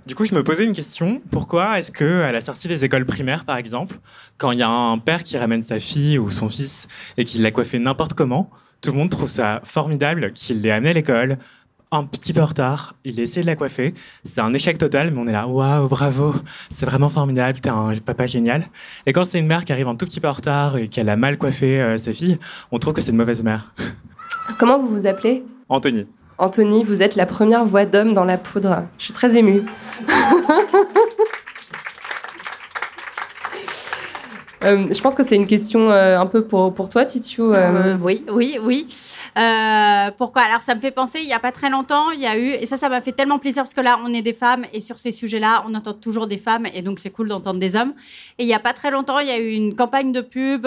Du 0.07 0.15
coup, 0.15 0.25
je 0.25 0.35
me 0.35 0.43
posais 0.43 0.65
une 0.65 0.73
question. 0.73 1.21
Pourquoi 1.31 1.79
est-ce 1.79 1.91
que, 1.93 2.23
à 2.23 2.33
la 2.33 2.41
sortie 2.41 2.69
des 2.69 2.85
écoles 2.85 3.05
primaires, 3.05 3.45
par 3.45 3.57
exemple, 3.57 3.97
quand 4.39 4.53
il 4.53 4.59
y 4.59 4.63
a 4.63 4.69
un 4.69 4.99
père 4.99 5.25
qui 5.25 5.37
ramène 5.37 5.63
sa 5.63 5.81
fille 5.81 6.19
ou 6.19 6.31
son 6.31 6.49
fils 6.49 6.89
et 7.17 7.25
qu'il 7.25 7.43
l'a 7.43 7.51
coiffé 7.51 7.79
n'importe 7.79 8.15
comment, 8.15 8.51
tout 8.81 8.93
le 8.93 8.99
monde 8.99 9.11
trouve 9.11 9.29
ça 9.29 9.61
formidable 9.65 10.33
qu'il 10.33 10.63
l'ait 10.63 10.71
amené 10.71 10.91
à 10.91 10.93
l'école, 10.95 11.37
un 11.93 12.05
petit 12.05 12.33
peu 12.33 12.41
en 12.41 12.47
retard, 12.47 12.95
il 13.05 13.19
a 13.19 13.23
essayé 13.23 13.43
de 13.43 13.47
la 13.47 13.57
coiffer. 13.57 13.95
C'est 14.25 14.41
un 14.41 14.55
échec 14.55 14.79
total, 14.79 15.11
mais 15.11 15.21
on 15.21 15.27
est 15.27 15.33
là, 15.33 15.47
waouh, 15.49 15.89
bravo, 15.89 16.35
c'est 16.71 16.87
vraiment 16.87 17.09
formidable, 17.09 17.61
t'es 17.61 17.69
un 17.69 17.93
papa 18.05 18.27
génial. 18.27 18.65
Et 19.07 19.13
quand 19.13 19.25
c'est 19.25 19.39
une 19.39 19.47
mère 19.47 19.65
qui 19.65 19.73
arrive 19.73 19.89
un 19.89 19.97
tout 19.97 20.07
petit 20.07 20.21
peu 20.21 20.29
en 20.29 20.33
retard 20.33 20.77
et 20.77 20.89
qu'elle 20.89 21.09
a 21.09 21.17
mal 21.17 21.37
coiffé 21.37 21.81
euh, 21.81 21.99
sa 21.99 22.13
fille, 22.13 22.39
on 22.71 22.79
trouve 22.79 22.93
que 22.95 23.01
c'est 23.01 23.11
une 23.11 23.17
mauvaise 23.17 23.43
mère. 23.43 23.75
comment 24.59 24.79
vous 24.79 24.89
vous 24.89 25.07
appelez? 25.07 25.43
Anthony. 25.69 26.07
Anthony, 26.39 26.85
vous 26.85 27.03
êtes 27.03 27.17
la 27.17 27.27
première 27.27 27.65
voix 27.65 27.85
d'homme 27.85 28.15
dans 28.15 28.25
la 28.25 28.39
poudre. 28.39 28.85
Je 28.99 29.05
suis 29.05 29.13
très 29.13 29.37
émue. 29.37 29.65
Euh, 34.63 34.93
je 34.93 35.01
pense 35.01 35.15
que 35.15 35.27
c'est 35.27 35.37
une 35.37 35.47
question 35.47 35.91
euh, 35.91 36.19
un 36.19 36.27
peu 36.27 36.45
pour, 36.45 36.75
pour 36.75 36.89
toi, 36.91 37.07
Titiou. 37.07 37.55
euh. 37.55 37.95
Euh, 37.95 37.97
oui, 38.03 38.25
oui, 38.31 38.59
oui. 38.63 38.87
Euh, 39.39 40.11
pourquoi? 40.19 40.43
Alors, 40.43 40.61
ça 40.61 40.75
me 40.75 40.81
fait 40.81 40.91
penser, 40.91 41.21
il 41.21 41.27
n'y 41.27 41.33
a 41.33 41.39
pas 41.39 41.53
très 41.53 41.71
longtemps, 41.71 42.11
il 42.11 42.21
y 42.21 42.27
a 42.27 42.37
eu, 42.37 42.51
et 42.51 42.67
ça, 42.67 42.77
ça 42.77 42.89
m'a 42.91 43.01
fait 43.01 43.13
tellement 43.13 43.39
plaisir 43.39 43.63
parce 43.63 43.73
que 43.73 43.81
là, 43.81 43.99
on 44.05 44.13
est 44.13 44.21
des 44.21 44.35
femmes 44.35 44.67
et 44.75 44.81
sur 44.83 44.99
ces 44.99 45.13
sujets-là, 45.13 45.65
on 45.67 45.75
entend 45.75 45.95
toujours 45.95 46.27
des 46.27 46.37
femmes 46.37 46.67
et 46.75 46.83
donc 46.83 46.99
c'est 46.99 47.11
cool 47.11 47.29
d'entendre 47.29 47.59
des 47.59 47.75
hommes. 47.75 47.95
Et 48.39 48.45
il 48.45 48.47
n'y 48.47 48.55
a 48.55 48.59
pas 48.59 48.75
très 48.75 48.91
longtemps, 48.91 49.19
il 49.19 49.29
y 49.29 49.31
a 49.31 49.39
eu 49.39 49.53
une 49.53 49.75
campagne 49.75 50.13
de 50.13 50.21
pub 50.21 50.67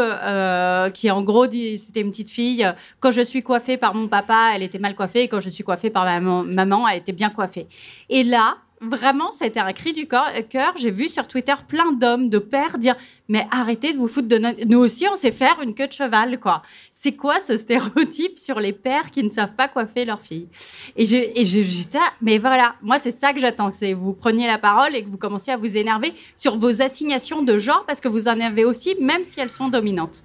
qui, 0.94 1.12
en 1.12 1.22
gros, 1.22 1.46
c'était 1.46 2.02
une 2.02 2.10
petite 2.10 2.30
fille. 2.30 2.68
Quand 3.00 3.12
je 3.12 3.22
suis 3.22 3.44
coiffée 3.44 3.78
par 3.78 3.94
mon 3.94 4.08
papa, 4.08 4.54
elle 4.56 4.64
était 4.64 4.80
mal 4.80 4.96
coiffée. 4.96 5.24
Et 5.24 5.28
quand 5.28 5.40
je 5.40 5.50
suis 5.50 5.64
coiffée 5.64 5.90
par 5.90 6.06
ma 6.06 6.20
maman, 6.20 6.88
elle 6.88 6.98
était 6.98 7.12
bien 7.12 7.30
coiffée. 7.30 7.68
Et 8.10 8.24
là, 8.24 8.56
Vraiment, 8.86 9.32
c'était 9.32 9.60
un 9.62 9.72
cri 9.72 9.94
du 9.94 10.08
cœur. 10.08 10.74
J'ai 10.76 10.92
vu 10.92 11.08
sur 11.08 11.28
Twitter 11.28 11.54
plein 11.68 11.92
d'hommes, 11.94 12.30
de 12.30 12.38
pères 12.38 12.78
dire 12.78 12.96
Mais 13.30 13.48
arrêtez 13.50 13.94
de 13.94 13.98
vous 13.98 14.08
foutre 14.08 14.28
de 14.28 14.38
notre. 14.38 14.66
Nous 14.66 14.78
aussi, 14.80 15.08
on 15.12 15.16
sait 15.16 15.32
faire 15.32 15.62
une 15.62 15.74
queue 15.74 15.88
de 15.88 15.94
cheval, 15.94 16.40
quoi. 16.40 16.62
C'est 16.92 17.14
quoi 17.14 17.40
ce 17.40 17.56
stéréotype 17.56 18.38
sur 18.38 18.60
les 18.60 18.74
pères 18.74 19.10
qui 19.12 19.24
ne 19.24 19.30
savent 19.30 19.56
pas 19.56 19.68
coiffer 19.70 20.04
leur 20.06 20.22
fille 20.22 20.48
Et 20.98 21.06
j'ai- 21.06 21.40
et 21.40 21.46
j'ai- 21.46 21.64
j'étais 21.64 21.98
mais 22.22 22.38
voilà, 22.38 22.76
moi, 22.82 23.00
c'est 23.00 23.12
ça 23.12 23.32
que 23.34 23.40
j'attends 23.40 23.70
que 23.70 23.76
c'est 23.76 23.94
vous 23.94 24.14
preniez 24.14 24.48
la 24.48 24.58
parole 24.58 24.96
et 24.96 25.04
que 25.04 25.10
vous 25.10 25.18
commenciez 25.18 25.54
à 25.54 25.58
vous 25.58 25.78
énerver 25.78 26.14
sur 26.36 26.58
vos 26.58 26.82
assignations 26.82 27.42
de 27.42 27.58
genre 27.58 27.86
parce 27.88 28.02
que 28.02 28.08
vous 28.10 28.28
en 28.28 28.40
avez 28.42 28.66
aussi, 28.66 28.96
même 29.00 29.24
si 29.24 29.40
elles 29.40 29.50
sont 29.50 29.70
dominantes. 29.70 30.24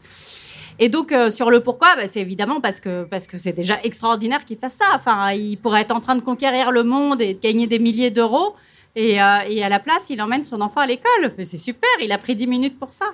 Et 0.79 0.89
donc 0.89 1.13
euh, 1.13 1.31
sur 1.31 1.51
le 1.51 1.61
pourquoi, 1.61 1.97
bah, 1.97 2.07
c'est 2.07 2.21
évidemment 2.21 2.61
parce 2.61 2.81
que 2.81 3.07
c'est 3.37 3.53
déjà 3.53 3.79
extraordinaire 3.83 4.45
qu'il 4.45 4.59
fasse 4.59 4.75
ça. 4.75 4.87
Enfin, 4.95 5.33
il 5.33 5.57
pourrait 5.57 5.83
être 5.83 5.95
en 5.95 6.01
train 6.01 6.15
de 6.15 6.21
conquérir 6.21 6.71
le 6.71 6.85
monde 6.85 7.21
et 7.21 7.35
de 7.35 7.41
gagner 7.41 7.67
des 7.67 7.79
milliers 7.79 8.11
d'euros, 8.11 8.55
et, 8.95 9.21
euh, 9.21 9.25
à 9.65 9.69
la 9.69 9.79
place, 9.79 10.11
il 10.11 10.21
emmène 10.21 10.45
son 10.45 10.61
enfant 10.61 10.81
à 10.81 10.87
l'école. 10.87 11.33
C'est 11.45 11.59
super, 11.59 11.91
il 12.03 12.11
a 12.13 12.19
pris 12.19 12.35
10 12.35 12.47
minutes 12.47 12.79
pour 12.79 12.93
ça. 12.93 13.07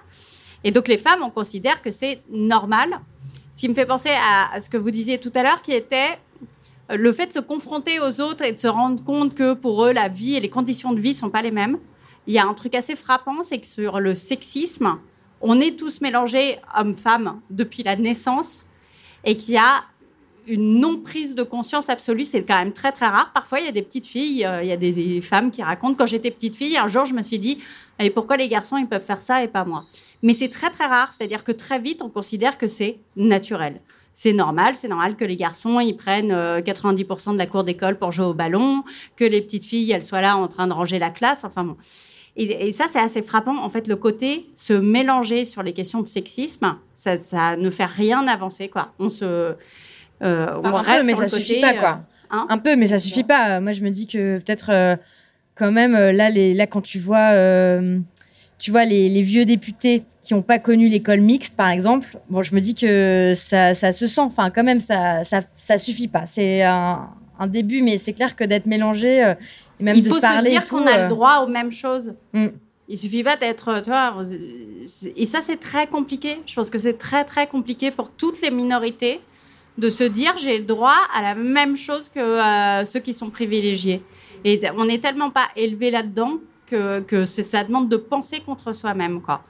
Et 0.62 0.70
donc 0.70 0.88
les 0.88 0.98
femmes, 0.98 1.22
on 1.22 1.30
considère 1.30 1.82
que 1.82 1.90
c'est 1.90 2.22
normal. 2.30 3.00
Ce 3.54 3.60
qui 3.60 3.68
me 3.68 3.74
fait 3.74 3.86
penser 3.86 4.10
à, 4.10 4.60
ce 4.60 4.70
que 4.70 4.76
vous 4.76 4.90
disiez 4.90 5.18
tout 5.18 5.32
à 5.34 5.42
l'heure, 5.42 5.62
qui 5.62 5.72
était 5.72 6.18
euh, 6.90 6.96
le 6.96 7.12
fait 7.12 7.26
de 7.26 7.32
se 7.32 7.38
confronter 7.38 8.00
aux 8.00 8.20
autres 8.20 8.44
et 8.44 8.52
de 8.52 8.58
se 8.58 8.66
rendre 8.66 9.02
compte 9.04 9.34
que 9.34 9.52
pour 9.52 9.84
eux, 9.84 9.92
la 9.92 10.08
vie 10.08 10.36
et 10.36 10.40
les 10.40 10.48
conditions 10.48 10.92
de 10.92 11.00
vie 11.00 11.14
sont 11.14 11.30
pas 11.30 11.42
les 11.42 11.50
mêmes. 11.50 11.78
Il 12.26 12.32
y 12.32 12.38
a 12.38 12.46
un 12.46 12.54
truc 12.54 12.74
assez 12.74 12.96
frappant, 12.96 13.42
c'est 13.42 13.58
que 13.58 13.66
sur 13.66 14.00
le 14.00 14.14
sexisme, 14.14 14.98
on 15.44 15.60
est 15.60 15.78
tous 15.78 16.00
mélangés 16.00 16.58
hommes-femmes 16.76 17.40
depuis 17.50 17.82
la 17.82 17.96
naissance 17.96 18.66
et 19.24 19.36
qu'il 19.36 19.54
y 19.54 19.58
a 19.58 19.84
une 20.48 20.80
non-prise 20.80 21.34
de 21.34 21.42
conscience 21.42 21.88
absolue, 21.88 22.24
c'est 22.24 22.44
quand 22.44 22.58
même 22.58 22.72
très 22.72 22.92
très 22.92 23.06
rare. 23.06 23.30
Parfois, 23.32 23.60
il 23.60 23.66
y 23.66 23.68
a 23.68 23.72
des 23.72 23.82
petites 23.82 24.06
filles, 24.06 24.44
euh, 24.44 24.62
il 24.62 24.68
y 24.68 24.72
a 24.72 24.76
des 24.76 25.20
femmes 25.20 25.50
qui 25.50 25.62
racontent 25.62 25.94
quand 25.94 26.06
j'étais 26.06 26.30
petite 26.30 26.56
fille, 26.56 26.76
un 26.76 26.88
jour, 26.88 27.04
je 27.04 27.14
me 27.14 27.22
suis 27.22 27.38
dit, 27.38 27.58
et 27.98 28.10
pourquoi 28.10 28.36
les 28.36 28.48
garçons 28.48 28.76
ils 28.76 28.86
peuvent 28.86 29.04
faire 29.04 29.22
ça 29.22 29.42
et 29.42 29.48
pas 29.48 29.64
moi? 29.64 29.84
Mais 30.22 30.34
c'est 30.34 30.48
très 30.48 30.70
très 30.70 30.86
rare, 30.86 31.12
c'est-à-dire 31.12 31.44
que 31.44 31.52
très 31.52 31.78
vite, 31.78 32.02
on 32.02 32.08
considère 32.08 32.58
que 32.58 32.68
c'est 32.68 32.98
naturel. 33.16 33.80
C'est 34.14 34.32
normal, 34.32 34.76
c'est 34.76 34.88
normal 34.88 35.16
que 35.16 35.24
les 35.24 35.36
garçons 35.36 35.80
ils 35.80 35.96
prennent 35.96 36.32
euh, 36.32 36.60
90% 36.60 37.32
de 37.32 37.38
la 37.38 37.46
cour 37.46 37.64
d'école 37.64 37.98
pour 37.98 38.12
jouer 38.12 38.26
au 38.26 38.34
ballon, 38.34 38.82
que 39.16 39.24
les 39.24 39.42
petites 39.42 39.64
filles 39.64 39.92
elles 39.92 40.04
soient 40.04 40.22
là 40.22 40.36
en 40.36 40.48
train 40.48 40.66
de 40.66 40.72
ranger 40.72 40.98
la 40.98 41.10
classe. 41.10 41.44
Enfin 41.44 41.64
bon. 41.64 41.76
Et, 42.36 42.68
et 42.68 42.72
ça, 42.72 42.86
c'est 42.92 42.98
assez 42.98 43.22
frappant. 43.22 43.56
En 43.56 43.68
fait, 43.68 43.86
le 43.86 43.96
côté 43.96 44.46
se 44.56 44.72
mélanger 44.72 45.44
sur 45.44 45.62
les 45.62 45.72
questions 45.72 46.00
de 46.00 46.06
sexisme, 46.06 46.76
ça, 46.92 47.18
ça 47.20 47.56
ne 47.56 47.70
fait 47.70 47.84
rien 47.84 48.26
avancer, 48.26 48.68
quoi. 48.68 48.92
On 48.98 49.08
se, 49.08 49.24
euh, 49.24 49.54
on 50.20 50.64
un 50.64 50.82
reste 50.82 51.00
peu, 51.00 51.06
mais 51.06 51.14
ça 51.14 51.24
côté, 51.26 51.42
suffit 51.42 51.60
pas, 51.60 51.74
quoi. 51.74 51.90
euh, 51.90 52.36
hein 52.36 52.46
Un 52.48 52.58
peu, 52.58 52.74
mais 52.76 52.86
ça 52.86 52.98
suffit 52.98 53.24
pas. 53.24 53.60
Moi, 53.60 53.72
je 53.72 53.82
me 53.82 53.90
dis 53.90 54.06
que 54.06 54.38
peut-être, 54.38 54.70
euh, 54.70 54.96
quand 55.54 55.70
même, 55.70 55.94
euh, 55.94 56.12
là, 56.12 56.30
les, 56.30 56.54
là, 56.54 56.66
quand 56.66 56.80
tu 56.80 56.98
vois, 56.98 57.32
euh, 57.34 58.00
tu 58.58 58.72
vois 58.72 58.84
les, 58.84 59.08
les 59.08 59.22
vieux 59.22 59.44
députés 59.44 60.02
qui 60.20 60.34
n'ont 60.34 60.42
pas 60.42 60.58
connu 60.58 60.88
l'école 60.88 61.20
mixte, 61.20 61.56
par 61.56 61.68
exemple, 61.68 62.18
bon, 62.30 62.42
je 62.42 62.54
me 62.54 62.60
dis 62.60 62.74
que 62.74 63.34
ça, 63.36 63.74
ça 63.74 63.92
se 63.92 64.06
sent. 64.08 64.22
Enfin, 64.22 64.50
quand 64.50 64.64
même, 64.64 64.80
ça, 64.80 65.22
ça, 65.22 65.42
ça 65.56 65.78
suffit 65.78 66.08
pas. 66.08 66.26
C'est 66.26 66.62
un, 66.62 67.10
un 67.38 67.46
début, 67.46 67.82
mais 67.82 67.98
c'est 67.98 68.12
clair 68.12 68.36
que 68.36 68.44
d'être 68.44 68.66
mélangé 68.66 69.24
euh, 69.24 69.34
et 69.80 69.84
même 69.84 69.96
Il 69.96 70.02
de 70.02 70.08
faut 70.08 70.16
se 70.16 70.20
parler 70.20 70.50
se 70.50 70.60
dire 70.60 70.64
qu'on 70.64 70.86
a 70.86 70.98
euh, 70.98 71.02
le 71.04 71.08
droit 71.08 71.38
aux 71.38 71.48
mêmes 71.48 71.72
choses. 71.72 72.14
Mm. 72.32 72.46
Il 72.88 72.98
suffit 72.98 73.24
pas 73.24 73.36
d'être, 73.36 73.80
tu 73.82 73.88
vois. 73.90 74.14
Et 75.16 75.26
ça, 75.26 75.40
c'est 75.40 75.56
très 75.56 75.86
compliqué. 75.86 76.40
Je 76.44 76.54
pense 76.54 76.68
que 76.68 76.78
c'est 76.78 76.98
très, 76.98 77.24
très 77.24 77.46
compliqué 77.46 77.90
pour 77.90 78.10
toutes 78.10 78.40
les 78.42 78.50
minorités 78.50 79.20
de 79.78 79.90
se 79.90 80.04
dire 80.04 80.36
j'ai 80.36 80.58
le 80.58 80.64
droit 80.64 80.96
à 81.12 81.22
la 81.22 81.34
même 81.34 81.76
chose 81.76 82.08
que 82.08 82.20
euh, 82.20 82.84
ceux 82.84 83.00
qui 83.00 83.12
sont 83.12 83.30
privilégiés. 83.30 84.02
Et 84.44 84.60
on 84.76 84.84
n'est 84.84 84.98
tellement 84.98 85.30
pas 85.30 85.48
élevé 85.56 85.90
là-dedans 85.90 86.34
que, 86.66 87.00
que 87.00 87.24
ça 87.24 87.64
demande 87.64 87.88
de 87.88 87.96
penser 87.96 88.40
contre 88.40 88.74
soi-même, 88.74 89.22
quoi. 89.22 89.42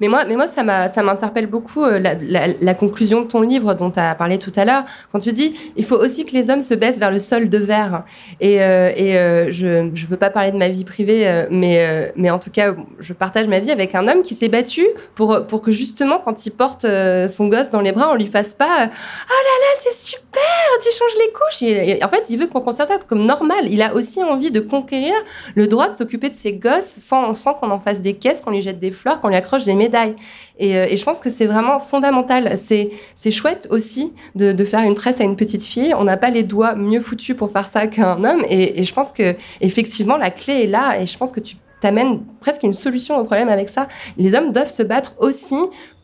Mais 0.00 0.08
moi, 0.08 0.24
mais 0.24 0.36
moi 0.36 0.46
ça 0.46 0.62
m'interpelle 0.62 1.46
beaucoup 1.46 1.84
euh, 1.84 1.98
la, 2.00 2.74
conclusion 2.74 3.22
de 3.22 3.26
ton 3.26 3.42
livre 3.42 3.74
dont 3.74 3.90
tu 3.90 3.98
as 3.98 4.14
parlé 4.14 4.38
tout 4.38 4.52
à 4.56 4.64
l'heure, 4.64 4.84
quand 5.12 5.18
tu 5.18 5.32
dis 5.32 5.54
il 5.76 5.84
faut 5.84 5.96
aussi 5.96 6.24
que 6.24 6.32
les 6.32 6.50
hommes 6.50 6.60
se 6.60 6.74
baissent 6.74 6.98
vers 6.98 7.10
le 7.10 7.18
sol 7.18 7.48
de 7.48 7.58
verre. 7.58 8.04
Et, 8.40 8.62
euh, 8.62 8.92
et 8.96 9.16
euh, 9.16 9.50
je 9.50 9.82
ne 9.82 10.06
peux 10.06 10.16
pas 10.16 10.30
parler 10.30 10.52
de 10.52 10.56
ma 10.56 10.68
vie 10.68 10.84
privée, 10.84 11.26
euh, 11.28 11.46
mais, 11.50 12.12
mais 12.16 12.30
en 12.30 12.38
tout 12.38 12.50
cas, 12.50 12.74
je 12.98 13.12
partage 13.12 13.46
ma 13.46 13.58
vie 13.58 13.70
avec 13.70 13.94
un 13.94 14.08
homme 14.08 14.22
qui 14.22 14.34
s'est 14.34 14.48
battu 14.48 14.86
pour, 15.14 15.46
pour 15.46 15.60
que 15.60 15.72
justement, 15.72 16.18
quand 16.18 16.46
il 16.46 16.50
porte 16.50 16.86
son 17.28 17.48
gosse 17.48 17.70
dans 17.70 17.80
les 17.80 17.92
bras, 17.92 18.10
on 18.10 18.14
lui 18.14 18.26
fasse 18.26 18.54
pas 18.54 18.66
Oh 18.70 19.30
là 19.30 19.54
là, 19.60 19.78
c'est 19.78 19.94
super, 19.94 20.29
tu 20.80 20.88
changes 20.96 21.16
les 21.18 21.32
couches. 21.32 22.02
En 22.04 22.08
fait, 22.08 22.24
il 22.28 22.38
veut 22.38 22.46
qu'on 22.46 22.60
considère 22.60 22.86
ça 22.86 22.98
comme 23.06 23.24
normal. 23.24 23.66
Il 23.70 23.82
a 23.82 23.94
aussi 23.94 24.22
envie 24.22 24.50
de 24.50 24.60
conquérir 24.60 25.14
le 25.54 25.66
droit 25.66 25.88
de 25.88 25.94
s'occuper 25.94 26.28
de 26.28 26.34
ses 26.34 26.52
gosses 26.52 26.96
sans, 26.98 27.32
qu'on 27.54 27.70
en 27.70 27.78
fasse 27.78 28.00
des 28.00 28.14
caisses, 28.14 28.40
qu'on 28.40 28.50
lui 28.50 28.62
jette 28.62 28.78
des 28.78 28.90
fleurs, 28.90 29.20
qu'on 29.20 29.28
lui 29.28 29.36
accroche 29.36 29.64
des 29.64 29.74
médailles. 29.74 30.16
Et, 30.58 30.76
euh, 30.76 30.94
je 30.94 31.04
pense 31.04 31.20
que 31.20 31.30
c'est 31.30 31.46
vraiment 31.46 31.78
fondamental. 31.78 32.58
C'est 32.58 33.30
chouette 33.30 33.68
aussi 33.70 34.12
de, 34.34 34.64
faire 34.64 34.80
une 34.80 34.94
tresse 34.94 35.20
à 35.20 35.24
une 35.24 35.36
petite 35.36 35.64
fille. 35.64 35.94
On 35.94 36.04
n'a 36.04 36.16
pas 36.16 36.30
les 36.30 36.42
doigts 36.42 36.74
mieux 36.74 37.00
foutus 37.00 37.36
pour 37.36 37.50
faire 37.50 37.66
ça 37.66 37.86
qu'un 37.86 38.22
homme. 38.24 38.44
Et, 38.48 38.80
et 38.80 38.82
je 38.82 38.94
pense 38.94 39.12
que 39.12 39.34
effectivement 39.60 40.16
la 40.16 40.30
clé 40.30 40.64
est 40.64 40.66
là. 40.66 41.00
Et 41.00 41.06
je 41.06 41.16
pense 41.16 41.32
que 41.32 41.40
tu 41.40 41.56
t'amènes 41.80 42.20
presque 42.40 42.62
une 42.62 42.72
solution 42.72 43.18
au 43.18 43.24
problème 43.24 43.48
avec 43.48 43.68
ça. 43.68 43.88
Les 44.16 44.34
hommes 44.34 44.52
doivent 44.52 44.70
se 44.70 44.82
battre 44.82 45.16
aussi 45.18 45.56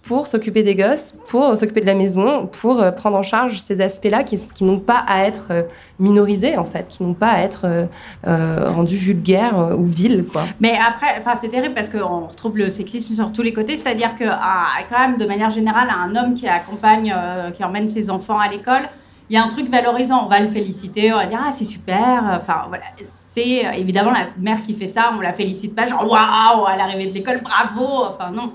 pour 0.07 0.29
s'occuper 0.29 0.63
des 0.63 0.77
gosses, 0.77 1.15
pour 1.27 1.59
s'occuper 1.59 1.81
de 1.81 1.87
la 1.87 1.95
maison, 1.95 2.47
pour 2.47 2.81
euh, 2.81 2.93
prendre 2.93 3.17
en 3.17 3.23
charge 3.23 3.59
ces 3.59 3.81
aspects-là 3.81 4.23
qui, 4.23 4.65
n'ont 4.65 4.79
pas 4.79 5.05
à 5.07 5.25
être 5.25 5.49
euh, 5.51 5.63
minorisés 5.99 6.57
en 6.57 6.65
fait, 6.65 6.87
qui 6.89 7.03
n'ont 7.03 7.15
pas 7.15 7.31
à 7.31 7.41
être 7.41 7.63
euh, 7.65 7.87
euh, 8.27 8.69
rendus 8.69 8.97
vulgaires 8.97 9.59
euh, 9.59 9.75
ou 9.75 9.85
vils 9.85 10.25
quoi. 10.25 10.45
Mais 10.61 10.79
après, 10.79 11.21
c'est 11.41 11.49
terrible 11.49 11.75
parce 11.75 11.91
qu'on 11.91 12.27
retrouve 12.27 12.57
le 12.57 12.71
sexisme 12.71 13.15
sur 13.15 13.33
tous 13.33 13.43
les 13.43 13.53
côtés. 13.53 13.77
C'est-à-dire 13.77 14.15
que, 14.15 14.25
quand 14.25 14.99
même, 14.99 15.19
de 15.19 15.27
manière 15.27 15.51
générale, 15.51 15.89
un 15.91 16.15
homme 16.15 16.35
qui 16.35 16.47
accompagne, 16.47 17.13
euh, 17.17 17.51
qui 17.51 17.65
emmène 17.65 17.89
ses 17.89 18.09
enfants 18.09 18.39
à 18.39 18.49
l'école, 18.49 18.89
il 19.29 19.35
y 19.35 19.39
a 19.39 19.45
un 19.45 19.49
truc 19.49 19.69
valorisant. 19.69 20.25
On 20.25 20.29
va 20.29 20.41
le 20.41 20.47
féliciter, 20.47 21.13
on 21.13 21.17
va 21.17 21.27
dire 21.27 21.41
ah 21.45 21.51
c'est 21.51 21.65
super. 21.65 22.23
Enfin 22.37 22.67
voilà, 22.69 22.85
c'est 23.03 23.67
euh, 23.67 23.71
évidemment 23.73 24.13
la 24.13 24.27
mère 24.39 24.63
qui 24.63 24.75
fait 24.75 24.87
ça, 24.87 25.11
on 25.17 25.21
la 25.21 25.33
félicite 25.33 25.75
pas 25.75 25.87
genre 25.87 26.09
waouh 26.09 26.67
à 26.67 26.77
l'arrivée 26.77 27.07
de 27.09 27.15
l'école, 27.15 27.41
bravo. 27.43 28.05
Enfin 28.09 28.31
non. 28.31 28.53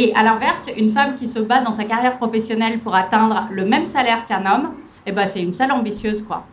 Et 0.00 0.12
à 0.14 0.22
l'inverse, 0.22 0.66
une 0.76 0.90
femme 0.90 1.14
qui 1.14 1.26
se 1.26 1.40
bat 1.40 1.60
dans 1.60 1.72
sa 1.72 1.84
carrière 1.84 2.16
professionnelle 2.18 2.78
pour 2.80 2.94
atteindre 2.94 3.48
le 3.50 3.64
même 3.64 3.84
salaire 3.86 4.26
qu'un 4.26 4.44
homme, 4.52 4.68
eh 5.06 5.12
ben, 5.12 5.26
c'est 5.26 5.42
une 5.42 5.52
sale 5.54 5.72
ambitieuse, 5.72 6.20
quoi. 6.22 6.44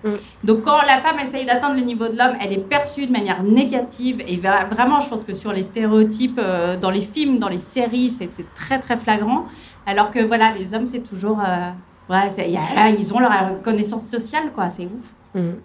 Donc, 0.43 0.63
quand 0.63 0.81
la 0.81 0.97
femme 0.99 1.19
essaye 1.25 1.45
d'atteindre 1.45 1.75
le 1.75 1.81
niveau 1.81 2.07
de 2.07 2.17
l'homme, 2.17 2.35
elle 2.41 2.53
est 2.53 2.67
perçue 2.75 3.05
de 3.05 3.11
manière 3.11 3.43
négative. 3.43 4.17
Et 4.27 4.37
vra- 4.37 4.67
vraiment, 4.69 4.99
je 5.01 5.09
pense 5.09 5.23
que 5.25 5.33
sur 5.35 5.51
les 5.51 5.63
stéréotypes, 5.63 6.39
euh, 6.41 6.77
dans 6.77 6.89
les 6.89 7.01
films, 7.01 7.37
dans 7.37 7.49
les 7.49 7.59
séries, 7.59 8.09
c'est 8.09 8.29
très, 8.55 8.79
très 8.79 8.95
flagrant. 8.97 9.45
Alors 9.85 10.09
que, 10.09 10.21
voilà, 10.23 10.51
les 10.57 10.73
hommes, 10.73 10.87
c'est 10.87 11.03
toujours... 11.11 11.39
euh, 11.45 11.69
ouais, 12.09 12.29
c'est- 12.31 12.47
il 12.47 12.53
y 12.53 12.57
a- 12.57 12.89
ils 12.89 13.13
ont 13.13 13.19
leur 13.19 13.33
reconnaissance 13.49 14.07
sociale, 14.07 14.51
quoi. 14.55 14.69
C'est 14.69 14.85
ouf. 14.85 15.13
Mhm. 15.35 15.55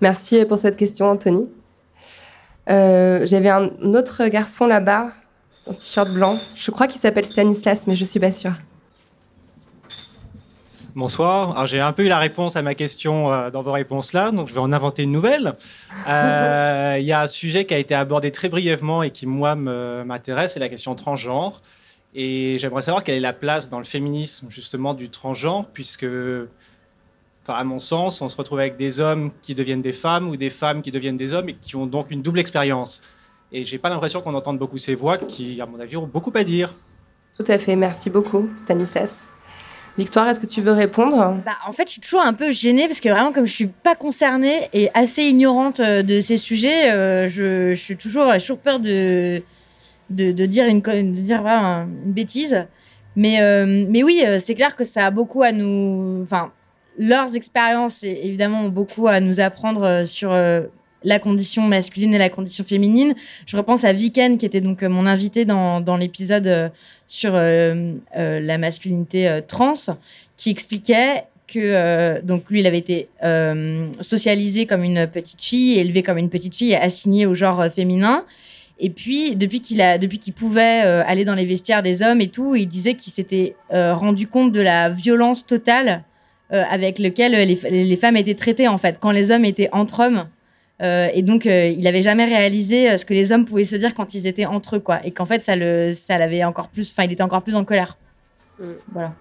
Merci 0.00 0.44
pour 0.44 0.58
cette 0.58 0.76
question, 0.76 1.10
Anthony. 1.10 1.46
Euh, 2.70 3.26
J'avais 3.26 3.50
un 3.50 3.70
autre 3.94 4.26
garçon 4.28 4.66
là-bas. 4.66 5.08
Un 5.68 5.74
t-shirt 5.74 6.10
blanc. 6.10 6.38
Je 6.54 6.70
crois 6.70 6.86
qu'il 6.86 7.00
s'appelle 7.00 7.24
Stanislas, 7.24 7.86
mais 7.86 7.96
je 7.96 8.04
suis 8.04 8.20
pas 8.20 8.32
sûre. 8.32 8.54
Bonsoir. 10.94 11.50
Alors 11.50 11.66
j'ai 11.66 11.80
un 11.80 11.92
peu 11.92 12.06
eu 12.06 12.08
la 12.08 12.18
réponse 12.18 12.56
à 12.56 12.62
ma 12.62 12.74
question 12.74 13.30
euh, 13.30 13.50
dans 13.50 13.60
vos 13.60 13.72
réponses 13.72 14.14
là, 14.14 14.30
donc 14.30 14.48
je 14.48 14.54
vais 14.54 14.60
en 14.60 14.72
inventer 14.72 15.02
une 15.02 15.12
nouvelle. 15.12 15.54
Euh, 16.08 16.96
Il 17.00 17.04
y 17.04 17.12
a 17.12 17.20
un 17.20 17.26
sujet 17.26 17.64
qui 17.64 17.74
a 17.74 17.78
été 17.78 17.94
abordé 17.94 18.30
très 18.30 18.48
brièvement 18.48 19.02
et 19.02 19.10
qui 19.10 19.26
moi 19.26 19.56
m'intéresse, 19.56 20.54
c'est 20.54 20.60
la 20.60 20.68
question 20.68 20.94
transgenre. 20.94 21.60
Et 22.14 22.56
j'aimerais 22.58 22.82
savoir 22.82 23.04
quelle 23.04 23.16
est 23.16 23.20
la 23.20 23.34
place 23.34 23.68
dans 23.68 23.78
le 23.78 23.84
féminisme 23.84 24.46
justement 24.50 24.94
du 24.94 25.10
transgenre, 25.10 25.66
puisque, 25.72 26.06
à 27.46 27.64
mon 27.64 27.78
sens, 27.78 28.22
on 28.22 28.28
se 28.28 28.36
retrouve 28.36 28.60
avec 28.60 28.76
des 28.76 29.00
hommes 29.00 29.32
qui 29.42 29.54
deviennent 29.54 29.82
des 29.82 29.92
femmes 29.92 30.28
ou 30.28 30.36
des 30.36 30.48
femmes 30.48 30.80
qui 30.80 30.90
deviennent 30.90 31.18
des 31.18 31.34
hommes 31.34 31.50
et 31.50 31.54
qui 31.54 31.76
ont 31.76 31.86
donc 31.86 32.10
une 32.10 32.22
double 32.22 32.38
expérience. 32.38 33.02
Et 33.52 33.64
j'ai 33.64 33.78
pas 33.78 33.88
l'impression 33.88 34.20
qu'on 34.20 34.34
entende 34.34 34.58
beaucoup 34.58 34.78
ces 34.78 34.94
voix 34.94 35.18
qui, 35.18 35.60
à 35.60 35.66
mon 35.66 35.78
avis, 35.80 35.96
ont 35.96 36.06
beaucoup 36.06 36.32
à 36.34 36.44
dire. 36.44 36.74
Tout 37.36 37.44
à 37.48 37.58
fait, 37.58 37.76
merci 37.76 38.10
beaucoup, 38.10 38.48
Stanislas. 38.56 39.12
Victoire, 39.98 40.28
est-ce 40.28 40.40
que 40.40 40.46
tu 40.46 40.60
veux 40.60 40.72
répondre? 40.72 41.36
Bah, 41.44 41.52
en 41.66 41.72
fait, 41.72 41.84
je 41.86 41.92
suis 41.92 42.00
toujours 42.00 42.20
un 42.20 42.34
peu 42.34 42.50
gênée 42.50 42.86
parce 42.86 43.00
que 43.00 43.08
vraiment, 43.08 43.32
comme 43.32 43.46
je 43.46 43.52
suis 43.52 43.66
pas 43.68 43.94
concernée 43.94 44.68
et 44.74 44.90
assez 44.92 45.22
ignorante 45.22 45.80
euh, 45.80 46.02
de 46.02 46.20
ces 46.20 46.36
sujets, 46.36 46.90
euh, 46.90 47.28
je, 47.28 47.70
je 47.70 47.80
suis 47.80 47.96
toujours, 47.96 48.30
j'ai 48.34 48.40
toujours 48.40 48.58
peur 48.58 48.78
de, 48.78 49.42
de, 50.10 50.32
de 50.32 50.46
dire 50.46 50.66
une, 50.66 50.80
de 50.80 51.20
dire 51.20 51.40
voilà, 51.40 51.86
une 52.04 52.12
bêtise. 52.12 52.66
Mais, 53.14 53.40
euh, 53.40 53.86
mais 53.88 54.02
oui, 54.02 54.22
c'est 54.38 54.54
clair 54.54 54.76
que 54.76 54.84
ça 54.84 55.06
a 55.06 55.10
beaucoup 55.10 55.42
à 55.42 55.52
nous. 55.52 56.20
Enfin, 56.22 56.52
leurs 56.98 57.34
expériences, 57.34 58.02
évidemment, 58.02 58.62
ont 58.62 58.68
beaucoup 58.68 59.08
à 59.08 59.20
nous 59.20 59.40
apprendre 59.40 60.04
sur 60.06 60.32
euh, 60.32 60.62
la 61.06 61.20
condition 61.20 61.62
masculine 61.62 62.12
et 62.14 62.18
la 62.18 62.28
condition 62.28 62.64
féminine. 62.64 63.14
Je 63.46 63.56
repense 63.56 63.84
à 63.84 63.92
Viken, 63.92 64.36
qui 64.36 64.44
était 64.44 64.60
donc 64.60 64.82
euh, 64.82 64.88
mon 64.88 65.06
invité 65.06 65.44
dans, 65.44 65.80
dans 65.80 65.96
l'épisode 65.96 66.48
euh, 66.48 66.68
sur 67.06 67.32
euh, 67.34 67.94
la 68.12 68.58
masculinité 68.58 69.40
trans, 69.46 69.72
qui 70.36 70.50
expliquait 70.50 71.24
que 71.46 72.20
donc 72.22 72.50
lui, 72.50 72.58
il 72.58 72.66
avait 72.66 72.78
été 72.78 73.08
socialisé 74.00 74.66
comme 74.66 74.82
une 74.82 75.06
petite 75.06 75.40
fille, 75.40 75.78
élevé 75.78 76.02
comme 76.02 76.18
une 76.18 76.28
petite 76.28 76.56
fille, 76.56 76.74
assigné 76.74 77.24
au 77.24 77.34
genre 77.34 77.64
féminin. 77.72 78.24
Et 78.80 78.90
puis, 78.90 79.36
depuis 79.36 79.60
qu'il 79.60 79.80
a, 79.80 79.96
depuis 79.98 80.18
qu'il 80.18 80.32
pouvait 80.32 80.80
aller 81.06 81.24
dans 81.24 81.36
les 81.36 81.44
vestiaires 81.44 81.84
des 81.84 82.02
hommes 82.02 82.20
et 82.20 82.28
tout, 82.28 82.56
il 82.56 82.66
disait 82.66 82.94
qu'il 82.94 83.12
s'était 83.12 83.54
rendu 83.70 84.26
compte 84.26 84.52
de 84.52 84.60
la 84.60 84.88
violence 84.88 85.46
totale 85.46 86.02
avec 86.50 86.98
lequel 86.98 87.32
les, 87.32 87.86
les 87.86 87.96
femmes 87.96 88.16
étaient 88.16 88.34
traitées 88.34 88.66
en 88.66 88.78
fait, 88.78 88.98
quand 88.98 89.12
les 89.12 89.30
hommes 89.30 89.44
étaient 89.44 89.68
entre 89.70 90.00
hommes. 90.00 90.26
Euh, 90.82 91.08
et 91.14 91.22
donc, 91.22 91.46
euh, 91.46 91.68
il 91.68 91.86
avait 91.86 92.02
jamais 92.02 92.24
réalisé 92.26 92.90
euh, 92.90 92.98
ce 92.98 93.04
que 93.06 93.14
les 93.14 93.32
hommes 93.32 93.44
pouvaient 93.46 93.64
se 93.64 93.76
dire 93.76 93.94
quand 93.94 94.12
ils 94.14 94.26
étaient 94.26 94.44
entre 94.44 94.76
eux, 94.76 94.80
quoi. 94.80 95.00
Et 95.04 95.10
qu'en 95.10 95.24
fait, 95.24 95.40
ça 95.42 95.56
le, 95.56 95.92
ça 95.94 96.18
l'avait 96.18 96.44
encore 96.44 96.68
plus, 96.68 96.90
enfin, 96.92 97.04
il 97.04 97.12
était 97.12 97.22
encore 97.22 97.42
plus 97.42 97.54
en 97.54 97.64
colère. 97.64 97.96
Voilà. 98.92 99.14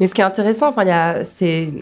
Mais 0.00 0.06
ce 0.08 0.14
qui 0.14 0.20
est 0.20 0.24
intéressant, 0.24 0.68
enfin, 0.70 0.82
il 0.82 0.88
y 0.88 0.92
a- 0.92 1.24
c'est 1.24 1.72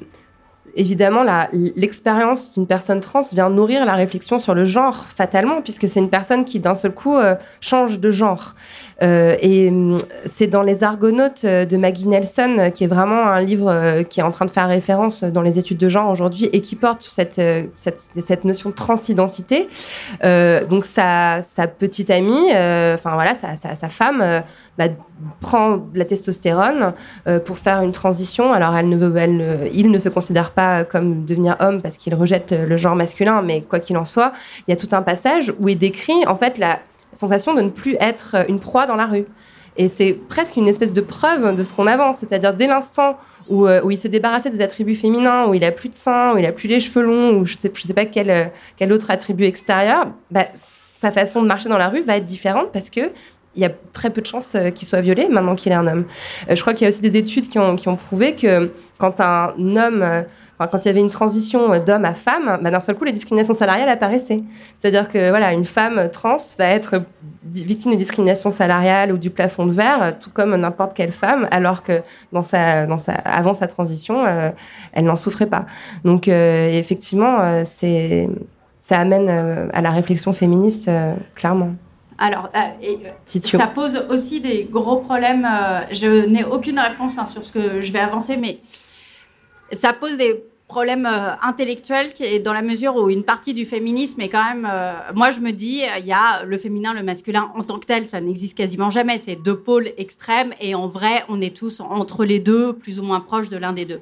évidemment 0.79 1.25
l'expérience 1.53 2.55
d'une 2.55 2.67
personne 2.67 3.01
trans 3.01 3.21
vient 3.33 3.51
nourrir 3.51 3.85
la 3.85 3.95
réflexion 3.95 4.39
sur 4.39 4.55
le 4.55 4.65
genre 4.65 5.07
fatalement, 5.15 5.61
puisque 5.61 5.89
c'est 5.89 5.99
une 5.99 6.09
personne 6.09 6.45
qui 6.45 6.61
d'un 6.61 6.77
seul 6.77 6.93
coup 6.93 7.17
euh, 7.17 7.35
change 7.61 7.99
de 7.99 8.11
genre. 8.11 8.55
Euh, 9.03 9.37
et 9.41 9.69
hum, 9.69 9.97
c'est 10.25 10.47
dans 10.47 10.63
Les 10.63 10.85
Argonautes 10.85 11.45
euh, 11.45 11.67
de 11.67 11.77
Maggie 11.77 12.07
Nelson, 12.07 12.71
qui 12.73 12.85
est 12.85 12.89
vraiment 12.89 13.27
un 13.27 13.41
livre 13.41 14.03
qui 14.05 14.21
est 14.21 14.23
en 14.23 14.31
train 14.31 14.45
de 14.45 14.51
faire 14.51 14.69
référence 14.69 15.25
dans 15.25 15.43
les 15.43 15.59
études 15.59 15.79
de 15.79 15.89
genre 15.89 16.11
aujourd'hui 16.11 16.49
et 16.53 16.61
qui 16.61 16.77
porte 16.77 17.03
sur 17.03 17.13
cette, 17.13 17.41
cette, 17.77 18.45
notion 18.45 18.71
de 18.71 18.75
transidentité. 18.75 19.69
Donc 20.23 20.85
sa, 20.85 21.43
sa 21.43 21.67
petite 21.67 22.11
amie, 22.11 22.51
enfin 22.53 23.15
voilà, 23.15 23.35
sa, 23.35 23.57
sa, 23.57 23.89
femme, 23.89 24.43
bah, 24.77 24.85
prend 25.41 25.77
de 25.79 25.99
la 25.99 26.05
testostérone 26.05 26.93
pour 27.45 27.59
faire 27.59 27.83
une 27.83 27.93
transition. 27.93 28.53
Alors, 28.53 28.77
elle 28.77 28.89
ne 28.89 28.97
veut, 28.97 29.17
elle 29.17 29.71
il 29.73 29.91
ne 29.91 29.99
se 29.99 30.09
considère 30.09 30.53
pas 30.53 30.68
comme 30.85 31.25
devenir 31.25 31.57
homme 31.61 31.83
parce 31.83 31.97
qu'il 31.97 32.15
rejette 32.15 32.53
le 32.53 32.77
genre 32.77 32.97
masculin, 32.97 33.43
mais 33.43 33.63
quoi 33.63 33.81
qu'il 33.81 33.97
en 33.97 34.05
soit, 34.05 34.33
il 34.67 34.71
y 34.71 34.73
a 34.73 34.77
tout 34.77 34.89
un 34.93 35.03
passage 35.03 35.53
où 35.59 35.69
il 35.69 35.79
décrit 35.79 36.27
en 36.27 36.37
fait 36.37 36.59
la 36.59 36.81
sensation 37.13 37.55
de 37.55 37.63
ne 37.63 37.71
plus 37.71 37.97
être 38.01 38.37
une 38.49 38.61
proie 38.61 38.87
dans 38.87 38.97
la 38.97 39.07
rue. 39.07 39.27
Et 39.77 39.87
c'est 39.87 40.13
presque 40.13 40.57
une 40.57 40.67
espèce 40.67 40.93
de 40.93 41.01
preuve 41.01 41.55
de 41.55 41.63
ce 41.63 41.73
qu'on 41.73 41.87
avance, 41.87 42.19
c'est-à-dire 42.19 42.53
dès 42.53 42.67
l'instant 42.67 43.17
où, 43.49 43.67
euh, 43.67 43.81
où 43.83 43.93
il 43.93 43.97
s'est 43.97 44.09
débarrassé 44.09 44.51
des 44.51 44.61
attributs 44.61 44.97
féminins, 44.97 45.47
où 45.47 45.55
il 45.55 45.63
a 45.65 45.71
plus 45.71 45.89
de 45.89 45.95
seins, 45.95 46.35
où 46.35 46.39
il 46.39 46.45
a 46.45 46.53
plus 46.53 46.67
les 46.67 46.81
cheveux 46.81 47.03
longs, 47.03 47.39
ou 47.39 47.45
je 47.45 47.57
sais, 47.57 47.71
sais 47.73 47.95
pas 47.95 48.05
quel, 48.05 48.31
euh, 48.31 48.45
quel 48.77 48.93
autre 48.93 49.11
attribut 49.11 49.45
extérieur, 49.45 50.09
bah, 50.33 50.47
sa 50.55 51.13
façon 51.13 51.43
de 51.43 51.47
marcher 51.47 51.69
dans 51.69 51.79
la 51.79 51.89
rue 51.89 52.03
va 52.03 52.17
être 52.17 52.27
différente 52.27 52.73
parce 52.73 52.91
que 52.91 53.13
il 53.55 53.63
y 53.63 53.65
a 53.65 53.71
très 53.93 54.11
peu 54.11 54.21
de 54.21 54.27
chances 54.27 54.55
euh, 54.55 54.71
qu'il 54.71 54.87
soit 54.87 55.01
violé 55.01 55.29
maintenant 55.29 55.55
qu'il 55.55 55.73
est 55.73 55.75
un 55.75 55.87
homme. 55.87 56.05
Euh, 56.49 56.55
je 56.55 56.61
crois 56.61 56.75
qu'il 56.75 56.83
y 56.83 56.87
a 56.87 56.89
aussi 56.89 57.01
des 57.01 57.17
études 57.17 57.49
qui 57.49 57.59
ont, 57.59 57.77
prouvé 57.97 58.35
que 58.37 58.73
quand 58.99 59.21
un 59.21 59.55
homme, 59.59 60.03
euh, 60.03 60.23
quand 60.59 60.85
il 60.85 60.87
y 60.87 60.89
avait 60.89 61.01
une 61.01 61.09
transition 61.09 61.79
d'homme 61.83 62.05
à 62.05 62.15
femme, 62.15 62.59
bah, 62.63 62.71
d'un 62.71 62.81
seul 62.81 62.95
coup, 62.95 63.05
les 63.05 63.13
discriminations 63.13 63.55
salariales 63.55 63.89
apparaissaient. 63.89 64.43
C'est-à-dire 64.79 65.09
que 65.09 65.31
voilà, 65.31 65.53
une 65.53 65.65
femme 65.65 66.09
trans 66.13 66.37
va 66.59 66.67
être 66.67 67.03
victime 67.45 67.93
de 67.93 67.97
discrimination 67.97 68.51
salariale 68.51 69.13
ou 69.13 69.19
du 69.19 69.31
plafond 69.31 69.67
de 69.67 69.73
verre, 69.73 70.19
tout 70.21 70.31
comme 70.31 70.55
n'importe 70.55 70.95
quelle 70.95 71.13
femme, 71.13 71.49
alors 71.51 71.83
que 71.83 72.03
sa, 72.43 72.87
avant 73.25 73.55
sa 73.55 73.67
transition, 73.67 74.25
elle 74.93 75.05
n'en 75.05 75.17
souffrait 75.17 75.47
pas. 75.47 75.67
Donc 76.05 76.29
effectivement, 76.29 77.65
ça 77.65 78.99
amène 78.99 79.71
à 79.73 79.81
la 79.81 79.91
réflexion 79.91 80.33
féministe, 80.33 80.91
clairement. 81.35 81.73
Alors, 82.19 82.51
euh, 82.55 82.59
et, 82.83 82.99
ça 83.27 83.69
pose 83.69 84.05
aussi 84.11 84.41
des 84.41 84.65
gros 84.65 84.97
problèmes. 84.97 85.47
euh, 85.49 85.81
je 85.93 86.27
n'ai 86.27 86.45
aucune 86.45 86.79
réponse 86.79 87.17
hein, 87.17 87.27
sur 87.27 87.45
ce 87.45 87.53
que 87.53 87.81
je 87.81 87.93
vais 87.93 88.01
avancer, 88.01 88.37
mais 88.37 88.59
ça 89.73 89.93
pose 89.93 90.17
des 90.17 90.43
problèmes 90.67 91.07
euh, 91.07 91.31
intellectuels 91.43 92.13
qui 92.13 92.25
est 92.25 92.41
dans 92.41 92.53
la 92.53 92.61
mesure 92.61 92.97
où 92.97 93.09
une 93.09 93.23
partie 93.23 93.55
du 93.55 93.65
féminisme 93.65 94.21
est 94.21 94.29
quand 94.29 94.45
même. 94.45 94.69
moi, 95.15 95.31
je 95.31 95.39
me 95.39 95.53
dis, 95.53 95.83
il 95.99 96.07
y 96.07 96.13
a 96.13 96.43
le 96.45 96.59
féminin, 96.59 96.93
le 96.93 97.05
masculin 97.05 97.53
en 97.55 97.63
tant 97.63 97.79
que 97.79 97.87
tel, 97.87 98.09
ça 98.09 98.21
n'existe 98.21 98.59
quasiment 98.59 98.91
jamais. 98.91 99.19
C'est 99.19 99.37
deux 99.37 99.57
pôles 99.57 99.93
extrêmes 99.97 100.53
et 100.61 100.75
en 100.75 100.89
vrai, 100.89 101.25
on 101.29 101.41
est 101.41 101.57
tous 101.57 101.81
entre 101.81 102.25
les 102.25 102.41
deux, 102.41 102.73
plus 102.73 102.99
ou 102.99 103.05
moins 103.05 103.21
proches 103.21 103.49
de 103.49 103.57
l'un 103.57 103.73
des 103.73 103.85
deux. 103.85 104.01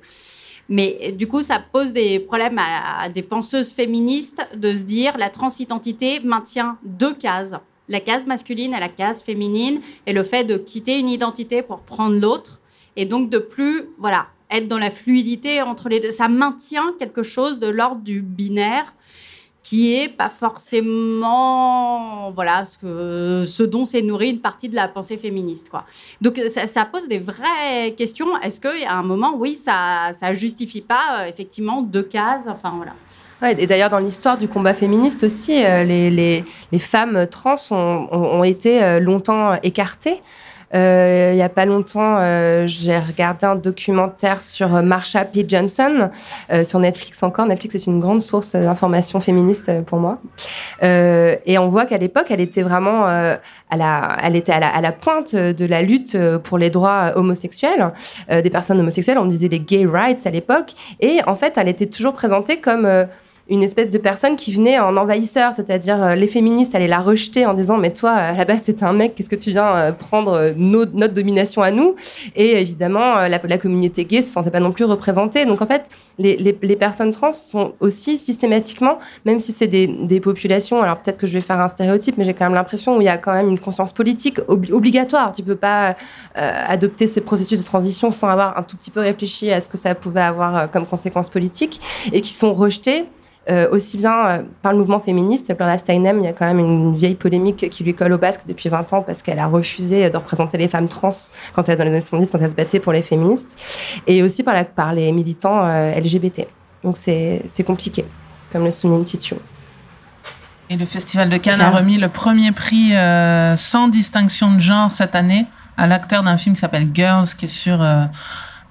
Mais 0.68 1.12
du 1.12 1.28
coup, 1.28 1.42
ça 1.42 1.60
pose 1.60 1.92
des 1.92 2.18
problèmes 2.18 2.58
à, 2.58 3.02
à 3.02 3.08
des 3.10 3.22
penseuses 3.22 3.72
féministes 3.72 4.44
de 4.56 4.72
se 4.72 4.82
dire 4.84 5.16
la 5.18 5.30
transidentité 5.30 6.18
maintient 6.20 6.78
deux 6.82 7.14
cases, 7.14 7.54
la 7.88 8.00
case 8.00 8.26
masculine 8.26 8.74
et 8.74 8.80
la 8.80 8.88
case 8.88 9.22
féminine, 9.22 9.80
et 10.06 10.12
le 10.12 10.22
fait 10.22 10.44
de 10.44 10.56
quitter 10.56 10.98
une 10.98 11.08
identité 11.08 11.62
pour 11.62 11.82
prendre 11.82 12.18
l'autre, 12.18 12.60
et 12.96 13.04
donc 13.04 13.30
de 13.30 13.38
plus, 13.38 13.84
voilà, 13.98 14.26
être 14.50 14.68
dans 14.68 14.78
la 14.78 14.90
fluidité 14.90 15.62
entre 15.62 15.88
les 15.88 16.00
deux. 16.00 16.10
Ça 16.10 16.28
maintient 16.28 16.94
quelque 16.98 17.22
chose 17.22 17.58
de 17.58 17.68
l'ordre 17.68 18.02
du 18.02 18.22
binaire 18.22 18.94
qui 19.62 19.94
est 19.94 20.08
pas 20.08 20.28
forcément 20.28 22.30
voilà 22.30 22.64
ce 22.64 22.78
que 22.78 23.44
ce 23.48 23.64
dont 23.64 23.84
s'est 23.84 24.00
nourrie 24.00 24.30
une 24.30 24.40
partie 24.40 24.68
de 24.68 24.76
la 24.76 24.86
pensée 24.86 25.16
féministe 25.16 25.68
quoi. 25.68 25.84
Donc 26.20 26.40
ça, 26.46 26.84
pose 26.84 27.08
des 27.08 27.18
vraies 27.18 27.92
questions. 27.96 28.38
Est-ce 28.42 28.60
a 28.86 28.94
un 28.94 29.02
moment, 29.02 29.34
oui, 29.36 29.56
ça 29.56 30.12
ça 30.12 30.32
justifie 30.32 30.82
pas 30.82 31.22
euh, 31.22 31.26
effectivement 31.26 31.82
deux 31.82 32.04
cases, 32.04 32.46
enfin 32.46 32.74
voilà. 32.76 32.92
Ouais, 33.42 33.54
et 33.58 33.66
d'ailleurs, 33.66 33.90
dans 33.90 33.98
l'histoire 33.98 34.38
du 34.38 34.48
combat 34.48 34.72
féministe 34.72 35.22
aussi, 35.22 35.62
euh, 35.62 35.84
les, 35.84 36.10
les, 36.10 36.44
les 36.72 36.78
femmes 36.78 37.26
trans 37.30 37.56
ont, 37.70 38.08
ont, 38.10 38.44
été 38.44 38.82
euh, 38.82 38.98
longtemps 38.98 39.54
écartées. 39.62 40.22
Euh, 40.74 41.30
il 41.32 41.38
y 41.38 41.42
a 41.42 41.48
pas 41.48 41.64
longtemps, 41.64 42.16
euh, 42.18 42.66
j'ai 42.66 42.98
regardé 42.98 43.46
un 43.46 43.54
documentaire 43.54 44.42
sur 44.42 44.74
euh, 44.74 44.82
Marsha 44.82 45.24
P. 45.24 45.44
Johnson 45.46 46.10
euh, 46.50 46.64
sur 46.64 46.80
Netflix 46.80 47.22
encore. 47.22 47.46
Netflix 47.46 47.76
est 47.76 47.86
une 47.86 48.00
grande 48.00 48.20
source 48.20 48.56
d'informations 48.56 49.20
féministes 49.20 49.68
euh, 49.68 49.82
pour 49.82 50.00
moi. 50.00 50.18
Euh, 50.82 51.36
et 51.46 51.58
on 51.58 51.68
voit 51.68 51.86
qu'à 51.86 51.98
l'époque, 51.98 52.26
elle 52.30 52.40
était 52.40 52.62
vraiment 52.62 53.06
euh, 53.06 53.36
à 53.70 53.76
la, 53.76 54.16
elle 54.24 54.34
était 54.34 54.52
à 54.52 54.60
la, 54.60 54.68
à 54.68 54.80
la 54.80 54.92
pointe 54.92 55.36
de 55.36 55.66
la 55.66 55.82
lutte 55.82 56.16
euh, 56.16 56.38
pour 56.38 56.58
les 56.58 56.70
droits 56.70 57.12
homosexuels 57.14 57.92
euh, 58.30 58.42
des 58.42 58.50
personnes 58.50 58.80
homosexuelles. 58.80 59.18
On 59.18 59.26
disait 59.26 59.48
les 59.48 59.60
gay 59.60 59.86
rights 59.86 60.26
à 60.26 60.30
l'époque. 60.30 60.72
Et 61.00 61.20
en 61.26 61.36
fait, 61.36 61.54
elle 61.56 61.68
était 61.68 61.86
toujours 61.86 62.14
présentée 62.14 62.58
comme 62.58 62.86
euh, 62.86 63.04
une 63.48 63.62
espèce 63.62 63.90
de 63.90 63.98
personne 63.98 64.34
qui 64.36 64.52
venait 64.52 64.78
en 64.78 64.96
envahisseur, 64.96 65.52
c'est-à-dire 65.52 66.02
euh, 66.02 66.14
les 66.16 66.26
féministes 66.26 66.74
allaient 66.74 66.88
la 66.88 66.98
rejeter 66.98 67.46
en 67.46 67.54
disant 67.54 67.76
mais 67.76 67.92
toi 67.92 68.10
à 68.10 68.32
la 68.32 68.44
base 68.44 68.62
t'es 68.64 68.82
un 68.82 68.92
mec, 68.92 69.14
qu'est-ce 69.14 69.28
que 69.30 69.36
tu 69.36 69.50
viens 69.52 69.76
euh, 69.76 69.92
prendre 69.92 70.32
euh, 70.32 70.52
nos- 70.56 70.84
notre 70.86 71.14
domination 71.14 71.62
à 71.62 71.70
nous? 71.70 71.94
Et 72.34 72.60
évidemment 72.60 73.18
euh, 73.18 73.28
la, 73.28 73.40
la 73.42 73.58
communauté 73.58 74.04
gay 74.04 74.22
se 74.22 74.32
sentait 74.32 74.50
pas 74.50 74.58
non 74.60 74.72
plus 74.72 74.84
représentée. 74.84 75.46
Donc 75.46 75.62
en 75.62 75.66
fait 75.66 75.84
les, 76.18 76.36
les- 76.38 76.58
les 76.60 76.76
personnes 76.76 77.12
trans 77.12 77.30
sont 77.30 77.74
aussi 77.78 78.16
systématiquement, 78.16 78.98
même 79.24 79.38
si 79.38 79.52
c'est 79.52 79.66
des, 79.68 79.86
des 79.86 80.18
populations, 80.20 80.82
alors 80.82 80.98
peut-être 80.98 81.18
que 81.18 81.26
je 81.26 81.34
vais 81.34 81.40
faire 81.40 81.60
un 81.60 81.68
stéréotype, 81.68 82.16
mais 82.18 82.24
j'ai 82.24 82.34
quand 82.34 82.46
même 82.46 82.54
l'impression 82.54 82.96
où 82.96 83.00
il 83.00 83.04
y 83.04 83.08
a 83.08 83.18
quand 83.18 83.32
même 83.34 83.48
une 83.48 83.60
conscience 83.60 83.92
politique 83.92 84.38
obli- 84.48 84.72
obligatoire. 84.72 85.32
Tu 85.32 85.42
peux 85.42 85.56
pas 85.56 85.90
euh, 85.90 85.94
adopter 86.34 87.06
ce 87.06 87.20
processus 87.20 87.60
de 87.60 87.64
transition 87.64 88.10
sans 88.10 88.28
avoir 88.28 88.58
un 88.58 88.62
tout 88.62 88.76
petit 88.76 88.90
peu 88.90 89.00
réfléchi 89.00 89.52
à 89.52 89.60
ce 89.60 89.68
que 89.68 89.76
ça 89.76 89.94
pouvait 89.94 90.20
avoir 90.22 90.56
euh, 90.56 90.66
comme 90.66 90.86
conséquence 90.86 91.28
politique 91.30 91.80
et 92.12 92.20
qui 92.22 92.32
sont 92.32 92.52
rejetées 92.54 93.04
euh, 93.48 93.68
aussi 93.70 93.96
bien 93.96 94.26
euh, 94.26 94.42
par 94.62 94.72
le 94.72 94.78
mouvement 94.78 95.00
féministe. 95.00 95.54
Blanca 95.56 95.78
Steinem, 95.78 96.18
il 96.18 96.24
y 96.24 96.28
a 96.28 96.32
quand 96.32 96.46
même 96.46 96.58
une 96.58 96.96
vieille 96.96 97.14
polémique 97.14 97.68
qui 97.70 97.84
lui 97.84 97.94
colle 97.94 98.12
au 98.12 98.18
basque 98.18 98.42
depuis 98.46 98.68
20 98.68 98.92
ans 98.92 99.02
parce 99.02 99.22
qu'elle 99.22 99.38
a 99.38 99.46
refusé 99.46 100.10
de 100.10 100.16
représenter 100.16 100.58
les 100.58 100.68
femmes 100.68 100.88
trans 100.88 101.10
quand 101.54 101.68
elle, 101.68 101.78
dans 101.78 101.84
les 101.84 101.90
années 101.90 102.00
70, 102.00 102.30
quand 102.32 102.38
elle 102.38 102.50
se 102.50 102.54
battait 102.54 102.80
pour 102.80 102.92
les 102.92 103.02
féministes, 103.02 103.60
et 104.06 104.22
aussi 104.22 104.42
par, 104.42 104.54
la, 104.54 104.64
par 104.64 104.92
les 104.92 105.12
militants 105.12 105.64
euh, 105.64 105.92
LGBT. 105.98 106.48
Donc 106.82 106.96
c'est 106.96 107.64
compliqué, 107.64 108.04
comme 108.52 108.64
le 108.64 108.70
souligne 108.70 109.04
Titu. 109.04 109.34
Et 110.68 110.76
le 110.76 110.84
Festival 110.84 111.28
de 111.28 111.36
Cannes 111.36 111.60
a 111.60 111.70
remis 111.70 111.96
le 111.96 112.08
premier 112.08 112.50
prix 112.50 112.96
euh, 112.96 113.54
sans 113.56 113.86
distinction 113.88 114.52
de 114.54 114.58
genre 114.58 114.90
cette 114.90 115.14
année 115.14 115.46
à 115.76 115.86
l'acteur 115.86 116.22
d'un 116.22 116.36
film 116.36 116.54
qui 116.54 116.60
s'appelle 116.60 116.88
Girls, 116.92 117.28
qui 117.38 117.44
est 117.44 117.48
sur 117.48 117.80
euh, 117.80 118.04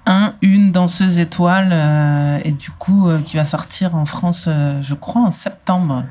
un, 0.05 0.35
une 0.41 0.71
danseuse 0.71 1.19
étoile, 1.19 1.69
euh, 1.71 2.39
et 2.43 2.51
du 2.51 2.71
coup, 2.71 3.07
euh, 3.07 3.21
qui 3.21 3.37
va 3.37 3.45
sortir 3.45 3.95
en 3.95 4.05
France, 4.05 4.45
euh, 4.47 4.81
je 4.81 4.93
crois, 4.93 5.21
en 5.21 5.31
septembre. 5.31 6.03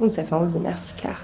Donc 0.00 0.10
ça 0.10 0.24
fait 0.24 0.34
envie, 0.34 0.58
merci 0.58 0.92
Claire. 0.96 1.22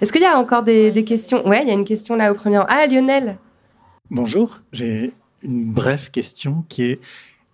Est-ce 0.00 0.12
qu'il 0.12 0.22
y 0.22 0.26
a 0.26 0.36
encore 0.36 0.64
des, 0.64 0.90
des 0.90 1.04
questions? 1.04 1.46
Ouais, 1.48 1.62
il 1.62 1.68
y 1.68 1.70
a 1.70 1.74
une 1.74 1.84
question 1.84 2.16
là 2.16 2.30
au 2.30 2.34
premier 2.34 2.58
rang. 2.58 2.66
Ah, 2.68 2.86
Lionel 2.86 3.36
Bonjour, 4.10 4.60
j'ai 4.72 5.12
une 5.42 5.72
brève 5.72 6.10
question 6.10 6.64
qui 6.68 6.82
est, 6.82 7.00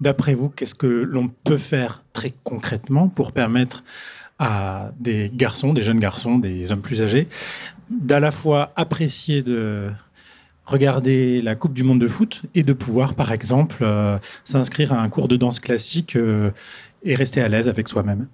d'après 0.00 0.34
vous, 0.34 0.48
qu'est-ce 0.48 0.74
que 0.74 0.86
l'on 0.86 1.28
peut 1.28 1.58
faire 1.58 2.02
très 2.12 2.32
concrètement 2.42 3.08
pour 3.08 3.32
permettre 3.32 3.84
à 4.38 4.90
des 4.98 5.30
garçons, 5.32 5.74
des 5.74 5.82
jeunes 5.82 6.00
garçons, 6.00 6.38
des 6.38 6.72
hommes 6.72 6.80
plus 6.80 7.02
âgés, 7.02 7.28
d'à 7.90 8.18
la 8.18 8.32
fois 8.32 8.72
apprécier 8.74 9.42
de 9.42 9.90
regarder 10.70 11.42
la 11.42 11.54
Coupe 11.54 11.74
du 11.74 11.82
Monde 11.82 12.00
de 12.00 12.08
foot 12.08 12.42
et 12.54 12.62
de 12.62 12.72
pouvoir, 12.72 13.14
par 13.14 13.32
exemple, 13.32 13.78
euh, 13.82 14.18
s'inscrire 14.44 14.92
à 14.92 15.00
un 15.00 15.08
cours 15.08 15.28
de 15.28 15.36
danse 15.36 15.60
classique 15.60 16.16
euh, 16.16 16.50
et 17.02 17.14
rester 17.14 17.42
à 17.42 17.48
l'aise 17.48 17.68
avec 17.68 17.88
soi-même 17.88 18.26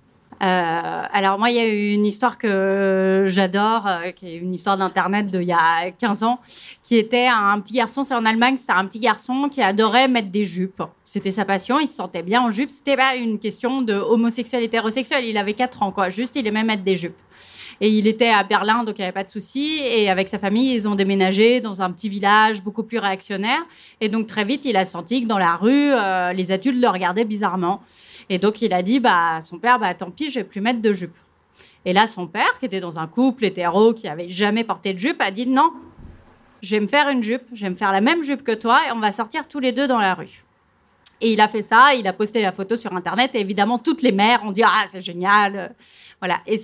Euh, 0.43 1.03
alors 1.13 1.39
moi, 1.39 1.51
il 1.51 1.57
y 1.57 1.59
a 1.59 1.69
eu 1.69 1.93
une 1.93 2.05
histoire 2.05 2.37
que 2.37 3.25
j'adore, 3.29 3.87
euh, 3.87 4.11
qui 4.11 4.29
est 4.29 4.37
une 4.37 4.55
histoire 4.55 4.77
d'internet 4.77 5.29
d'il 5.29 5.45
y 5.45 5.53
a 5.53 5.91
15 5.91 6.23
ans, 6.25 6.41
qui 6.83 6.97
était 6.97 7.27
un 7.27 7.59
petit 7.61 7.75
garçon, 7.75 8.05
c'est 8.05 8.15
en 8.15 8.25
Allemagne, 8.25 8.57
c'est 8.57 8.73
un 8.73 8.85
petit 8.85 9.01
garçon 9.01 9.49
qui 9.51 9.63
adorait 9.63 10.09
mettre 10.09 10.29
des 10.29 10.45
jupes. 10.45 10.83
C'était 11.05 11.31
sa 11.31 11.45
passion, 11.45 11.81
il 11.81 11.89
se 11.89 11.95
sentait 11.95 12.23
bien 12.23 12.43
en 12.43 12.51
jupe. 12.51 12.71
C'était 12.71 12.97
pas 12.97 13.17
une 13.17 13.39
question 13.39 13.81
de 13.81 13.95
homosexuel, 13.95 14.63
hétérosexuel. 14.63 15.25
Il 15.25 15.39
avait 15.39 15.55
4 15.55 15.83
ans, 15.83 15.93
quoi. 15.93 16.11
Juste, 16.11 16.37
il 16.37 16.47
aimait 16.47 16.65
mettre 16.65 16.83
des 16.83 16.97
jupes. 16.97 17.17
Et 17.81 17.91
il 17.91 18.07
était 18.07 18.29
à 18.29 18.43
Berlin, 18.43 18.85
donc 18.85 18.99
il 18.99 19.03
n'y 19.03 19.05
avait 19.05 19.13
pas 19.13 19.25
de 19.25 19.31
souci. 19.31 19.81
Et 19.83 20.09
avec 20.11 20.29
sa 20.29 20.39
famille, 20.39 20.75
ils 20.75 20.89
ont 20.89 20.95
déménagé 20.95 21.61
dans 21.61 21.83
un 21.83 21.91
petit 21.91 22.09
village 22.09 22.63
beaucoup 22.63 22.83
plus 22.83 22.99
réactionnaire. 22.99 23.65
Et 24.01 24.09
donc 24.09 24.27
très 24.27 24.45
vite, 24.45 24.65
il 24.65 24.77
a 24.77 24.85
senti 24.85 25.23
que 25.23 25.27
dans 25.27 25.39
la 25.39 25.57
rue, 25.57 25.93
euh, 25.93 26.33
les 26.33 26.53
adultes 26.53 26.81
le 26.81 26.89
regardaient 26.89 27.25
bizarrement. 27.25 27.83
Et 28.29 28.39
donc 28.39 28.63
il 28.63 28.73
a 28.73 28.83
dit, 28.83 29.01
bah, 29.01 29.37
à 29.37 29.43
son 29.43 29.59
père, 29.59 29.79
bah, 29.79 29.95
tant 29.95 30.11
pis, 30.11 30.31
je 30.31 30.41
vais 30.41 30.45
plus 30.45 30.61
mettre 30.61 30.81
de 30.81 30.93
jupe. 30.93 31.17
Et 31.85 31.93
là, 31.93 32.07
son 32.07 32.27
père, 32.27 32.59
qui 32.59 32.67
était 32.67 32.81
dans 32.81 32.99
un 32.99 33.07
couple 33.07 33.45
hétéro, 33.45 33.95
qui 33.95 34.09
avait 34.09 34.29
jamais 34.29 34.65
porté 34.65 34.93
de 34.93 34.99
jupe, 34.99 35.23
a 35.23 35.31
dit, 35.31 35.47
non, 35.47 35.73
je 36.61 36.75
vais 36.75 36.81
me 36.81 36.89
faire 36.89 37.09
une 37.09 37.23
jupe, 37.23 37.45
je 37.53 37.63
vais 37.63 37.71
me 37.71 37.77
faire 37.77 37.93
la 37.93 38.01
même 38.01 38.23
jupe 38.23 38.43
que 38.43 38.53
toi, 38.53 38.81
et 38.89 38.93
on 38.93 38.99
va 38.99 39.13
sortir 39.13 39.47
tous 39.47 39.61
les 39.61 39.71
deux 39.73 39.87
dans 39.87 40.01
la 40.01 40.15
rue. 40.15 40.43
Et 41.21 41.33
il 41.33 41.41
a 41.41 41.49
fait 41.49 41.63
ça, 41.63 41.95
il 41.95 42.07
a 42.07 42.13
posté 42.13 42.43
la 42.43 42.53
photo 42.53 42.77
sur 42.77 42.93
Internet, 42.95 43.31
et 43.35 43.41
évidemment, 43.41 43.79
toutes 43.79 44.03
les 44.03 44.13
mères 44.13 44.43
ont 44.45 44.53
dit, 44.53 44.63
ah, 44.65 44.85
c'est 44.89 45.01
génial. 45.01 45.75
Voilà. 46.21 46.41
Et 46.47 46.61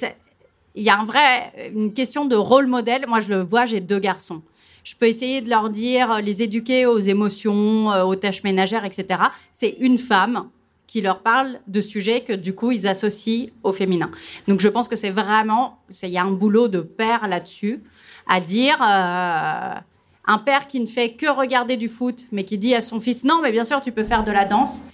il 0.74 0.82
y 0.82 0.90
a 0.90 0.98
un 0.98 1.04
vrai, 1.04 1.70
une 1.74 1.94
question 1.94 2.24
de 2.24 2.34
rôle 2.34 2.66
modèle. 2.66 3.06
Moi, 3.06 3.20
je 3.20 3.28
le 3.28 3.42
vois, 3.42 3.64
j'ai 3.66 3.80
deux 3.80 3.98
garçons. 3.98 4.42
Je 4.84 4.96
peux 4.96 5.06
essayer 5.06 5.40
de 5.40 5.48
leur 5.48 5.70
dire, 5.70 6.20
les 6.20 6.42
éduquer 6.42 6.86
aux 6.86 6.98
émotions, 6.98 7.92
euh, 7.92 8.02
aux 8.02 8.16
tâches 8.16 8.42
ménagères, 8.42 8.84
etc. 8.84 9.22
C'est 9.52 9.76
une 9.78 9.98
femme 9.98 10.48
qui 10.92 11.00
leur 11.00 11.20
parle 11.20 11.58
de 11.68 11.80
sujets 11.80 12.20
que 12.20 12.34
du 12.34 12.54
coup 12.54 12.70
ils 12.70 12.86
associent 12.86 13.48
au 13.62 13.72
féminin. 13.72 14.10
Donc 14.46 14.60
je 14.60 14.68
pense 14.68 14.88
que 14.88 14.96
c'est 14.96 15.08
vraiment, 15.08 15.78
il 16.02 16.10
y 16.10 16.18
a 16.18 16.22
un 16.22 16.32
boulot 16.32 16.68
de 16.68 16.80
père 16.80 17.28
là-dessus, 17.28 17.82
à 18.28 18.40
dire 18.40 18.76
euh, 18.82 19.74
un 20.26 20.38
père 20.38 20.66
qui 20.66 20.80
ne 20.80 20.86
fait 20.86 21.14
que 21.14 21.30
regarder 21.30 21.78
du 21.78 21.88
foot, 21.88 22.26
mais 22.30 22.44
qui 22.44 22.58
dit 22.58 22.74
à 22.74 22.82
son 22.82 23.00
fils 23.00 23.24
non, 23.24 23.40
mais 23.42 23.52
bien 23.52 23.64
sûr 23.64 23.80
tu 23.80 23.90
peux 23.90 24.04
faire 24.04 24.22
de 24.22 24.32
la 24.32 24.44
danse. 24.44 24.84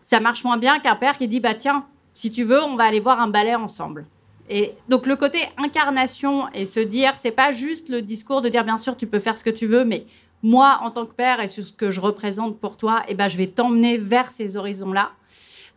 Ça 0.00 0.18
marche 0.18 0.44
moins 0.44 0.56
bien 0.56 0.78
qu'un 0.78 0.96
père 0.96 1.18
qui 1.18 1.28
dit 1.28 1.40
bah 1.40 1.52
tiens, 1.52 1.84
si 2.14 2.30
tu 2.30 2.44
veux, 2.44 2.62
on 2.62 2.76
va 2.76 2.84
aller 2.84 3.00
voir 3.00 3.20
un 3.20 3.28
ballet 3.28 3.54
ensemble. 3.54 4.06
Et 4.48 4.72
donc 4.88 5.06
le 5.06 5.14
côté 5.14 5.40
incarnation 5.58 6.48
et 6.54 6.64
se 6.64 6.80
dire, 6.80 7.18
c'est 7.18 7.32
pas 7.32 7.52
juste 7.52 7.90
le 7.90 8.00
discours 8.00 8.40
de 8.40 8.48
dire 8.48 8.64
bien 8.64 8.78
sûr 8.78 8.96
tu 8.96 9.06
peux 9.06 9.18
faire 9.18 9.36
ce 9.36 9.44
que 9.44 9.50
tu 9.50 9.66
veux, 9.66 9.84
mais 9.84 10.06
moi 10.42 10.80
en 10.82 10.90
tant 10.90 11.04
que 11.04 11.12
père 11.12 11.40
et 11.40 11.48
sur 11.48 11.66
ce 11.66 11.72
que 11.74 11.90
je 11.90 12.00
représente 12.00 12.58
pour 12.58 12.78
toi, 12.78 13.02
eh 13.08 13.14
ben 13.14 13.28
je 13.28 13.36
vais 13.36 13.48
t'emmener 13.48 13.98
vers 13.98 14.30
ces 14.30 14.56
horizons-là. 14.56 15.10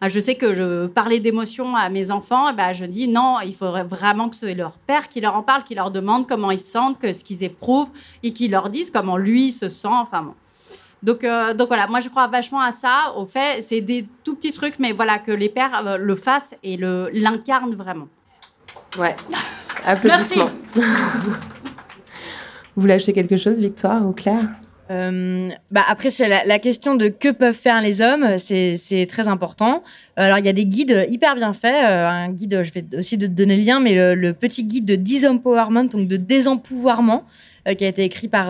Ah, 0.03 0.09
Je 0.09 0.19
sais 0.19 0.33
que 0.33 0.53
je 0.53 0.87
parlais 0.87 1.19
d'émotions 1.19 1.75
à 1.75 1.87
mes 1.89 2.09
enfants, 2.09 2.49
eh 2.49 2.55
ben 2.55 2.73
je 2.73 2.85
dis 2.85 3.07
non, 3.07 3.39
il 3.45 3.53
faudrait 3.53 3.83
vraiment 3.83 4.29
que 4.29 4.35
ce 4.35 4.47
soit 4.47 4.55
leur 4.55 4.71
père 4.71 5.07
qui 5.07 5.21
leur 5.21 5.35
en 5.35 5.43
parle, 5.43 5.63
qui 5.63 5.75
leur 5.75 5.91
demande 5.91 6.27
comment 6.27 6.49
ils 6.49 6.59
se 6.59 6.71
sentent, 6.71 6.97
que 6.99 7.13
ce 7.13 7.23
qu'ils 7.23 7.43
éprouvent 7.43 7.89
et 8.23 8.33
qui 8.33 8.47
leur 8.47 8.71
dise 8.71 8.89
comment 8.89 9.15
lui 9.15 9.51
se 9.51 9.69
sent. 9.69 9.87
Enfin 9.91 10.23
bon. 10.23 10.33
Donc, 11.03 11.23
euh, 11.23 11.53
donc 11.53 11.67
voilà, 11.67 11.85
moi 11.85 11.99
je 11.99 12.09
crois 12.09 12.25
vachement 12.25 12.61
à 12.61 12.71
ça. 12.71 13.13
Au 13.15 13.25
fait, 13.25 13.61
c'est 13.61 13.81
des 13.81 14.07
tout 14.23 14.35
petits 14.35 14.53
trucs, 14.53 14.79
mais 14.79 14.91
voilà 14.91 15.19
que 15.19 15.31
les 15.31 15.49
pères 15.49 15.85
euh, 15.85 15.97
le 15.97 16.15
fassent 16.15 16.55
et 16.63 16.77
le 16.77 17.09
l'incarnent 17.13 17.75
vraiment. 17.75 18.07
Ouais. 18.97 19.15
Applaudissements. 19.85 20.49
Vous 22.75 22.87
lâchez 22.87 23.13
quelque 23.13 23.37
chose, 23.37 23.59
Victoire 23.59 24.07
ou 24.07 24.13
Claire? 24.13 24.49
Euh, 24.89 25.49
bah 25.69 25.83
après, 25.87 26.09
la, 26.27 26.43
la 26.43 26.59
question 26.59 26.95
de 26.95 27.07
que 27.07 27.29
peuvent 27.29 27.55
faire 27.55 27.81
les 27.81 28.01
hommes, 28.01 28.37
c'est 28.39 29.05
très 29.07 29.27
important. 29.27 29.83
Alors, 30.15 30.39
il 30.39 30.45
y 30.45 30.49
a 30.49 30.53
des 30.53 30.65
guides 30.65 31.05
hyper 31.09 31.35
bien 31.35 31.53
faits. 31.53 31.85
euh, 31.85 32.07
un 32.07 32.29
guide, 32.29 32.63
je 32.63 32.73
vais 32.73 32.85
aussi 32.97 33.17
te 33.17 33.25
donner 33.25 33.55
le 33.55 33.63
lien, 33.63 33.79
mais 33.79 34.15
le, 34.15 34.33
petit 34.33 34.63
guide 34.65 34.85
de 34.85 34.95
disempowerment, 34.95 35.87
donc 35.87 36.07
de 36.07 36.17
désempouvoirment, 36.17 37.23
euh, 37.67 37.73
qui 37.73 37.85
a 37.85 37.87
été 37.87 38.03
écrit 38.03 38.27
par 38.27 38.47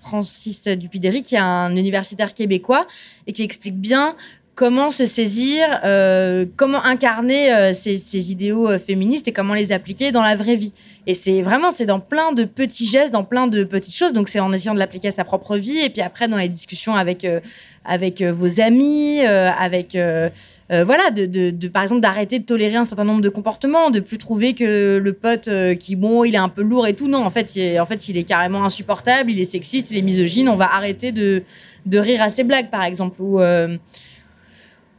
Francis 0.00 0.64
Dupidéry, 0.68 1.22
qui 1.22 1.34
est 1.34 1.38
un 1.38 1.74
universitaire 1.76 2.32
québécois, 2.32 2.86
et 3.26 3.32
qui 3.32 3.42
explique 3.42 3.76
bien 3.76 4.16
comment 4.54 4.90
se 4.90 5.06
saisir, 5.06 5.80
euh, 5.84 6.46
comment 6.56 6.82
incarner 6.84 7.52
euh, 7.52 7.72
ces, 7.72 8.30
idéaux 8.30 8.68
euh, 8.68 8.78
féministes 8.78 9.26
et 9.26 9.32
comment 9.32 9.54
les 9.54 9.72
appliquer 9.72 10.12
dans 10.12 10.22
la 10.22 10.36
vraie 10.36 10.56
vie. 10.56 10.72
Et 11.06 11.14
c'est 11.14 11.42
vraiment, 11.42 11.70
c'est 11.70 11.86
dans 11.86 12.00
plein 12.00 12.32
de 12.32 12.44
petits 12.44 12.86
gestes, 12.86 13.12
dans 13.12 13.24
plein 13.24 13.46
de 13.46 13.64
petites 13.64 13.96
choses. 13.96 14.12
Donc 14.12 14.28
c'est 14.28 14.40
en 14.40 14.52
essayant 14.52 14.74
de 14.74 14.78
l'appliquer 14.78 15.08
à 15.08 15.10
sa 15.10 15.24
propre 15.24 15.56
vie 15.56 15.78
et 15.78 15.90
puis 15.90 16.02
après 16.02 16.28
dans 16.28 16.36
les 16.36 16.48
discussions 16.48 16.94
avec 16.94 17.26
avec 17.84 18.22
vos 18.22 18.58
amis, 18.62 19.20
avec 19.20 19.98
voilà, 20.70 21.10
de, 21.10 21.68
par 21.68 21.82
exemple 21.82 22.00
d'arrêter 22.00 22.38
de 22.38 22.44
tolérer 22.46 22.76
un 22.76 22.86
certain 22.86 23.04
nombre 23.04 23.20
de 23.20 23.28
comportements, 23.28 23.90
de 23.90 24.00
plus 24.00 24.16
trouver 24.16 24.54
que 24.54 24.96
le 24.96 25.12
pote 25.12 25.50
qui 25.78 25.94
bon, 25.94 26.24
il 26.24 26.34
est 26.34 26.38
un 26.38 26.48
peu 26.48 26.62
lourd 26.62 26.86
et 26.86 26.94
tout. 26.94 27.06
Non, 27.06 27.22
en 27.22 27.28
fait, 27.28 27.54
il 27.54 27.60
est, 27.60 27.80
en 27.80 27.84
fait, 27.84 28.08
il 28.08 28.16
est 28.16 28.24
carrément 28.24 28.64
insupportable, 28.64 29.30
il 29.30 29.38
est 29.38 29.44
sexiste, 29.44 29.90
il 29.90 29.98
est 29.98 30.02
misogyne. 30.02 30.48
On 30.48 30.56
va 30.56 30.74
arrêter 30.74 31.12
de 31.12 31.42
de 31.84 31.98
rire 31.98 32.22
à 32.22 32.30
ses 32.30 32.44
blagues, 32.44 32.70
par 32.70 32.84
exemple, 32.84 33.20
ou 33.20 33.40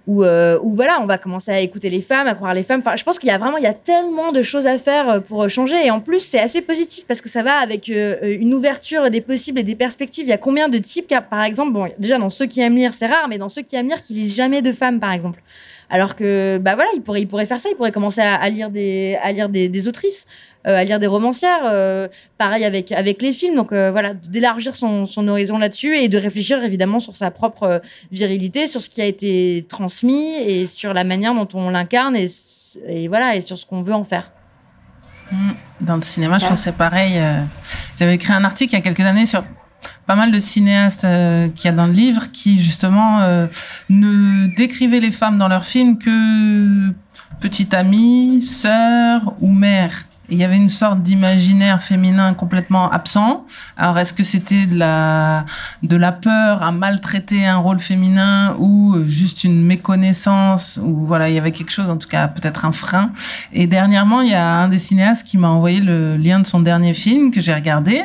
où, 0.08 0.24
euh, 0.24 0.60
voilà, 0.64 1.00
on 1.02 1.06
va 1.06 1.18
commencer 1.18 1.52
à 1.52 1.60
écouter 1.60 1.90
les 1.90 2.02
femmes, 2.02 2.28
à 2.28 2.36
croire 2.36 2.54
les 2.54 2.64
femmes. 2.64 2.80
Enfin, 2.80 2.96
je 2.96 3.04
pense 3.04 3.18
qu'il 3.18 3.30
y 3.30 3.32
a 3.32 3.38
vraiment, 3.38 3.58
il 3.58 3.64
y 3.64 3.68
a 3.68 3.74
tellement 3.74 4.32
de 4.32 4.42
choses 4.42 4.68
à 4.68 4.78
faire 4.78 5.10
euh, 5.10 5.20
pour 5.20 5.50
changer. 5.50 5.86
Et 5.86 5.92
en 5.92 6.00
plus, 6.00 6.20
c'est 6.20 6.40
assez 6.40 6.62
positif 6.62 7.06
parce 7.08 7.22
que 7.22 7.30
ça 7.30 7.42
va 7.42 7.56
avec 7.56 7.90
euh, 7.90 8.38
une 8.40 8.54
ouverture 8.54 9.10
des 9.10 9.22
possibles 9.22 9.60
et 9.60 9.64
des 9.64 9.76
perspectives. 9.76 10.26
Il 10.26 10.30
y 10.30 10.34
a 10.34 10.38
combien 10.38 10.70
de 10.70 10.78
types, 10.78 11.14
par 11.30 11.44
exemple, 11.44 11.74
bon, 11.74 11.90
déjà 11.98 12.18
dans 12.18 12.30
ceux 12.30 12.46
qui 12.46 12.62
aiment 12.62 12.76
lire, 12.76 12.94
c'est 12.94 13.08
rare, 13.08 13.28
mais 13.28 13.38
dans 13.38 13.50
ceux 13.50 13.64
qui 13.64 13.76
aiment 13.76 13.88
lire, 13.88 14.02
qui 14.02 14.14
lisent 14.14 14.36
jamais 14.36 14.62
de 14.62 14.72
femmes, 14.72 15.00
par 15.00 15.12
exemple. 15.12 15.42
Alors 15.90 16.16
que, 16.16 16.58
bah 16.58 16.76
voilà, 16.76 16.90
il 16.96 17.02
pourrait, 17.02 17.22
il 17.22 17.28
pourrait 17.28 17.46
faire 17.46 17.60
ça, 17.60 17.70
il 17.70 17.76
pourrait 17.76 17.92
commencer 17.92 18.22
à, 18.22 18.36
à 18.36 18.50
lire 18.50 18.70
des, 18.70 19.18
à 19.22 19.32
lire 19.32 19.50
des, 19.50 19.70
des 19.70 19.88
autrices, 19.88 20.26
euh, 20.68 20.76
à 20.76 20.84
lire 20.84 21.00
des 21.00 21.08
romancières. 21.08 21.64
euh, 21.66 22.08
pareil 22.38 22.66
avec, 22.66 22.92
avec 22.92 23.22
les 23.22 23.34
films. 23.34 23.56
Donc 23.56 23.72
euh, 23.72 23.92
voilà, 23.92 24.14
d'élargir 24.14 24.76
son, 24.76 25.06
son 25.06 25.28
horizon 25.28 25.58
là-dessus 25.58 25.96
et 25.96 26.08
de 26.08 26.18
réfléchir 26.18 26.64
évidemment 26.64 27.00
sur 27.00 27.16
sa 27.16 27.30
propre 27.30 27.82
virilité, 28.12 28.68
sur 28.68 28.82
ce 28.82 28.90
qui 28.90 29.02
a 29.02 29.06
été 29.06 29.66
transmis 29.70 30.34
et 30.36 30.66
sur 30.68 30.94
la 30.94 31.04
manière 31.04 31.36
dont 31.36 31.48
on 31.54 31.70
l'incarne 31.70 32.16
et, 32.16 32.30
et 32.88 33.08
voilà, 33.08 33.36
et 33.36 33.42
sur 33.42 33.58
ce 33.58 33.66
qu'on 33.66 33.84
veut 33.84 33.94
en 33.94 34.04
faire. 34.04 34.32
Mm. 35.32 35.52
Dans 35.82 35.96
le 35.96 36.02
cinéma, 36.02 36.40
je 36.40 36.48
pense 36.48 36.60
que 36.60 36.64
c'est 36.64 36.76
pareil. 36.76 37.22
J'avais 37.98 38.16
écrit 38.16 38.34
un 38.34 38.44
article 38.44 38.74
il 38.74 38.78
y 38.78 38.80
a 38.80 38.82
quelques 38.82 39.02
années 39.02 39.26
sur 39.26 39.44
pas 40.06 40.16
mal 40.16 40.32
de 40.32 40.40
cinéastes 40.40 41.06
euh, 41.06 41.50
qu'il 41.50 41.66
y 41.66 41.68
a 41.68 41.76
dans 41.76 41.88
le 41.88 41.94
livre 41.94 42.32
qui 42.32 42.60
justement 42.60 43.22
euh, 43.22 43.48
ne 43.90 44.48
décrivaient 44.56 45.00
les 45.00 45.12
femmes 45.12 45.38
dans 45.38 45.48
leurs 45.48 45.66
films 45.66 45.98
que 45.98 46.94
petite 47.40 47.74
amie, 47.74 48.42
sœur 48.42 49.34
ou 49.42 49.52
mère. 49.52 50.06
Il 50.30 50.40
y 50.40 50.44
avait 50.44 50.58
une 50.58 50.70
sorte 50.70 51.04
d'imaginaire 51.04 51.82
féminin 51.82 52.34
complètement 52.34 52.90
absent. 52.90 53.46
Alors 53.78 54.00
est-ce 54.00 54.12
que 54.12 54.24
c'était 54.24 54.66
de 54.66 54.76
la 54.76 55.46
de 55.84 55.96
la 55.96 56.12
peur 56.12 56.64
à 56.64 56.72
maltraiter 56.72 57.46
un 57.46 57.58
rôle 57.58 57.80
féminin 57.80 58.56
ou 58.58 58.96
juste 59.06 59.44
une 59.44 59.64
méconnaissance 59.64 60.80
ou 60.82 61.06
voilà 61.06 61.30
il 61.30 61.36
y 61.36 61.38
avait 61.38 61.52
quelque 61.52 61.72
chose 61.72 61.90
en 61.90 61.98
tout 61.98 62.08
cas 62.08 62.28
peut-être 62.28 62.66
un 62.66 62.72
frein. 62.72 63.12
Et 63.54 63.68
dernièrement 63.68 64.22
il 64.22 64.32
y 64.32 64.36
a 64.36 64.48
un 64.48 64.68
des 64.68 64.80
cinéastes 64.80 65.28
qui 65.28 65.38
m'a 65.38 65.50
envoyé 65.50 65.80
le 65.80 66.18
lien 66.18 66.40
de 66.40 66.48
son 66.48 66.60
dernier 66.60 66.96
film 66.96 67.30
que 67.30 67.40
j'ai 67.40 67.54
regardé 67.54 68.04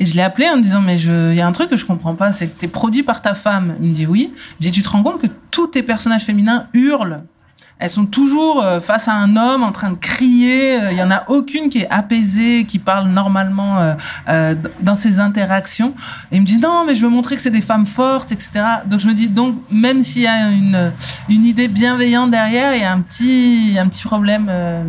et 0.00 0.06
je 0.06 0.14
l'ai 0.14 0.22
appelé 0.22 0.48
en 0.48 0.56
me 0.56 0.62
disant, 0.62 0.80
mais 0.80 0.98
il 0.98 1.34
y 1.34 1.42
a 1.42 1.46
un 1.46 1.52
truc 1.52 1.68
que 1.68 1.76
je 1.76 1.84
comprends 1.84 2.14
pas, 2.14 2.32
c'est 2.32 2.48
que 2.48 2.58
t'es 2.58 2.68
produit 2.68 3.02
par 3.02 3.20
ta 3.20 3.34
femme. 3.34 3.76
Il 3.82 3.88
me 3.88 3.92
dit 3.92 4.06
oui. 4.06 4.32
Je 4.58 4.66
dis, 4.66 4.72
tu 4.72 4.82
te 4.82 4.88
rends 4.88 5.02
compte 5.02 5.20
que 5.20 5.26
tous 5.50 5.66
tes 5.66 5.82
personnages 5.82 6.24
féminins 6.24 6.68
hurlent 6.72 7.22
elles 7.80 7.90
sont 7.90 8.06
toujours 8.06 8.62
euh, 8.62 8.80
face 8.80 9.08
à 9.08 9.14
un 9.14 9.36
homme 9.36 9.62
en 9.62 9.72
train 9.72 9.90
de 9.90 9.96
crier. 9.96 10.78
Il 10.90 10.96
y 10.96 11.02
en 11.02 11.10
a 11.10 11.24
aucune 11.28 11.68
qui 11.70 11.80
est 11.80 11.90
apaisée, 11.90 12.64
qui 12.66 12.78
parle 12.78 13.08
normalement 13.08 13.78
euh, 13.78 13.94
euh, 14.28 14.54
dans 14.80 14.94
ses 14.94 15.18
interactions. 15.18 15.94
Et 16.30 16.36
il 16.36 16.42
me 16.42 16.46
dit 16.46 16.58
non, 16.58 16.84
mais 16.86 16.94
je 16.94 17.02
veux 17.02 17.08
montrer 17.08 17.36
que 17.36 17.42
c'est 17.42 17.50
des 17.50 17.62
femmes 17.62 17.86
fortes, 17.86 18.32
etc. 18.32 18.50
Donc 18.86 19.00
je 19.00 19.08
me 19.08 19.14
dis 19.14 19.28
donc 19.28 19.56
même 19.70 20.02
s'il 20.02 20.22
y 20.22 20.26
a 20.26 20.48
une 20.50 20.92
une 21.28 21.44
idée 21.44 21.68
bienveillante 21.68 22.30
derrière, 22.30 22.74
il 22.74 22.80
y 22.80 22.84
a 22.84 22.92
un 22.92 23.00
petit 23.00 23.76
un 23.78 23.88
petit 23.88 24.02
problème. 24.04 24.48
euh. 24.50 24.84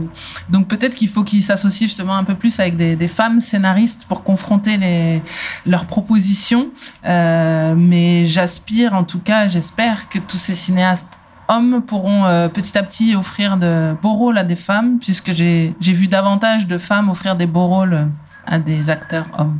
donc 0.49 0.68
peut-être 0.68 0.95
qu'il 0.95 1.07
faut 1.07 1.23
qu'ils 1.23 1.43
s'associent 1.43 1.88
justement 1.88 2.15
un 2.15 2.23
peu 2.23 2.35
plus 2.35 2.59
avec 2.59 2.76
des, 2.77 2.95
des 2.95 3.07
femmes 3.07 3.39
scénaristes 3.39 4.05
pour 4.07 4.23
confronter 4.23 4.77
les 4.77 5.22
leurs 5.65 5.85
propositions. 5.85 6.69
Euh, 7.05 7.73
mais 7.77 8.26
j'aspire 8.26 8.93
en 8.93 9.03
tout 9.03 9.19
cas, 9.19 9.47
j'espère 9.47 10.09
que 10.09 10.19
tous 10.19 10.38
ces 10.38 10.55
cinéastes 10.55 11.07
hommes 11.52 11.82
pourront 11.82 12.26
euh, 12.26 12.48
petit 12.48 12.78
à 12.78 12.84
petit 12.84 13.15
offrir 13.15 13.57
de 13.57 13.94
beaux 14.02 14.14
rôles 14.14 14.38
à 14.38 14.44
des 14.44 14.56
femmes, 14.56 14.99
puisque 14.99 15.32
j'ai 15.34 15.76
j'ai 15.80 15.94
vu 15.94 16.07
davantage 16.07 16.68
de 16.68 16.78
femmes 16.78 17.10
offrir 17.10 17.36
des 17.36 17.48
beaux 17.48 17.68
rôles 17.68 18.07
à 18.45 18.57
des 18.60 18.90
acteurs 18.90 19.28
hommes. 19.38 19.60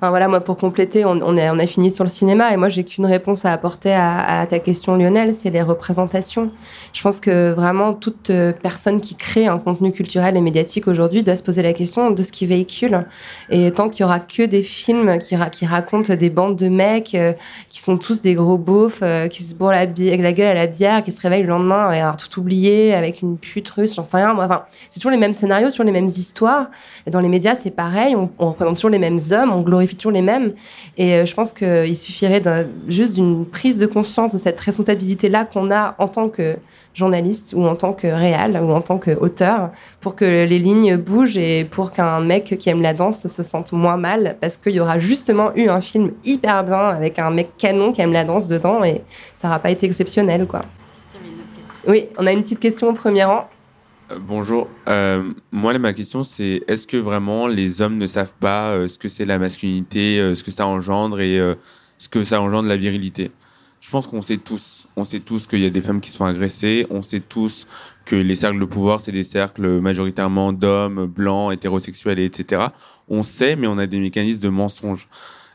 Enfin, 0.00 0.10
voilà, 0.10 0.28
moi, 0.28 0.40
pour 0.40 0.56
compléter, 0.56 1.04
on, 1.04 1.20
a, 1.38 1.54
on 1.54 1.58
a 1.58 1.66
fini 1.66 1.90
sur 1.90 2.04
le 2.04 2.10
cinéma 2.10 2.52
et 2.52 2.56
moi, 2.56 2.68
j'ai 2.68 2.84
qu'une 2.84 3.06
réponse 3.06 3.44
à 3.44 3.52
apporter 3.52 3.92
à, 3.92 4.46
ta 4.50 4.58
question, 4.58 4.96
Lionel, 4.96 5.32
c'est 5.32 5.50
les 5.50 5.62
représentations. 5.62 6.50
Je 6.92 7.02
pense 7.02 7.20
que 7.20 7.52
vraiment, 7.52 7.94
toute 7.94 8.30
euh, 8.30 8.52
personne 8.52 9.00
qui 9.00 9.14
crée 9.14 9.46
un 9.46 9.58
contenu 9.58 9.92
culturel 9.92 10.36
et 10.36 10.40
médiatique 10.40 10.88
aujourd'hui 10.88 11.22
doit 11.22 11.36
se 11.36 11.42
poser 11.42 11.62
la 11.62 11.72
question 11.72 12.10
de 12.10 12.22
ce 12.22 12.32
qu'il 12.32 12.48
véhicule. 12.48 13.06
Et 13.50 13.70
tant 13.70 13.88
qu'il 13.88 14.02
y 14.02 14.04
aura 14.04 14.20
que 14.20 14.42
des 14.42 14.62
films 14.62 15.18
qui, 15.18 15.36
qui 15.52 15.66
racontent 15.66 16.14
des 16.14 16.30
bandes 16.30 16.56
de 16.56 16.68
mecs 16.68 17.14
euh, 17.14 17.32
qui 17.68 17.80
sont 17.80 17.96
tous 17.96 18.20
des 18.20 18.34
gros 18.34 18.58
beaufs, 18.58 19.00
euh, 19.02 19.28
qui 19.28 19.42
se 19.42 19.54
bourrent 19.54 19.72
la, 19.72 19.86
gueule 19.86 20.46
à 20.46 20.54
la 20.54 20.66
bière, 20.66 21.02
qui 21.02 21.12
se 21.12 21.20
réveillent 21.20 21.42
le 21.42 21.48
lendemain 21.48 21.92
et 21.92 22.00
avoir 22.00 22.16
tout 22.16 22.40
oublié 22.40 22.94
avec 22.94 23.22
une 23.22 23.38
pute 23.38 23.68
russe, 23.70 23.94
j'en 23.94 24.04
sais 24.04 24.16
rien. 24.18 24.36
Enfin, 24.36 24.64
c'est 24.90 25.00
toujours 25.00 25.12
les 25.12 25.16
mêmes 25.16 25.32
scénarios, 25.32 25.70
toujours 25.70 25.84
les 25.84 25.92
mêmes 25.92 26.06
histoires. 26.06 26.66
Et 27.06 27.10
dans 27.10 27.20
les 27.20 27.28
médias, 27.28 27.54
c'est 27.54 27.70
pareil. 27.70 28.14
On, 28.16 28.28
représente 28.38 28.76
toujours 28.76 28.90
les 28.90 28.98
mêmes 28.98 29.18
hommes, 29.30 29.52
on 29.52 29.62
glorifie 29.84 29.96
toujours 29.96 30.12
les 30.12 30.22
mêmes. 30.22 30.52
Et 30.96 31.14
euh, 31.14 31.26
je 31.26 31.34
pense 31.34 31.52
qu'il 31.52 31.96
suffirait 31.96 32.42
juste 32.88 33.14
d'une 33.14 33.46
prise 33.46 33.78
de 33.78 33.86
conscience 33.86 34.32
de 34.32 34.38
cette 34.38 34.60
responsabilité-là 34.60 35.44
qu'on 35.44 35.70
a 35.70 35.94
en 35.98 36.08
tant 36.08 36.28
que 36.28 36.56
journaliste 36.94 37.54
ou 37.56 37.66
en 37.66 37.74
tant 37.74 37.92
que 37.92 38.06
réal 38.06 38.56
ou 38.62 38.70
en 38.70 38.80
tant 38.80 38.98
qu'auteur 38.98 39.70
pour 40.00 40.14
que 40.14 40.24
les 40.24 40.58
lignes 40.58 40.96
bougent 40.96 41.36
et 41.36 41.64
pour 41.64 41.92
qu'un 41.92 42.20
mec 42.20 42.56
qui 42.58 42.70
aime 42.70 42.82
la 42.82 42.94
danse 42.94 43.26
se 43.26 43.42
sente 43.42 43.72
moins 43.72 43.96
mal 43.96 44.36
parce 44.40 44.56
qu'il 44.56 44.72
y 44.72 44.80
aura 44.80 44.98
justement 44.98 45.52
eu 45.56 45.68
un 45.68 45.80
film 45.80 46.12
hyper 46.24 46.64
bien 46.64 46.88
avec 46.88 47.18
un 47.18 47.30
mec 47.30 47.56
canon 47.58 47.92
qui 47.92 48.00
aime 48.00 48.12
la 48.12 48.24
danse 48.24 48.46
dedans 48.46 48.84
et 48.84 49.02
ça 49.34 49.48
n'aura 49.48 49.58
pas 49.58 49.70
été 49.70 49.86
exceptionnel 49.86 50.46
quoi. 50.46 50.62
Oui, 51.86 52.06
on 52.16 52.26
a 52.26 52.32
une 52.32 52.42
petite 52.42 52.60
question 52.60 52.88
au 52.88 52.92
premier 52.92 53.24
rang. 53.24 53.48
Euh, 54.14 54.18
bonjour. 54.18 54.68
Euh, 54.88 55.32
moi, 55.52 55.76
ma 55.78 55.92
question, 55.92 56.22
c'est 56.22 56.62
est-ce 56.68 56.86
que 56.86 56.96
vraiment 56.96 57.46
les 57.46 57.82
hommes 57.82 57.98
ne 57.98 58.06
savent 58.06 58.34
pas 58.40 58.70
euh, 58.70 58.88
ce 58.88 58.98
que 58.98 59.08
c'est 59.08 59.24
la 59.24 59.38
masculinité, 59.38 60.34
ce 60.34 60.42
que 60.42 60.50
ça 60.50 60.66
engendre 60.66 61.20
et 61.20 61.38
ce 61.98 62.08
que 62.08 62.24
ça 62.24 62.40
engendre 62.40 62.68
la 62.68 62.76
virilité? 62.76 63.30
Je 63.80 63.90
pense 63.90 64.06
qu'on 64.06 64.22
sait 64.22 64.38
tous. 64.38 64.88
On 64.96 65.04
sait 65.04 65.20
tous 65.20 65.46
qu'il 65.46 65.60
y 65.60 65.66
a 65.66 65.70
des 65.70 65.82
femmes 65.82 66.00
qui 66.00 66.10
se 66.10 66.16
font 66.16 66.24
agresser. 66.24 66.86
On 66.88 67.02
sait 67.02 67.20
tous 67.20 67.66
que 68.06 68.16
les 68.16 68.34
cercles 68.34 68.58
de 68.58 68.64
pouvoir, 68.64 69.00
c'est 69.00 69.12
des 69.12 69.24
cercles 69.24 69.80
majoritairement 69.80 70.52
d'hommes, 70.52 71.06
blancs, 71.06 71.52
hétérosexuels, 71.52 72.18
et 72.18 72.24
etc. 72.24 72.68
On 73.08 73.22
sait, 73.22 73.56
mais 73.56 73.66
on 73.66 73.76
a 73.76 73.86
des 73.86 73.98
mécanismes 73.98 74.40
de 74.40 74.48
mensonge. 74.48 75.06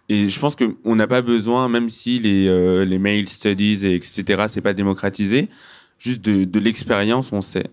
Et 0.10 0.30
je 0.30 0.40
pense 0.40 0.56
qu'on 0.56 0.95
n'a 0.95 1.07
pas 1.07 1.22
besoin, 1.23 1.69
même 1.69 1.90
si 1.90 2.19
les, 2.19 2.86
les 2.86 2.99
male 2.99 3.27
studies, 3.27 3.86
et 3.86 3.95
etc., 3.95 4.45
c'est 4.48 4.61
pas 4.61 4.73
démocratisé, 4.73 5.49
juste 5.98 6.22
de 6.22 6.60
l'expérience, 6.60 7.31
on 7.31 7.41
sait. 7.41 7.72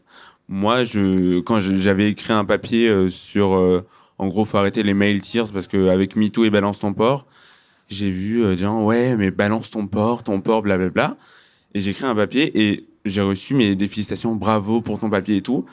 Moi, 0.48 0.84
je, 0.84 1.40
quand 1.40 1.60
j'avais 1.60 2.10
écrit 2.10 2.32
un 2.32 2.44
papier 2.44 2.88
euh, 2.88 3.10
sur, 3.10 3.54
euh, 3.54 3.84
en 4.18 4.28
gros, 4.28 4.44
faut 4.44 4.58
arrêter 4.58 4.82
les 4.82 4.94
male 4.94 5.20
tears 5.20 5.52
parce 5.52 5.66
que 5.66 5.88
avec 5.88 6.16
MeToo 6.16 6.44
et 6.44 6.50
Balance 6.50 6.78
ton 6.80 6.92
porc, 6.92 7.26
j'ai 7.88 8.10
vu 8.10 8.44
euh, 8.44 8.56
des 8.56 8.66
ouais, 8.84 9.16
mais 9.16 9.30
balance 9.30 9.70
ton 9.70 9.86
porc, 9.86 10.24
ton 10.24 10.40
porc, 10.40 10.62
blablabla. 10.62 11.16
Et 11.74 11.80
j'ai 11.80 11.90
écrit 11.90 12.06
un 12.06 12.14
papier 12.14 12.50
et 12.60 12.86
j'ai 13.04 13.20
reçu 13.20 13.54
mes 13.54 13.74
des 13.74 13.88
bravo 14.34 14.80
pour 14.80 14.98
ton 14.98 15.10
papier 15.10 15.36
et 15.36 15.42
tout. 15.42 15.66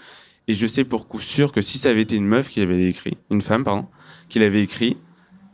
Et 0.47 0.53
je 0.53 0.67
sais 0.67 0.83
pour 0.83 1.07
coup 1.07 1.19
sûr 1.19 1.51
que 1.51 1.61
si 1.61 1.77
ça 1.77 1.89
avait 1.89 2.01
été 2.01 2.15
une 2.15 2.25
meuf 2.25 2.49
qui 2.49 2.59
l'avait 2.59 2.89
écrit, 2.89 3.17
une 3.31 3.41
femme, 3.41 3.63
pardon, 3.63 3.87
qui 4.27 4.39
l'avait 4.39 4.61
écrit, 4.61 4.97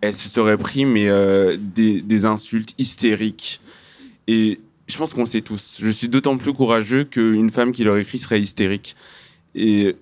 elle 0.01 0.15
se 0.15 0.29
serait 0.29 0.57
pris 0.57 0.85
mais 0.85 1.07
euh, 1.09 1.57
des, 1.59 2.01
des 2.01 2.25
insultes 2.25 2.73
hystériques. 2.77 3.61
Et 4.27 4.59
je 4.89 4.97
pense 4.97 5.13
qu'on 5.13 5.21
le 5.21 5.27
sait 5.27 5.41
tous. 5.41 5.77
Je 5.79 5.89
suis 5.89 6.07
d'autant 6.09 6.35
plus 6.37 6.53
courageux 6.53 7.03
qu'une 7.03 7.49
femme 7.49 7.71
qui 7.71 7.83
l'aurait 7.83 8.01
écrit 8.01 8.17
serait 8.17 8.41
hystérique. 8.41 8.95
Et 9.55 9.95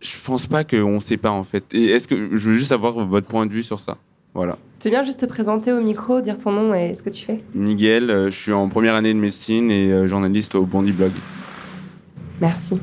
je 0.00 0.12
pense 0.24 0.46
pas 0.46 0.64
qu'on 0.64 1.00
sait 1.00 1.16
pas 1.16 1.30
en 1.30 1.44
fait. 1.44 1.64
Et 1.72 1.86
est-ce 1.86 2.06
que 2.06 2.36
je 2.36 2.50
veux 2.50 2.54
juste 2.56 2.72
avoir 2.72 2.92
votre 3.06 3.26
point 3.26 3.46
de 3.46 3.52
vue 3.52 3.62
sur 3.62 3.80
ça 3.80 3.96
Voilà. 4.34 4.58
Tu 4.80 4.90
viens 4.90 5.02
juste 5.02 5.20
te 5.20 5.26
présenter 5.26 5.72
au 5.72 5.80
micro, 5.80 6.20
dire 6.20 6.36
ton 6.36 6.52
nom 6.52 6.74
et 6.74 6.94
ce 6.94 7.02
que 7.02 7.08
tu 7.10 7.24
fais 7.24 7.40
Miguel, 7.54 8.10
euh, 8.10 8.30
je 8.30 8.38
suis 8.38 8.52
en 8.52 8.68
première 8.68 8.94
année 8.94 9.14
de 9.14 9.18
médecine 9.18 9.70
et 9.70 9.90
euh, 9.90 10.06
journaliste 10.06 10.54
au 10.54 10.66
Bondi 10.66 10.92
Blog. 10.92 11.12
Merci. 12.40 12.78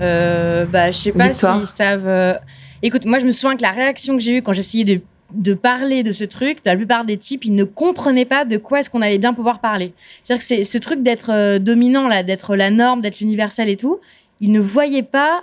Euh, 0.00 0.66
bah, 0.66 0.90
je 0.90 0.96
sais 0.98 1.12
pas 1.12 1.32
s'ils 1.32 1.66
savent. 1.66 2.06
euh, 2.06 2.34
Écoute, 2.82 3.06
moi, 3.06 3.18
je 3.18 3.24
me 3.24 3.30
souviens 3.30 3.56
que 3.56 3.62
la 3.62 3.70
réaction 3.70 4.16
que 4.16 4.22
j'ai 4.22 4.38
eue 4.38 4.42
quand 4.42 4.52
j'essayais 4.52 4.84
de, 4.84 5.00
de 5.32 5.54
parler 5.54 6.02
de 6.02 6.12
ce 6.12 6.24
truc, 6.24 6.58
la 6.64 6.76
plupart 6.76 7.04
des 7.04 7.16
types, 7.16 7.44
ils 7.44 7.54
ne 7.54 7.64
comprenaient 7.64 8.24
pas 8.24 8.44
de 8.44 8.56
quoi 8.56 8.80
est-ce 8.80 8.90
qu'on 8.90 9.02
allait 9.02 9.18
bien 9.18 9.34
pouvoir 9.34 9.60
parler. 9.60 9.92
C'est-à-dire 10.22 10.40
que 10.40 10.46
c'est 10.46 10.64
ce 10.64 10.78
truc 10.78 11.02
d'être 11.02 11.30
euh, 11.32 11.58
dominant, 11.58 12.08
là, 12.08 12.22
d'être 12.22 12.56
la 12.56 12.70
norme, 12.70 13.00
d'être 13.00 13.20
l'universel 13.20 13.68
et 13.68 13.76
tout, 13.76 14.00
ils 14.40 14.52
ne 14.52 14.60
voyaient 14.60 15.02
pas 15.02 15.40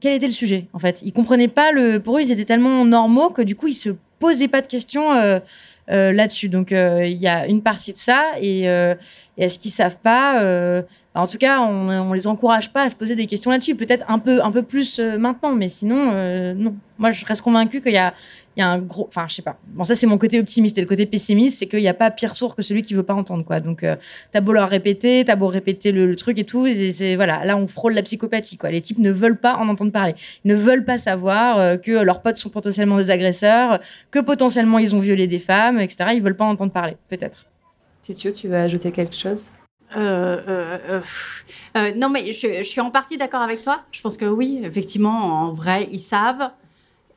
quel 0.00 0.14
était 0.14 0.26
le 0.26 0.32
sujet, 0.32 0.66
en 0.74 0.78
fait. 0.78 1.00
Ils 1.02 1.12
comprenaient 1.12 1.48
pas 1.48 1.72
le. 1.72 1.98
Pour 2.00 2.18
eux, 2.18 2.20
ils 2.20 2.30
étaient 2.30 2.44
tellement 2.44 2.84
normaux 2.84 3.30
que 3.30 3.40
du 3.40 3.56
coup, 3.56 3.68
ils 3.68 3.74
se 3.74 3.90
posaient 4.18 4.48
pas 4.48 4.60
de 4.60 4.66
questions. 4.66 5.12
euh, 5.14 5.40
euh, 5.88 6.10
là-dessus. 6.10 6.48
Donc 6.48 6.72
il 6.72 7.16
y 7.16 7.28
a 7.28 7.46
une 7.46 7.62
partie 7.62 7.92
de 7.92 7.96
ça 7.96 8.32
et, 8.40 8.62
et 8.62 8.96
est-ce 9.38 9.56
qu'ils 9.56 9.70
savent 9.70 9.98
pas 10.02 10.82
En 11.16 11.26
tout 11.26 11.38
cas, 11.38 11.60
on, 11.60 11.88
on 11.88 12.12
les 12.12 12.26
encourage 12.26 12.72
pas 12.72 12.82
à 12.82 12.90
se 12.90 12.96
poser 12.96 13.16
des 13.16 13.26
questions 13.26 13.50
là-dessus. 13.50 13.74
Peut-être 13.74 14.04
un 14.08 14.18
peu 14.18 14.42
un 14.42 14.50
peu 14.50 14.62
plus 14.62 14.98
euh, 14.98 15.18
maintenant, 15.18 15.52
mais 15.52 15.68
sinon 15.68 16.10
euh, 16.12 16.54
non. 16.54 16.74
Moi, 16.98 17.10
je 17.10 17.26
reste 17.26 17.42
convaincue 17.42 17.82
qu'il 17.82 17.92
y 17.92 17.98
a 17.98 18.14
il 18.56 18.60
y 18.60 18.62
a 18.62 18.70
un 18.70 18.78
gros. 18.78 19.06
Enfin, 19.06 19.26
je 19.28 19.34
sais 19.34 19.42
pas. 19.42 19.58
Bon, 19.68 19.84
ça 19.84 19.94
c'est 19.94 20.06
mon 20.06 20.16
côté 20.16 20.40
optimiste 20.40 20.78
et 20.78 20.80
le 20.80 20.86
côté 20.86 21.04
pessimiste, 21.04 21.58
c'est 21.58 21.66
qu'il 21.66 21.80
n'y 21.80 21.88
a 21.88 21.94
pas 21.94 22.10
pire 22.10 22.34
sourd 22.34 22.56
que 22.56 22.62
celui 22.62 22.82
qui 22.82 22.94
veut 22.94 23.02
pas 23.02 23.14
entendre 23.14 23.44
quoi. 23.44 23.60
Donc 23.60 23.82
euh, 23.82 23.96
t'as 24.32 24.40
beau 24.40 24.52
leur 24.52 24.68
répéter, 24.68 25.24
t'as 25.26 25.36
beau 25.36 25.46
répéter 25.46 25.92
le, 25.92 26.16
truc 26.16 26.38
et 26.38 26.44
tout, 26.44 26.66
et 26.66 26.92
c'est 26.92 27.16
voilà. 27.16 27.44
Là, 27.44 27.56
on 27.56 27.66
frôle 27.66 27.92
la 27.92 28.02
psychopathie 28.02 28.56
quoi. 28.56 28.70
Les 28.70 28.80
types 28.80 28.98
ne 28.98 29.10
veulent 29.10 29.38
pas 29.38 29.56
en 29.56 29.68
entendre 29.68 29.92
parler. 29.92 30.14
Ils 30.44 30.52
ne 30.52 30.56
veulent 30.56 30.86
pas 30.86 30.96
savoir 30.96 31.58
euh, 31.58 31.76
que 31.76 31.92
leurs 31.92 32.22
potes 32.22 32.38
sont 32.38 32.48
potentiellement 32.48 32.96
des 32.96 33.10
agresseurs, 33.10 33.78
que 34.10 34.20
potentiellement 34.20 34.78
ils 34.78 34.94
ont 34.94 35.00
violé 35.00 35.26
des 35.26 35.38
femmes, 35.38 35.78
etc. 35.78 36.10
Ils 36.14 36.22
veulent 36.22 36.36
pas 36.36 36.46
en 36.46 36.52
entendre 36.52 36.72
parler, 36.72 36.96
peut-être. 37.08 37.46
Titio, 38.02 38.32
tu 38.32 38.48
veux 38.48 38.56
ajouter 38.56 38.90
quelque 38.90 39.14
chose? 39.14 39.50
Euh, 39.94 40.40
euh, 40.48 41.00
euh, 41.76 41.94
non, 41.94 42.08
mais 42.08 42.32
je, 42.32 42.62
suis 42.62 42.80
en 42.80 42.90
partie 42.90 43.16
d'accord 43.16 43.42
avec 43.42 43.62
toi. 43.62 43.82
Je 43.92 44.02
pense 44.02 44.16
que 44.16 44.24
oui, 44.24 44.60
effectivement, 44.64 45.44
en 45.44 45.52
vrai, 45.52 45.88
ils 45.90 46.00
savent. 46.00 46.50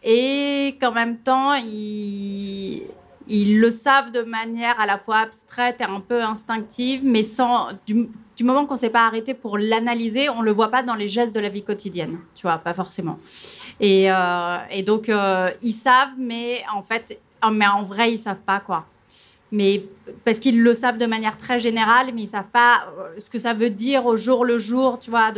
Et 0.04 0.78
qu'en 0.80 0.92
même 0.92 1.18
temps, 1.18 1.54
ils, 1.56 2.84
ils 3.28 3.60
le 3.60 3.72
savent 3.72 4.12
de 4.12 4.22
manière 4.22 4.80
à 4.80 4.86
la 4.86 4.98
fois 4.98 5.18
abstraite 5.18 5.82
et 5.82 5.84
un 5.84 6.00
peu 6.00 6.22
instinctive, 6.24 7.02
mais 7.04 7.24
sans. 7.24 7.70
Du, 7.86 8.08
moment 8.42 8.66
qu'on 8.66 8.76
ne 8.76 8.80
s'est 8.80 8.90
pas 8.90 9.06
arrêté 9.06 9.34
pour 9.34 9.58
l'analyser, 9.58 10.30
on 10.30 10.40
ne 10.40 10.46
le 10.46 10.54
voit 10.54 10.72
pas 10.72 10.82
dans 10.82 10.96
les 10.96 11.10
gestes 11.10 11.36
de 11.36 11.42
la 11.42 11.50
vie 11.50 11.64
quotidienne. 11.64 12.20
Tu 12.36 12.44
vois, 12.44 12.58
pas 12.58 12.74
forcément. 12.74 13.20
Et, 13.82 14.08
donc, 14.86 15.12
ils 15.62 15.74
savent, 15.74 16.14
mais 16.18 16.64
en 16.74 16.82
fait, 16.82 17.20
mais 17.52 17.68
en 17.68 17.84
vrai, 17.84 18.14
ils 18.14 18.18
savent 18.18 18.44
pas, 18.44 18.62
quoi 18.62 18.86
mais 19.52 19.86
parce 20.26 20.40
qu'ils 20.40 20.62
le 20.62 20.74
savent 20.74 20.98
de 20.98 21.06
manière 21.06 21.38
très 21.38 21.60
générale, 21.60 22.08
mais 22.14 22.24
ils 22.24 22.28
savent 22.28 22.50
pas 22.52 22.86
euh, 23.00 23.10
ce 23.18 23.30
que 23.30 23.40
ça 23.40 23.54
veut 23.54 23.70
dire 23.70 24.06
au 24.06 24.16
jour 24.18 24.46
le 24.46 24.58
jour, 24.58 25.00
tu 25.00 25.10
vois, 25.10 25.32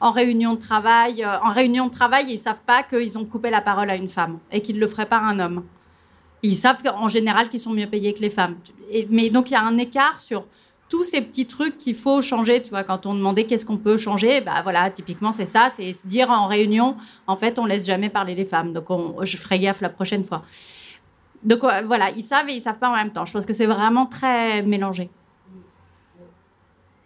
en 0.00 0.10
réunion 0.12 0.54
de 0.54 0.60
travail. 0.60 1.22
Euh, 1.24 1.38
En 1.42 1.50
réunion 1.50 1.86
de 1.86 1.92
travail, 1.92 2.26
ils 2.28 2.38
savent 2.38 2.62
pas 2.66 2.82
qu'ils 2.82 3.16
ont 3.18 3.24
coupé 3.24 3.50
la 3.50 3.60
parole 3.60 3.90
à 3.90 3.96
une 3.96 4.08
femme 4.08 4.38
et 4.52 4.60
qu'ils 4.60 4.78
le 4.78 4.86
feraient 4.86 5.06
pas 5.06 5.18
à 5.18 5.24
un 5.24 5.38
homme. 5.40 5.64
Ils 6.42 6.54
savent 6.54 6.82
en 6.96 7.08
général 7.08 7.48
qu'ils 7.48 7.60
sont 7.60 7.72
mieux 7.72 7.88
payés 7.88 8.14
que 8.14 8.20
les 8.20 8.30
femmes. 8.30 8.56
Mais 9.10 9.30
donc 9.30 9.50
il 9.50 9.54
y 9.54 9.56
a 9.56 9.62
un 9.62 9.78
écart 9.78 10.20
sur 10.20 10.44
tous 10.88 11.02
ces 11.02 11.20
petits 11.20 11.46
trucs 11.46 11.78
qu'il 11.78 11.96
faut 11.96 12.22
changer, 12.22 12.62
tu 12.62 12.70
vois, 12.70 12.84
quand 12.84 13.06
on 13.06 13.14
demandait 13.14 13.42
qu'est-ce 13.44 13.66
qu'on 13.66 13.76
peut 13.78 13.96
changer, 13.96 14.40
bah 14.40 14.60
voilà, 14.62 14.88
typiquement 14.90 15.32
c'est 15.32 15.46
ça, 15.46 15.68
c'est 15.74 15.92
se 15.92 16.06
dire 16.06 16.30
en 16.30 16.46
réunion, 16.46 16.96
en 17.26 17.36
fait, 17.36 17.58
on 17.58 17.64
laisse 17.64 17.84
jamais 17.86 18.08
parler 18.08 18.36
les 18.36 18.44
femmes, 18.44 18.72
donc 18.72 18.88
on- 18.90 19.16
je 19.24 19.36
ferai 19.36 19.58
gaffe 19.58 19.80
la 19.80 19.88
prochaine 19.88 20.24
fois. 20.24 20.42
Donc 21.44 21.62
ouais, 21.62 21.82
voilà, 21.82 22.10
ils 22.10 22.22
savent 22.22 22.48
et 22.48 22.54
ils 22.54 22.62
savent 22.62 22.78
pas 22.78 22.88
en 22.88 22.96
même 22.96 23.10
temps. 23.10 23.26
Je 23.26 23.32
pense 23.32 23.46
que 23.46 23.52
c'est 23.52 23.66
vraiment 23.66 24.06
très 24.06 24.62
mélangé. 24.62 25.10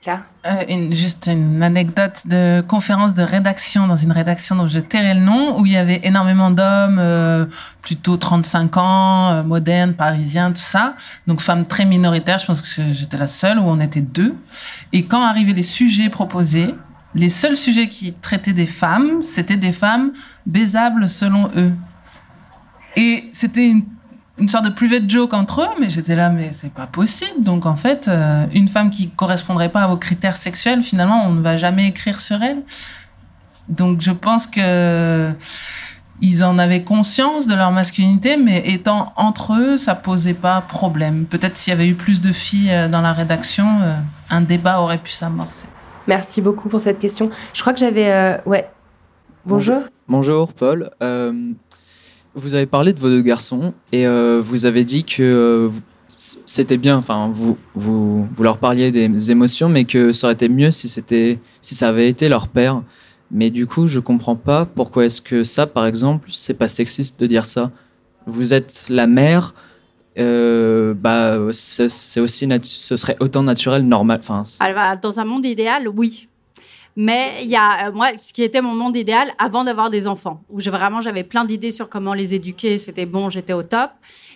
Euh, 0.08 0.64
une, 0.68 0.92
juste 0.94 1.28
une 1.30 1.62
anecdote 1.62 2.22
de 2.26 2.64
conférence 2.66 3.12
de 3.12 3.22
rédaction 3.22 3.86
dans 3.86 3.96
une 3.96 4.12
rédaction 4.12 4.56
dont 4.56 4.66
je 4.66 4.78
tairai 4.78 5.12
le 5.12 5.20
nom, 5.20 5.60
où 5.60 5.66
il 5.66 5.72
y 5.72 5.76
avait 5.76 6.00
énormément 6.04 6.50
d'hommes, 6.50 6.98
euh, 6.98 7.44
plutôt 7.82 8.16
35 8.16 8.76
ans, 8.78 9.30
euh, 9.30 9.42
modernes, 9.42 9.92
parisiens, 9.92 10.52
tout 10.52 10.62
ça. 10.62 10.94
Donc 11.26 11.42
femmes 11.42 11.66
très 11.66 11.84
minoritaires, 11.84 12.38
je 12.38 12.46
pense 12.46 12.62
que 12.62 12.92
j'étais 12.92 13.18
la 13.18 13.26
seule, 13.26 13.58
où 13.58 13.64
on 13.64 13.78
était 13.78 14.00
deux. 14.00 14.34
Et 14.94 15.04
quand 15.04 15.20
arrivaient 15.20 15.52
les 15.52 15.62
sujets 15.62 16.08
proposés, 16.08 16.74
les 17.14 17.28
seuls 17.28 17.56
sujets 17.56 17.88
qui 17.88 18.14
traitaient 18.14 18.54
des 18.54 18.66
femmes, 18.66 19.22
c'était 19.22 19.58
des 19.58 19.72
femmes 19.72 20.12
baisables 20.46 21.10
selon 21.10 21.50
eux. 21.56 21.72
Et 22.96 23.28
c'était 23.32 23.68
une 23.68 23.84
une 24.40 24.48
sorte 24.48 24.64
de 24.64 24.70
private 24.70 25.08
joke 25.08 25.34
entre 25.34 25.62
eux, 25.62 25.68
mais 25.78 25.90
j'étais 25.90 26.16
là, 26.16 26.30
mais 26.30 26.52
c'est 26.54 26.72
pas 26.72 26.86
possible. 26.86 27.42
Donc 27.42 27.66
en 27.66 27.76
fait, 27.76 28.08
euh, 28.08 28.46
une 28.52 28.68
femme 28.68 28.90
qui 28.90 29.10
correspondrait 29.10 29.68
pas 29.68 29.82
à 29.82 29.86
vos 29.86 29.98
critères 29.98 30.36
sexuels, 30.36 30.82
finalement, 30.82 31.26
on 31.26 31.32
ne 31.32 31.42
va 31.42 31.56
jamais 31.56 31.86
écrire 31.86 32.20
sur 32.20 32.42
elle. 32.42 32.62
Donc 33.68 34.00
je 34.00 34.10
pense 34.10 34.46
que 34.46 35.32
ils 36.22 36.44
en 36.44 36.58
avaient 36.58 36.82
conscience 36.82 37.46
de 37.46 37.54
leur 37.54 37.70
masculinité, 37.70 38.36
mais 38.36 38.62
étant 38.66 39.12
entre 39.16 39.54
eux, 39.54 39.76
ça 39.76 39.94
posait 39.94 40.34
pas 40.34 40.60
problème. 40.60 41.24
Peut-être 41.24 41.56
s'il 41.56 41.70
y 41.70 41.74
avait 41.74 41.88
eu 41.88 41.94
plus 41.94 42.20
de 42.20 42.32
filles 42.32 42.72
euh, 42.72 42.88
dans 42.88 43.00
la 43.00 43.12
rédaction, 43.12 43.66
euh, 43.82 43.94
un 44.30 44.40
débat 44.40 44.80
aurait 44.80 44.98
pu 44.98 45.12
s'amorcer. 45.12 45.66
Merci 46.06 46.40
beaucoup 46.40 46.68
pour 46.68 46.80
cette 46.80 46.98
question. 46.98 47.30
Je 47.54 47.60
crois 47.60 47.72
que 47.72 47.78
j'avais, 47.78 48.40
ouais. 48.46 48.68
Bonjour. 49.44 49.82
Bonjour, 50.08 50.52
Paul. 50.52 50.90
Vous 52.34 52.54
avez 52.54 52.66
parlé 52.66 52.92
de 52.92 53.00
vos 53.00 53.08
deux 53.08 53.22
garçons 53.22 53.74
et 53.92 54.06
euh, 54.06 54.40
vous 54.42 54.64
avez 54.64 54.84
dit 54.84 55.04
que 55.04 55.22
euh, 55.22 55.68
c'était 56.16 56.76
bien, 56.76 56.96
enfin, 56.96 57.30
vous, 57.32 57.56
vous, 57.74 58.24
vous, 58.24 58.42
leur 58.42 58.58
parliez 58.58 58.92
des 58.92 59.30
émotions, 59.30 59.68
mais 59.68 59.84
que 59.84 60.12
ça 60.12 60.26
aurait 60.26 60.34
été 60.34 60.48
mieux 60.48 60.70
si, 60.70 60.88
c'était, 60.88 61.40
si 61.60 61.74
ça 61.74 61.88
avait 61.88 62.08
été 62.08 62.28
leur 62.28 62.48
père. 62.48 62.82
Mais 63.32 63.50
du 63.50 63.66
coup, 63.66 63.88
je 63.88 64.00
comprends 64.00 64.36
pas 64.36 64.64
pourquoi 64.64 65.06
est-ce 65.06 65.20
que 65.20 65.44
ça, 65.44 65.66
par 65.66 65.86
exemple, 65.86 66.28
c'est 66.32 66.54
pas 66.54 66.68
sexiste 66.68 67.18
de 67.20 67.26
dire 67.26 67.46
ça. 67.46 67.70
Vous 68.26 68.52
êtes 68.54 68.86
la 68.88 69.06
mère, 69.06 69.54
euh, 70.18 70.94
bah, 70.94 71.38
c'est 71.52 72.20
aussi 72.20 72.48
ce 72.62 72.96
serait 72.96 73.16
autant 73.20 73.42
naturel, 73.42 73.86
normal. 73.86 74.20
Enfin, 74.22 74.42
dans 75.00 75.20
un 75.20 75.24
monde 75.24 75.46
idéal, 75.46 75.88
oui. 75.88 76.28
Mais 76.96 77.40
il 77.42 77.50
y 77.50 77.56
a, 77.56 77.88
euh, 77.88 77.92
moi, 77.92 78.08
ce 78.18 78.32
qui 78.32 78.42
était 78.42 78.60
mon 78.60 78.74
monde 78.74 78.96
idéal 78.96 79.32
avant 79.38 79.64
d'avoir 79.64 79.90
des 79.90 80.06
enfants, 80.06 80.42
où 80.50 80.60
vraiment 80.60 81.00
j'avais 81.00 81.24
plein 81.24 81.44
d'idées 81.44 81.72
sur 81.72 81.88
comment 81.88 82.14
les 82.14 82.34
éduquer, 82.34 82.78
c'était 82.78 83.06
bon, 83.06 83.28
j'étais 83.28 83.52
au 83.52 83.62
top. 83.62 83.90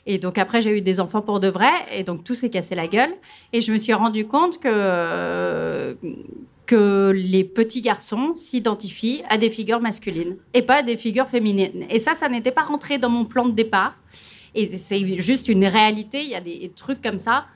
Et 0.06 0.18
donc 0.18 0.38
après, 0.38 0.62
j'ai 0.62 0.76
eu 0.76 0.80
des 0.80 1.00
enfants 1.00 1.22
pour 1.22 1.40
de 1.40 1.48
vrai, 1.48 1.72
et 1.92 2.04
donc 2.04 2.24
tout 2.24 2.34
s'est 2.34 2.50
cassé 2.50 2.74
la 2.74 2.86
gueule. 2.86 3.12
Et 3.52 3.60
je 3.60 3.72
me 3.72 3.78
suis 3.78 3.92
rendu 3.92 4.26
compte 4.26 4.58
que 4.58 5.96
que 6.66 7.12
les 7.14 7.44
petits 7.44 7.82
garçons 7.82 8.32
s'identifient 8.36 9.22
à 9.28 9.36
des 9.36 9.50
figures 9.50 9.80
masculines 9.80 10.36
et 10.54 10.62
pas 10.62 10.76
à 10.76 10.82
des 10.82 10.96
figures 10.96 11.28
féminines. 11.28 11.84
Et 11.90 11.98
ça, 11.98 12.14
ça 12.14 12.28
n'était 12.28 12.52
pas 12.52 12.62
rentré 12.62 12.98
dans 12.98 13.10
mon 13.10 13.24
plan 13.24 13.46
de 13.46 13.52
départ. 13.52 13.94
Et 14.54 14.78
c'est 14.78 15.20
juste 15.20 15.48
une 15.48 15.66
réalité. 15.66 16.22
Il 16.22 16.30
y 16.30 16.34
a 16.34 16.40
des 16.40 16.72
trucs 16.74 17.02
comme 17.02 17.18
ça 17.18 17.46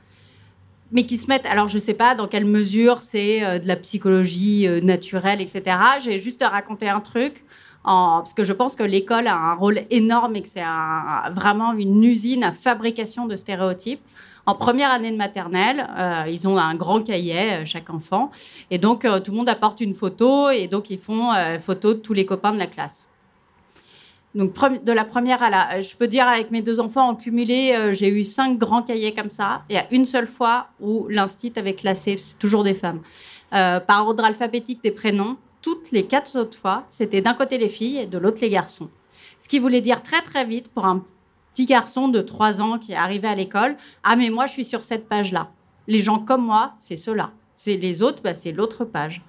mais 0.90 1.05
qui 1.05 1.19
se 1.19 1.27
mettent. 1.27 1.47
Alors, 1.47 1.69
je 1.69 1.78
sais 1.78 1.94
pas 1.94 2.15
dans 2.15 2.28
quelle 2.28 2.44
mesure 2.44 3.02
c'est 3.02 3.44
euh, 3.44 3.59
de 3.59 3.69
la 3.69 3.77
psychologie 3.77 4.66
euh, 4.66 4.81
naturelle, 4.81 5.40
etc. 5.40 5.77
J'ai 6.02 6.20
juste 6.20 6.43
à 6.43 6.48
raconter 6.48 6.89
un 6.89 7.01
truc. 7.01 7.44
Parce 7.85 8.35
que 8.35 8.44
je 8.44 8.52
pense 8.52 8.77
que 8.77 8.82
l'école 8.82 9.28
a 9.28 9.35
un 9.35 9.55
rôle 9.55 9.81
énorme 9.89 10.36
et 10.36 10.43
que 10.43 10.48
c'est 10.48 10.65
vraiment 11.32 11.73
une 11.73 12.05
usine 12.05 12.44
à 12.44 12.52
fabrication 12.52 13.24
de 13.27 13.35
stéréotypes. 13.35 14.02
En 14.44 14.55
première 14.55 14.90
année 14.90 15.10
de 15.10 15.16
maternelle, 15.16 15.89
euh, 15.97 16.24
ils 16.28 16.47
ont 16.47 16.59
un 16.59 16.74
grand 16.74 17.01
cahier, 17.02 17.65
chaque 17.65 17.89
enfant. 17.89 18.31
Et 18.70 18.77
donc, 18.77 19.06
tout 19.24 19.31
le 19.31 19.36
monde 19.39 19.48
apporte 19.48 19.81
une 19.81 19.94
photo 19.94 20.51
et 20.51 20.69
donc 20.69 20.90
ils 20.90 20.98
font 20.98 21.31
photo 21.60 21.94
de 21.94 22.01
tous 22.01 22.12
les 22.12 22.27
copains 22.27 22.52
de 22.52 22.59
la 22.59 22.66
classe. 22.66 23.09
Donc, 24.34 24.55
de 24.84 24.92
la 24.92 25.05
première 25.05 25.42
à 25.42 25.50
la. 25.50 25.80
Je 25.80 25.96
peux 25.96 26.06
dire, 26.06 26.28
avec 26.28 26.50
mes 26.50 26.62
deux 26.62 26.80
enfants 26.80 27.09
en 27.09 27.14
cumulé, 27.14 27.72
euh, 27.74 27.92
j'ai 27.92 28.09
eu 28.09 28.24
cinq 28.24 28.59
grands 28.59 28.82
cahiers 28.82 29.14
comme 29.14 29.30
ça. 29.30 29.62
Et 29.70 29.78
à 29.78 29.86
une 29.90 30.05
seule 30.05 30.26
fois 30.26 30.68
où 30.80 31.09
l'instit 31.09 31.52
avait 31.56 31.74
classé, 31.74 32.16
c'est 32.18 32.38
toujours 32.38 32.62
des 32.62 32.74
femmes, 32.74 33.00
euh, 33.55 33.80
par 33.80 34.06
ordre 34.06 34.24
alphabétique 34.24 34.82
des 34.82 34.90
prénoms. 34.90 35.36
Toutes 35.62 35.90
les 35.90 36.06
quatre 36.06 36.38
autres 36.38 36.59
fois, 36.59 36.84
c'était 36.90 37.20
d'un 37.20 37.34
côté 37.34 37.59
les 37.59 37.68
filles 37.68 37.98
et 37.98 38.06
de 38.06 38.18
l'autre 38.18 38.38
les 38.40 38.50
garçons. 38.50 38.90
Ce 39.38 39.48
qui 39.48 39.59
voulait 39.59 39.80
dire 39.80 40.02
très, 40.02 40.22
très 40.22 40.44
vite 40.44 40.68
pour 40.68 40.84
un 40.84 41.02
petit 41.52 41.66
garçon 41.66 42.09
de 42.09 42.20
3 42.20 42.60
ans 42.60 42.78
qui 42.78 42.92
est 42.92 42.96
arrivé 42.96 43.26
à 43.26 43.34
l'école 43.34 43.76
Ah, 44.05 44.14
mais 44.14 44.30
moi, 44.30 44.46
je 44.46 44.52
suis 44.52 44.64
sur 44.64 44.84
cette 44.84 45.09
page-là. 45.09 45.50
Les 45.86 46.00
gens 46.00 46.18
comme 46.18 46.44
moi, 46.44 46.74
c'est 46.78 46.96
ceux-là. 46.96 47.32
C'est 47.56 47.76
les 47.76 48.02
autres, 48.02 48.22
bah, 48.22 48.34
c'est 48.34 48.52
l'autre 48.52 48.84
page. 48.84 49.22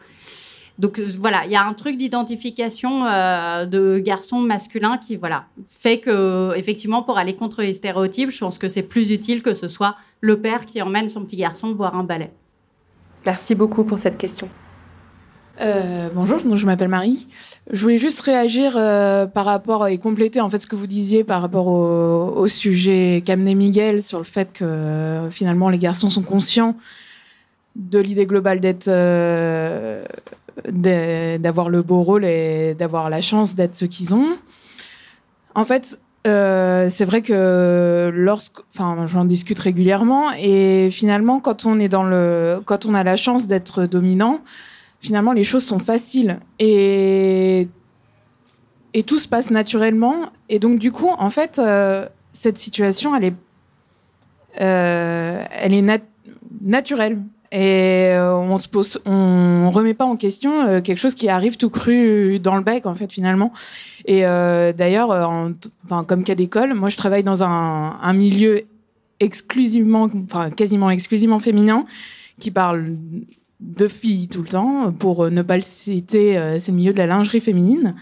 Donc 0.80 0.98
euh, 0.98 1.08
voilà, 1.20 1.44
il 1.46 1.52
y 1.52 1.58
a 1.58 1.64
un 1.64 1.74
truc 1.74 1.98
d'identification 1.98 3.06
euh, 3.06 3.66
de 3.66 4.00
garçons 4.00 4.40
masculins 4.40 4.98
qui 4.98 5.18
voilà 5.18 5.44
fait 5.68 6.00
que 6.00 6.54
effectivement 6.56 7.04
pour 7.04 7.18
aller 7.18 7.36
contre 7.36 7.62
les 7.62 7.74
stéréotypes, 7.74 8.32
je 8.32 8.40
pense 8.40 8.58
que 8.58 8.70
c'est 8.70 8.84
plus 8.84 9.12
utile 9.12 9.44
que 9.44 9.54
ce 9.54 9.68
soit 9.68 9.98
le 10.22 10.40
père 10.40 10.66
qui 10.66 10.82
emmène 10.82 11.10
son 11.10 11.22
petit 11.26 11.36
garçon 11.36 11.74
voir 11.74 11.96
un 11.96 12.06
ballet. 12.06 12.32
Merci 13.26 13.56
beaucoup 13.56 13.84
pour 13.84 14.00
cette 14.00 14.18
question. 14.18 14.48
Euh, 15.60 16.08
bonjour, 16.16 16.40
je 16.56 16.66
m'appelle 16.66 16.88
Marie. 16.88 17.28
Je 17.70 17.82
voulais 17.82 17.98
juste 17.98 18.22
réagir 18.22 18.76
par 19.34 19.44
rapport 19.44 19.86
et 19.90 19.98
compléter 19.98 20.40
en 20.40 20.50
fait 20.50 20.62
ce 20.62 20.68
que 20.68 20.78
vous 20.78 20.88
disiez 20.88 21.26
par 21.26 21.42
rapport 21.42 21.68
au, 21.68 22.48
sujet 22.48 23.22
qu'amenait 23.26 23.56
Miguel 23.56 24.02
sur 24.02 24.20
le 24.20 24.24
fait 24.24 24.54
que 24.54 25.28
finalement 25.30 25.68
les 25.68 25.78
garçons 25.78 26.10
sont 26.10 26.24
conscients 26.24 26.78
de 27.76 28.00
l'idée 28.00 28.26
globale 28.26 28.62
d'être 28.62 28.90
d'avoir 30.68 31.70
le 31.70 31.82
beau 31.82 32.02
rôle 32.02 32.26
et 32.26 32.76
d'avoir 32.76 33.10
la 33.10 33.22
chance 33.22 33.56
d'être 33.56 33.76
ce 33.76 33.86
qu'ils 33.86 34.14
ont. 34.14 34.38
En 35.56 35.66
fait, 35.66 36.00
euh, 36.28 36.90
c'est 36.90 37.06
vrai 37.06 37.22
que 37.22 38.12
lorsque, 38.14 38.60
enfin, 38.74 39.06
j'en 39.06 39.26
discute 39.26 39.60
régulièrement 39.60 40.32
et 40.38 40.90
finalement, 40.92 41.40
quand 41.40 41.66
on 41.66 41.80
est 41.80 41.90
dans 41.90 42.04
le, 42.04 42.62
quand 42.66 42.86
on 42.86 42.94
a 42.94 43.04
la 43.04 43.16
chance 43.16 43.48
d'être 43.48 43.86
dominant, 43.86 44.42
finalement, 45.00 45.32
les 45.32 45.44
choses 45.44 45.66
sont 45.66 45.80
faciles 45.80 46.40
et 46.60 47.68
et 48.94 49.04
tout 49.04 49.20
se 49.20 49.28
passe 49.28 49.52
naturellement. 49.52 50.32
Et 50.50 50.60
donc, 50.60 50.80
du 50.80 50.92
coup, 50.92 51.10
en 51.10 51.30
fait, 51.30 51.60
euh, 51.60 52.08
cette 52.34 52.58
situation, 52.58 53.16
elle 53.16 53.26
est, 53.26 53.34
euh, 54.62 55.44
elle 55.52 55.74
est 55.74 56.02
naturelle. 56.62 57.22
Et 57.52 58.12
euh, 58.14 58.36
on 58.36 58.60
on 59.06 59.72
remet 59.72 59.96
pas 59.96 60.06
en 60.06 60.16
question 60.16 60.68
euh, 60.68 60.82
quelque 60.82 61.00
chose 61.00 61.16
qui 61.16 61.30
arrive 61.30 61.58
tout 61.58 61.72
cru 61.72 62.40
dans 62.40 62.56
le 62.56 62.62
bec 62.62 62.86
en 62.86 62.94
fait 62.94 63.12
finalement. 63.12 63.52
Et 64.06 64.26
euh, 64.26 64.72
d'ailleurs, 64.72 65.10
enfin 65.86 66.04
comme 66.04 66.24
cas 66.24 66.36
d'école, 66.36 66.76
moi 66.76 66.90
je 66.90 66.98
travaille 66.98 67.24
dans 67.24 67.42
un, 67.42 67.98
un, 68.02 68.14
milieu 68.14 68.66
exclusivement, 69.20 70.10
enfin 70.26 70.52
quasiment 70.52 70.92
exclusivement 70.92 71.40
féminin, 71.40 71.86
qui 72.40 72.52
parle 72.52 72.96
de 73.60 73.88
filles 73.88 74.28
tout 74.28 74.44
le 74.44 74.50
temps. 74.50 74.92
Pour 74.92 75.32
ne 75.32 75.42
pas 75.42 75.56
le 75.56 75.64
citer, 75.64 76.40
c'est 76.60 76.72
le 76.72 76.78
milieu 76.78 76.94
de 76.94 77.00
la 77.00 77.08
lingerie 77.08 77.42
féminine. 77.42 77.96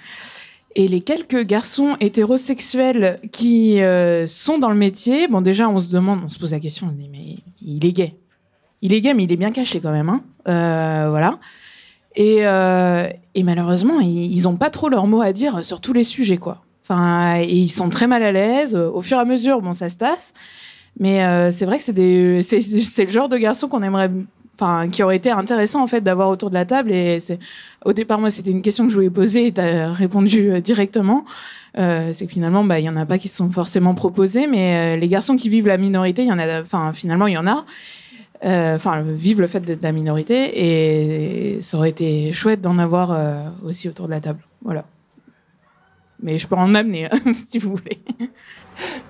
Et 0.76 0.90
les 0.90 1.02
quelques 1.02 1.44
garçons 1.46 1.96
hétérosexuels 2.02 3.20
qui 3.32 3.80
sont 4.28 4.58
dans 4.58 4.70
le 4.70 4.76
métier, 4.76 5.30
bon 5.30 5.40
déjà 5.40 5.70
on 5.70 5.80
se 5.80 5.92
demande, 5.92 6.20
on 6.26 6.30
se 6.30 6.38
pose 6.38 6.52
la 6.52 6.60
question, 6.60 6.88
on 6.88 6.92
se 6.92 6.96
dit 6.96 7.10
mais 7.10 7.38
il 7.62 7.86
est 7.86 7.94
gay 7.94 8.14
il 8.88 8.94
est 8.94 9.02
gay, 9.02 9.14
mais 9.14 9.24
il 9.24 9.32
est 9.32 9.38
bien 9.38 9.52
caché 9.52 9.82
quand 9.82 9.92
même. 9.92 10.08
Hein. 10.08 10.22
Euh, 10.48 11.10
voilà. 11.10 11.40
Et, 12.16 12.48
euh, 12.48 13.08
et, 13.36 13.44
malheureusement, 13.44 14.00
ils 14.00 14.42
n'ont 14.44 14.56
pas 14.56 14.70
trop 14.70 14.88
leur 14.88 15.08
mot 15.08 15.22
à 15.22 15.34
dire 15.34 15.64
sur 15.64 15.82
tous 15.82 15.94
les 15.94 16.06
sujets, 16.06 16.38
quoi. 16.38 16.64
Enfin, 16.84 17.40
et 17.40 17.54
ils 17.54 17.68
sont 17.68 17.90
très 17.90 18.08
mal 18.08 18.24
à 18.24 18.32
l'aise. 18.32 18.76
Au 18.76 19.02
fur 19.02 19.18
et 19.18 19.22
à 19.22 19.26
mesure, 19.26 19.62
bon, 19.62 19.74
ça 19.74 19.90
se 19.90 19.96
tasse. 19.96 20.34
Mais 21.00 21.24
euh, 21.24 21.52
c'est 21.52 21.66
vrai 21.66 21.80
que 21.80 21.84
c'est 21.84 23.04
le 23.04 23.12
genre 23.12 23.28
de 23.28 23.38
garçon 23.38 23.68
qu'on 23.68 23.84
aimerait, 23.84 24.10
enfin, 24.56 24.88
qui 24.90 25.04
aurait 25.04 25.18
été 25.18 25.30
intéressant 25.30 25.84
en 25.84 25.88
fait 25.88 26.02
d'avoir 26.02 26.30
autour 26.30 26.50
de 26.50 26.56
la 26.56 26.66
table. 26.66 26.94
Et 26.94 27.18
au 27.84 27.92
départ, 27.92 28.20
moi, 28.20 28.32
c'était 28.32 28.52
une 28.52 28.62
question 28.62 28.86
que 28.86 28.92
je 28.92 28.96
voulais 28.96 29.10
poser 29.10 29.48
et 29.48 29.52
tu 29.52 29.60
as 29.60 29.92
répondu 29.92 30.62
directement. 30.62 31.26
C'est 31.76 32.26
que 32.26 32.32
finalement, 32.32 32.64
bah, 32.64 32.80
il 32.80 32.86
y 32.86 32.90
en 32.90 32.96
a 32.96 33.06
pas 33.06 33.18
qui 33.20 33.28
se 33.28 33.36
sont 33.36 33.52
forcément 33.52 33.94
proposés, 33.94 34.48
mais 34.48 34.98
les 34.98 35.08
garçons 35.10 35.36
qui 35.36 35.50
vivent 35.50 35.68
la 35.68 35.78
minorité, 35.78 36.24
il 36.24 36.30
y 36.30 36.32
en 36.32 36.40
a, 36.40 36.62
enfin, 36.62 36.94
finalement, 36.94 37.28
il 37.28 37.34
y 37.34 37.38
en 37.38 37.46
a. 37.48 37.66
Euh, 38.46 38.76
enfin, 38.76 39.02
vivre 39.02 39.42
le 39.42 39.48
fait 39.48 39.62
d'être 39.62 39.82
la 39.82 39.92
minorité, 39.92 41.56
et 41.56 41.62
ça 41.62 41.78
aurait 41.78 41.90
été 41.90 42.32
chouette 42.34 42.62
d'en 42.62 42.78
avoir 42.78 43.12
euh, 43.12 43.50
aussi 43.66 43.90
autour 43.90 44.06
de 44.06 44.12
la 44.12 44.22
table. 44.22 44.40
Voilà. 44.64 44.86
Mais 46.22 46.38
je 46.38 46.48
peux 46.48 46.56
en 46.56 46.76
amener 46.76 47.10
si 47.34 47.58
vous 47.58 47.76
voulez. 47.76 48.00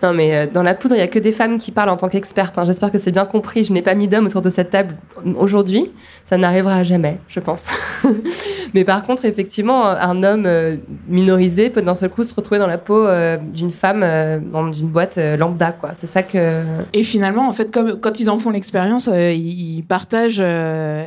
Non, 0.03 0.13
mais 0.13 0.35
euh, 0.35 0.47
dans 0.51 0.63
la 0.63 0.75
poudre, 0.75 0.95
il 0.95 0.99
n'y 0.99 1.03
a 1.03 1.07
que 1.07 1.19
des 1.19 1.31
femmes 1.31 1.57
qui 1.57 1.71
parlent 1.71 1.89
en 1.89 1.97
tant 1.97 2.07
qu'expertes. 2.07 2.57
hein. 2.57 2.65
J'espère 2.65 2.91
que 2.91 2.99
c'est 2.99 3.11
bien 3.11 3.25
compris. 3.25 3.63
Je 3.63 3.73
n'ai 3.73 3.81
pas 3.81 3.95
mis 3.95 4.07
d'hommes 4.07 4.27
autour 4.27 4.41
de 4.41 4.49
cette 4.49 4.69
table 4.69 4.95
aujourd'hui. 5.37 5.91
Ça 6.25 6.37
n'arrivera 6.37 6.83
jamais, 6.83 7.19
je 7.27 7.39
pense. 7.39 7.65
mais 8.73 8.83
par 8.83 9.05
contre, 9.05 9.25
effectivement, 9.25 9.85
un 9.85 10.23
homme 10.23 10.45
euh, 10.45 10.75
minorisé 11.07 11.69
peut 11.69 11.81
d'un 11.81 11.95
seul 11.95 12.09
coup 12.09 12.23
se 12.23 12.33
retrouver 12.33 12.59
dans 12.59 12.67
la 12.67 12.77
peau 12.77 13.05
euh, 13.05 13.37
d'une 13.37 13.71
femme 13.71 14.05
dans 14.51 14.71
une 14.71 14.87
boîte 14.87 15.17
lambda, 15.17 15.71
quoi. 15.71 15.91
C'est 15.93 16.07
ça 16.07 16.23
que. 16.23 16.61
Et 16.93 17.03
finalement, 17.03 17.47
en 17.47 17.53
fait, 17.53 17.71
quand 18.01 18.19
ils 18.19 18.29
en 18.29 18.37
font 18.37 18.49
l'expérience, 18.51 19.07
ils, 19.07 19.83
partagent 19.87 20.43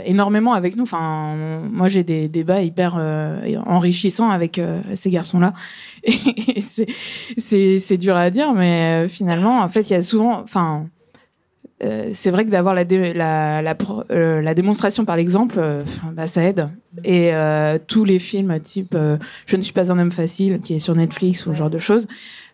énormément 0.07 0.55
avec 0.55 0.77
nous. 0.77 0.85
Enfin, 0.85 1.35
moi, 1.71 1.89
j'ai 1.89 2.03
des 2.03 2.29
débats 2.29 2.63
hyper 2.63 2.97
enrichissants 3.67 4.31
avec 4.31 4.61
ces 4.95 5.11
garçons-là. 5.11 5.53
Et 6.05 6.61
c'est- 6.61 6.87
dur 7.97 8.17
à 8.17 8.31
dire, 8.31 8.53
mais 8.55 9.05
euh, 9.05 9.09
finalement, 9.09 9.61
en 9.61 9.69
fait, 9.69 9.91
il 9.91 9.93
y 9.93 9.97
a 9.97 10.03
souvent. 10.03 10.41
Enfin, 10.41 10.87
euh, 11.83 12.11
c'est 12.15 12.31
vrai 12.31 12.45
que 12.45 12.51
d'avoir 12.51 12.75
la, 12.75 12.85
dé- 12.85 13.15
la, 13.15 13.63
euh, 14.11 14.43
la 14.43 14.55
démonstration 14.55 15.05
par 15.05 15.17
l'exemple, 15.17 15.57
euh, 15.59 15.83
bah, 16.13 16.27
ça 16.27 16.43
aide. 16.45 16.69
Et 17.05 17.31
tous 17.87 18.05
les 18.05 18.19
films 18.19 18.59
type 18.61 18.97
Je 19.47 19.57
ne 19.57 19.63
suis 19.63 19.73
pas 19.73 19.93
un 19.93 19.99
homme 19.99 20.11
facile, 20.13 20.61
qui 20.63 20.75
est 20.75 20.79
sur 20.79 20.95
Netflix 20.95 21.47
ou 21.47 21.53
ce 21.53 21.57
genre 21.59 21.71
de 21.71 21.79
choses, 21.79 22.07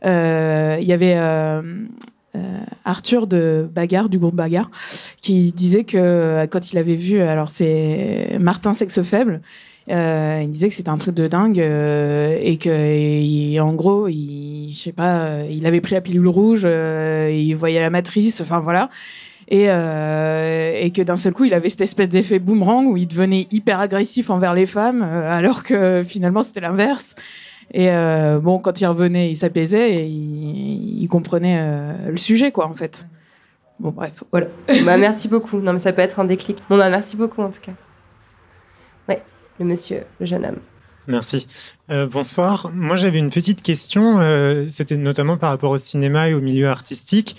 il 0.05 0.09
y 0.85 0.93
avait 0.93 1.17
Arthur 2.85 3.27
de 3.27 3.69
Bagarre, 3.75 4.09
du 4.11 4.19
groupe 4.19 4.35
Bagarre, 4.35 4.71
qui 5.23 5.53
disait 5.53 5.85
que 5.85 6.47
quand 6.51 6.71
il 6.73 6.79
avait 6.79 6.97
vu, 6.97 7.19
alors 7.21 7.49
c'est 7.49 8.37
Martin 8.39 8.75
Sexe 8.75 9.03
Faible, 9.03 9.41
euh, 9.89 10.41
il 10.43 10.51
disait 10.51 10.69
que 10.69 10.75
c'était 10.75 10.89
un 10.89 10.99
truc 10.99 11.15
de 11.15 11.29
dingue 11.29 11.61
euh, 11.61 12.37
et 12.41 12.57
que 12.57 13.61
en 13.61 13.73
gros, 13.75 14.09
il, 14.09 14.73
je 14.73 14.79
sais 14.79 14.93
pas, 14.93 15.19
euh, 15.19 15.47
il 15.49 15.65
avait 15.67 15.81
pris 15.81 15.95
la 15.95 16.01
pilule 16.01 16.27
rouge, 16.29 16.65
il 16.65 17.55
voyait 17.55 17.81
la 17.81 17.91
matrice, 17.91 18.41
enfin 18.41 18.61
voilà. 18.61 18.91
Et, 19.49 19.67
que 19.67 21.03
d'un 21.03 21.17
seul 21.17 21.33
coup, 21.33 21.45
il 21.45 21.55
avait 21.55 21.69
cette 21.71 21.83
espèce 21.83 22.09
d'effet 22.09 22.41
boomerang 22.41 22.87
où 22.87 22.97
il 22.97 23.07
devenait 23.07 23.47
hyper 23.53 23.79
agressif 23.79 24.31
envers 24.31 24.55
les 24.55 24.67
femmes, 24.67 25.03
alors 25.03 25.63
que 25.63 26.03
finalement 26.03 26.43
c'était 26.43 26.61
l'inverse. 26.61 27.15
Et 27.73 27.89
bon, 28.43 28.59
quand 28.59 28.81
il 28.81 28.87
revenait, 28.87 29.31
il 29.31 29.37
s'apaisait 29.37 29.95
et 29.95 30.07
il, 30.07 31.07
comprenait 31.09 32.09
le 32.09 32.17
sujet, 32.17 32.51
quoi, 32.51 32.67
en 32.67 32.75
fait. 32.75 33.07
Bon, 33.79 33.91
bref, 33.91 34.25
voilà. 34.33 34.47
bah, 34.85 34.97
merci 34.97 35.29
beaucoup. 35.29 35.59
Non, 35.59 35.73
mais 35.73 35.81
ça 35.81 35.93
peut 35.93 36.03
être 36.03 36.19
un 36.19 36.25
déclic. 36.25 36.59
Bon, 36.69 36.77
bah, 36.77 36.91
merci 36.91 37.17
beaucoup 37.17 37.43
en 37.43 37.51
tout 37.51 37.61
cas. 37.61 37.73
Ouais, 39.09 39.23
le 39.59 39.65
monsieur, 39.65 40.03
le 40.21 40.27
jeune 40.27 40.45
homme. 40.45 40.59
Merci. 41.09 41.47
Euh, 41.91 42.07
bonsoir. 42.07 42.71
Moi, 42.75 42.97
j'avais 42.97 43.19
une 43.19 43.31
petite 43.31 43.63
question. 43.63 44.21
euh, 44.21 44.67
C'était 44.69 44.97
notamment 44.97 45.37
par 45.37 45.51
rapport 45.51 45.71
au 45.71 45.79
cinéma 45.79 46.29
et 46.29 46.35
au 46.35 46.41
milieu 46.41 46.69
artistique. 46.69 47.37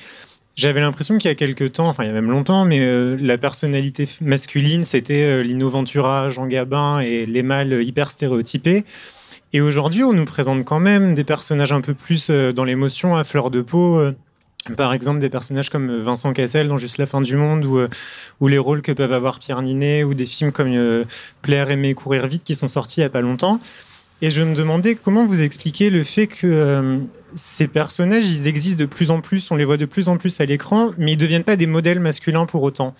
J'avais 0.56 0.80
l'impression 0.80 1.18
qu'il 1.18 1.30
y 1.30 1.32
a 1.32 1.36
quelques 1.36 1.74
temps, 1.74 1.88
enfin 1.88 2.04
il 2.04 2.08
y 2.08 2.10
a 2.10 2.14
même 2.14 2.32
longtemps, 2.32 2.66
mais 2.66 2.80
euh, 2.80 3.16
la 3.22 3.38
personnalité 3.38 4.10
masculine, 4.22 4.84
c'était 4.84 5.22
euh, 5.22 5.44
Lino 5.44 5.70
Ventura, 5.70 6.30
Jean 6.30 6.48
Gabin 6.48 7.00
et 7.00 7.28
les 7.28 7.44
mâles 7.44 7.84
hyper 7.84 8.10
stéréotypés. 8.10 8.84
Et 9.54 9.62
aujourd'hui, 9.62 10.04
on 10.04 10.14
nous 10.14 10.26
présente 10.26 10.66
quand 10.66 10.80
même 10.80 11.14
des 11.14 11.24
personnages 11.24 11.74
un 11.74 11.82
peu 11.82 11.94
plus 11.94 12.30
dans 12.30 12.64
l'émotion, 12.64 13.16
à 13.16 13.24
fleur 13.24 13.52
de 13.52 13.62
peau. 13.62 14.02
Par 14.76 14.94
exemple, 14.94 15.20
des 15.20 15.30
personnages 15.30 15.70
comme 15.70 15.90
euh, 15.90 16.02
Vincent 16.02 16.34
Cassel 16.34 16.68
dans 16.68 16.78
Juste 16.78 16.98
la 16.98 17.06
fin 17.06 17.22
du 17.22 17.38
monde, 17.38 17.66
ou, 17.66 17.78
euh, 17.78 17.88
ou 18.40 18.48
les 18.48 18.58
rôles 18.58 18.82
que 18.82 18.92
peuvent 18.92 19.14
avoir 19.14 19.40
Pierre 19.40 19.62
Ninet, 19.62 20.04
ou 20.04 20.14
des 20.14 20.26
films 20.26 20.52
comme 20.52 20.72
euh, 20.74 21.06
Plaire, 21.42 21.70
aimer, 21.70 21.94
courir 21.94 22.28
vite, 22.28 22.44
qui 22.44 22.56
sont 22.56 22.68
sortis 22.68 23.00
il 23.00 23.04
n'y 23.04 23.08
a 23.08 23.10
pas 23.10 23.22
longtemps. 23.22 23.60
Et 24.22 24.30
je 24.30 24.42
me 24.42 24.56
demandais 24.56 24.96
comment 24.96 25.26
vous 25.26 25.44
expliquez 25.44 25.90
le 25.90 26.04
fait 26.04 26.28
que 26.28 26.48
euh, 26.48 26.98
ces 27.36 27.68
personnages, 27.68 28.30
ils 28.30 28.48
existent 28.48 28.80
de 28.80 28.86
plus 28.86 29.12
en 29.12 29.22
plus, 29.22 29.52
on 29.52 29.56
les 29.56 29.66
voit 29.66 29.78
de 29.78 29.86
plus 29.86 30.10
en 30.10 30.18
plus 30.18 30.42
à 30.42 30.46
l'écran, 30.46 30.90
mais 30.98 31.14
ils 31.14 31.18
ne 31.18 31.22
deviennent 31.22 31.44
pas 31.44 31.56
des 31.56 31.68
modèles 31.68 32.00
masculins 32.00 32.46
pour 32.46 32.64
autant. 32.64 32.96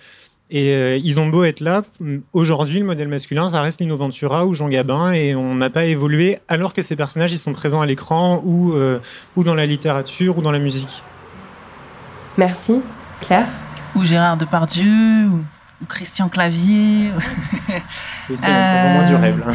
Et 0.50 0.96
ils 0.96 1.20
ont 1.20 1.28
beau 1.28 1.44
être 1.44 1.60
là, 1.60 1.84
aujourd'hui, 2.32 2.80
le 2.80 2.86
modèle 2.86 3.10
masculin, 3.10 3.50
ça 3.50 3.62
reste 3.62 3.82
Lino 3.82 3.98
Ventura 3.98 4.46
ou 4.46 4.54
Jean 4.54 4.70
Gabin, 4.70 5.12
et 5.12 5.36
on 5.36 5.56
n'a 5.56 5.70
pas 5.70 5.84
évolué, 5.84 6.38
alors 6.48 6.74
que 6.74 6.82
ces 6.82 6.96
personnages, 6.96 7.34
ils 7.34 7.38
sont 7.38 7.52
présents 7.52 7.82
à 7.82 7.86
l'écran, 7.86 8.42
ou 8.46 8.74
dans 9.44 9.56
la 9.56 9.66
littérature, 9.66 10.38
ou 10.38 10.42
dans 10.42 10.54
la 10.54 10.60
musique. 10.60 11.04
Merci. 12.38 12.82
Claire 13.22 13.48
Ou 13.96 14.04
Gérard 14.04 14.38
Depardieu, 14.38 15.28
ou, 15.28 15.44
ou 15.82 15.86
Christian 15.88 16.30
Clavier. 16.30 17.12
Oui, 17.16 17.24
c'est 18.28 18.36
c'est 18.38 18.82
vraiment 18.82 19.04
du 19.04 19.16
rêve, 19.16 19.40
là. 19.46 19.54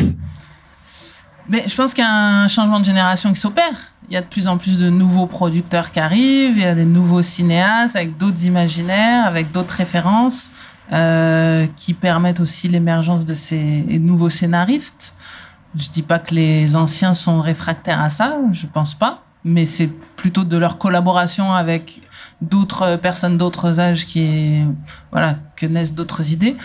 Mais 1.48 1.64
je 1.66 1.74
pense 1.74 1.92
qu'il 1.92 2.04
y 2.04 2.06
a 2.06 2.42
un 2.42 2.48
changement 2.48 2.80
de 2.80 2.84
génération 2.84 3.32
qui 3.32 3.40
s'opère. 3.40 3.92
Il 4.08 4.14
y 4.14 4.16
a 4.16 4.20
de 4.20 4.26
plus 4.26 4.46
en 4.46 4.58
plus 4.58 4.78
de 4.78 4.90
nouveaux 4.90 5.26
producteurs 5.26 5.90
qui 5.90 6.00
arrivent, 6.00 6.56
il 6.56 6.62
y 6.62 6.66
a 6.66 6.74
des 6.74 6.84
nouveaux 6.84 7.22
cinéastes 7.22 7.96
avec 7.96 8.16
d'autres 8.16 8.44
imaginaires, 8.44 9.26
avec 9.26 9.52
d'autres 9.52 9.74
références, 9.74 10.50
euh, 10.92 11.66
qui 11.76 11.94
permettent 11.94 12.40
aussi 12.40 12.68
l'émergence 12.68 13.24
de 13.24 13.34
ces 13.34 13.84
nouveaux 13.98 14.28
scénaristes. 14.28 15.14
Je 15.74 15.88
dis 15.88 16.02
pas 16.02 16.18
que 16.18 16.34
les 16.34 16.76
anciens 16.76 17.14
sont 17.14 17.40
réfractaires 17.40 18.00
à 18.00 18.10
ça, 18.10 18.36
je 18.52 18.66
pense 18.66 18.94
pas, 18.94 19.21
mais 19.44 19.64
c'est 19.64 19.88
plutôt 20.16 20.44
de 20.44 20.56
leur 20.56 20.78
collaboration 20.78 21.52
avec 21.52 22.00
d'autres 22.40 22.96
personnes 22.96 23.38
d'autres 23.38 23.80
âges 23.80 24.06
qui 24.06 24.62
voilà, 25.10 25.36
que 25.56 25.66
naissent 25.66 25.94
d'autres 25.94 26.32
idées. 26.32 26.56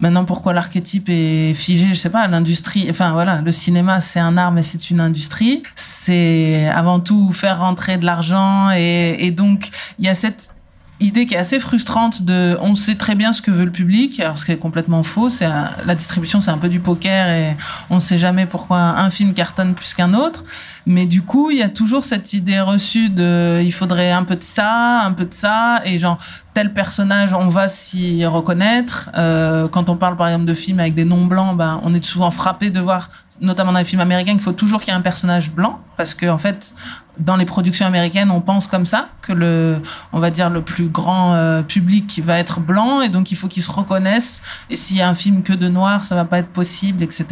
Maintenant, 0.00 0.24
pourquoi 0.24 0.54
l'archétype 0.54 1.10
est 1.10 1.52
figé 1.52 1.88
Je 1.90 1.94
sais 1.94 2.08
pas. 2.08 2.26
L'industrie, 2.26 2.86
enfin 2.88 3.12
voilà, 3.12 3.42
le 3.42 3.52
cinéma 3.52 4.00
c'est 4.00 4.20
un 4.20 4.38
art, 4.38 4.50
mais 4.50 4.62
c'est 4.62 4.90
une 4.90 5.00
industrie. 5.00 5.62
C'est 5.74 6.68
avant 6.68 7.00
tout 7.00 7.32
faire 7.32 7.60
rentrer 7.60 7.98
de 7.98 8.06
l'argent 8.06 8.70
et, 8.70 9.16
et 9.18 9.30
donc 9.30 9.68
il 9.98 10.06
y 10.06 10.08
a 10.08 10.14
cette 10.14 10.50
idée 11.00 11.26
qui 11.26 11.34
est 11.34 11.38
assez 11.38 11.58
frustrante 11.58 12.22
de 12.22 12.56
on 12.60 12.74
sait 12.74 12.94
très 12.94 13.14
bien 13.14 13.32
ce 13.32 13.42
que 13.42 13.50
veut 13.50 13.64
le 13.64 13.70
public 13.70 14.20
alors 14.20 14.38
ce 14.38 14.44
qui 14.44 14.52
est 14.52 14.58
complètement 14.58 15.02
faux 15.02 15.30
c'est 15.30 15.48
la 15.48 15.94
distribution 15.94 16.40
c'est 16.40 16.50
un 16.50 16.58
peu 16.58 16.68
du 16.68 16.80
poker 16.80 17.28
et 17.28 17.56
on 17.88 18.00
sait 18.00 18.18
jamais 18.18 18.46
pourquoi 18.46 18.78
un 18.78 19.10
film 19.10 19.32
cartonne 19.32 19.74
plus 19.74 19.94
qu'un 19.94 20.14
autre. 20.14 20.44
Mais 20.86 21.06
du 21.06 21.22
coup 21.22 21.50
il 21.50 21.58
y 21.58 21.62
a 21.62 21.68
toujours 21.68 22.04
cette 22.04 22.32
idée 22.32 22.60
reçue 22.60 23.08
de 23.08 23.60
il 23.62 23.72
faudrait 23.72 24.10
un 24.10 24.24
peu 24.24 24.36
de 24.36 24.42
ça 24.42 25.00
un 25.02 25.12
peu 25.12 25.24
de 25.24 25.34
ça 25.34 25.80
et 25.84 25.98
genre 25.98 26.18
tel 26.54 26.72
personnage 26.72 27.32
on 27.32 27.48
va 27.48 27.68
s'y 27.68 28.24
reconnaître. 28.26 29.10
Euh, 29.16 29.68
quand 29.68 29.88
on 29.88 29.96
parle 29.96 30.16
par 30.16 30.28
exemple 30.28 30.46
de 30.46 30.54
films 30.54 30.80
avec 30.80 30.94
des 30.94 31.04
noms 31.04 31.26
blancs 31.26 31.56
ben 31.56 31.80
on 31.82 31.94
est 31.94 32.04
souvent 32.04 32.30
frappé 32.30 32.70
de 32.70 32.80
voir 32.80 33.08
notamment 33.40 33.72
dans 33.72 33.78
les 33.78 33.84
films 33.84 34.02
américains 34.02 34.32
qu'il 34.32 34.42
faut 34.42 34.52
toujours 34.52 34.80
qu'il 34.80 34.88
y 34.88 34.90
ait 34.92 34.98
un 34.98 35.02
personnage 35.02 35.50
blanc 35.50 35.80
parce 35.96 36.14
que 36.14 36.26
en 36.26 36.38
fait 36.38 36.74
dans 37.20 37.36
les 37.36 37.44
productions 37.44 37.86
américaines, 37.86 38.30
on 38.30 38.40
pense 38.40 38.66
comme 38.66 38.86
ça 38.86 39.10
que 39.20 39.32
le, 39.32 39.82
on 40.12 40.18
va 40.18 40.30
dire 40.30 40.50
le 40.50 40.62
plus 40.62 40.88
grand 40.88 41.34
euh, 41.34 41.62
public 41.62 42.20
va 42.24 42.38
être 42.38 42.60
blanc 42.60 43.02
et 43.02 43.08
donc 43.08 43.30
il 43.30 43.36
faut 43.36 43.48
qu'ils 43.48 43.62
se 43.62 43.70
reconnaissent. 43.70 44.40
Et 44.70 44.76
s'il 44.76 44.96
y 44.96 45.02
a 45.02 45.08
un 45.08 45.14
film 45.14 45.42
que 45.42 45.52
de 45.52 45.68
noir, 45.68 46.04
ça 46.04 46.14
va 46.14 46.24
pas 46.24 46.38
être 46.38 46.48
possible, 46.48 47.02
etc. 47.02 47.26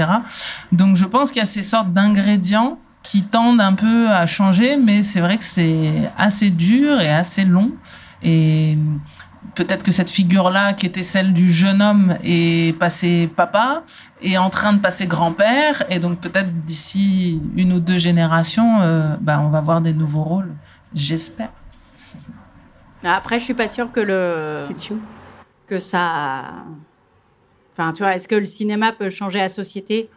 Donc 0.72 0.97
je 0.97 1.06
pense 1.06 1.30
qu'il 1.30 1.40
y 1.40 1.43
a 1.43 1.47
ces 1.47 1.62
sortes 1.62 1.93
d'ingrédients 1.93 2.78
qui 3.02 3.22
tendent 3.22 3.60
un 3.60 3.72
peu 3.72 4.10
à 4.10 4.26
changer, 4.26 4.76
mais 4.76 5.02
c'est 5.02 5.20
vrai 5.20 5.39
que 5.39 5.44
c'est 5.44 6.10
assez 6.18 6.51
dur 6.51 7.01
et 7.01 7.10
assez 7.10 7.44
long. 7.44 7.72
Et 8.22 8.76
peut-être 9.59 9.82
que 9.82 9.90
cette 9.90 10.09
figure-là, 10.09 10.72
qui 10.72 10.86
était 10.86 11.02
celle 11.02 11.32
du 11.32 11.51
jeune 11.51 11.82
homme, 11.82 12.16
est 12.22 12.78
passée 12.78 13.28
papa, 13.35 13.82
est 14.22 14.39
en 14.39 14.51
train 14.51 14.72
de 14.72 14.78
passer 14.78 15.09
grand-père, 15.09 15.82
et 15.90 15.98
donc 15.98 16.20
peut-être 16.20 16.64
d'ici 16.64 17.43
une 17.56 17.72
ou 17.72 17.80
deux 17.80 17.98
générations, 17.98 18.80
euh, 18.80 19.16
bah, 19.20 19.40
on 19.40 19.48
va 19.48 19.60
voir 19.60 19.80
des 19.80 19.93
nouveaux 19.93 20.22
rôles. 20.22 20.52
J'espère. 20.94 21.51
Après, 23.02 23.40
je 23.40 23.44
suis 23.44 23.55
pas 23.55 23.66
sûre 23.66 23.90
que 23.90 24.01
le 24.01 24.64
que 25.66 25.78
ça. 25.80 26.44
Enfin, 27.72 27.93
tu 27.93 28.05
vois, 28.05 28.14
est-ce 28.14 28.28
que 28.28 28.36
le 28.36 28.47
cinéma 28.47 28.93
peut 28.93 29.10
changer 29.10 29.40
la 29.40 29.48
société? 29.48 30.09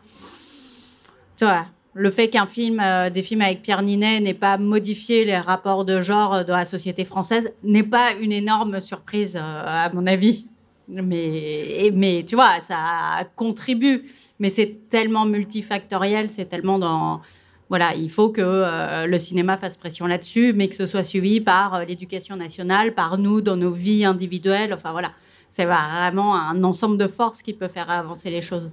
Tu 1.35 1.45
vois, 1.45 1.65
le 1.93 2.09
fait 2.09 2.30
qu'un 2.30 2.45
film, 2.45 2.80
euh, 2.80 3.09
des 3.09 3.22
films 3.22 3.41
avec 3.41 3.61
Pierre 3.61 3.81
Ninet 3.81 4.22
n'ait 4.22 4.34
pas 4.34 4.57
modifié 4.57 5.26
les 5.26 5.38
rapports 5.38 5.84
de 5.84 5.99
genre 5.99 6.34
euh, 6.34 6.43
dans 6.43 6.55
la 6.55 6.65
société 6.65 7.03
française 7.03 7.51
n'est 7.63 7.84
pas 7.84 8.13
une 8.13 8.31
énorme 8.31 8.80
surprise, 8.80 9.35
euh, 9.35 9.39
à 9.41 9.91
mon 9.93 10.07
avis. 10.07 10.45
Mais, 10.88 11.91
mais 11.93 12.26
tu 12.27 12.35
vois, 12.35 12.59
ça 12.59 13.26
contribue. 13.35 14.09
Mais 14.39 14.49
c'est 14.49 14.89
tellement 14.89 15.26
multifactoriel, 15.26 16.30
c'est 16.30 16.45
tellement 16.45 16.80
dans. 16.80 17.22
Voilà, 17.69 17.95
il 17.95 18.09
faut 18.09 18.30
que 18.30 19.05
le 19.05 19.18
cinéma 19.18 19.55
fasse 19.55 19.77
pression 19.77 20.05
là-dessus, 20.05 20.51
mais 20.53 20.68
que 20.68 20.76
ce 20.76 20.85
soit 20.85 21.05
suivi 21.05 21.39
par 21.39 21.85
l'éducation 21.85 22.35
nationale, 22.35 22.93
par 22.93 23.18
nous 23.18 23.39
dans 23.39 23.55
nos 23.55 23.72
vies 23.72 24.03
individuelles. 24.03 24.73
Enfin 24.73 24.91
voilà, 24.91 25.11
c'est 25.47 25.63
vraiment 25.63 26.35
un 26.35 26.61
ensemble 26.65 26.97
de 26.97 27.07
forces 27.07 27.41
qui 27.41 27.53
peut 27.53 27.69
faire 27.69 27.89
avancer 27.89 28.30
les 28.30 28.41
choses. 28.41 28.69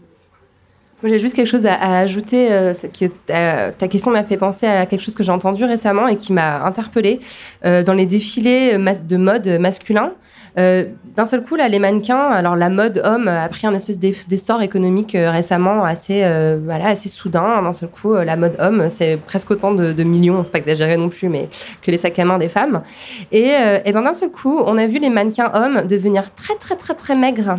J'ai 1.05 1.20
juste 1.20 1.35
quelque 1.35 1.47
chose 1.47 1.65
à, 1.65 1.99
ajouter. 1.99 2.51
euh, 2.53 2.73
que 2.75 3.07
ta, 3.27 3.89
question 3.89 4.11
m'a 4.11 4.25
fait 4.25 4.37
penser 4.37 4.66
à 4.66 4.85
quelque 4.85 5.01
chose 5.01 5.15
que 5.15 5.23
j'ai 5.23 5.31
entendu 5.31 5.65
récemment 5.65 6.09
et 6.09 6.16
qui 6.16 6.33
m'a 6.33 6.65
interpellée. 6.65 7.20
Euh, 7.65 7.85
dans 7.85 7.95
les 7.95 8.05
défilés 8.07 8.77
de 8.77 9.16
mode 9.16 9.47
masculin, 9.61 10.12
euh, 10.59 10.87
d'un 11.15 11.27
seul 11.27 11.45
coup, 11.45 11.55
là, 11.55 11.69
les 11.69 11.79
mannequins, 11.79 12.31
alors 12.31 12.57
la 12.57 12.69
mode 12.69 13.01
homme 13.05 13.29
a 13.29 13.49
pris 13.49 13.69
un 13.69 13.75
espèce 13.75 13.99
d'ess- 14.01 14.27
d'essor 14.27 14.61
économique 14.61 15.15
euh, 15.15 15.31
récemment 15.31 15.85
assez, 15.85 16.25
euh, 16.25 16.59
voilà, 16.65 16.89
assez 16.89 17.09
soudain. 17.09 17.62
D'un 17.62 17.73
seul 17.73 17.91
coup, 17.91 18.15
euh, 18.15 18.25
la 18.25 18.37
mode 18.37 18.57
homme, 18.59 18.89
c'est 18.89 19.19
presque 19.25 19.53
autant 19.53 19.73
de, 19.73 19.93
de 19.93 20.03
millions, 20.03 20.43
faut 20.43 20.51
pas 20.51 20.59
exagérer 20.59 20.97
non 20.97 21.11
plus, 21.11 21.29
mais 21.29 21.49
que 21.81 21.93
les 21.93 21.99
sacs 21.99 22.19
à 22.19 22.25
main 22.25 22.39
des 22.39 22.49
femmes. 22.49 22.83
Et, 23.31 23.53
euh, 23.53 23.79
et 23.85 23.93
ben, 23.93 24.03
d'un 24.03 24.15
seul 24.15 24.31
coup, 24.31 24.59
on 24.66 24.77
a 24.77 24.87
vu 24.89 24.99
les 24.99 25.11
mannequins 25.11 25.53
hommes 25.55 25.87
devenir 25.87 26.35
très, 26.35 26.57
très, 26.57 26.75
très, 26.75 26.95
très 26.95 27.15
maigres. 27.15 27.59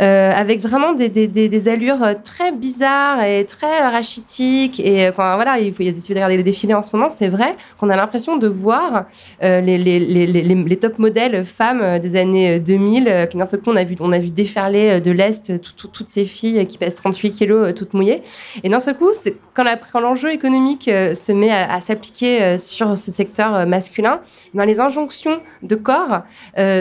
Euh, 0.00 0.32
avec 0.34 0.60
vraiment 0.60 0.92
des, 0.92 1.68
allures 1.68 2.02
euh, 2.02 2.14
très 2.22 2.50
bizarres 2.50 3.22
et 3.22 3.44
très 3.44 3.86
rachitiques. 3.86 4.80
Et 4.80 5.06
euh, 5.06 5.12
quand, 5.12 5.34
voilà, 5.36 5.58
il, 5.58 5.72
faut, 5.72 5.82
il 5.82 5.94
de 5.94 6.00
regarder 6.14 6.36
les 6.36 6.42
défilés 6.42 6.74
en 6.74 6.82
ce 6.82 6.94
moment, 6.94 7.08
c'est 7.08 7.28
vrai 7.28 7.56
qu'on 7.78 7.90
a 7.90 7.96
l'impression 7.96 8.36
de 8.36 8.48
voir 8.48 9.04
les, 9.40 10.78
top 10.80 10.98
modèles 10.98 11.44
femmes 11.44 11.98
des 12.00 12.16
années 12.16 12.58
2000, 12.58 13.08
euh, 13.08 13.26
qui 13.26 13.36
d'un 13.36 13.46
seul 13.46 13.60
coup, 13.60 13.70
on 13.70 13.76
a 13.76 13.84
vu, 13.84 13.94
on 14.00 14.10
a 14.12 14.18
vu 14.18 14.30
déferler 14.30 15.00
de 15.00 15.10
l'Est 15.12 15.60
tout- 15.60 15.72
tout- 15.76 15.88
toutes 15.88 16.08
ces 16.08 16.24
filles 16.24 16.66
qui 16.66 16.76
pèsent 16.78 16.96
38 16.96 17.30
kilos, 17.30 17.74
toutes 17.74 17.94
mouillées. 17.94 18.22
Et 18.64 18.68
d'un 18.68 18.80
seul 18.80 18.96
coup, 18.96 19.10
quand, 19.54 19.64
l'enjeu 20.00 20.32
économique 20.32 20.84
se 20.84 21.32
met 21.32 21.52
à, 21.52 21.80
s'appliquer 21.80 22.58
sur 22.58 22.98
ce 22.98 23.10
secteur 23.12 23.66
masculin, 23.66 24.20
eh 24.52 24.58
ben, 24.58 24.64
les 24.64 24.80
injonctions 24.80 25.40
de 25.62 25.76
corps 25.76 26.22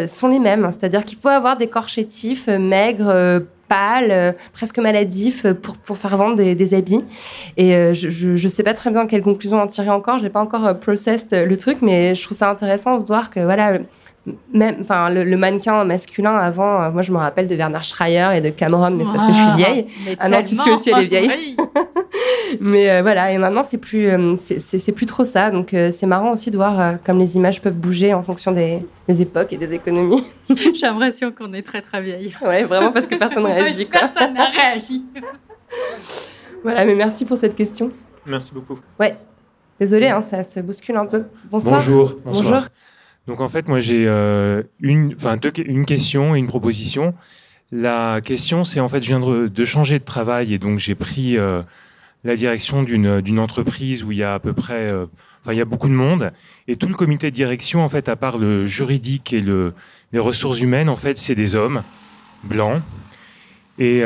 sont 0.08 0.28
les 0.28 0.40
mêmes. 0.40 0.70
C'est-à-dire 0.72 1.06
qu'il 1.06 1.18
faut 1.18 1.30
avoir 1.30 1.58
des 1.58 1.68
corps 1.68 1.90
chétifs, 1.90 2.48
maigres, 2.48 3.03
euh, 3.10 3.40
pâles, 3.68 4.12
euh, 4.12 4.32
presque 4.52 4.78
maladifs 4.80 5.46
euh, 5.46 5.54
pour, 5.54 5.78
pour 5.78 5.98
faire 5.98 6.16
vendre 6.18 6.36
des, 6.36 6.56
des 6.56 6.74
habits. 6.74 7.04
Et 7.58 7.94
je 7.94 8.32
ne 8.32 8.50
sais 8.50 8.64
pas 8.64 8.74
très 8.74 8.92
bien 8.92 9.08
quelle 9.08 9.24
conclusion 9.24 9.60
en 9.62 9.68
tirer 9.68 9.90
encore. 9.90 10.18
Je 10.18 10.24
n'ai 10.24 10.30
pas 10.30 10.42
encore 10.42 10.66
euh, 10.68 10.74
le 11.46 11.56
truc, 11.56 11.78
mais 11.82 12.16
je 12.16 12.24
trouve 12.24 12.38
ça 12.38 12.50
intéressant 12.50 13.00
de 13.00 13.06
voir 13.06 13.30
que 13.30 13.40
voilà, 13.40 13.80
même, 14.54 14.78
enfin, 14.82 15.10
le, 15.10 15.24
le 15.26 15.36
mannequin 15.38 15.84
masculin 15.84 16.36
avant, 16.38 16.82
euh, 16.82 16.92
moi 16.92 17.02
je 17.02 17.12
me 17.12 17.18
rappelle 17.18 17.48
de 17.48 17.56
Werner 17.56 17.84
Schreier 17.84 18.30
et 18.38 18.42
de 18.42 18.50
Cameron, 18.50 18.92
mais 18.92 19.04
c'est 19.04 19.12
parce 19.12 19.26
que 19.26 19.34
je 19.34 19.38
suis 19.38 19.48
Ah, 19.52 19.56
vieille. 19.58 19.88
mais 20.06 20.16
Ah 20.20 20.30
non, 20.30 20.42
tu 20.42 20.56
suis 20.56 20.72
aussi, 20.72 20.92
elle 20.92 21.04
est 21.04 21.06
vieille. 21.08 21.32
oui. 21.38 21.58
mais 22.62 22.90
euh, 22.90 23.02
voilà, 23.02 23.32
et 23.34 23.38
maintenant 23.38 23.64
c'est 23.64 23.78
plus, 23.78 24.08
euh, 24.08 24.36
c'est- 24.38 24.92
plus 24.94 25.06
trop 25.06 25.24
ça. 25.26 25.52
Donc 25.52 25.74
euh, 25.74 25.92
c'est 25.92 26.06
marrant 26.06 26.32
aussi 26.32 26.52
de 26.52 26.56
voir 26.56 26.80
euh, 26.80 26.94
comme 27.06 27.18
les 27.20 27.36
images 27.36 27.62
peuvent 27.62 27.80
bouger 27.80 28.14
en 28.14 28.24
fonction 28.24 28.52
des, 28.54 28.80
des 29.10 29.22
époques 29.22 29.52
et 29.52 29.58
des 29.58 29.74
économies. 29.74 30.24
J'ai 30.74 30.86
l'impression 30.86 31.32
qu'on 31.32 31.52
est 31.52 31.64
très 31.64 31.82
très 31.82 32.02
vieille. 32.02 32.34
Ouais, 32.46 32.64
vraiment 32.64 32.92
parce 32.94 33.08
que 33.08 33.16
personne 33.16 33.46
réagit. 33.48 33.88
quoi. 33.88 34.02
Personne 34.02 34.34
n'a 34.36 34.46
réagi. 34.46 35.04
Voilà, 36.64 36.86
mais 36.86 36.96
merci 36.96 37.26
pour 37.26 37.38
cette 37.38 37.56
question. 37.56 37.92
Merci 38.26 38.54
beaucoup. 38.54 38.80
Ouais, 39.00 39.18
désolé, 39.80 40.08
hein, 40.08 40.22
ça 40.22 40.44
se 40.44 40.62
bouscule 40.62 40.96
un 40.96 41.08
peu. 41.08 41.24
Bonsoir. 41.52 41.76
Bonjour. 41.80 42.14
bonsoir. 42.24 42.44
Bonjour. 42.52 42.68
Donc 43.28 43.40
en 43.40 43.50
fait, 43.50 43.68
moi 43.68 43.80
j'ai 43.80 44.06
euh, 44.08 44.64
une, 44.82 45.16
une 45.66 45.86
question 45.86 46.36
et 46.36 46.40
une 46.40 46.48
proposition. 46.48 47.14
La 47.72 48.22
question, 48.22 48.66
c'est 48.66 48.80
en 48.80 48.90
fait, 48.90 49.02
je 49.02 49.08
viens 49.08 49.20
de, 49.20 49.66
changer 49.66 49.98
de 50.00 50.04
travail 50.04 50.54
et 50.54 50.60
donc 50.60 50.80
j'ai 50.80 50.94
pris 50.94 51.38
euh, 51.38 51.64
la 52.24 52.36
direction 52.36 52.84
d'une 52.84 53.40
entreprise 53.40 54.04
où 54.04 54.12
il 54.12 54.18
y 54.18 54.24
a 54.24 54.36
à 54.36 54.40
peu 54.40 54.54
près, 54.54 54.92
euh, 54.92 55.06
enfin 55.42 55.54
il 55.54 55.58
y 55.58 55.62
a 55.62 55.66
beaucoup 55.66 55.88
de 55.88 55.94
monde. 55.94 56.32
Et 56.68 56.76
tout 56.76 56.88
le 56.88 56.96
comité 56.96 57.32
de 57.32 57.36
direction 57.36 57.82
en 57.82 57.90
fait, 57.90 58.10
à 58.10 58.16
part 58.16 58.38
le 58.38 58.68
juridique 58.68 59.32
et 59.34 59.42
le 59.42 59.74
les 60.12 60.20
ressources 60.20 60.60
humaines, 60.60 60.90
en 60.90 60.96
fait, 60.96 61.18
c'est 61.18 61.34
des 61.34 61.56
hommes 61.56 61.82
blancs. 62.44 62.82
Et 63.80 64.04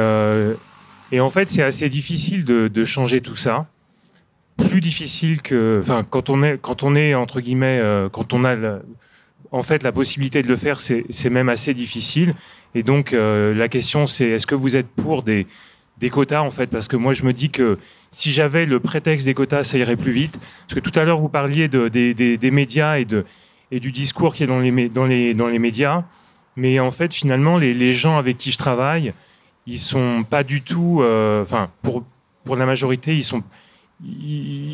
et 1.11 1.19
en 1.21 1.29
fait, 1.29 1.49
c'est 1.49 1.63
assez 1.63 1.89
difficile 1.89 2.45
de, 2.45 2.67
de 2.67 2.85
changer 2.85 3.21
tout 3.21 3.35
ça. 3.35 3.67
Plus 4.57 4.81
difficile 4.81 5.41
que, 5.41 5.79
enfin, 5.81 6.03
quand 6.03 6.29
on 6.29 6.43
est, 6.43 6.57
quand 6.61 6.83
on 6.83 6.95
est 6.95 7.13
entre 7.15 7.41
guillemets, 7.41 7.81
quand 8.11 8.33
on 8.33 8.45
a, 8.45 8.55
en 9.51 9.63
fait, 9.63 9.83
la 9.83 9.91
possibilité 9.91 10.41
de 10.41 10.47
le 10.47 10.57
faire, 10.57 10.79
c'est 10.81 11.29
même 11.29 11.49
assez 11.49 11.73
difficile. 11.73 12.33
Et 12.75 12.83
donc, 12.83 13.13
euh, 13.13 13.53
la 13.53 13.69
question, 13.69 14.07
c'est 14.07 14.29
est-ce 14.29 14.47
que 14.47 14.55
vous 14.55 14.75
êtes 14.75 14.87
pour 14.87 15.23
des 15.23 15.45
quotas 16.11 16.41
en 16.41 16.51
fait? 16.51 16.67
Parce 16.67 16.87
que 16.87 16.95
moi, 16.95 17.13
je 17.13 17.23
me 17.23 17.33
dis 17.33 17.49
que 17.49 17.77
si 18.11 18.31
j'avais 18.31 18.65
le 18.65 18.79
prétexte 18.79 19.25
des 19.25 19.33
quotas, 19.33 19.63
ça 19.63 19.77
irait 19.77 19.95
plus 19.95 20.11
vite. 20.11 20.39
Parce 20.67 20.79
que 20.79 20.89
tout 20.89 20.97
à 20.99 21.03
l'heure, 21.03 21.19
vous 21.19 21.29
parliez 21.29 21.67
de, 21.67 21.87
des, 21.87 22.51
médias 22.51 22.99
et 22.99 23.05
du 23.79 23.91
discours 23.91 24.33
qui 24.33 24.43
est 24.43 24.47
dans 24.47 24.59
les 24.59 25.59
médias. 25.59 26.03
Mais 26.55 26.79
en 26.79 26.91
fait, 26.91 27.13
finalement, 27.13 27.57
les, 27.57 27.93
gens 27.93 28.17
avec 28.17 28.37
qui 28.37 28.51
je 28.51 28.57
travaille, 28.57 29.13
ils 29.65 29.79
sont 29.79 30.25
pas 30.29 30.43
du 30.43 30.61
tout, 30.61 31.01
euh, 31.01 31.43
enfin, 31.43 31.69
pour 31.81 32.55
la 32.55 32.65
majorité, 32.65 33.15
ils 33.15 33.23
sont 33.23 33.43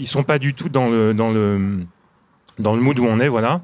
sont 0.06 0.24
pas 0.24 0.40
du 0.40 0.54
tout 0.54 0.70
dans 0.70 0.90
le 0.90 1.14
dans 1.14 1.32
le 1.32 1.86
dans 2.60 2.76
le 2.76 2.82
mood 2.82 3.00
où 3.00 3.06
on 3.06 3.20
est, 3.20 3.28
voilà. 3.28 3.62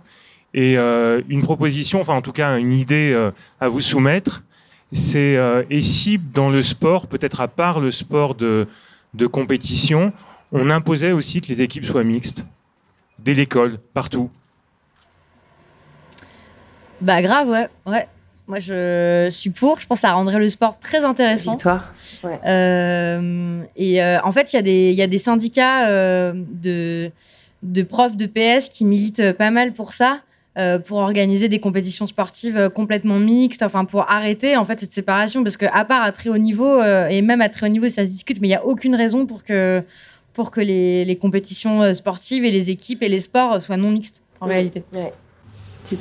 Et 0.53 0.77
euh, 0.77 1.21
une 1.29 1.41
proposition, 1.43 2.01
enfin 2.01 2.13
en 2.15 2.21
tout 2.21 2.31
cas 2.31 2.57
une 2.57 2.73
idée 2.73 3.11
euh, 3.13 3.31
à 3.61 3.67
vous 3.69 3.81
soumettre, 3.81 4.43
c'est 4.91 5.35
euh, 5.37 5.63
et 5.69 5.81
si 5.81 6.17
dans 6.17 6.49
le 6.49 6.63
sport, 6.63 7.05
peut-être 7.07 7.39
à 7.41 7.47
part 7.47 7.79
le 7.79 7.91
sport 7.91 8.33
de 8.35 8.67
de 9.13 9.27
compétition, 9.27 10.11
on 10.51 10.69
imposait 10.69 11.11
aussi 11.11 11.41
que 11.41 11.47
les 11.47 11.61
équipes 11.61 11.85
soient 11.85 12.03
mixtes 12.03 12.45
dès 13.19 13.33
l'école, 13.33 13.77
partout. 13.93 14.29
Bah 17.01 17.21
grave, 17.21 17.47
ouais. 17.49 17.67
ouais. 17.85 18.07
Moi, 18.47 18.59
je 18.59 19.27
suis 19.29 19.51
pour. 19.51 19.79
Je 19.79 19.85
pense 19.85 19.99
que 19.99 20.07
ça 20.07 20.13
rendrait 20.13 20.39
le 20.39 20.49
sport 20.49 20.79
très 20.79 21.03
intéressant. 21.05 21.51
Victoire. 21.51 21.93
Ouais. 22.23 22.39
Euh, 22.47 23.61
et 23.75 24.01
euh, 24.03 24.19
en 24.23 24.31
fait, 24.31 24.51
il 24.51 24.55
y, 24.55 24.59
a 24.59 24.61
des- 24.63 24.89
il 24.89 24.95
y 24.95 25.01
a 25.03 25.07
des 25.07 25.17
syndicats 25.19 25.87
euh, 25.87 26.33
de, 26.35 27.11
de 27.61 27.83
profs 27.83 28.17
de 28.17 28.25
PS 28.25 28.69
qui 28.69 28.85
militent 28.85 29.33
pas 29.33 29.51
mal 29.51 29.73
pour 29.73 29.93
ça, 29.93 30.21
euh, 30.59 30.77
pour 30.77 30.97
organiser 30.97 31.47
des 31.47 31.59
compétitions 31.59 32.05
sportives 32.05 32.57
euh, 32.57 32.69
complètement 32.69 33.17
mixtes, 33.19 33.63
enfin 33.63 33.85
pour 33.85 34.09
arrêter 34.09 34.57
en 34.57 34.65
fait 34.65 34.79
cette 34.79 34.91
séparation, 34.91 35.43
parce 35.43 35.57
que 35.57 35.65
à 35.71 35.85
part 35.85 36.03
à 36.03 36.11
très 36.11 36.29
haut 36.29 36.37
niveau 36.37 36.79
euh, 36.81 37.07
et 37.07 37.21
même 37.21 37.41
à 37.41 37.49
très 37.49 37.65
haut 37.65 37.71
niveau 37.71 37.89
ça 37.89 38.05
se 38.05 38.09
discute, 38.09 38.41
mais 38.41 38.49
il 38.49 38.51
y 38.51 38.55
a 38.55 38.65
aucune 38.65 38.95
raison 38.95 39.25
pour 39.25 39.43
que 39.43 39.81
pour 40.33 40.51
que 40.51 40.61
les, 40.61 41.05
les 41.05 41.15
compétitions 41.15 41.93
sportives 41.93 42.45
et 42.45 42.51
les 42.51 42.69
équipes 42.69 43.01
et 43.03 43.09
les 43.09 43.19
sports 43.21 43.61
soient 43.61 43.77
non 43.77 43.91
mixtes 43.91 44.21
en 44.39 44.45
Oui. 44.47 44.53
réalité. 44.53 44.83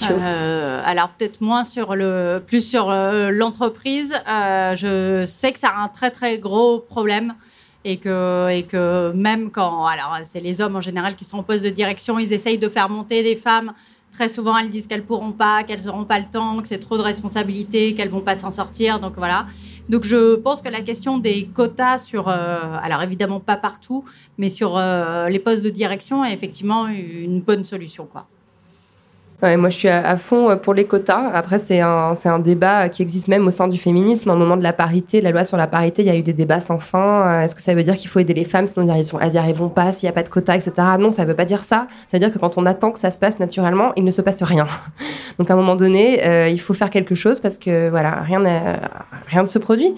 Euh, 0.03 0.83
alors 0.85 1.11
peut-être 1.11 1.41
moins 1.41 1.65
sur 1.65 1.95
le, 1.95 2.43
plus 2.47 2.61
sur 2.61 2.91
euh, 2.91 3.31
l'entreprise. 3.31 4.15
Euh, 4.29 4.75
je 4.75 5.25
sais 5.27 5.53
que 5.53 5.59
ça 5.59 5.69
a 5.69 5.83
un 5.83 5.89
très 5.89 6.11
très 6.11 6.39
gros 6.39 6.79
problème 6.81 7.35
et 7.85 7.97
que 7.97 8.51
et 8.51 8.65
que 8.65 9.13
même 9.13 9.51
quand, 9.51 9.87
alors 9.87 10.19
c'est 10.25 10.41
les 10.41 10.61
hommes 10.61 10.77
en 10.77 10.81
général 10.81 11.17
qui 11.17 11.25
sont 11.25 11.39
en 11.39 11.43
poste 11.43 11.65
de 11.65 11.71
direction, 11.71 12.19
ils 12.19 12.33
essayent 12.33 12.59
de 12.59 12.69
faire 12.69 12.89
monter 12.89 13.23
des 13.23 13.37
femmes. 13.37 13.73
Très 14.19 14.29
souvent, 14.29 14.59
elles 14.59 14.69
disent 14.69 14.89
qu'elles 14.89 15.05
pourront 15.05 15.31
pas, 15.31 15.63
qu'elles 15.63 15.85
n'auront 15.85 16.05
pas 16.05 16.19
le 16.19 16.25
temps, 16.25 16.61
que 16.61 16.67
c'est 16.67 16.81
trop 16.81 16.99
de 16.99 17.03
responsabilités, 17.03 17.95
qu'elles 17.95 18.09
vont 18.09 18.21
pas 18.21 18.35
s'en 18.35 18.51
sortir. 18.51 18.99
Donc 18.99 19.13
voilà. 19.17 19.47
Donc 19.89 20.03
je 20.03 20.35
pense 20.35 20.61
que 20.61 20.69
la 20.69 20.81
question 20.81 21.19
des 21.19 21.47
quotas 21.47 21.99
sur, 21.99 22.27
euh, 22.27 22.59
alors 22.83 23.01
évidemment 23.01 23.39
pas 23.39 23.57
partout, 23.57 24.05
mais 24.37 24.49
sur 24.49 24.77
euh, 24.77 25.29
les 25.29 25.39
postes 25.39 25.63
de 25.63 25.71
direction 25.71 26.25
est 26.25 26.33
effectivement 26.33 26.89
une 26.89 27.41
bonne 27.41 27.63
solution, 27.63 28.09
quoi. 28.11 28.27
Moi, 29.41 29.71
je 29.71 29.77
suis 29.77 29.89
à, 29.89 30.17
fond 30.17 30.51
euh, 30.51 30.57
pour 30.57 30.75
les 30.75 30.85
quotas. 30.85 31.31
Après, 31.33 31.61
c'est 31.61 31.79
un, 31.79 32.15
un 32.25 32.39
débat 32.41 32.89
qui 32.89 33.03
existe 33.03 33.29
même 33.29 33.47
au 33.47 33.53
sein 33.53 33.69
du 33.69 33.79
féminisme. 33.79 34.31
Au 34.31 34.37
moment 34.37 34.57
de 34.57 34.65
la 34.65 34.73
parité, 34.73 35.21
la 35.21 35.31
loi 35.31 35.45
sur 35.45 35.57
la 35.57 35.69
parité, 35.69 36.03
il 36.03 36.09
y 36.09 36.11
a 36.11 36.17
eu 36.17 36.25
des 36.25 36.33
débats 36.33 36.59
sans 36.59 36.81
fin. 36.81 37.23
Euh, 37.23 37.43
Est-ce 37.43 37.55
que 37.55 37.63
ça 37.63 37.73
veut 37.73 37.85
dire 37.85 37.95
qu'il 37.95 38.11
faut 38.11 38.19
aider 38.19 38.35
les 38.35 38.45
femmes 38.45 38.67
sinon 38.67 38.93
elles 38.93 39.31
n'y 39.31 39.39
arriveront, 39.39 39.69
pas 39.69 39.93
s'il 39.93 40.07
n'y 40.07 40.11
a 40.11 40.13
pas 40.13 40.25
de 40.25 40.29
quotas, 40.29 40.57
etc. 40.57 40.73
Non, 40.99 41.13
ça 41.13 41.23
ne 41.23 41.29
veut 41.29 41.37
pas 41.37 41.45
dire 41.45 41.61
ça. 41.61 41.87
Ça 42.09 42.17
veut 42.17 42.19
dire 42.19 42.33
que 42.33 42.39
quand 42.39 42.59
on 42.59 42.67
attend 42.67 42.91
que 42.91 42.99
ça 42.99 43.13
se 43.13 43.21
passe 43.21 43.39
naturellement, 43.39 43.93
il 43.95 44.03
ne 44.03 44.11
se 44.11 44.23
passe 44.23 44.43
rien. 44.43 44.67
Donc, 45.39 45.49
à 45.51 45.55
un 45.55 45.57
moment 45.57 45.77
donné, 45.77 46.27
euh, 46.27 46.49
il 46.49 46.61
faut 46.61 46.75
faire 46.75 46.91
quelque 46.91 47.15
chose 47.15 47.39
parce 47.39 47.59
que 47.59 47.91
voilà, 47.91 48.23
rien, 48.23 48.43
rien 49.29 49.43
ne 49.43 49.47
se 49.47 49.61
produit. 49.61 49.95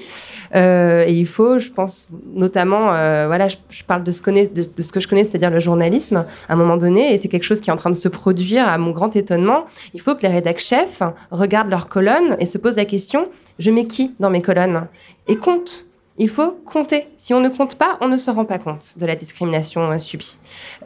Et 0.53 1.13
il 1.13 1.27
faut, 1.27 1.59
je 1.59 1.71
pense, 1.71 2.09
notamment, 2.35 2.87
voilà, 3.27 3.49
je, 3.49 3.85
parle 3.85 4.05
de 4.05 4.11
ce, 4.11 4.21
de, 4.31 4.83
ce 4.83 4.93
que 4.93 5.01
je 5.01 5.09
connais, 5.09 5.25
c'est-à-dire 5.25 5.51
le 5.51 5.61
journalisme, 5.61 6.27
à 6.49 6.53
un 6.53 6.57
moment 6.57 6.77
donné, 6.77 7.15
et 7.15 7.17
c'est 7.17 7.29
quelque 7.29 7.45
chose 7.45 7.61
qui 7.61 7.71
est 7.71 7.73
en 7.73 7.77
train 7.77 7.91
de 7.91 7.95
se 7.95 8.09
produire 8.09 8.69
à 8.69 8.77
mon 8.77 8.91
grand 8.91 9.17
Il 9.95 10.01
faut 10.01 10.15
que 10.15 10.23
les 10.23 10.29
rédacteurs 10.29 10.61
chefs 10.61 11.03
regardent 11.31 11.71
leurs 11.71 11.89
colonnes 11.89 12.37
et 12.39 12.47
se 12.47 12.59
posent 12.59 12.77
la 12.77 12.85
question 12.85 13.29
je 13.61 13.71
mets 13.71 13.85
qui 13.85 14.15
dans 14.19 14.31
mes 14.31 14.43
colonnes? 14.43 14.87
Et 15.29 15.37
compte. 15.37 15.87
Il 16.21 16.29
faut 16.29 16.51
compter. 16.67 17.09
Si 17.17 17.33
on 17.33 17.41
ne 17.41 17.49
compte 17.49 17.77
pas, 17.77 17.97
on 18.03 18.07
ne 18.09 18.19
se 18.19 18.31
rend 18.31 18.45
pas 18.45 18.59
compte 18.59 18.93
de 18.97 19.07
la 19.07 19.17
discrimination 19.17 19.91
euh, 19.91 19.99
subie. 19.99 20.37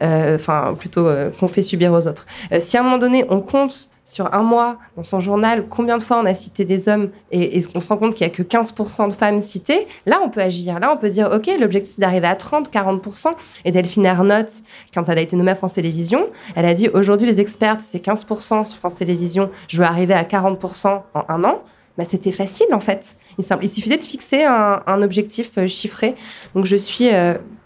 Euh, 0.01 0.35
Enfin, 0.35 0.75
plutôt 0.79 1.05
euh, 1.05 1.29
qu'on 1.29 1.49
fait 1.49 1.61
subir 1.61 1.91
aux 1.91 2.07
autres. 2.07 2.25
Si 2.59 2.77
à 2.77 2.79
un 2.79 2.83
moment 2.83 2.97
donné, 2.97 3.25
on 3.29 3.41
compte 3.41 3.89
sur 4.05 4.33
un 4.33 4.43
mois 4.43 4.77
dans 4.95 5.03
son 5.03 5.19
journal 5.19 5.65
combien 5.67 5.97
de 5.97 6.03
fois 6.03 6.19
on 6.21 6.25
a 6.25 6.33
cité 6.33 6.63
des 6.63 6.87
hommes 6.87 7.09
et, 7.31 7.57
et 7.57 7.63
qu'on 7.63 7.81
se 7.81 7.89
rend 7.89 7.97
compte 7.97 8.13
qu'il 8.13 8.25
n'y 8.25 8.31
a 8.31 8.35
que 8.35 8.43
15% 8.43 9.09
de 9.09 9.13
femmes 9.13 9.41
citées, 9.41 9.87
là 10.05 10.21
on 10.23 10.29
peut 10.29 10.41
agir. 10.41 10.79
Là 10.79 10.93
on 10.93 10.97
peut 10.97 11.09
dire 11.09 11.29
ok, 11.33 11.49
l'objectif 11.59 11.99
d'arriver 11.99 12.27
à 12.27 12.35
30, 12.35 12.71
40%. 12.71 13.33
Et 13.65 13.71
Delphine 13.71 14.05
Ernotte, 14.05 14.61
quand 14.93 15.09
elle 15.09 15.17
a 15.17 15.21
été 15.21 15.35
nommée 15.35 15.51
à 15.51 15.55
France 15.55 15.73
Télévisions, 15.73 16.27
elle 16.55 16.65
a 16.65 16.73
dit 16.73 16.87
aujourd'hui 16.89 17.27
les 17.27 17.41
experts 17.41 17.77
c'est 17.81 18.03
15% 18.03 18.65
sur 18.65 18.77
France 18.77 18.95
Télévisions, 18.95 19.49
je 19.67 19.79
veux 19.79 19.85
arriver 19.85 20.13
à 20.13 20.23
40% 20.23 21.01
en 21.13 21.25
un 21.27 21.43
an. 21.43 21.61
Bah, 21.97 22.05
c'était 22.05 22.31
facile 22.31 22.67
en 22.73 22.79
fait. 22.79 23.17
Il, 23.37 23.69
suffisait 23.69 23.97
de 23.97 24.03
fixer 24.03 24.43
un, 24.43 24.81
un 24.85 25.01
objectif 25.01 25.65
chiffré. 25.67 26.15
Donc 26.53 26.65
je 26.65 26.75
suis 26.75 27.09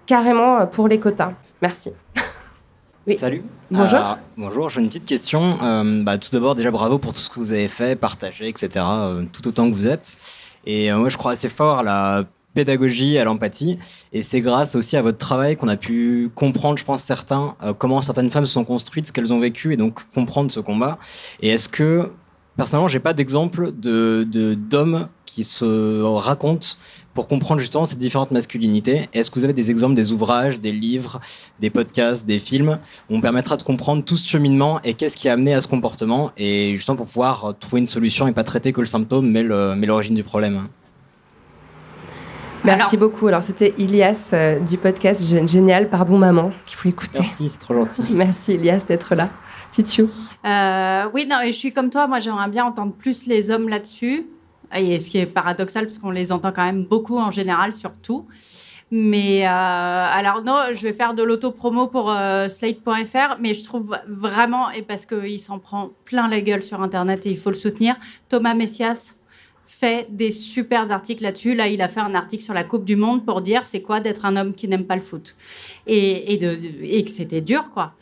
carrément 0.05 0.65
pour 0.67 0.87
les 0.87 0.99
quotas. 0.99 1.33
Merci. 1.61 1.91
oui. 3.07 3.17
Salut. 3.19 3.43
Bonjour. 3.69 3.99
Euh, 3.99 4.15
bonjour, 4.37 4.69
j'ai 4.69 4.81
une 4.81 4.87
petite 4.87 5.05
question. 5.05 5.59
Euh, 5.61 6.03
bah, 6.03 6.17
tout 6.17 6.29
d'abord, 6.31 6.55
déjà 6.55 6.71
bravo 6.71 6.97
pour 6.97 7.13
tout 7.13 7.19
ce 7.19 7.29
que 7.29 7.39
vous 7.39 7.51
avez 7.51 7.67
fait, 7.67 7.95
partagé, 7.95 8.47
etc., 8.47 8.69
euh, 8.87 9.25
tout 9.31 9.47
autant 9.47 9.69
que 9.69 9.75
vous 9.75 9.87
êtes. 9.87 10.17
Et 10.65 10.91
moi, 10.91 11.09
je 11.09 11.17
crois 11.17 11.31
assez 11.31 11.49
fort 11.49 11.79
à 11.79 11.83
la 11.83 12.25
pédagogie, 12.53 13.17
à 13.17 13.23
l'empathie. 13.23 13.77
Et 14.11 14.23
c'est 14.23 14.41
grâce 14.41 14.75
aussi 14.75 14.97
à 14.97 15.01
votre 15.01 15.17
travail 15.17 15.55
qu'on 15.55 15.67
a 15.67 15.77
pu 15.77 16.29
comprendre, 16.35 16.77
je 16.77 16.83
pense, 16.83 17.01
certains, 17.01 17.55
comment 17.77 18.01
certaines 18.01 18.29
femmes 18.29 18.45
se 18.45 18.53
sont 18.53 18.65
construites, 18.65 19.07
ce 19.07 19.11
qu'elles 19.11 19.31
ont 19.31 19.39
vécu, 19.39 19.73
et 19.73 19.77
donc 19.77 20.01
comprendre 20.13 20.51
ce 20.51 20.59
combat. 20.59 20.99
Et 21.41 21.49
est-ce 21.49 21.69
que 21.69 22.11
Personnellement, 22.59 22.89
j'ai 22.89 22.99
pas 22.99 23.13
d'exemple 23.13 23.71
de 23.71 24.27
d'hommes 24.53 25.07
qui 25.25 25.45
se 25.45 26.01
racontent 26.03 26.67
pour 27.13 27.29
comprendre 27.29 27.61
justement 27.61 27.85
ces 27.85 27.95
différentes 27.95 28.31
masculinités. 28.31 29.07
Est-ce 29.13 29.31
que 29.31 29.39
vous 29.39 29.45
avez 29.45 29.53
des 29.53 29.71
exemples 29.71 29.95
des 29.95 30.11
ouvrages, 30.11 30.59
des 30.59 30.73
livres, 30.73 31.21
des 31.61 31.69
podcasts, 31.69 32.25
des 32.25 32.37
films 32.37 32.77
où 33.09 33.15
on 33.15 33.21
permettra 33.21 33.55
de 33.55 33.63
comprendre 33.63 34.03
tout 34.03 34.17
ce 34.17 34.27
cheminement 34.27 34.81
et 34.83 34.93
qu'est-ce 34.93 35.15
qui 35.15 35.29
a 35.29 35.33
amené 35.33 35.53
à 35.53 35.61
ce 35.61 35.67
comportement 35.67 36.33
et 36.35 36.73
justement 36.73 36.97
pour 36.97 37.05
pouvoir 37.05 37.53
trouver 37.57 37.79
une 37.79 37.87
solution 37.87 38.27
et 38.27 38.33
pas 38.33 38.43
traiter 38.43 38.73
que 38.73 38.81
le 38.81 38.87
symptôme 38.87 39.29
mais 39.29 39.41
l'origine 39.41 40.15
du 40.15 40.23
problème? 40.23 40.67
Merci 42.65 42.97
beaucoup. 42.97 43.27
Alors, 43.27 43.41
c'était 43.41 43.73
Ilias 43.77 44.31
euh, 44.33 44.59
du 44.59 44.77
podcast 44.77 45.23
Génial, 45.47 45.89
pardon 45.89 46.17
maman, 46.17 46.51
qu'il 46.65 46.75
faut 46.75 46.89
écouter. 46.89 47.19
Merci, 47.21 47.47
c'est 47.47 47.57
trop 47.57 47.73
gentil. 47.73 48.03
Merci 48.13 48.55
Ilias 48.55 48.83
d'être 48.85 49.15
là. 49.15 49.29
Titiou 49.71 50.09
euh, 50.45 51.09
Oui, 51.13 51.25
non, 51.27 51.37
je 51.45 51.51
suis 51.51 51.71
comme 51.71 51.89
toi. 51.89 52.07
Moi, 52.07 52.19
j'aimerais 52.19 52.49
bien 52.49 52.65
entendre 52.65 52.93
plus 52.93 53.25
les 53.27 53.51
hommes 53.51 53.69
là-dessus. 53.69 54.27
Et 54.75 54.99
ce 54.99 55.09
qui 55.09 55.17
est 55.17 55.25
paradoxal, 55.25 55.85
parce 55.85 55.97
qu'on 55.97 56.11
les 56.11 56.31
entend 56.31 56.51
quand 56.51 56.65
même 56.65 56.83
beaucoup 56.83 57.17
en 57.17 57.31
général, 57.31 57.73
surtout. 57.73 58.27
Mais 58.91 59.45
euh, 59.45 59.49
alors 59.49 60.43
non, 60.43 60.57
je 60.73 60.81
vais 60.81 60.93
faire 60.93 61.13
de 61.13 61.21
l'auto-promo 61.21 61.87
pour 61.87 62.09
euh, 62.09 62.49
Slate.fr, 62.49 63.37
mais 63.39 63.53
je 63.53 63.63
trouve 63.63 63.95
vraiment, 64.07 64.71
et 64.71 64.81
parce 64.81 65.05
qu'il 65.05 65.39
s'en 65.39 65.59
prend 65.59 65.91
plein 66.05 66.27
la 66.27 66.41
gueule 66.41 66.63
sur 66.63 66.81
Internet 66.81 67.27
et 67.27 67.29
il 67.29 67.37
faut 67.37 67.51
le 67.51 67.55
soutenir, 67.55 67.95
Thomas 68.29 68.55
Messias 68.55 69.19
fait 69.67 70.07
des 70.09 70.31
super 70.31 70.91
articles 70.91 71.23
là-dessus. 71.23 71.53
Là, 71.53 71.67
il 71.67 71.81
a 71.83 71.87
fait 71.87 71.99
un 71.99 72.15
article 72.15 72.43
sur 72.43 72.55
la 72.55 72.63
Coupe 72.63 72.83
du 72.83 72.95
Monde 72.95 73.23
pour 73.23 73.41
dire 73.41 73.67
c'est 73.67 73.83
quoi 73.83 73.99
d'être 73.99 74.25
un 74.25 74.35
homme 74.35 74.53
qui 74.53 74.67
n'aime 74.67 74.85
pas 74.85 74.95
le 74.95 75.01
foot. 75.01 75.35
Et, 75.85 76.39
que 76.39 77.11
c'était 77.11 77.41
dur, 77.41 77.69
quoi. 77.71 77.93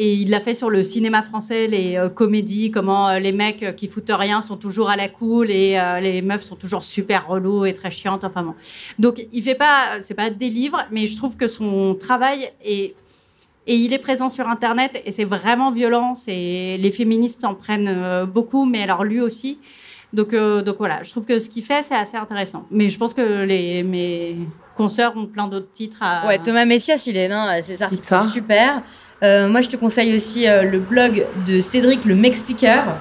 Et 0.00 0.14
il 0.14 0.30
l'a 0.30 0.38
fait 0.38 0.54
sur 0.54 0.70
le 0.70 0.84
cinéma 0.84 1.22
français, 1.22 1.66
les 1.66 1.96
euh, 1.96 2.08
comédies, 2.08 2.70
comment 2.70 3.08
euh, 3.08 3.18
les 3.18 3.32
mecs 3.32 3.64
euh, 3.64 3.72
qui 3.72 3.88
foutent 3.88 4.12
rien 4.14 4.40
sont 4.40 4.56
toujours 4.56 4.90
à 4.90 4.96
la 4.96 5.08
cool 5.08 5.50
et 5.50 5.76
les 6.00 6.22
meufs 6.22 6.44
sont 6.44 6.54
toujours 6.54 6.84
super 6.84 7.26
relous 7.26 7.66
et 7.66 7.74
très 7.74 7.90
chiantes. 7.90 8.22
Enfin 8.22 8.44
bon. 8.44 8.54
Donc 9.00 9.26
il 9.32 9.42
fait 9.42 9.56
pas, 9.56 10.00
c'est 10.00 10.14
pas 10.14 10.30
des 10.30 10.50
livres, 10.50 10.84
mais 10.92 11.08
je 11.08 11.16
trouve 11.16 11.36
que 11.36 11.48
son 11.48 11.96
travail 11.98 12.52
est 12.64 12.94
et 13.66 13.74
il 13.74 13.92
est 13.92 13.98
présent 13.98 14.30
sur 14.30 14.48
Internet 14.48 15.02
et 15.04 15.10
c'est 15.10 15.24
vraiment 15.24 15.72
violent. 15.72 16.14
C'est 16.14 16.76
les 16.78 16.90
féministes 16.92 17.44
en 17.44 17.54
prennent 17.54 18.24
beaucoup, 18.24 18.64
mais 18.64 18.82
alors 18.82 19.02
lui 19.02 19.20
aussi. 19.20 19.58
Donc, 20.14 20.34
donc 20.34 20.76
voilà, 20.78 21.02
je 21.02 21.10
trouve 21.10 21.26
que 21.26 21.38
ce 21.38 21.50
qu'il 21.50 21.64
fait, 21.64 21.82
c'est 21.82 21.96
assez 21.96 22.16
intéressant. 22.16 22.64
Mais 22.70 22.88
je 22.88 22.96
pense 22.96 23.12
que 23.12 23.44
les, 23.44 23.82
mes 23.82 24.36
consoeurs 24.74 25.14
ont 25.18 25.26
plein 25.26 25.48
d'autres 25.48 25.70
titres 25.70 25.98
à... 26.00 26.26
Ouais, 26.26 26.38
Thomas 26.38 26.64
Messias, 26.64 27.02
il 27.06 27.18
est, 27.18 27.28
non, 27.28 27.46
ses 27.62 27.82
articles 27.82 28.06
sont 28.06 28.22
super. 28.28 28.82
Euh, 29.22 29.48
moi, 29.48 29.60
je 29.60 29.68
te 29.68 29.76
conseille 29.76 30.14
aussi 30.14 30.48
euh, 30.48 30.62
le 30.62 30.78
blog 30.78 31.26
de 31.46 31.60
Cédric 31.60 32.04
le 32.04 32.14
M'expliqueur, 32.14 33.00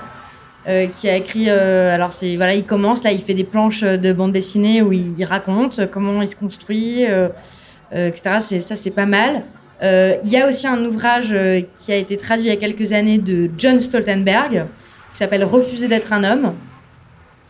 euh, 0.67 0.87
qui 0.87 1.07
a 1.09 1.15
écrit. 1.15 1.49
alors, 1.49 2.13
c'est 2.13 2.35
voilà, 2.35 2.55
il 2.55 2.65
commence 2.65 3.03
là, 3.03 3.11
il 3.11 3.21
fait 3.21 3.33
des 3.33 3.43
planches 3.43 3.81
de 3.81 4.13
bande 4.13 4.31
dessinée 4.31 4.81
où 4.81 4.91
il, 4.91 5.23
raconte 5.23 5.81
comment 5.91 6.21
il 6.21 6.27
se 6.27 6.35
construit, 6.35 7.03
etc. 7.93 8.59
Ça, 8.61 8.75
c'est 8.75 8.91
pas 8.91 9.05
mal. 9.05 9.43
Il 9.81 10.29
y 10.29 10.37
a 10.37 10.47
aussi 10.47 10.67
un 10.67 10.83
ouvrage 10.85 11.35
qui 11.75 11.91
a 11.91 11.95
été 11.95 12.17
traduit 12.17 12.47
il 12.47 12.49
y 12.49 12.53
a 12.53 12.57
quelques 12.57 12.91
années 12.93 13.19
de 13.19 13.49
John 13.57 13.79
Stoltenberg, 13.79 14.65
qui 15.13 15.17
s'appelle 15.17 15.43
Refuser 15.45 15.87
d'être 15.87 16.11
un 16.13 16.23
homme. 16.23 16.53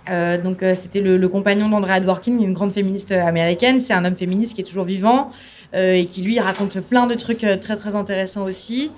Euh, 0.09 0.41
donc 0.41 0.63
euh, 0.63 0.73
c'était 0.75 1.01
le, 1.01 1.17
le, 1.17 1.27
compagnon 1.29 1.69
d'Andrea 1.69 1.99
Dworkin, 1.99 2.39
une 2.39 2.53
grande 2.53 2.71
féministe 2.71 3.11
américaine. 3.11 3.79
C'est 3.79 3.93
un 3.93 4.05
homme 4.05 4.15
féministe 4.15 4.55
qui 4.55 4.61
est 4.61 4.63
toujours 4.63 4.85
vivant 4.85 5.29
euh, 5.75 5.93
et 5.93 6.05
qui 6.05 6.21
lui 6.21 6.39
raconte 6.39 6.79
plein 6.79 7.07
de 7.07 7.15
trucs 7.15 7.43
euh, 7.43 7.57
très 7.57 7.75
très 7.75 7.95
intéressants 7.95 8.43
aussi. 8.43 8.91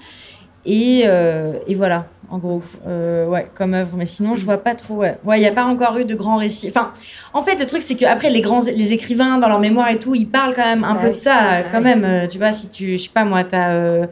Et, 0.65 1.03
euh, 1.05 1.53
et 1.67 1.73
voilà, 1.73 2.05
en 2.29 2.37
gros, 2.37 2.61
ouais, 2.85 3.49
comme 3.55 3.73
œuvre. 3.73 3.95
Mais 3.97 4.05
sinon, 4.05 4.35
je 4.35 4.43
vois 4.43 4.57
pas 4.57 4.75
trop. 4.75 4.97
Ouais, 4.97 5.17
il 5.37 5.39
n'y 5.39 5.47
a 5.47 5.51
pas 5.51 5.65
encore 5.65 5.97
eu 5.97 6.05
de 6.05 6.13
grands 6.15 6.37
récits. 6.37 6.67
Enfin, 6.67 6.91
en 7.33 7.41
fait, 7.41 7.55
le 7.55 7.65
truc 7.65 7.81
c'est 7.81 7.95
que 7.95 8.05
après 8.05 8.29
les 8.29 8.41
grands, 8.41 8.61
les 8.61 8.93
écrivains 8.93 9.37
dans 9.37 9.47
leur 9.47 9.59
mémoire 9.59 9.89
et 9.89 9.97
tout, 9.97 10.15
ils 10.15 10.27
parlent 10.27 10.53
quand 10.53 10.65
même 10.65 10.83
un 10.83 10.95
peu 10.95 11.11
de 11.11 11.17
ça, 11.17 11.63
quand 11.71 11.81
même. 11.81 12.27
Tu 12.27 12.37
vois, 12.37 12.51
si 12.51 12.67
tu, 12.67 12.97
je 12.97 13.03
sais 13.03 13.09
pas 13.11 13.23
moi, 13.25 13.43
t'as 13.43 14.05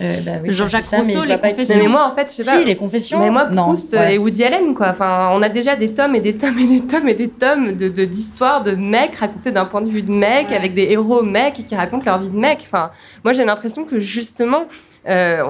euh, 0.00 0.20
bah 0.20 0.32
Jean-Jacques 0.44 0.84
Rousseau, 0.84 1.24
les 1.24 1.38
confessions. 1.38 1.78
Mais 1.78 1.88
moi, 1.88 2.10
en 2.10 2.14
fait, 2.14 2.28
je 2.30 2.42
sais 2.42 2.44
pas. 2.44 2.58
Si, 2.58 2.64
les 2.64 2.76
confessions. 2.76 3.18
Mais 3.18 3.30
moi, 3.30 3.46
Proust 3.46 3.94
et 3.94 4.18
Woody 4.18 4.44
Allen, 4.44 4.74
quoi. 4.74 4.88
Enfin, 4.90 5.30
on 5.32 5.42
a 5.42 5.48
déjà 5.48 5.76
des 5.76 5.92
tomes 5.92 6.14
et 6.14 6.20
des 6.20 6.36
tomes 6.36 6.58
et 6.58 6.66
des 6.66 6.80
tomes 6.80 7.08
et 7.08 7.14
des 7.14 7.28
tomes 7.28 7.72
de 7.72 7.88
d'histoires 8.04 8.62
de, 8.62 8.72
mecs 8.72 9.16
racontés 9.16 9.50
d'un 9.50 9.64
point 9.64 9.80
de 9.80 9.88
vue 9.88 10.02
de 10.02 10.12
mecs, 10.12 10.52
avec 10.52 10.74
des 10.74 10.84
héros 10.90 11.22
mecs 11.22 11.64
qui 11.64 11.74
racontent 11.74 12.04
leur 12.04 12.18
vie 12.18 12.30
de 12.30 12.36
mec. 12.36 12.60
Enfin, 12.62 12.90
moi, 13.24 13.32
j'ai 13.32 13.44
l'impression 13.44 13.84
que 13.84 13.98
justement, 14.00 14.66
euh, 15.08 15.42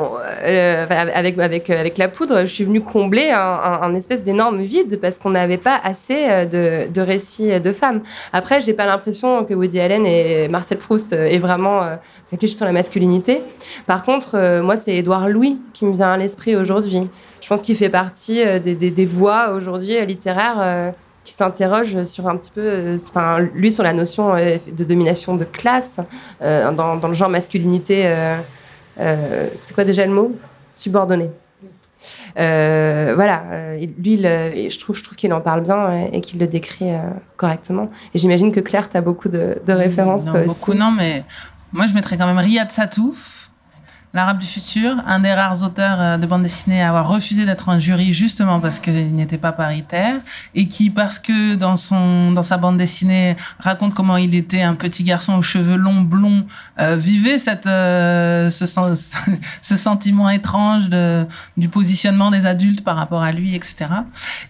euh, 0.44 0.86
avec, 0.89 1.39
avec, 1.39 1.70
avec 1.70 1.98
la 1.98 2.09
poudre, 2.09 2.40
je 2.40 2.52
suis 2.52 2.64
venue 2.64 2.80
combler 2.80 3.30
un, 3.30 3.94
espèce 3.94 4.22
d'énorme 4.22 4.60
vide 4.60 5.01
parce 5.01 5.18
qu'on 5.18 5.30
n'avait 5.30 5.59
pas 5.59 5.80
assez 5.82 6.26
euh, 6.28 6.44
de, 6.44 6.93
de, 6.93 7.01
récits 7.01 7.60
de 7.60 7.72
femmes. 7.72 8.02
Après, 8.32 8.60
j'ai 8.60 8.74
pas 8.74 8.86
l'impression 8.86 9.44
que 9.44 9.55
Woody 9.55 9.80
Allen 9.80 10.06
et 10.06 10.48
Marcel 10.48 10.78
Proust 10.78 11.12
aient 11.12 11.39
vraiment 11.39 11.98
réfléchi 12.30 12.55
sur 12.55 12.66
la 12.66 12.72
masculinité. 12.72 13.43
Par 13.86 14.05
contre, 14.05 14.60
moi, 14.62 14.76
c'est 14.76 14.94
Édouard 14.94 15.28
Louis 15.28 15.60
qui 15.72 15.85
me 15.86 15.93
vient 15.93 16.12
à 16.12 16.16
l'esprit 16.16 16.55
aujourd'hui. 16.55 17.09
Je 17.40 17.48
pense 17.48 17.62
qu'il 17.62 17.76
fait 17.76 17.89
partie 17.89 18.44
des, 18.60 18.74
des, 18.74 18.90
des 18.90 19.06
voix 19.06 19.52
aujourd'hui 19.52 20.05
littéraires 20.06 20.93
qui 21.24 21.32
s'interroge 21.32 22.05
sur 22.05 22.28
un 22.28 22.36
petit 22.36 22.51
peu, 22.51 22.97
enfin, 23.09 23.40
lui 23.55 23.72
sur 23.72 23.85
la 23.85 23.93
notion 23.93 24.35
de 24.35 24.85
domination 24.85 25.36
de 25.36 25.44
classe 25.44 26.01
dans, 26.40 26.97
dans, 26.97 27.09
le 27.09 27.14
genre 27.14 27.28
masculinité 27.28 28.06
euh, 28.06 28.39
c'est 28.98 29.74
quoi 29.74 29.84
déjà 29.84 30.06
le 30.06 30.12
mot? 30.12 30.32
Subordonné. 30.74 31.30
Euh, 32.38 33.12
voilà, 33.14 33.42
euh, 33.52 33.86
lui, 33.98 34.16
je 34.18 34.78
trouve, 34.78 34.96
je 34.96 35.02
trouve 35.02 35.16
qu'il 35.16 35.32
en 35.32 35.40
parle 35.40 35.62
bien 35.62 36.08
et, 36.12 36.20
qu'il 36.20 36.38
le 36.38 36.46
décrit 36.46 36.90
correctement. 37.36 37.90
Et 38.14 38.18
j'imagine 38.18 38.52
que 38.52 38.60
Claire, 38.60 38.88
tu 38.88 38.96
as 38.96 39.00
beaucoup 39.00 39.28
de, 39.28 39.58
références. 39.66 40.24
Non, 40.26 40.44
beaucoup, 40.46 40.74
non, 40.74 40.90
mais 40.90 41.24
moi, 41.72 41.86
je 41.86 41.94
mettrais 41.94 42.16
quand 42.16 42.26
même 42.26 42.38
Riyad 42.38 42.70
Satouf 42.70 43.38
L'Arabe 44.14 44.39
du 44.39 44.47
futur, 44.47 44.97
un 45.06 45.20
des 45.20 45.35
rares 45.35 45.62
auteurs 45.62 46.01
euh, 46.01 46.16
de 46.16 46.26
bande 46.26 46.43
dessinée 46.43 46.82
à 46.82 46.89
avoir 46.89 47.09
refusé 47.09 47.44
d'être 47.44 47.68
un 47.68 47.78
jury 47.78 48.14
justement 48.14 48.59
parce 48.59 48.80
qu'il 48.80 49.14
n'était 49.14 49.36
pas 49.36 49.52
paritaire 49.52 50.16
et 50.55 50.66
qui, 50.66 50.89
parce 50.89 51.18
que 51.18 51.55
dans 51.55 51.76
son 51.76 52.32
dans 52.32 52.43
sa 52.43 52.56
bande 52.56 52.78
dessinée 52.78 53.36
raconte 53.59 53.93
comment 53.93 54.16
il 54.16 54.35
était 54.35 54.62
un 54.62 54.74
petit 54.74 55.05
garçon 55.05 55.35
aux 55.35 55.43
cheveux 55.43 55.76
longs 55.76 56.01
blonds, 56.01 56.47
euh, 56.80 56.97
vivait 56.97 57.39
cette 57.39 57.66
euh, 57.66 58.48
ce, 58.48 58.64
ce 59.62 59.76
sentiment 59.76 60.30
étrange 60.30 60.89
de 60.89 61.26
du 61.59 61.68
positionnement 61.68 62.30
des 62.30 62.47
adultes 62.47 62.82
par 62.82 62.97
rapport 62.97 63.22
à 63.22 63.32
lui, 63.32 63.55
etc. 63.55 63.86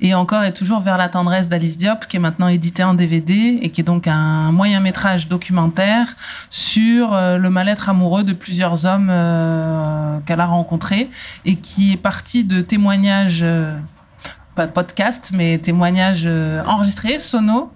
Et 0.01 0.15
encore 0.15 0.45
et 0.45 0.55
toujours 0.55 0.81
vers 0.81 0.99
la 0.99 1.09
tendresse 1.09 1.49
d'Alice 1.49 1.79
Diop, 1.79 2.07
qui 2.07 2.17
est 2.17 2.21
maintenant 2.21 2.47
édité 2.47 2.85
en 2.85 2.95
DVD 2.95 3.59
et 3.61 3.71
qui 3.71 3.81
est 3.81 3.85
donc 3.85 4.07
un 4.07 4.53
moyen 4.53 4.79
métrage 4.79 5.27
documentaire 5.27 6.15
sur 6.49 7.11
le 7.13 7.51
mal-être 7.51 7.89
amoureux 7.89 8.23
de 8.23 8.33
plusieurs 8.33 8.87
hommes 8.87 9.11
euh, 9.48 9.48
qu'elle 10.27 10.41
a 10.41 10.47
rencontré 10.47 11.11
et 11.45 11.57
qui 11.57 11.93
est 11.93 11.97
partie 11.97 12.45
de 12.45 12.61
témoignages, 12.61 13.41
euh, 13.43 13.79
pas 14.55 14.67
de 14.67 14.73
podcast, 14.73 15.31
mais 15.35 15.59
témoignages 15.59 16.25
euh, 16.27 16.63
enregistrés, 16.65 17.19
sono. 17.19 17.73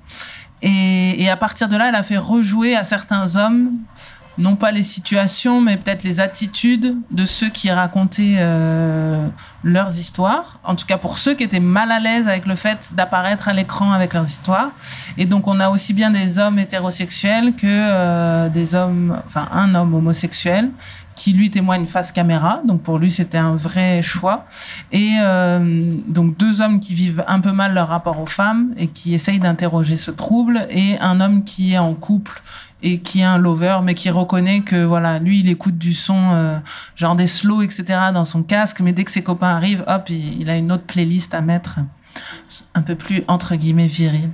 Et, 0.62 1.23
et, 1.23 1.28
à 1.28 1.36
partir 1.36 1.69
de 1.69 1.77
là, 1.77 1.89
elle 1.89 1.94
a 1.94 2.03
fait 2.03 2.19
rejouer 2.19 2.77
à 2.77 2.85
certains 2.85 3.36
hommes 3.36 3.70
non 4.39 4.57
pas 4.57 4.70
les 4.70 4.82
situations, 4.82 5.61
mais 5.61 5.77
peut-être 5.77 6.05
les 6.05 6.20
attitudes 6.20 6.97
de 7.11 7.27
ceux 7.27 7.51
qui 7.51 7.70
racontaient 7.70 8.36
euh, 8.39 9.28
leurs 9.62 9.99
histoires. 9.99 10.59
En 10.65 10.74
tout 10.74 10.86
cas, 10.86 10.97
pour 10.97 11.19
ceux 11.19 11.35
qui 11.35 11.44
étaient 11.44 11.61
mal 11.61 11.93
à 11.93 12.01
l'aise 12.01 12.28
avec 12.28 12.47
le 12.47 12.55
fait 12.55 12.93
d'apparaître 12.94 13.49
à 13.49 13.53
l'écran 13.53 13.93
avec 13.93 14.15
leurs 14.15 14.27
histoires. 14.27 14.70
Et 15.19 15.27
donc, 15.27 15.49
on 15.49 15.61
a 15.61 15.69
aussi 15.69 15.93
bien 15.93 16.11
des 16.11 16.39
hommes 16.39 16.59
hétérosexuels 16.59 17.55
que 17.55 17.66
euh, 17.66 18.49
des 18.49 18.74
hommes, 18.74 19.20
enfin, 19.27 19.49
un 19.53 19.74
homme 19.74 19.94
homosexuel 19.94 20.70
qui 21.15 21.33
lui 21.33 21.51
témoigne 21.51 21.87
face 21.87 22.13
caméra. 22.13 22.61
Donc 22.67 22.83
pour 22.83 22.99
lui, 22.99 23.11
c'était 23.11 23.39
un 23.39 23.55
vrai 23.55 24.03
choix. 24.03 24.47
Et 24.91 25.17
euh, 25.21 25.97
donc 26.07 26.37
deux 26.37 26.61
hommes 26.61 26.81
qui 26.81 26.95
vivent 26.95 27.25
un 27.27 27.41
peu 27.41 27.53
mal 27.53 27.75
leur 27.75 27.89
rapport 27.89 28.21
aux 28.21 28.27
femmes 28.27 28.75
et 28.77 28.89
qui 28.89 29.15
essayent 29.15 29.39
d'interroger 29.39 29.97
ce 29.97 30.11
trouble, 30.11 30.67
et 30.71 30.99
un 31.01 31.21
homme 31.21 31.45
qui 31.45 31.75
est 31.75 31.79
en 31.79 31.95
couple 31.95 32.43
et 32.83 32.99
qui 32.99 33.21
est 33.21 33.25
un 33.25 33.39
lover, 33.39 33.79
mais 33.85 33.95
qui 33.95 34.11
reconnaît 34.11 34.61
que 34.61 34.83
voilà, 34.83 35.19
lui, 35.21 35.41
il 35.41 35.49
écoute 35.49 35.79
du 35.79 35.95
son, 35.95 36.33
euh, 36.33 36.59
genre 36.97 37.15
des 37.15 37.29
slow, 37.29 37.63
etc. 37.63 37.85
dans 38.13 38.25
son 38.25 38.43
casque, 38.43 38.81
mais 38.81 38.93
dès 38.93 39.05
que 39.05 39.11
ses 39.11 39.23
copains 39.23 39.55
arrivent, 39.55 39.85
hop, 39.87 40.09
il, 40.11 40.51
a 40.51 40.57
une 40.57 40.73
autre 40.73 40.85
playlist 40.85 41.33
à 41.35 41.41
mettre. 41.41 41.79
un 42.75 42.83
peu 42.83 42.97
plus 42.97 43.23
entre 43.29 43.55
guillemets 43.55 43.87
viril. 43.87 44.29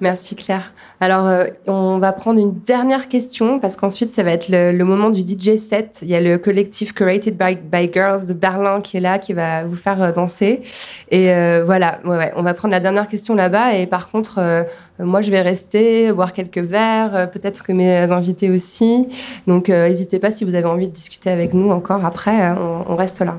Merci 0.00 0.36
Claire. 0.36 0.72
Alors, 1.00 1.26
euh, 1.26 1.46
on 1.66 1.98
va 1.98 2.12
prendre 2.12 2.38
une 2.38 2.60
dernière 2.60 3.08
question 3.08 3.58
parce 3.58 3.76
qu'ensuite, 3.76 4.10
ça 4.10 4.22
va 4.22 4.30
être 4.30 4.48
le, 4.48 4.84
moment 4.84 5.10
du 5.10 5.22
DJ 5.22 5.56
set. 5.56 5.98
Il 6.02 6.08
y 6.08 6.14
a 6.14 6.20
le 6.20 6.38
collectif 6.38 6.94
Curated 6.94 7.36
by, 7.36 7.56
by, 7.56 7.90
Girls 7.92 8.24
de 8.26 8.32
Berlin 8.32 8.80
qui 8.80 8.96
est 8.96 9.00
là, 9.00 9.18
qui 9.18 9.32
va 9.32 9.64
vous 9.64 9.74
faire 9.74 10.00
euh, 10.00 10.12
danser. 10.12 10.62
Et 11.10 11.32
euh, 11.32 11.64
voilà, 11.64 11.98
on 12.04 12.42
va 12.42 12.54
prendre 12.54 12.70
la 12.70 12.80
dernière 12.80 13.08
question 13.08 13.34
là-bas. 13.34 13.74
Et 13.74 13.86
par 13.88 14.10
contre, 14.10 14.66
moi, 15.00 15.20
je 15.20 15.32
vais 15.32 15.42
rester, 15.42 16.12
boire 16.12 16.32
quelques 16.32 16.58
verres, 16.58 17.30
peut-être 17.32 17.64
que 17.64 17.72
mes 17.72 17.96
invités 17.96 18.50
aussi. 18.50 19.08
Donc, 19.46 19.68
n'hésitez 19.68 20.20
pas 20.20 20.30
si 20.30 20.44
vous 20.44 20.54
avez 20.54 20.66
envie 20.66 20.88
de 20.88 20.92
discuter 20.92 21.30
avec 21.30 21.54
nous 21.54 21.70
encore 21.70 22.04
après, 22.04 22.50
on, 22.52 22.92
on 22.92 22.96
reste 22.96 23.20
là. 23.20 23.38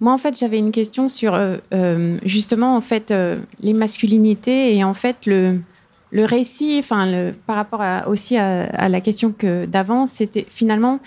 Moi, 0.00 0.12
en 0.12 0.18
fait, 0.18 0.38
j'avais 0.38 0.58
une 0.58 0.72
question 0.72 1.08
sur 1.08 1.34
euh, 1.34 1.56
euh, 1.72 2.18
justement 2.24 2.76
en 2.76 2.80
fait 2.80 3.10
euh, 3.10 3.38
les 3.60 3.72
masculinités 3.72 4.76
et 4.76 4.82
en 4.82 4.94
fait 4.94 5.24
le, 5.26 5.60
le 6.10 6.24
récit, 6.24 6.76
enfin 6.78 7.06
le, 7.06 7.32
par 7.46 7.56
rapport 7.56 8.08
aussi 8.08 8.36
à, 8.36 8.64
à, 8.64 8.88
la 8.88 9.00
question 9.00 9.32
que 9.32 9.66
d'avant, 9.66 10.06
c'était 10.06 10.46
finalement 10.48 10.98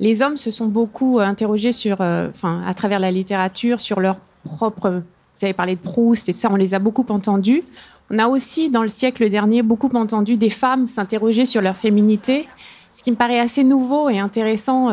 les 0.00 0.22
hommes 0.22 0.36
se 0.36 0.50
sont 0.50 0.66
beaucoup 0.66 1.20
interrogés 1.20 1.72
sur, 1.72 2.00
enfin 2.00 2.62
à 2.66 2.74
travers 2.74 2.98
la 2.98 3.10
littérature, 3.10 3.80
sur 3.80 4.00
leur 4.00 4.18
propre. 4.44 5.02
Vous 5.36 5.44
avez 5.44 5.54
parlé 5.54 5.76
de 5.76 5.80
Proust 5.80 6.28
et 6.28 6.32
tout 6.32 6.38
ça, 6.38 6.48
on 6.50 6.56
les 6.56 6.74
a 6.74 6.78
beaucoup 6.78 7.06
entendus. 7.08 7.62
On 8.10 8.18
a 8.18 8.26
aussi 8.26 8.70
dans 8.70 8.82
le 8.82 8.88
siècle 8.88 9.30
dernier 9.30 9.62
beaucoup 9.62 9.90
entendu 9.94 10.36
des 10.36 10.50
femmes 10.50 10.86
s'interroger 10.86 11.46
sur 11.46 11.62
leur 11.62 11.76
féminité, 11.76 12.46
ce 12.92 13.02
qui 13.02 13.10
me 13.10 13.16
paraît 13.16 13.40
assez 13.40 13.64
nouveau 13.64 14.10
et 14.10 14.18
intéressant 14.18 14.90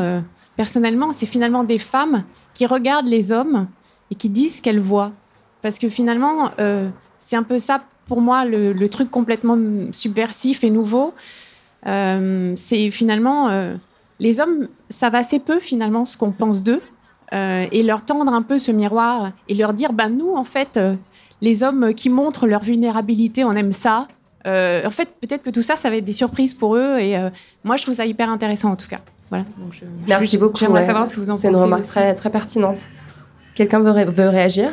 personnellement, 0.56 1.14
c'est 1.14 1.26
finalement 1.26 1.64
des 1.64 1.80
femmes 1.80 2.23
qui 2.53 2.65
regardent 2.65 3.07
les 3.07 3.32
hommes 3.32 3.68
et 4.10 4.15
qui 4.15 4.30
disent 4.30 4.57
ce 4.57 4.61
qu'elles 4.61 4.80
voient. 4.80 5.11
Parce 5.61 5.80
que 5.80 5.90
finalement, 5.90 6.52
euh, 6.60 6.90
c'est 7.19 7.36
un 7.36 7.44
peu 7.44 7.60
ça 7.60 7.84
pour 8.07 8.22
moi 8.22 8.45
le, 8.45 8.88
truc 8.88 9.10
complètement 9.10 9.57
subversif 9.91 10.64
et 10.64 10.69
nouveau. 10.69 11.14
Euh, 11.88 12.53
c'est 12.56 12.91
finalement 12.91 13.49
euh, 13.49 13.76
les 14.19 14.40
hommes 14.40 14.68
savent 14.90 15.15
assez 15.15 15.40
peu 15.40 15.60
finalement 15.60 16.06
ce 16.06 16.18
qu'on 16.18 16.32
pense 16.32 16.61
d'eux 16.61 16.82
et 17.34 17.82
leur 17.82 18.03
tendre 18.03 18.34
un 18.34 18.41
peu 18.41 18.60
ce 18.60 18.73
miroir 18.73 19.32
et 19.48 19.56
leur 19.56 19.72
dire 19.72 19.94
ben 19.94 20.10
nous 20.10 20.34
en 20.34 20.44
fait 20.44 20.78
les 21.40 21.64
hommes 21.64 21.94
qui 21.94 22.10
montrent 22.10 22.45
leur 22.45 22.61
vulnérabilité 22.61 23.45
on 23.45 23.53
aime 23.53 23.72
ça. 23.72 24.10
Euh, 24.47 24.85
en 24.85 24.89
fait 24.89 25.09
peut-être 25.22 25.43
que 25.43 25.51
tout 25.51 25.61
ça 25.61 25.76
ça 25.76 25.89
va 25.89 25.97
être 25.97 26.05
des 26.05 26.13
surprises 26.13 26.55
pour 26.55 26.76
eux 26.76 26.97
et 26.99 27.15
moi 27.63 27.77
je 27.77 27.84
trouve 27.84 27.95
ça 27.95 28.05
hyper 28.05 28.30
intéressant 28.30 28.72
en 28.72 28.76
tout 28.76 28.88
cas. 28.88 29.01
Voilà. 29.31 29.45
Donc 29.57 29.73
je, 29.73 29.85
Merci 30.07 30.35
je, 30.35 30.41
beaucoup. 30.41 30.57
J'aimerais 30.57 30.81
ouais. 30.81 30.85
savoir 30.85 31.07
ce 31.07 31.15
que 31.15 31.22
vous 31.22 31.30
en 31.30 31.35
pensez. 31.35 31.47
C'est 31.47 31.53
une 31.53 31.55
remarque 31.55 31.85
très, 31.85 32.13
très 32.13 32.30
pertinente. 32.30 32.81
Quelqu'un 33.55 33.80
veut, 33.80 33.91
ré 33.91 34.05
veut 34.05 34.27
réagir? 34.27 34.72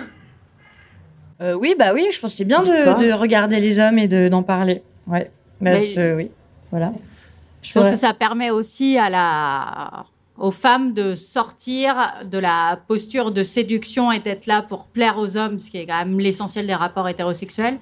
Euh, 1.41 1.55
Oui, 1.55 1.77
bah 1.79 1.93
oui, 1.95 2.09
je 2.13 2.21
pense 2.21 2.33
que 2.33 2.39
c'est 2.39 2.45
bien 2.45 2.63
de, 2.63 3.07
de, 3.07 3.13
regarder 3.13 3.61
les 3.61 3.79
hommes 3.79 3.99
et 3.99 4.09
d'en 4.09 4.43
parler. 4.43 4.83
Ouais. 5.07 5.31
Bah, 5.61 5.71
Mais, 5.75 6.15
oui. 6.15 6.31
Voilà. 6.71 6.93
Je 7.63 7.73
pense 7.73 7.85
vrai. 7.85 7.93
que 7.93 7.99
ça 7.99 8.15
permet 8.15 8.51
aussi 8.51 8.99
à 8.99 9.09
la 9.09 10.07
aux 10.39 10.53
femmes 10.53 10.95
de 10.95 11.17
sortir 11.17 12.15
de 12.25 12.39
la 12.39 12.79
posture 12.87 13.33
de 13.33 13.43
séduction 13.43 14.13
et 14.13 14.21
d'être 14.21 14.47
là 14.47 14.63
pour 14.63 14.85
plaire 14.87 15.19
aux 15.19 15.37
hommes, 15.37 15.59
ce 15.59 15.69
qui 15.69 15.79
est 15.79 15.87
quand 15.87 15.99
même 15.99 16.21
l'essentiel 16.21 16.67
des 16.67 16.75
rapports 16.75 17.09
hétérosexuels. 17.09 17.79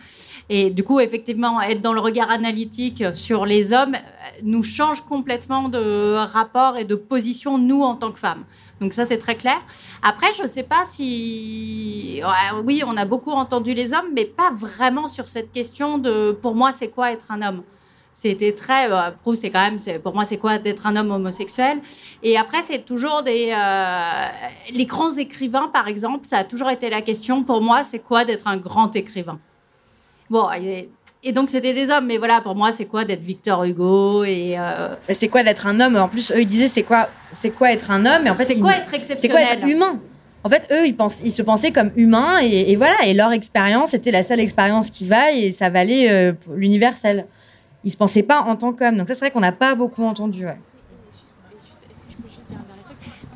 Et 0.48 0.70
du 0.70 0.84
coup, 0.84 1.00
effectivement, 1.00 1.60
être 1.60 1.82
dans 1.82 1.92
le 1.92 2.00
regard 2.00 2.30
analytique 2.30 3.02
sur 3.14 3.46
les 3.46 3.72
hommes 3.72 3.96
nous 4.42 4.62
change 4.62 5.00
complètement 5.00 5.68
de 5.68 6.14
rapport 6.14 6.76
et 6.76 6.84
de 6.84 6.94
position, 6.94 7.58
nous, 7.58 7.82
en 7.82 7.96
tant 7.96 8.12
que 8.12 8.18
femmes. 8.18 8.44
Donc 8.80 8.92
ça, 8.92 9.04
c'est 9.04 9.18
très 9.18 9.34
clair. 9.36 9.58
Après, 10.02 10.32
je 10.36 10.44
ne 10.44 10.48
sais 10.48 10.62
pas 10.62 10.84
si... 10.84 12.20
Oui, 12.64 12.82
on 12.86 12.96
a 12.96 13.04
beaucoup 13.04 13.32
entendu 13.32 13.74
les 13.74 13.92
hommes, 13.92 14.10
mais 14.14 14.24
pas 14.24 14.50
vraiment 14.52 15.08
sur 15.08 15.26
cette 15.26 15.52
question 15.52 15.98
de, 15.98 16.32
pour 16.32 16.54
moi, 16.54 16.70
c'est 16.72 16.88
quoi 16.88 17.12
être 17.12 17.30
un 17.30 17.42
homme? 17.42 17.62
C'était 18.12 18.52
très 18.52 18.90
euh, 18.90 19.10
Proust 19.10 19.42
c'est 19.42 19.50
quand 19.50 19.60
même 19.60 20.00
pour 20.02 20.14
moi 20.14 20.24
c'est 20.24 20.38
quoi 20.38 20.56
d'être 20.56 20.86
un 20.86 20.96
homme 20.96 21.10
homosexuel? 21.10 21.82
Et 22.22 22.38
après 22.38 22.62
c'est 22.62 22.82
toujours 22.82 23.22
des 23.22 23.52
euh, 23.54 24.26
les 24.72 24.86
grands 24.86 25.14
écrivains 25.14 25.68
par 25.68 25.86
exemple 25.86 26.26
ça 26.26 26.38
a 26.38 26.44
toujours 26.44 26.70
été 26.70 26.88
la 26.88 27.02
question 27.02 27.44
pour 27.44 27.60
moi 27.60 27.82
c'est 27.82 27.98
quoi 27.98 28.24
d'être 28.24 28.46
un 28.46 28.56
grand 28.56 28.96
écrivain? 28.96 29.38
Bon 30.30 30.48
et, 30.52 30.88
et 31.22 31.32
donc 31.32 31.50
c'était 31.50 31.72
des 31.72 31.90
hommes 31.90 32.06
mais 32.06 32.18
voilà 32.18 32.40
pour 32.40 32.54
moi 32.54 32.72
c'est 32.72 32.86
quoi 32.86 33.04
d'être 33.04 33.22
Victor 33.22 33.64
Hugo 33.64 34.24
et 34.24 34.56
euh... 34.58 34.94
c'est 35.08 35.28
quoi 35.28 35.42
d'être 35.42 35.66
un 35.66 35.80
homme? 35.80 35.96
En 35.96 36.08
plus 36.08 36.30
eux 36.32 36.40
ils 36.40 36.46
disaient 36.46 36.68
c'est 36.68 36.82
quoi 36.82 37.08
c'est 37.32 37.50
quoi 37.50 37.72
être 37.72 37.90
un 37.90 38.04
homme? 38.06 38.26
Et 38.26 38.30
en 38.30 38.34
fait 38.34 38.44
c'est 38.44 38.58
quoi 38.58 38.76
être 38.76 38.92
exceptionnel 38.94 39.20
c'est 39.20 39.28
quoi 39.28 39.56
être 39.56 39.68
humain? 39.68 40.00
En 40.44 40.48
fait, 40.48 40.64
eux, 40.70 40.86
ils, 40.86 40.94
pensent, 40.94 41.20
ils 41.24 41.32
se 41.32 41.42
pensaient 41.42 41.72
comme 41.72 41.90
humains 41.96 42.38
et, 42.40 42.70
et 42.70 42.76
voilà. 42.76 42.94
Et 43.04 43.14
leur 43.14 43.32
expérience 43.32 43.94
était 43.94 44.12
la 44.12 44.22
seule 44.22 44.38
expérience 44.38 44.90
qui 44.90 45.04
va 45.04 45.32
et 45.32 45.50
ça 45.50 45.70
valait 45.70 46.08
euh, 46.08 46.34
l'universel 46.54 47.26
ils 47.86 47.90
se 47.90 47.96
pensaient 47.96 48.24
pas 48.24 48.40
en 48.40 48.56
tant 48.56 48.72
qu'hommes. 48.72 48.96
Donc 48.96 49.06
ça, 49.06 49.14
c'est 49.14 49.20
vrai 49.20 49.30
qu'on 49.30 49.40
n'a 49.40 49.52
pas 49.52 49.76
beaucoup 49.76 50.04
entendu. 50.04 50.44
Ouais. 50.44 50.58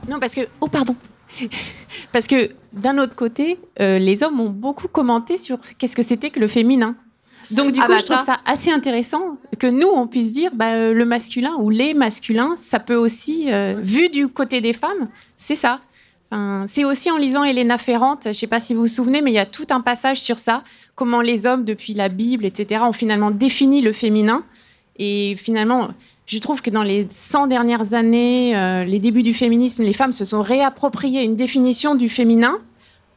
Non, 0.09 0.19
parce 0.19 0.35
que... 0.35 0.41
Oh, 0.61 0.67
pardon. 0.67 0.97
parce 2.13 2.27
que 2.27 2.51
d'un 2.73 2.99
autre 2.99 3.15
côté, 3.15 3.59
euh, 3.81 3.99
les 3.99 4.23
hommes 4.23 4.41
ont 4.41 4.51
beaucoup 4.51 4.89
commenté 4.89 5.39
sur 5.39 5.59
qu'est-ce 5.79 5.97
que 5.97 6.03
c'était 6.03 6.31
que 6.31 6.41
le 6.41 6.49
féminin. 6.49 6.97
Donc 7.51 7.73
du 7.73 7.81
ah 7.81 7.87
coup, 7.87 7.93
bah 7.93 7.99
je 7.99 8.05
trouve 8.05 8.19
ça. 8.19 8.25
ça 8.25 8.41
assez 8.45 8.71
intéressant 8.71 9.39
que 9.59 9.67
nous, 9.67 9.89
on 9.89 10.07
puisse 10.07 10.31
dire 10.31 10.51
bah, 10.55 10.75
euh, 10.75 10.93
le 10.93 11.05
masculin 11.05 11.55
ou 11.59 11.71
les 11.71 11.95
masculins, 11.95 12.55
ça 12.57 12.79
peut 12.79 12.95
aussi, 12.95 13.53
euh, 13.53 13.81
vu 13.83 14.09
du 14.09 14.29
côté 14.29 14.61
des 14.61 14.73
femmes, 14.73 15.09
c'est 15.37 15.57
ça. 15.57 15.81
Enfin, 16.31 16.67
c'est 16.69 16.85
aussi 16.85 17.11
en 17.11 17.17
lisant 17.17 17.43
Elena 17.43 17.77
Ferrante, 17.77 18.21
je 18.25 18.29
ne 18.29 18.35
sais 18.35 18.47
pas 18.47 18.61
si 18.61 18.73
vous 18.73 18.83
vous 18.83 18.87
souvenez, 18.87 19.21
mais 19.21 19.33
il 19.33 19.35
y 19.35 19.39
a 19.39 19.47
tout 19.47 19.67
un 19.71 19.81
passage 19.81 20.21
sur 20.21 20.39
ça, 20.39 20.63
comment 20.95 21.23
les 21.23 21.45
hommes, 21.45 21.65
depuis 21.65 21.93
la 21.93 22.09
Bible, 22.09 22.45
etc., 22.45 22.83
ont 22.85 22.93
finalement 22.93 23.33
défini 23.33 23.81
le 23.81 23.93
féminin. 23.93 24.45
Et 24.97 25.35
finalement, 25.35 25.89
je 26.31 26.39
trouve 26.39 26.63
que 26.63 26.71
dans 26.71 26.85
les 26.85 27.09
100 27.11 27.49
dernières 27.49 27.93
années, 27.93 28.57
euh, 28.57 28.85
les 28.85 29.01
débuts 29.01 29.25
du 29.25 29.35
féminisme, 29.35 29.83
les 29.83 29.93
femmes 29.93 30.13
se 30.13 30.25
sont 30.25 30.43
réappropriées 30.43 31.25
une 31.25 31.35
définition 31.35 31.97
du 31.97 32.09
féminin, 32.09 32.59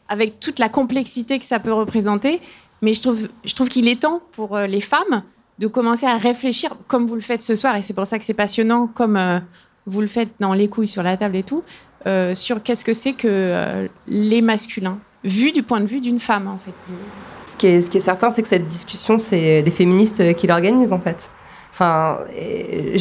avec 0.09 0.39
toute 0.39 0.57
la 0.57 0.67
complexité 0.67 1.37
que 1.37 1.45
ça 1.45 1.59
peut 1.59 1.71
représenter. 1.71 2.41
Mais 2.81 2.95
je 2.95 3.03
trouve, 3.03 3.29
je 3.45 3.53
trouve 3.53 3.69
qu'il 3.69 3.87
est 3.87 4.01
temps 4.01 4.21
pour 4.31 4.57
euh, 4.57 4.65
les 4.65 4.81
femmes 4.81 5.21
de 5.59 5.67
commencer 5.67 6.07
à 6.07 6.17
réfléchir, 6.17 6.75
comme 6.87 7.05
vous 7.05 7.13
le 7.13 7.21
faites 7.21 7.43
ce 7.43 7.53
soir, 7.53 7.75
et 7.75 7.83
c'est 7.83 7.93
pour 7.93 8.07
ça 8.07 8.17
que 8.17 8.25
c'est 8.25 8.33
passionnant, 8.33 8.87
comme 8.87 9.15
euh, 9.15 9.39
vous 9.85 10.01
le 10.01 10.07
faites 10.07 10.29
dans 10.39 10.53
les 10.53 10.67
couilles 10.67 10.87
sur 10.87 11.03
la 11.03 11.15
table 11.15 11.35
et 11.35 11.43
tout, 11.43 11.63
sur 12.33 12.63
qu'est-ce 12.63 12.83
que 12.83 12.91
c'est 12.91 13.13
que 13.13 13.87
les 14.07 14.41
masculins, 14.41 14.97
vu 15.23 15.53
du 15.53 15.63
point 15.63 15.79
de 15.79 15.85
vue 15.85 16.01
d'une 16.01 16.19
femme, 16.19 16.47
en 16.47 16.57
fait. 16.57 16.73
Ce 17.45 17.55
qui 17.55 17.67
est, 17.67 17.81
ce 17.81 17.89
qui 17.89 17.97
est 17.97 18.01
certain, 18.01 18.31
c'est 18.31 18.41
que 18.41 18.47
cette 18.47 18.65
discussion, 18.65 19.19
c'est 19.19 19.63
des 19.63 19.71
féministes 19.71 20.35
qui 20.35 20.47
l'organisent, 20.47 20.91
en 20.91 20.99
fait. 20.99 21.29
Enfin, 21.73 22.19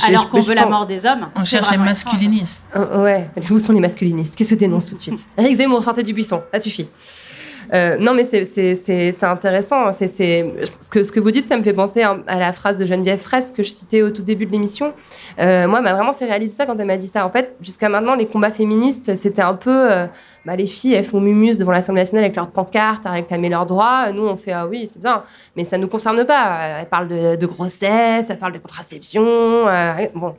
Alors 0.09 0.31
qu'on 0.31 0.40
veut 0.40 0.55
la 0.55 0.65
mort 0.65 0.86
des 0.86 1.05
hommes. 1.05 1.28
On 1.36 1.44
cherche 1.44 1.70
les 1.70 1.77
masculinistes. 1.77 2.65
Euh, 2.74 3.05
ouais, 3.05 3.31
où 3.51 3.59
sont 3.59 3.73
les 3.73 3.81
masculinistes 3.81 4.35
Qu'est-ce 4.35 4.55
que 4.55 4.59
dénonce 4.59 4.86
tout 4.86 4.94
de 4.94 5.01
suite? 5.01 5.27
Eric 5.36 5.57
Zemmour, 5.59 5.85
sortez 5.85 6.03
du 6.03 6.15
buisson, 6.15 6.43
ça 6.53 6.59
suffit. 6.59 6.89
Euh, 7.72 7.97
non, 7.98 8.14
mais 8.14 8.24
c'est 8.24 9.22
intéressant. 9.22 9.93
C'est 9.93 10.09
ce 10.09 10.90
que, 10.90 11.05
ce 11.05 11.12
que 11.12 11.20
vous 11.20 11.30
dites, 11.30 11.48
ça 11.48 11.56
me 11.56 11.62
fait 11.62 11.72
penser 11.72 12.02
à, 12.02 12.39
la 12.39 12.52
phrase 12.52 12.78
de 12.78 12.86
Geneviève 12.86 13.20
Fraisse 13.20 13.51
que 13.51 13.62
je 13.62 13.70
citais 13.70 14.02
au 14.02 14.10
tout 14.10 14.22
début 14.22 14.47
de 14.47 14.52
l'émission. 14.52 14.93
Euh, 15.39 15.66
moi, 15.68 15.80
m'a 15.80 15.94
vraiment 15.94 16.12
fait 16.12 16.26
réaliser 16.26 16.55
ça 16.55 16.66
quand 16.66 16.78
elle 16.78 16.86
m'a 16.86 16.97
dit 16.97 17.06
ça. 17.06 17.26
En 17.26 17.30
fait, 17.30 17.55
jusqu'à 17.60 17.89
maintenant, 17.89 18.14
les 18.14 18.26
combats 18.26 18.51
féministes, 18.51 19.14
c'était 19.14 19.43
un 19.43 19.55
peu 19.55 19.90
euh, 19.93 20.06
bah, 20.44 20.56
les 20.56 20.66
filles, 20.66 20.94
elles 20.94 21.05
font 21.05 21.20
mumus 21.20 21.59
devant 21.59 21.72
l'Assemblée 21.72 22.02
nationale 22.02 22.24
avec 22.24 22.36
leurs 22.36 22.51
pancartes, 22.51 23.06
à 23.06 23.10
réclamer 23.10 23.48
leurs 23.48 23.66
droits. 23.66 24.12
Nous, 24.12 24.26
on 24.26 24.36
fait 24.36 24.52
ah 24.52 24.66
oui, 24.66 24.86
c'est 24.86 25.01
bien, 25.01 25.22
mais 25.56 25.64
ça 25.64 25.78
nous 25.78 25.89
concerne 25.89 26.24
pas. 26.24 26.80
Elles 26.80 26.89
parlent 26.89 27.09
de, 27.09 27.36
de 27.36 27.47
grossesse, 27.47 28.28
elles 28.28 28.39
parlent 28.39 28.52
de 28.52 28.59
contraception. 28.59 29.24
Euh, 29.24 30.06
bon, 30.14 30.34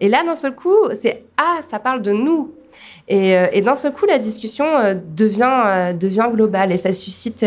et 0.00 0.08
là, 0.08 0.24
d'un 0.24 0.36
seul 0.36 0.54
coup, 0.54 0.76
c'est 1.00 1.24
ah, 1.38 1.58
ça 1.62 1.78
parle 1.78 2.02
de 2.02 2.12
nous. 2.12 2.54
Et, 3.08 3.36
euh, 3.36 3.46
et 3.52 3.62
d'un 3.62 3.76
seul 3.76 3.92
coup, 3.92 4.06
la 4.06 4.18
discussion 4.18 4.64
euh, 4.64 4.94
devient, 4.94 5.62
euh, 5.64 5.92
devient 5.92 6.28
globale 6.32 6.72
et 6.72 6.76
ça 6.76 6.92
suscite 6.92 7.44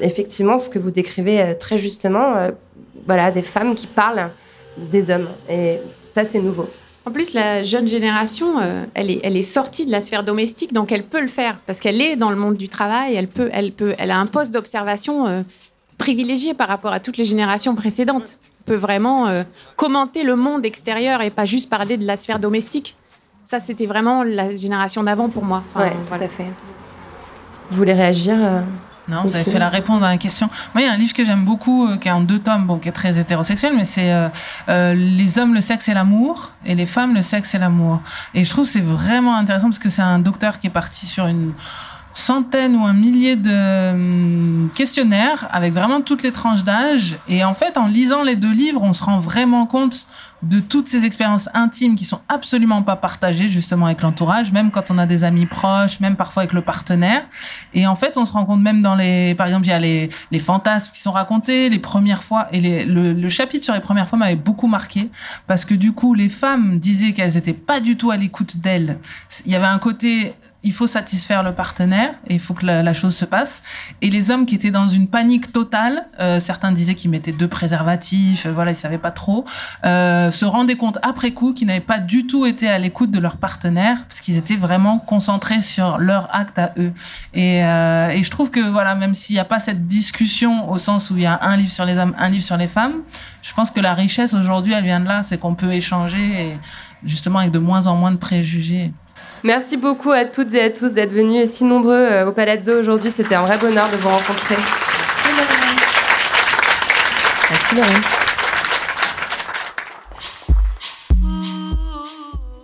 effectivement 0.00 0.58
ce 0.58 0.68
que 0.68 0.78
vous 0.78 0.90
décrivez 0.90 1.56
très 1.58 1.78
justement, 1.78 2.48
voilà, 3.06 3.30
des 3.30 3.42
femmes 3.42 3.74
qui 3.74 3.86
parlent 3.86 4.30
des 4.76 5.10
hommes. 5.10 5.28
Et 5.50 5.78
ça, 6.14 6.24
c'est 6.24 6.40
nouveau. 6.40 6.68
En 7.04 7.10
plus, 7.10 7.34
la 7.34 7.64
jeune 7.64 7.88
génération, 7.88 8.54
elle, 8.94 9.10
est, 9.10 9.42
sortie 9.42 9.86
de 9.86 9.90
la 9.90 10.00
sphère 10.00 10.22
domestique, 10.22 10.72
donc 10.72 10.92
elle 10.92 11.02
peut 11.02 11.20
le 11.20 11.28
faire 11.28 11.58
parce 11.66 11.80
qu'elle 11.80 12.00
est 12.00 12.14
dans 12.14 12.30
le 12.30 12.36
monde 12.36 12.56
du 12.56 12.68
travail, 12.68 13.16
elle, 13.16 13.26
peut, 13.26 13.50
elle, 13.52 14.10
a 14.10 14.18
un 14.18 14.26
poste 14.26 14.52
d'observation 14.52 15.44
privilégié 15.98 16.54
par 16.54 16.68
rapport 16.68 16.92
à 16.92 17.00
toutes 17.00 17.16
les 17.16 17.24
générations 17.24 17.74
précédentes. 17.74 18.38
Elle 18.60 18.74
peut 18.74 18.80
vraiment 18.80 19.42
commenter 19.76 20.22
le 20.22 20.36
monde 20.36 20.64
extérieur 20.64 21.22
et 21.22 21.30
pas 21.30 21.44
juste 21.44 21.68
parler 21.68 21.96
de 21.96 22.06
la 22.06 22.16
sphère 22.16 22.38
domestique. 22.38 22.96
Ça, 23.44 23.60
c'était 23.60 23.86
vraiment 23.86 24.22
la 24.22 24.54
génération 24.54 25.02
d'avant 25.02 25.28
pour 25.28 25.44
moi. 25.44 25.62
Enfin, 25.68 25.86
ouais, 25.86 25.96
voilà. 26.06 26.26
tout 26.26 26.32
à 26.32 26.36
fait. 26.36 26.50
Vous 27.70 27.76
voulez 27.76 27.92
réagir 27.92 28.34
euh, 28.38 28.60
Non, 29.08 29.22
vous 29.24 29.34
avez 29.34 29.44
fait 29.44 29.58
la 29.58 29.68
réponse 29.68 30.02
à 30.02 30.10
la 30.10 30.18
question. 30.18 30.48
Moi, 30.74 30.82
il 30.82 30.86
y 30.86 30.88
a 30.88 30.92
un 30.92 30.96
livre 30.96 31.12
que 31.12 31.24
j'aime 31.24 31.44
beaucoup, 31.44 31.86
euh, 31.86 31.96
qui 31.96 32.08
est 32.08 32.12
en 32.12 32.20
deux 32.20 32.38
tomes, 32.38 32.66
bon, 32.66 32.78
qui 32.78 32.88
est 32.88 32.92
très 32.92 33.18
hétérosexuel, 33.18 33.72
mais 33.76 33.84
c'est 33.84 34.12
euh, 34.12 34.28
euh, 34.68 34.94
Les 34.94 35.38
hommes, 35.38 35.54
le 35.54 35.60
sexe 35.60 35.88
et 35.88 35.94
l'amour, 35.94 36.52
et 36.64 36.74
les 36.74 36.86
femmes, 36.86 37.14
le 37.14 37.22
sexe 37.22 37.54
et 37.54 37.58
l'amour. 37.58 38.00
Et 38.34 38.44
je 38.44 38.50
trouve 38.50 38.64
que 38.64 38.70
c'est 38.70 38.84
vraiment 38.84 39.36
intéressant 39.36 39.68
parce 39.68 39.78
que 39.78 39.88
c'est 39.88 40.02
un 40.02 40.18
docteur 40.18 40.58
qui 40.58 40.66
est 40.68 40.70
parti 40.70 41.06
sur 41.06 41.26
une 41.26 41.52
centaines 42.12 42.76
ou 42.76 42.84
un 42.84 42.92
millier 42.92 43.36
de 43.36 43.90
hum, 43.92 44.70
questionnaires 44.74 45.48
avec 45.50 45.72
vraiment 45.72 46.00
toutes 46.00 46.22
les 46.22 46.32
tranches 46.32 46.64
d'âge. 46.64 47.16
Et 47.28 47.44
en 47.44 47.54
fait, 47.54 47.76
en 47.76 47.86
lisant 47.86 48.22
les 48.22 48.36
deux 48.36 48.52
livres, 48.52 48.82
on 48.82 48.92
se 48.92 49.02
rend 49.02 49.18
vraiment 49.18 49.66
compte 49.66 50.06
de 50.42 50.58
toutes 50.58 50.88
ces 50.88 51.04
expériences 51.04 51.48
intimes 51.54 51.94
qui 51.94 52.04
sont 52.04 52.20
absolument 52.28 52.82
pas 52.82 52.96
partagées 52.96 53.48
justement 53.48 53.86
avec 53.86 54.02
l'entourage, 54.02 54.50
même 54.50 54.70
quand 54.72 54.90
on 54.90 54.98
a 54.98 55.06
des 55.06 55.22
amis 55.22 55.46
proches, 55.46 56.00
même 56.00 56.16
parfois 56.16 56.42
avec 56.42 56.52
le 56.52 56.62
partenaire. 56.62 57.22
Et 57.74 57.86
en 57.86 57.94
fait, 57.94 58.16
on 58.16 58.24
se 58.24 58.32
rend 58.32 58.44
compte 58.44 58.60
même 58.60 58.82
dans 58.82 58.96
les, 58.96 59.34
par 59.36 59.46
exemple, 59.46 59.66
il 59.66 59.70
y 59.70 59.72
a 59.72 59.78
les, 59.78 60.10
les 60.32 60.38
fantasmes 60.40 60.90
qui 60.92 61.00
sont 61.00 61.12
racontés, 61.12 61.68
les 61.68 61.78
premières 61.78 62.24
fois, 62.24 62.48
et 62.52 62.60
les, 62.60 62.84
le, 62.84 63.12
le 63.12 63.28
chapitre 63.28 63.64
sur 63.64 63.74
les 63.74 63.80
premières 63.80 64.08
fois 64.08 64.18
m'avait 64.18 64.34
beaucoup 64.34 64.66
marqué 64.66 65.10
parce 65.46 65.64
que 65.64 65.74
du 65.74 65.92
coup, 65.92 66.14
les 66.14 66.28
femmes 66.28 66.80
disaient 66.80 67.12
qu'elles 67.12 67.36
étaient 67.36 67.52
pas 67.52 67.78
du 67.78 67.96
tout 67.96 68.10
à 68.10 68.16
l'écoute 68.16 68.56
d'elles. 68.56 68.98
Il 69.46 69.52
y 69.52 69.54
avait 69.54 69.66
un 69.66 69.78
côté 69.78 70.34
il 70.64 70.72
faut 70.72 70.86
satisfaire 70.86 71.42
le 71.42 71.52
partenaire 71.52 72.14
et 72.28 72.34
il 72.34 72.40
faut 72.40 72.54
que 72.54 72.64
la, 72.64 72.82
la, 72.82 72.92
chose 72.92 73.16
se 73.16 73.24
passe. 73.24 73.62
Et 74.00 74.10
les 74.10 74.30
hommes 74.30 74.46
qui 74.46 74.54
étaient 74.54 74.70
dans 74.70 74.86
une 74.86 75.08
panique 75.08 75.52
totale, 75.52 76.06
euh, 76.20 76.38
certains 76.40 76.72
disaient 76.72 76.94
qu'ils 76.94 77.10
mettaient 77.10 77.32
deux 77.32 77.48
préservatifs, 77.48 78.46
euh, 78.46 78.52
voilà, 78.52 78.70
ils 78.70 78.76
savaient 78.76 78.98
pas 78.98 79.10
trop, 79.10 79.44
euh, 79.84 80.30
se 80.30 80.44
rendaient 80.44 80.76
compte 80.76 80.98
après 81.02 81.32
coup 81.32 81.52
qu'ils 81.52 81.66
n'avaient 81.66 81.80
pas 81.80 81.98
du 81.98 82.26
tout 82.26 82.46
été 82.46 82.68
à 82.68 82.78
l'écoute 82.78 83.10
de 83.10 83.18
leur 83.18 83.36
partenaire 83.38 84.04
parce 84.08 84.20
qu'ils 84.20 84.36
étaient 84.36 84.56
vraiment 84.56 84.98
concentrés 84.98 85.60
sur 85.60 85.98
leur 85.98 86.34
acte 86.34 86.58
à 86.58 86.72
eux. 86.78 86.92
Et, 87.34 87.64
euh, 87.64 88.10
et 88.10 88.22
je 88.22 88.30
trouve 88.30 88.50
que 88.50 88.60
voilà, 88.60 88.94
même 88.94 89.14
s'il 89.14 89.34
n'y 89.34 89.40
a 89.40 89.44
pas 89.44 89.58
cette 89.58 89.86
discussion 89.86 90.70
au 90.70 90.78
sens 90.78 91.10
où 91.10 91.16
il 91.16 91.22
y 91.22 91.26
a 91.26 91.40
un 91.42 91.56
livre 91.56 91.72
sur 91.72 91.84
les 91.84 91.98
hommes, 91.98 92.14
un 92.18 92.28
livre 92.28 92.44
sur 92.44 92.56
les 92.56 92.68
femmes, 92.68 93.02
je 93.42 93.52
pense 93.54 93.70
que 93.72 93.80
la 93.80 93.94
richesse 93.94 94.34
aujourd'hui, 94.34 94.72
elle 94.72 94.84
vient 94.84 95.00
de 95.00 95.08
là, 95.08 95.22
c'est 95.24 95.38
qu'on 95.38 95.54
peut 95.54 95.72
échanger 95.72 96.20
et 96.20 96.58
justement 97.04 97.40
avec 97.40 97.50
de 97.50 97.58
moins 97.58 97.88
en 97.88 97.96
moins 97.96 98.12
de 98.12 98.16
préjugés. 98.16 98.92
Merci 99.44 99.76
beaucoup 99.76 100.12
à 100.12 100.24
toutes 100.24 100.54
et 100.54 100.62
à 100.62 100.70
tous 100.70 100.92
d'être 100.92 101.10
venus 101.10 101.50
si 101.50 101.64
nombreux 101.64 101.92
euh, 101.92 102.26
au 102.28 102.32
Palazzo 102.32 102.78
aujourd'hui. 102.78 103.10
C'était 103.10 103.34
un 103.34 103.42
vrai 103.42 103.58
bonheur 103.58 103.90
de 103.90 103.96
vous 103.96 104.08
rencontrer. 104.08 104.54
Merci 107.50 107.74
Lorraine. 107.74 108.02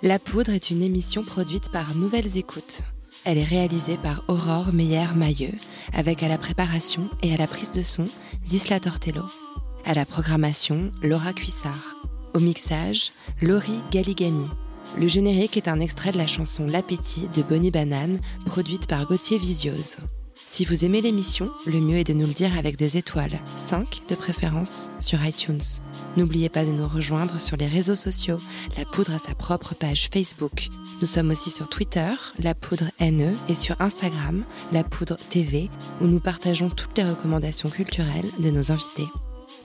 La 0.03 0.21
Poudre 0.21 0.53
est 0.53 0.71
une 0.71 0.83
émission 0.83 1.25
produite 1.25 1.73
par 1.73 1.97
Nouvelles 1.97 2.39
Écoutes. 2.39 2.83
Elle 3.25 3.39
est 3.39 3.45
réalisée 3.45 3.99
par 4.01 4.23
Aurore 4.29 4.73
Meyer-Mailleux, 4.73 5.55
avec 5.93 6.23
à 6.23 6.29
la 6.29 6.39
préparation 6.39 7.11
et 7.23 7.35
à 7.35 7.37
la 7.37 7.49
prise 7.49 7.73
de 7.73 7.83
son 7.83 8.05
Zisla 8.47 8.79
Tortello. 8.79 9.25
À 9.85 9.95
la 9.95 10.07
programmation, 10.07 10.93
Laura 11.03 11.33
Cuissard. 11.33 11.97
Au 12.35 12.39
mixage, 12.39 13.11
Laurie 13.43 13.81
Galigani. 13.91 14.47
Le 14.97 15.07
générique 15.07 15.57
est 15.57 15.69
un 15.69 15.81
extrait 15.81 16.13
de 16.13 16.19
la 16.19 16.27
chanson 16.27 16.67
L'appétit 16.67 17.29
de 17.37 17.43
Bonnie 17.43 17.71
Banane, 17.71 18.21
produite 18.47 18.87
par 18.87 19.07
Gauthier 19.07 19.39
Visiose. 19.39 19.97
Si 20.47 20.65
vous 20.65 20.85
aimez 20.85 21.01
l'émission, 21.01 21.51
le 21.67 21.81
mieux 21.81 21.99
est 21.99 22.05
de 22.05 22.15
nous 22.15 22.27
le 22.27 22.33
dire 22.33 22.57
avec 22.57 22.77
des 22.77 22.97
étoiles, 22.97 23.39
5 23.57 24.03
de 24.09 24.15
préférence, 24.15 24.91
sur 24.99 25.25
iTunes. 25.25 25.61
N'oubliez 26.17 26.49
pas 26.49 26.65
de 26.65 26.71
nous 26.71 26.89
rejoindre 26.89 27.39
sur 27.39 27.57
les 27.57 27.69
réseaux 27.69 27.95
sociaux. 27.95 28.41
La 28.77 28.85
Poudre 28.85 29.15
a 29.15 29.19
sa 29.19 29.35
propre 29.35 29.75
page 29.75 30.09
Facebook. 30.13 30.69
Nous 31.01 31.07
sommes 31.07 31.31
aussi 31.31 31.51
sur 31.51 31.69
Twitter, 31.69 32.09
La 32.39 32.55
Poudre 32.55 32.91
NE, 33.01 33.35
et 33.49 33.55
sur 33.55 33.81
Instagram, 33.81 34.43
La 34.73 34.85
Poudre 34.85 35.19
TV, 35.29 35.71
où 36.01 36.07
nous 36.07 36.21
partageons 36.21 36.71
toutes 36.71 36.97
les 36.97 37.05
recommandations 37.05 37.69
culturelles 37.69 38.31
de 38.39 38.51
nos 38.51 38.73
invités. 38.73 39.07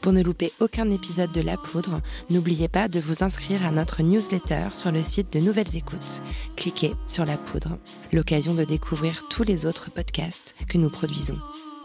Pour 0.04 0.12
ne 0.12 0.22
louper 0.22 0.52
aucun 0.60 0.92
épisode 0.92 1.32
de 1.32 1.40
La 1.40 1.56
Poudre, 1.56 2.02
n'oubliez 2.30 2.68
pas 2.68 2.90
de 2.90 3.00
vous 3.00 3.24
inscrire 3.24 3.66
à 3.66 3.72
notre 3.72 4.04
newsletter 4.04 4.68
sur 4.74 4.92
le 4.92 5.02
site 5.02 5.32
de 5.32 5.40
Nouvelles 5.40 5.78
Écoutes. 5.78 6.22
Cliquez 6.58 6.94
sur 7.08 7.26
La 7.26 7.38
Poudre, 7.38 7.78
l'occasion 8.12 8.54
de 8.54 8.66
découvrir 8.66 9.24
tous 9.30 9.44
les 9.44 9.66
autres 9.66 9.90
podcasts 9.92 10.56
que 10.68 10.78
nous 10.78 10.90
produisons. 10.90 11.38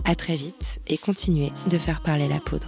À 0.04 0.16
très 0.16 0.34
vite 0.34 0.80
et 0.88 0.98
continuez 0.98 1.52
de 1.70 1.78
faire 1.78 2.00
parler 2.00 2.26
la 2.26 2.40
poudre. 2.40 2.66